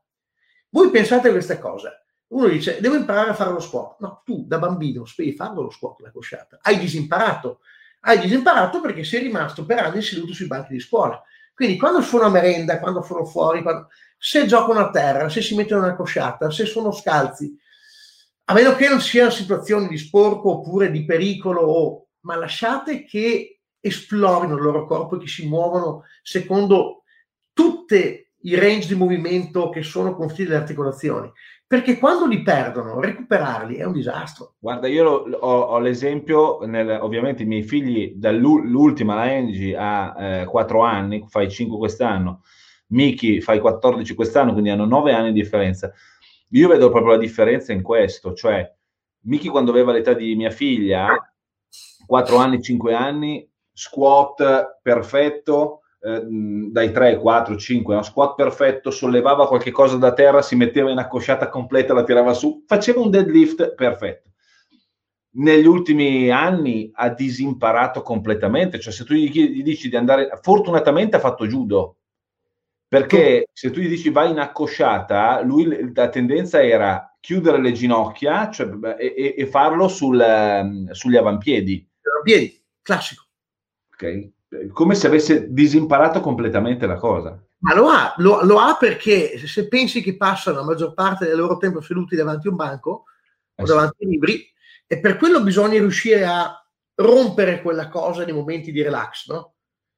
Voi 0.70 0.90
pensate 0.90 1.28
a 1.28 1.30
queste 1.30 1.60
cose. 1.60 2.02
Uno 2.28 2.48
dice, 2.48 2.80
devo 2.80 2.96
imparare 2.96 3.30
a 3.30 3.34
fare 3.34 3.52
lo 3.52 3.60
squat. 3.60 4.00
No, 4.00 4.22
tu 4.24 4.44
da 4.44 4.58
bambino 4.58 5.04
devi 5.16 5.32
farlo 5.32 5.62
lo 5.62 5.70
squat, 5.70 6.00
la 6.00 6.10
cosciata. 6.10 6.58
Hai 6.60 6.76
disimparato. 6.78 7.60
Hai 8.00 8.18
disimparato 8.18 8.80
perché 8.80 9.04
sei 9.04 9.20
rimasto 9.20 9.64
per 9.64 9.78
anni 9.78 10.02
seduto 10.02 10.32
sui 10.32 10.48
banchi 10.48 10.72
di 10.72 10.80
scuola. 10.80 11.22
Quindi 11.54 11.78
quando 11.78 12.02
sono 12.02 12.24
a 12.24 12.28
merenda, 12.28 12.80
quando 12.80 13.02
sono 13.02 13.24
fuori, 13.24 13.62
quando... 13.62 13.88
se 14.18 14.44
giocano 14.46 14.80
a 14.80 14.90
terra, 14.90 15.28
se 15.28 15.40
si 15.40 15.54
mettono 15.54 15.84
una 15.84 15.94
cosciata, 15.94 16.50
se 16.50 16.66
sono 16.66 16.90
scalzi, 16.90 17.56
a 18.48 18.54
meno 18.54 18.74
che 18.76 18.88
non 18.88 19.00
siano 19.00 19.30
situazioni 19.30 19.88
di 19.88 19.98
sporco 19.98 20.58
oppure 20.58 20.90
di 20.90 21.04
pericolo, 21.04 22.08
ma 22.20 22.36
lasciate 22.36 23.04
che 23.04 23.60
esplorino 23.80 24.54
il 24.54 24.62
loro 24.62 24.86
corpo 24.86 25.16
e 25.16 25.20
che 25.20 25.26
si 25.26 25.48
muovono 25.48 26.02
secondo 26.22 27.02
tutti 27.52 28.24
i 28.42 28.54
range 28.54 28.86
di 28.86 28.94
movimento 28.94 29.68
che 29.70 29.82
sono 29.82 30.14
confini 30.14 30.48
delle 30.48 30.60
articolazioni. 30.60 31.30
Perché 31.66 31.98
quando 31.98 32.26
li 32.26 32.42
perdono, 32.42 33.00
recuperarli 33.00 33.76
è 33.76 33.84
un 33.84 33.92
disastro. 33.92 34.54
Guarda, 34.60 34.86
io 34.86 35.04
ho, 35.04 35.60
ho 35.62 35.78
l'esempio, 35.80 36.64
nel, 36.64 37.00
ovviamente 37.00 37.42
i 37.42 37.46
miei 37.46 37.64
figli, 37.64 38.12
dall'ultima, 38.14 39.16
la 39.16 39.22
Angie, 39.22 39.76
ha 39.76 40.14
eh, 40.16 40.44
4 40.44 40.80
anni, 40.82 41.24
fai 41.28 41.50
5 41.50 41.76
quest'anno, 41.76 42.42
Miki 42.88 43.40
fai 43.40 43.58
14 43.58 44.14
quest'anno, 44.14 44.52
quindi 44.52 44.70
hanno 44.70 44.84
9 44.84 45.12
anni 45.12 45.32
di 45.32 45.40
differenza 45.40 45.92
io 46.50 46.68
vedo 46.68 46.90
proprio 46.90 47.12
la 47.12 47.18
differenza 47.18 47.72
in 47.72 47.82
questo, 47.82 48.34
cioè 48.34 48.72
Miki 49.26 49.48
quando 49.48 49.70
aveva 49.72 49.92
l'età 49.92 50.12
di 50.12 50.36
mia 50.36 50.50
figlia, 50.50 51.08
4 52.06 52.36
anni, 52.36 52.62
5 52.62 52.94
anni, 52.94 53.48
squat 53.72 54.78
perfetto, 54.80 55.80
eh, 56.00 56.22
dai 56.24 56.92
3, 56.92 57.18
4, 57.18 57.56
5, 57.56 57.94
no? 57.94 58.02
squat 58.02 58.36
perfetto, 58.36 58.90
sollevava 58.90 59.48
qualche 59.48 59.72
cosa 59.72 59.96
da 59.96 60.12
terra, 60.12 60.42
si 60.42 60.54
metteva 60.54 60.90
in 60.90 60.98
accosciata 60.98 61.48
completa, 61.48 61.92
la 61.92 62.04
tirava 62.04 62.34
su, 62.34 62.64
faceva 62.66 63.00
un 63.00 63.10
deadlift 63.10 63.74
perfetto. 63.74 64.30
Negli 65.38 65.66
ultimi 65.66 66.30
anni 66.30 66.90
ha 66.94 67.10
disimparato 67.10 68.02
completamente, 68.02 68.78
cioè 68.78 68.92
se 68.92 69.04
tu 69.04 69.12
gli, 69.12 69.28
gli 69.28 69.62
dici 69.62 69.88
di 69.88 69.96
andare, 69.96 70.30
fortunatamente 70.40 71.16
ha 71.16 71.20
fatto 71.20 71.46
judo, 71.46 71.95
perché 73.00 73.48
se 73.52 73.70
tu 73.70 73.80
gli 73.80 73.88
dici 73.88 74.10
vai 74.10 74.30
in 74.30 74.38
accosciata, 74.38 75.42
lui 75.42 75.92
la 75.94 76.08
tendenza 76.08 76.62
era 76.62 77.14
chiudere 77.20 77.60
le 77.60 77.72
ginocchia 77.72 78.50
cioè, 78.50 78.68
e, 78.98 79.34
e, 79.36 79.46
farlo 79.46 79.88
sul, 79.88 80.18
um, 80.18 80.90
sugli 80.92 81.16
avampiedi. 81.16 81.86
Avampiedi, 82.02 82.62
classico. 82.80 83.24
Ok, 83.92 84.30
come 84.72 84.94
se 84.94 85.06
avesse 85.08 85.52
disimparato 85.52 86.20
completamente 86.20 86.86
la 86.86 86.96
cosa. 86.96 87.38
Ma 87.58 87.74
lo 87.74 87.88
ha, 87.88 88.14
lo, 88.18 88.42
lo 88.44 88.58
ha 88.58 88.76
perché 88.78 89.36
se 89.38 89.68
pensi 89.68 90.02
che 90.02 90.16
passano 90.16 90.58
la 90.58 90.64
maggior 90.64 90.94
parte 90.94 91.26
del 91.26 91.36
loro 91.36 91.56
tempo 91.56 91.80
seduti 91.80 92.14
davanti 92.14 92.46
a 92.46 92.50
un 92.50 92.56
banco 92.56 93.04
eh 93.54 93.62
o 93.62 93.66
davanti 93.66 94.04
ai 94.04 94.10
libri, 94.10 94.46
e 94.86 95.00
per 95.00 95.16
quello 95.16 95.42
bisogna 95.42 95.78
riuscire 95.78 96.24
a 96.24 96.64
rompere 96.94 97.60
quella 97.60 97.88
cosa 97.88 98.24
nei 98.24 98.34
momenti 98.34 98.72
di 98.72 98.82
relax, 98.82 99.28
no? 99.28 99.55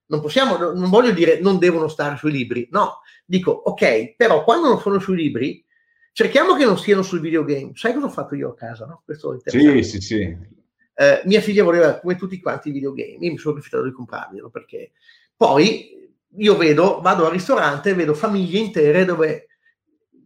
Non 0.08 0.20
possiamo, 0.20 0.56
non 0.56 0.90
voglio 0.90 1.12
dire 1.12 1.40
non 1.40 1.58
devono 1.58 1.88
stare 1.88 2.16
sui 2.16 2.32
libri, 2.32 2.68
no, 2.70 3.00
dico 3.24 3.50
ok, 3.50 4.16
però 4.16 4.44
quando 4.44 4.68
non 4.68 4.80
sono 4.80 4.98
sui 4.98 5.16
libri, 5.16 5.64
cerchiamo 6.12 6.54
che 6.54 6.64
non 6.64 6.76
stiano 6.76 7.02
sul 7.02 7.20
videogame. 7.20 7.70
Sai 7.74 7.94
cosa 7.94 8.06
ho 8.06 8.10
fatto 8.10 8.34
io 8.34 8.50
a 8.50 8.54
casa? 8.54 8.86
No? 8.86 9.02
Questo 9.04 9.34
è 9.34 9.50
sì, 9.50 9.82
sì, 9.82 10.00
sì. 10.00 10.36
Eh, 11.00 11.22
mia 11.26 11.40
figlia 11.40 11.62
voleva, 11.62 12.00
come 12.00 12.16
tutti 12.16 12.40
quanti, 12.40 12.70
i 12.70 12.72
videogame. 12.72 13.18
Io 13.20 13.30
mi 13.30 13.38
sono 13.38 13.54
rifiutato 13.54 13.84
di 13.84 13.92
comprarglielo 13.92 14.50
perché 14.50 14.92
poi 15.36 16.10
io 16.36 16.56
vedo, 16.56 17.00
vado 17.00 17.24
al 17.24 17.32
ristorante 17.32 17.90
e 17.90 17.94
vedo 17.94 18.14
famiglie 18.14 18.58
intere 18.58 19.04
dove 19.04 19.46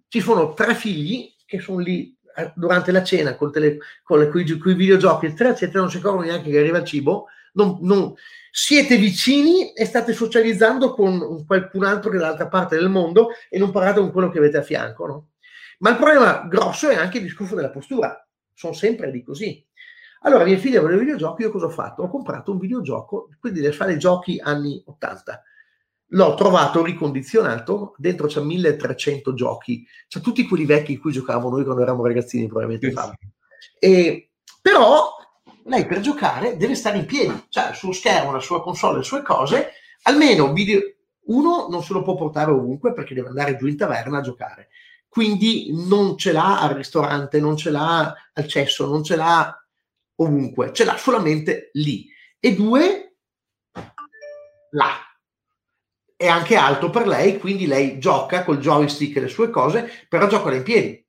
ci 0.09 0.20
sono 0.20 0.54
tre 0.54 0.74
figli 0.74 1.30
che 1.44 1.60
sono 1.60 1.78
lì 1.78 2.16
eh, 2.36 2.52
durante 2.54 2.92
la 2.92 3.02
cena 3.02 3.36
con, 3.36 3.52
tele, 3.52 3.78
con, 4.02 4.18
le, 4.18 4.28
con 4.28 4.40
i 4.40 4.74
videogiochi, 4.74 5.26
eccetera, 5.26 5.50
eccetera, 5.50 5.80
non 5.80 5.90
si 5.90 5.98
accorgono 5.98 6.24
neanche 6.24 6.50
che 6.50 6.59
arriva 6.59 6.78
il 6.78 6.86
cibo. 6.86 7.26
Non, 7.52 7.78
non, 7.82 8.14
siete 8.50 8.96
vicini 8.96 9.72
e 9.72 9.86
state 9.86 10.12
socializzando 10.12 10.92
con 10.92 11.44
qualcun 11.46 11.84
altro 11.84 12.10
che 12.10 12.16
è 12.16 12.18
dall'altra 12.20 12.48
parte 12.48 12.76
del 12.76 12.90
mondo 12.90 13.28
e 13.48 13.58
non 13.58 13.70
parlate 13.70 14.00
con 14.00 14.12
quello 14.12 14.30
che 14.30 14.38
avete 14.38 14.58
a 14.58 14.62
fianco, 14.62 15.06
no? 15.06 15.28
Ma 15.78 15.90
il 15.90 15.96
problema 15.96 16.46
grosso 16.48 16.88
è 16.88 16.94
anche 16.94 17.16
il 17.16 17.24
discorso 17.24 17.54
della 17.54 17.70
postura. 17.70 18.26
Sono 18.52 18.72
sempre 18.72 19.10
di 19.10 19.22
così. 19.22 19.66
Allora, 20.20 20.44
mia 20.44 20.58
figlia 20.58 20.80
voleva 20.80 21.00
i 21.00 21.04
videogiochi, 21.04 21.42
io 21.42 21.50
cosa 21.50 21.66
ho 21.66 21.70
fatto? 21.70 22.02
Ho 22.02 22.08
comprato 22.08 22.52
un 22.52 22.58
videogioco, 22.58 23.28
quindi 23.40 23.60
deve 23.60 23.72
fare 23.72 23.96
giochi 23.96 24.38
anni 24.40 24.80
80. 24.84 25.42
L'ho 26.08 26.34
trovato 26.34 26.84
ricondizionato, 26.84 27.94
dentro 27.96 28.26
c'è 28.26 28.40
1300 28.40 29.34
giochi, 29.34 29.84
c'è 30.06 30.20
tutti 30.20 30.46
quelli 30.46 30.66
vecchi 30.66 30.92
in 30.92 31.00
cui 31.00 31.10
giocavamo 31.10 31.48
noi 31.48 31.64
quando 31.64 31.82
eravamo 31.82 32.06
ragazzini, 32.06 32.46
probabilmente. 32.46 33.18
E, 33.78 34.30
però 34.60 35.16
lei 35.64 35.86
per 35.86 36.01
giocare 36.01 36.56
deve 36.56 36.74
stare 36.74 36.98
in 36.98 37.06
piedi, 37.06 37.47
cioè 37.48 37.72
sullo 37.74 37.93
schermo, 37.93 38.32
la 38.32 38.40
sua 38.40 38.62
console, 38.62 38.98
le 38.98 39.05
sue 39.05 39.22
cose, 39.22 39.72
almeno 40.02 40.52
video, 40.52 40.80
uno 41.26 41.68
non 41.68 41.82
se 41.82 41.93
lo 41.93 42.02
può 42.02 42.14
portare 42.14 42.51
ovunque 42.51 42.93
perché 42.93 43.14
deve 43.14 43.28
andare 43.28 43.56
giù 43.56 43.66
in 43.66 43.76
taverna 43.76 44.18
a 44.18 44.22
giocare. 44.22 44.68
quindi 45.12 45.70
non 45.74 46.16
ce 46.16 46.32
l'ha 46.32 46.59
al 46.59 46.70
ristorante, 46.70 47.39
non 47.39 47.55
ce 47.55 47.70
l'ha 47.70 48.14
al 48.32 48.48
cesso, 48.48 48.86
non 48.86 49.05
ce 49.05 49.14
l'ha 49.14 49.55
ovunque, 50.16 50.72
ce 50.72 50.84
l'ha 50.84 50.97
solamente 50.97 51.68
lì. 51.74 52.09
E 52.40 52.55
due, 52.55 53.16
là. 54.70 54.89
È 56.16 56.26
anche 56.26 56.56
alto 56.56 56.89
per 56.89 57.06
lei, 57.06 57.39
quindi 57.39 57.66
lei 57.66 57.98
gioca 57.98 58.43
col 58.43 58.59
joystick 58.59 59.16
e 59.16 59.20
le 59.20 59.28
sue 59.28 59.51
cose, 59.51 60.06
però 60.09 60.26
gioca 60.28 60.55
in 60.55 60.62
piedi. 60.62 61.06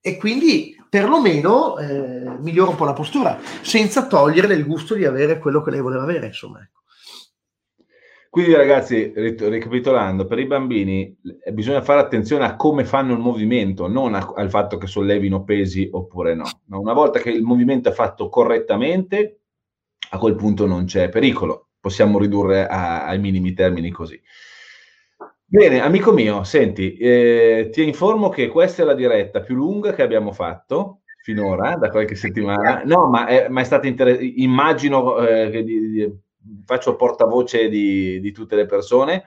E 0.00 0.16
quindi 0.16 0.74
perlomeno 0.88 1.78
eh, 1.78 2.36
migliora 2.38 2.70
un 2.70 2.76
po' 2.76 2.84
la 2.84 2.92
postura, 2.92 3.38
senza 3.62 4.06
toglierle 4.06 4.54
il 4.54 4.66
gusto 4.66 4.94
di 4.94 5.04
avere 5.04 5.38
quello 5.38 5.62
che 5.62 5.70
lei 5.70 5.80
voleva 5.80 6.02
avere, 6.02 6.26
insomma. 6.26 6.60
Ecco. 6.60 6.76
Quindi 8.30 8.54
ragazzi, 8.54 9.12
ricapitolando, 9.14 10.26
per 10.26 10.38
i 10.38 10.46
bambini 10.46 11.16
eh, 11.44 11.52
bisogna 11.52 11.82
fare 11.82 12.00
attenzione 12.00 12.44
a 12.44 12.56
come 12.56 12.84
fanno 12.84 13.14
il 13.14 13.20
movimento, 13.20 13.88
non 13.88 14.14
a, 14.14 14.32
al 14.36 14.50
fatto 14.50 14.76
che 14.76 14.86
sollevino 14.86 15.44
pesi 15.44 15.88
oppure 15.90 16.34
no. 16.34 16.44
Una 16.68 16.92
volta 16.92 17.18
che 17.18 17.30
il 17.30 17.42
movimento 17.42 17.88
è 17.88 17.92
fatto 17.92 18.28
correttamente, 18.28 19.40
a 20.10 20.18
quel 20.18 20.36
punto 20.36 20.66
non 20.66 20.84
c'è 20.84 21.08
pericolo, 21.08 21.70
possiamo 21.80 22.18
ridurre 22.18 22.66
a, 22.66 23.06
ai 23.06 23.18
minimi 23.18 23.54
termini 23.54 23.90
così. 23.90 24.20
Bene, 25.50 25.80
amico 25.80 26.12
mio, 26.12 26.44
senti, 26.44 26.94
eh, 26.98 27.70
ti 27.72 27.82
informo 27.82 28.28
che 28.28 28.48
questa 28.48 28.82
è 28.82 28.84
la 28.84 28.92
diretta 28.92 29.40
più 29.40 29.54
lunga 29.54 29.94
che 29.94 30.02
abbiamo 30.02 30.30
fatto 30.30 31.00
finora, 31.22 31.74
da 31.76 31.88
qualche 31.88 32.16
settimana. 32.16 32.82
No, 32.84 33.08
ma 33.08 33.26
è, 33.26 33.48
ma 33.48 33.62
è 33.62 33.64
stata 33.64 33.86
interessante. 33.86 34.30
Immagino 34.42 35.26
eh, 35.26 35.48
che 35.48 35.64
di, 35.64 35.88
di, 35.88 36.12
faccio 36.66 36.96
portavoce 36.96 37.70
di, 37.70 38.20
di, 38.20 38.30
tutte 38.30 38.56
le 38.56 38.66
persone. 38.66 39.24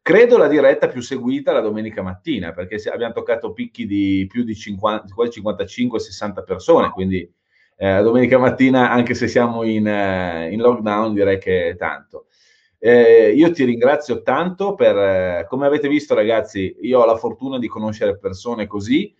Credo 0.00 0.38
la 0.38 0.48
diretta 0.48 0.88
più 0.88 1.02
seguita 1.02 1.52
la 1.52 1.60
domenica 1.60 2.00
mattina, 2.00 2.52
perché 2.52 2.76
abbiamo 2.90 3.12
toccato 3.12 3.52
picchi 3.52 3.84
di 3.84 4.26
più 4.30 4.44
di 4.44 4.54
50, 4.54 5.14
55-60 5.14 6.42
persone, 6.42 6.88
quindi 6.88 7.30
eh, 7.76 8.00
domenica 8.02 8.38
mattina, 8.38 8.90
anche 8.90 9.12
se 9.12 9.28
siamo 9.28 9.62
in, 9.62 9.86
eh, 9.86 10.48
in 10.50 10.60
lockdown, 10.62 11.12
direi 11.12 11.38
che 11.38 11.68
è 11.68 11.76
tanto. 11.76 12.28
Eh, 12.82 13.34
io 13.36 13.52
ti 13.52 13.64
ringrazio 13.64 14.22
tanto 14.22 14.74
per, 14.74 14.96
eh, 14.96 15.46
come 15.46 15.66
avete 15.66 15.86
visto 15.86 16.14
ragazzi, 16.14 16.76
io 16.80 17.00
ho 17.00 17.04
la 17.04 17.16
fortuna 17.16 17.58
di 17.58 17.68
conoscere 17.68 18.16
persone 18.16 18.66
così, 18.66 19.14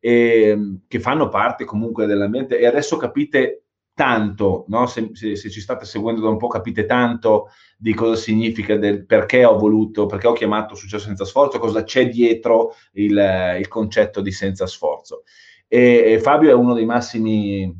eh, 0.00 0.78
che 0.88 0.98
fanno 0.98 1.28
parte 1.28 1.64
comunque 1.64 2.06
dell'ambiente 2.06 2.58
e 2.58 2.66
adesso 2.66 2.96
capite 2.96 3.66
tanto, 3.94 4.64
no? 4.66 4.86
se, 4.86 5.10
se, 5.12 5.36
se, 5.36 5.48
ci 5.48 5.60
state 5.60 5.84
seguendo 5.84 6.20
da 6.22 6.28
un 6.28 6.36
po' 6.36 6.48
capite 6.48 6.86
tanto 6.86 7.50
di 7.78 7.94
cosa 7.94 8.16
significa, 8.16 8.76
del 8.76 9.06
perché 9.06 9.44
ho 9.44 9.56
voluto, 9.56 10.06
perché 10.06 10.26
ho 10.26 10.32
chiamato 10.32 10.74
successo 10.74 11.06
senza 11.06 11.24
sforzo, 11.24 11.60
cosa 11.60 11.84
c'è 11.84 12.08
dietro 12.08 12.74
il, 12.94 13.56
il 13.58 13.68
concetto 13.68 14.20
di 14.20 14.32
senza 14.32 14.66
sforzo. 14.66 15.22
E, 15.68 16.12
e 16.14 16.18
Fabio 16.20 16.50
è 16.50 16.54
uno 16.54 16.74
dei 16.74 16.84
massimi 16.84 17.72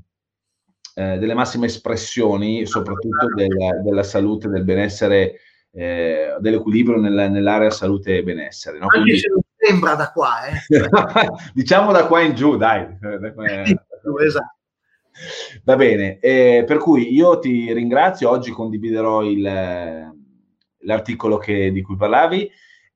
eh, 0.94 1.18
delle 1.18 1.34
massime 1.34 1.66
espressioni, 1.66 2.66
soprattutto 2.66 3.26
del, 3.34 3.82
della 3.82 4.02
salute, 4.02 4.48
del 4.48 4.64
benessere, 4.64 5.40
eh, 5.72 6.36
dell'equilibrio 6.38 7.00
nel, 7.00 7.30
nell'area 7.30 7.70
salute 7.70 8.18
e 8.18 8.22
benessere. 8.22 8.78
No? 8.78 8.86
Quindi, 8.86 9.10
Anche 9.10 9.22
se 9.22 9.28
non 9.28 9.40
sembra 9.56 9.94
da 9.94 10.12
qua, 10.12 10.46
eh. 10.46 10.52
diciamo 11.52 11.92
da 11.92 12.06
qua 12.06 12.20
in 12.20 12.34
giù, 12.34 12.56
dai. 12.56 12.86
esatto. 14.24 14.56
Va 15.62 15.76
bene, 15.76 16.18
eh, 16.18 16.64
per 16.66 16.78
cui 16.78 17.12
io 17.12 17.38
ti 17.38 17.72
ringrazio, 17.72 18.30
oggi 18.30 18.50
condividerò 18.50 19.22
il, 19.22 19.42
l'articolo 20.80 21.38
che, 21.38 21.70
di 21.70 21.82
cui 21.82 21.96
parlavi 21.96 22.50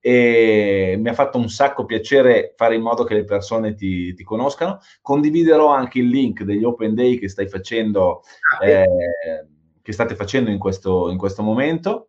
e 0.09 0.97
mi 0.99 1.11
ha 1.11 1.13
fatto 1.13 1.37
un 1.37 1.51
sacco 1.51 1.85
piacere 1.85 2.55
fare 2.57 2.75
in 2.75 2.81
modo 2.81 3.05
che 3.05 3.13
le 3.13 3.25
persone 3.25 3.75
ti, 3.75 4.15
ti 4.15 4.25
conoscano. 4.25 4.81
Condividerò 5.03 5.69
anche 5.69 5.99
il 5.99 6.09
link 6.09 6.45
degli 6.45 6.65
Open 6.65 6.95
Day 6.95 7.19
che 7.19 7.29
stai 7.29 7.47
facendo, 7.47 8.23
eh, 8.65 8.87
che 9.83 9.93
state 9.93 10.15
facendo 10.15 10.49
in 10.49 10.59
questo, 10.59 11.11
in 11.11 11.19
questo 11.19 11.43
momento. 11.43 12.09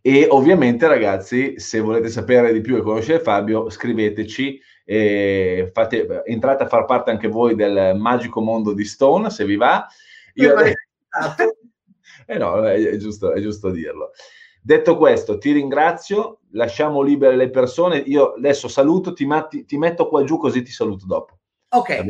E 0.00 0.26
ovviamente, 0.30 0.88
ragazzi, 0.88 1.60
se 1.60 1.80
volete 1.80 2.08
sapere 2.08 2.50
di 2.50 2.62
più 2.62 2.78
e 2.78 2.80
conoscere 2.80 3.20
Fabio, 3.20 3.68
scriveteci 3.68 4.58
e 4.82 5.70
fate, 5.74 6.22
entrate 6.24 6.62
a 6.62 6.68
far 6.68 6.86
parte 6.86 7.10
anche 7.10 7.28
voi 7.28 7.54
del 7.54 7.94
magico 7.94 8.40
mondo 8.40 8.72
di 8.72 8.86
Stone, 8.86 9.28
se 9.28 9.44
vi 9.44 9.56
va. 9.56 9.86
Io 10.36 10.54
eh 12.24 12.38
no, 12.38 12.64
è, 12.66 12.96
giusto, 12.96 13.34
è 13.34 13.40
giusto 13.42 13.68
dirlo. 13.68 14.12
Detto 14.62 14.96
questo, 14.96 15.38
ti 15.38 15.52
ringrazio, 15.52 16.40
lasciamo 16.50 17.00
libere 17.00 17.36
le 17.36 17.48
persone. 17.48 17.96
Io 17.98 18.34
adesso 18.34 18.68
saluto, 18.68 19.14
ti, 19.14 19.24
matti, 19.24 19.64
ti 19.64 19.78
metto 19.78 20.06
qua 20.06 20.22
giù 20.22 20.36
così 20.36 20.62
ti 20.62 20.70
saluto 20.70 21.06
dopo. 21.06 21.38
Ok. 21.70 22.04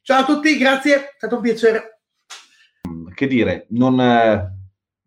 Ciao 0.00 0.20
a 0.20 0.24
tutti, 0.24 0.56
grazie, 0.56 0.94
è 0.94 1.14
stato 1.16 1.36
un 1.36 1.42
piacere. 1.42 2.00
Che 3.14 3.26
dire, 3.26 3.66
non, 3.70 4.00
eh, 4.00 4.52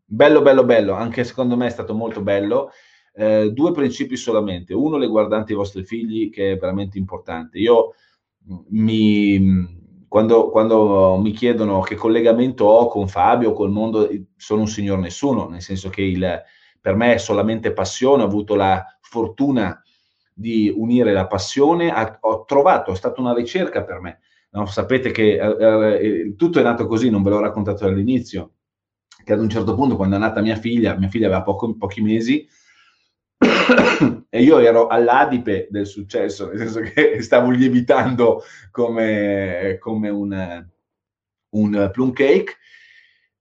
bello, 0.03 0.41
bello, 0.41 0.63
bello, 0.63 0.93
anche 0.93 1.23
secondo 1.23 1.55
me 1.55 1.67
è 1.67 1.71
stato 1.71 1.93
molto 1.93 2.21
bello. 2.21 2.71
Eh, 3.13 3.51
due 3.53 3.71
principi 3.71 4.17
solamente. 4.17 4.73
Uno 4.73 4.97
riguardante 4.97 5.53
i 5.53 5.55
vostri 5.55 5.85
figli, 5.85 6.29
che 6.29 6.51
è 6.51 6.57
veramente 6.57 6.97
importante. 6.97 7.57
Io 7.57 7.93
mm, 8.51 8.57
mi 8.69 9.83
quando, 10.07 10.49
quando, 10.49 11.17
mi 11.17 11.31
chiedono 11.31 11.81
che 11.81 11.95
collegamento 11.95 12.63
ho 12.65 12.87
con 12.87 13.07
Fabio, 13.09 13.51
col 13.51 13.71
mondo, 13.71 14.09
sono 14.37 14.61
un 14.61 14.67
signor 14.67 14.97
nessuno, 14.99 15.49
nel 15.49 15.61
senso 15.61 15.89
che 15.89 16.03
il, 16.03 16.41
per 16.85 16.93
me 16.93 17.15
è 17.15 17.17
solamente 17.17 17.73
passione, 17.73 18.21
ho 18.21 18.27
avuto 18.27 18.53
la 18.53 18.85
fortuna 19.01 19.81
di 20.31 20.71
unire 20.71 21.13
la 21.13 21.25
passione, 21.25 21.91
ho 22.19 22.45
trovato, 22.45 22.91
è 22.91 22.95
stata 22.95 23.19
una 23.21 23.33
ricerca 23.33 23.83
per 23.83 24.01
me. 24.01 24.19
No, 24.51 24.67
sapete 24.67 25.09
che 25.09 25.33
eh, 25.33 26.05
eh, 26.05 26.35
tutto 26.35 26.59
è 26.59 26.61
nato 26.61 26.85
così, 26.85 27.09
non 27.09 27.23
ve 27.23 27.31
l'ho 27.31 27.39
raccontato 27.39 27.87
all'inizio, 27.87 28.51
che 29.23 29.33
ad 29.33 29.39
un 29.39 29.49
certo 29.49 29.73
punto 29.73 29.95
quando 29.95 30.15
è 30.15 30.19
nata 30.19 30.41
mia 30.41 30.57
figlia, 30.57 30.95
mia 30.95 31.09
figlia 31.09 31.25
aveva 31.25 31.41
poco, 31.41 31.75
pochi 31.75 32.01
mesi, 32.01 32.47
e 34.29 34.43
io 34.43 34.59
ero 34.59 34.85
all'adipe 34.85 35.67
del 35.71 35.87
successo, 35.87 36.49
nel 36.49 36.59
senso 36.59 36.81
che 36.81 37.19
stavo 37.25 37.49
lievitando 37.49 38.43
come, 38.69 39.77
come 39.79 40.09
un, 40.09 40.67
un 41.49 41.89
plum 41.91 42.11
cake 42.11 42.57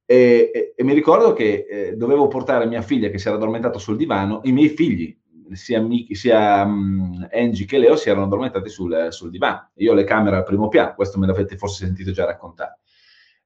e, 0.07 0.51
e, 0.53 0.75
e 0.77 0.85
mi 0.85 0.93
ricordo 0.93 1.33
che 1.33 1.67
eh, 1.69 1.97
dovevo 1.97 2.29
portare 2.29 2.67
mia 2.67 2.83
figlia 2.83 3.09
che 3.09 3.19
si 3.19 3.27
era 3.27 3.37
addormentata 3.37 3.79
sul 3.79 3.97
divano, 3.97 4.41
i 4.45 4.53
miei 4.53 4.69
figli, 4.69 5.17
sia, 5.53 5.81
Miki, 5.81 6.15
sia 6.15 6.63
um, 6.63 7.27
Angie 7.33 7.65
che 7.65 7.79
Leo, 7.79 7.97
si 7.97 8.09
erano 8.09 8.25
addormentati 8.25 8.69
sul, 8.69 9.09
sul, 9.11 9.31
divano. 9.31 9.71
Io 9.77 9.95
le 9.95 10.05
camere 10.05 10.37
al 10.37 10.45
primo 10.45 10.69
piano, 10.69 10.95
questo 10.95 11.19
me 11.19 11.27
l'avete 11.27 11.57
forse 11.57 11.85
sentito 11.85 12.13
già 12.13 12.25
raccontare. 12.25 12.79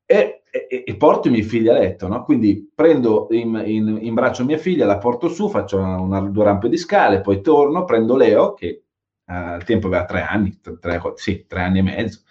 E, 0.04 0.42
e 0.50 0.96
porto 0.96 1.28
i 1.28 1.30
miei 1.30 1.42
figli 1.42 1.68
a 1.68 1.74
letto, 1.74 2.08
no? 2.08 2.24
quindi 2.24 2.70
prendo 2.74 3.28
in, 3.30 3.62
in, 3.66 3.98
in, 4.00 4.14
braccio 4.14 4.44
mia 4.44 4.56
figlia, 4.56 4.86
la 4.86 4.96
porto 4.96 5.28
su, 5.28 5.50
faccio 5.50 5.76
una, 5.76 6.00
una, 6.00 6.20
due 6.20 6.44
rampe 6.44 6.70
di 6.70 6.78
scale, 6.78 7.20
poi 7.20 7.42
torno, 7.42 7.84
prendo 7.84 8.16
Leo, 8.16 8.54
che 8.54 8.84
uh, 9.26 9.32
al 9.32 9.64
tempo 9.64 9.88
aveva 9.88 10.06
tre 10.06 10.22
anni, 10.22 10.58
tre, 10.80 11.00
sì, 11.16 11.44
tre 11.46 11.60
anni 11.60 11.80
e 11.80 11.82
mezzo, 11.82 12.22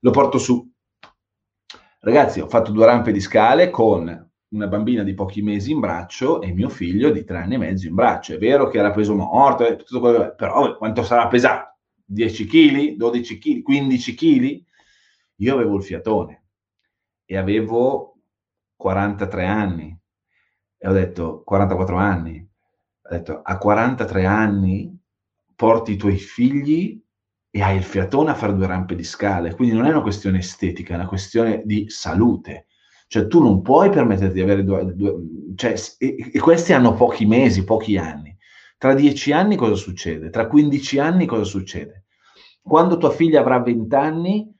lo 0.00 0.10
porto 0.10 0.38
su, 0.38 0.73
Ragazzi, 2.04 2.38
ho 2.38 2.48
fatto 2.48 2.70
due 2.70 2.84
rampe 2.84 3.12
di 3.12 3.20
scale 3.20 3.70
con 3.70 4.30
una 4.48 4.66
bambina 4.66 5.02
di 5.02 5.14
pochi 5.14 5.40
mesi 5.40 5.72
in 5.72 5.80
braccio 5.80 6.42
e 6.42 6.52
mio 6.52 6.68
figlio 6.68 7.08
di 7.08 7.24
tre 7.24 7.38
anni 7.38 7.54
e 7.54 7.58
mezzo 7.58 7.86
in 7.86 7.94
braccio. 7.94 8.34
È 8.34 8.38
vero 8.38 8.68
che 8.68 8.76
era 8.76 8.90
peso 8.90 9.14
morto, 9.14 9.64
quello, 9.98 10.34
però 10.34 10.76
quanto 10.76 11.02
sarà 11.02 11.28
pesato? 11.28 11.78
10 12.04 12.44
kg, 12.44 12.96
12 12.96 13.38
kg, 13.38 13.62
15 13.62 14.14
kg? 14.14 14.62
Io 15.36 15.54
avevo 15.54 15.76
il 15.76 15.82
fiatone 15.82 16.44
e 17.24 17.38
avevo 17.38 18.18
43 18.76 19.46
anni 19.46 19.98
e 20.76 20.86
ho 20.86 20.92
detto 20.92 21.42
44 21.42 21.96
anni. 21.96 22.46
Ho 23.02 23.08
detto 23.08 23.40
a 23.42 23.56
43 23.56 24.26
anni 24.26 24.94
porti 25.56 25.92
i 25.92 25.96
tuoi 25.96 26.18
figli 26.18 27.02
e 27.56 27.62
hai 27.62 27.76
il 27.76 27.84
fiatone 27.84 28.32
a 28.32 28.34
fare 28.34 28.52
due 28.52 28.66
rampe 28.66 28.96
di 28.96 29.04
scale. 29.04 29.54
Quindi 29.54 29.76
non 29.76 29.86
è 29.86 29.90
una 29.90 30.02
questione 30.02 30.38
estetica, 30.38 30.94
è 30.94 30.96
una 30.96 31.06
questione 31.06 31.62
di 31.64 31.88
salute. 31.88 32.66
Cioè 33.06 33.28
tu 33.28 33.40
non 33.40 33.62
puoi 33.62 33.90
permetterti 33.90 34.34
di 34.34 34.40
avere 34.40 34.64
due... 34.64 34.92
due 34.92 35.14
cioè, 35.54 35.76
e, 35.98 36.30
e, 36.32 36.38
questi 36.40 36.72
hanno 36.72 36.94
pochi 36.94 37.26
mesi, 37.26 37.62
pochi 37.62 37.96
anni. 37.96 38.36
Tra 38.76 38.92
dieci 38.94 39.30
anni 39.30 39.54
cosa 39.54 39.76
succede? 39.76 40.30
Tra 40.30 40.48
15 40.48 40.98
anni 40.98 41.26
cosa 41.26 41.44
succede? 41.44 42.06
Quando 42.60 42.96
tua 42.96 43.12
figlia 43.12 43.38
avrà 43.38 43.60
20 43.60 43.94
anni 43.94 44.52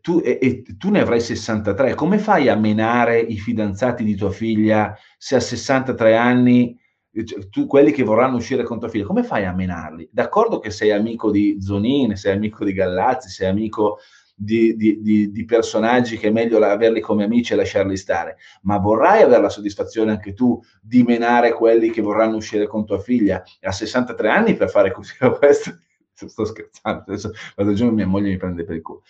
tu, 0.00 0.20
e, 0.24 0.40
e, 0.42 0.64
tu 0.76 0.90
ne 0.90 1.02
avrai 1.02 1.20
63, 1.20 1.94
come 1.94 2.18
fai 2.18 2.48
a 2.48 2.56
menare 2.56 3.20
i 3.20 3.38
fidanzati 3.38 4.02
di 4.02 4.16
tua 4.16 4.32
figlia 4.32 4.92
se 5.16 5.36
a 5.36 5.40
63 5.40 6.16
anni 6.16 6.76
tu, 7.24 7.66
quelli 7.66 7.92
che 7.92 8.02
vorranno 8.02 8.36
uscire 8.36 8.62
con 8.62 8.78
tua 8.78 8.88
figlia, 8.88 9.06
come 9.06 9.22
fai 9.22 9.44
a 9.44 9.52
menarli? 9.52 10.08
D'accordo 10.12 10.58
che 10.58 10.70
sei 10.70 10.90
amico 10.90 11.30
di 11.30 11.58
Zonin, 11.60 12.16
sei 12.16 12.34
amico 12.34 12.64
di 12.64 12.72
Gallazzi, 12.72 13.28
sei 13.28 13.48
amico 13.48 13.98
di, 14.38 14.76
di, 14.76 15.00
di, 15.00 15.30
di, 15.30 15.44
personaggi 15.46 16.18
che 16.18 16.28
è 16.28 16.30
meglio 16.30 16.58
averli 16.58 17.00
come 17.00 17.24
amici 17.24 17.54
e 17.54 17.56
lasciarli 17.56 17.96
stare, 17.96 18.36
ma 18.62 18.76
vorrai 18.76 19.22
avere 19.22 19.40
la 19.40 19.48
soddisfazione 19.48 20.10
anche 20.10 20.34
tu 20.34 20.60
di 20.82 21.02
menare 21.02 21.54
quelli 21.54 21.90
che 21.90 22.02
vorranno 22.02 22.36
uscire 22.36 22.66
con 22.66 22.84
tua 22.84 22.98
figlia 22.98 23.42
a 23.62 23.72
63 23.72 24.28
anni 24.28 24.54
per 24.54 24.68
fare 24.68 24.92
così 24.92 25.14
questo? 25.38 25.78
sto 26.12 26.44
scherzando, 26.44 27.04
adesso 27.06 27.30
vado 27.54 27.72
giù 27.74 27.90
mia 27.90 28.06
moglie 28.06 28.30
mi 28.30 28.36
prende 28.36 28.64
per 28.64 28.76
il 28.76 28.82
culo. 28.82 29.02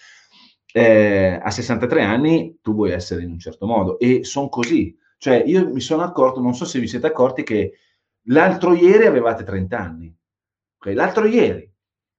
Eh, 0.73 1.41
a 1.43 1.51
63 1.51 2.03
anni 2.03 2.59
tu 2.61 2.75
vuoi 2.75 2.91
essere 2.91 3.23
in 3.23 3.31
un 3.31 3.39
certo 3.39 3.67
modo 3.67 3.99
e 3.99 4.25
sono 4.25 4.49
così. 4.49 4.97
Cioè 5.19 5.43
io 5.47 5.73
mi 5.73 5.81
sono 5.81 6.03
accorto, 6.03 6.41
non 6.41 6.55
so 6.55 6.65
se 6.65 6.79
vi 6.79 6.87
siete 6.87 7.07
accorti 7.07 7.43
che 7.43 7.73
l'altro 8.27 8.75
ieri 8.75 9.07
avevate 9.07 9.45
30 9.45 9.79
anni, 9.79 10.17
okay? 10.79 10.95
l'altro 10.95 11.27
ieri, 11.27 11.71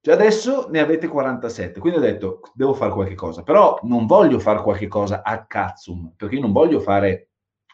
cioè 0.01 0.13
adesso 0.13 0.67
ne 0.69 0.79
avete 0.79 1.07
47, 1.07 1.79
quindi 1.79 1.99
ho 1.99 2.01
detto 2.01 2.41
devo 2.53 2.73
fare 2.73 2.91
qualche 2.91 3.15
cosa, 3.15 3.43
però 3.43 3.79
non 3.83 4.05
voglio 4.05 4.39
fare 4.39 4.61
qualche 4.61 4.87
cosa 4.87 5.21
a 5.23 5.45
cazzum, 5.45 6.13
perché 6.15 6.35
io 6.35 6.41
non 6.41 6.51
voglio 6.51 6.79
fare 6.79 7.29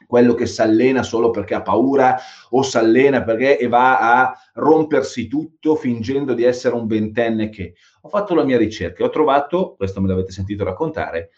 quello 0.08 0.34
che 0.34 0.46
si 0.46 0.62
allena 0.62 1.02
solo 1.02 1.30
perché 1.30 1.56
ha 1.56 1.62
paura 1.62 2.18
o 2.50 2.62
si 2.62 2.78
allena 2.78 3.24
perché 3.24 3.58
e 3.58 3.68
va 3.68 4.00
a 4.22 4.38
rompersi 4.54 5.28
tutto 5.28 5.76
fingendo 5.76 6.34
di 6.34 6.44
essere 6.44 6.76
un 6.76 6.86
ventenne 6.88 7.50
che. 7.50 7.76
Ho 8.02 8.10
fatto 8.10 8.36
la 8.36 8.44
mia 8.44 8.58
ricerca 8.58 9.02
e 9.02 9.06
ho 9.06 9.10
trovato, 9.10 9.76
questo 9.76 10.02
me 10.02 10.08
l'avete 10.08 10.32
sentito 10.32 10.64
raccontare, 10.64 11.30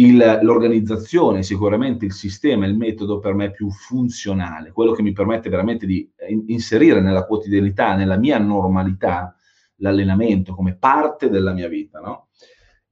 il, 0.00 0.40
l'organizzazione, 0.42 1.42
sicuramente 1.42 2.04
il 2.04 2.12
sistema, 2.12 2.66
il 2.66 2.76
metodo 2.76 3.18
per 3.18 3.34
me 3.34 3.50
più 3.50 3.70
funzionale, 3.70 4.72
quello 4.72 4.92
che 4.92 5.02
mi 5.02 5.12
permette 5.12 5.48
veramente 5.48 5.86
di 5.86 6.10
inserire 6.46 7.00
nella 7.00 7.24
quotidianità, 7.24 7.94
nella 7.94 8.16
mia 8.16 8.38
normalità, 8.38 9.34
l'allenamento 9.76 10.54
come 10.54 10.74
parte 10.74 11.28
della 11.28 11.52
mia 11.52 11.68
vita, 11.68 12.00
no? 12.00 12.28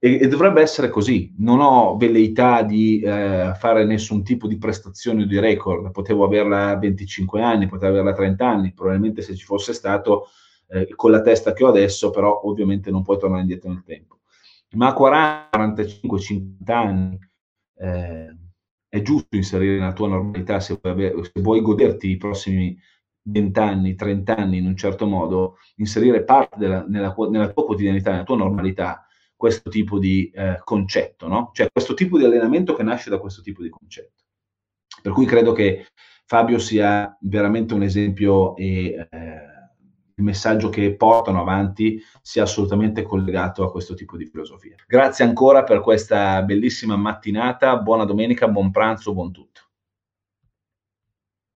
E, 0.01 0.19
e, 0.21 0.27
dovrebbe 0.29 0.61
essere 0.61 0.89
così. 0.89 1.33
Non 1.39 1.59
ho 1.59 1.97
velleità 1.97 2.61
di 2.61 3.01
eh, 3.01 3.51
fare 3.57 3.83
nessun 3.83 4.23
tipo 4.23 4.47
di 4.47 4.57
prestazione 4.57 5.23
o 5.23 5.25
di 5.25 5.37
record. 5.39 5.91
Potevo 5.91 6.23
averla 6.23 6.69
a 6.69 6.77
25 6.77 7.41
anni, 7.41 7.67
potevo 7.67 7.91
averla 7.91 8.11
a 8.11 8.15
30 8.15 8.47
anni. 8.47 8.73
Probabilmente 8.73 9.21
se 9.21 9.35
ci 9.35 9.43
fosse 9.43 9.73
stato 9.73 10.27
eh, 10.69 10.87
con 10.95 11.11
la 11.11 11.21
testa 11.21 11.51
che 11.51 11.65
ho 11.65 11.67
adesso, 11.67 12.11
però 12.11 12.41
ovviamente 12.45 12.91
non 12.91 13.03
puoi 13.03 13.19
tornare 13.19 13.41
indietro 13.41 13.69
nel 13.69 13.83
tempo. 13.85 14.19
Ma 14.75 14.87
a 14.87 14.93
40, 14.93 15.49
45, 15.49 16.19
50 16.19 16.77
anni 16.77 17.19
eh, 17.75 18.37
è 18.87 19.01
giusto 19.01 19.35
inserire 19.35 19.79
nella 19.79 19.93
tua 19.93 20.07
normalità 20.07 20.59
se 20.59 20.77
vuoi, 20.79 20.93
avere, 20.93 21.23
se 21.23 21.41
vuoi 21.41 21.61
goderti 21.61 22.09
i 22.09 22.17
prossimi 22.17 22.77
20 23.23 23.59
anni, 23.59 23.95
30 23.95 24.35
anni 24.35 24.57
in 24.57 24.65
un 24.65 24.75
certo 24.75 25.05
modo, 25.05 25.57
inserire 25.75 26.23
parte 26.23 26.57
della, 26.57 26.85
nella, 26.87 27.15
nella 27.29 27.51
tua 27.51 27.65
quotidianità, 27.65 28.11
nella 28.11 28.23
tua 28.23 28.37
normalità 28.37 29.05
questo 29.35 29.69
tipo 29.69 29.99
di 29.99 30.29
eh, 30.31 30.59
concetto, 30.63 31.27
no? 31.27 31.51
Cioè 31.53 31.69
questo 31.71 31.93
tipo 31.93 32.17
di 32.17 32.25
allenamento 32.25 32.73
che 32.75 32.83
nasce 32.83 33.09
da 33.09 33.19
questo 33.19 33.41
tipo 33.41 33.61
di 33.61 33.69
concetto. 33.69 34.23
Per 35.01 35.13
cui 35.13 35.25
credo 35.25 35.53
che 35.53 35.87
Fabio 36.25 36.59
sia 36.59 37.17
veramente 37.21 37.73
un 37.73 37.83
esempio 37.83 38.55
e 38.57 39.07
eh, 39.09 39.48
messaggio 40.21 40.69
che 40.69 40.95
portano 40.95 41.41
avanti 41.41 42.01
sia 42.21 42.43
assolutamente 42.43 43.01
collegato 43.01 43.63
a 43.63 43.71
questo 43.71 43.93
tipo 43.93 44.17
di 44.17 44.25
filosofia. 44.25 44.75
Grazie 44.87 45.25
ancora 45.25 45.63
per 45.63 45.81
questa 45.81 46.41
bellissima 46.41 46.95
mattinata, 46.95 47.77
buona 47.77 48.05
domenica, 48.05 48.47
buon 48.47 48.71
pranzo, 48.71 49.13
buon 49.13 49.31
tutto. 49.31 49.68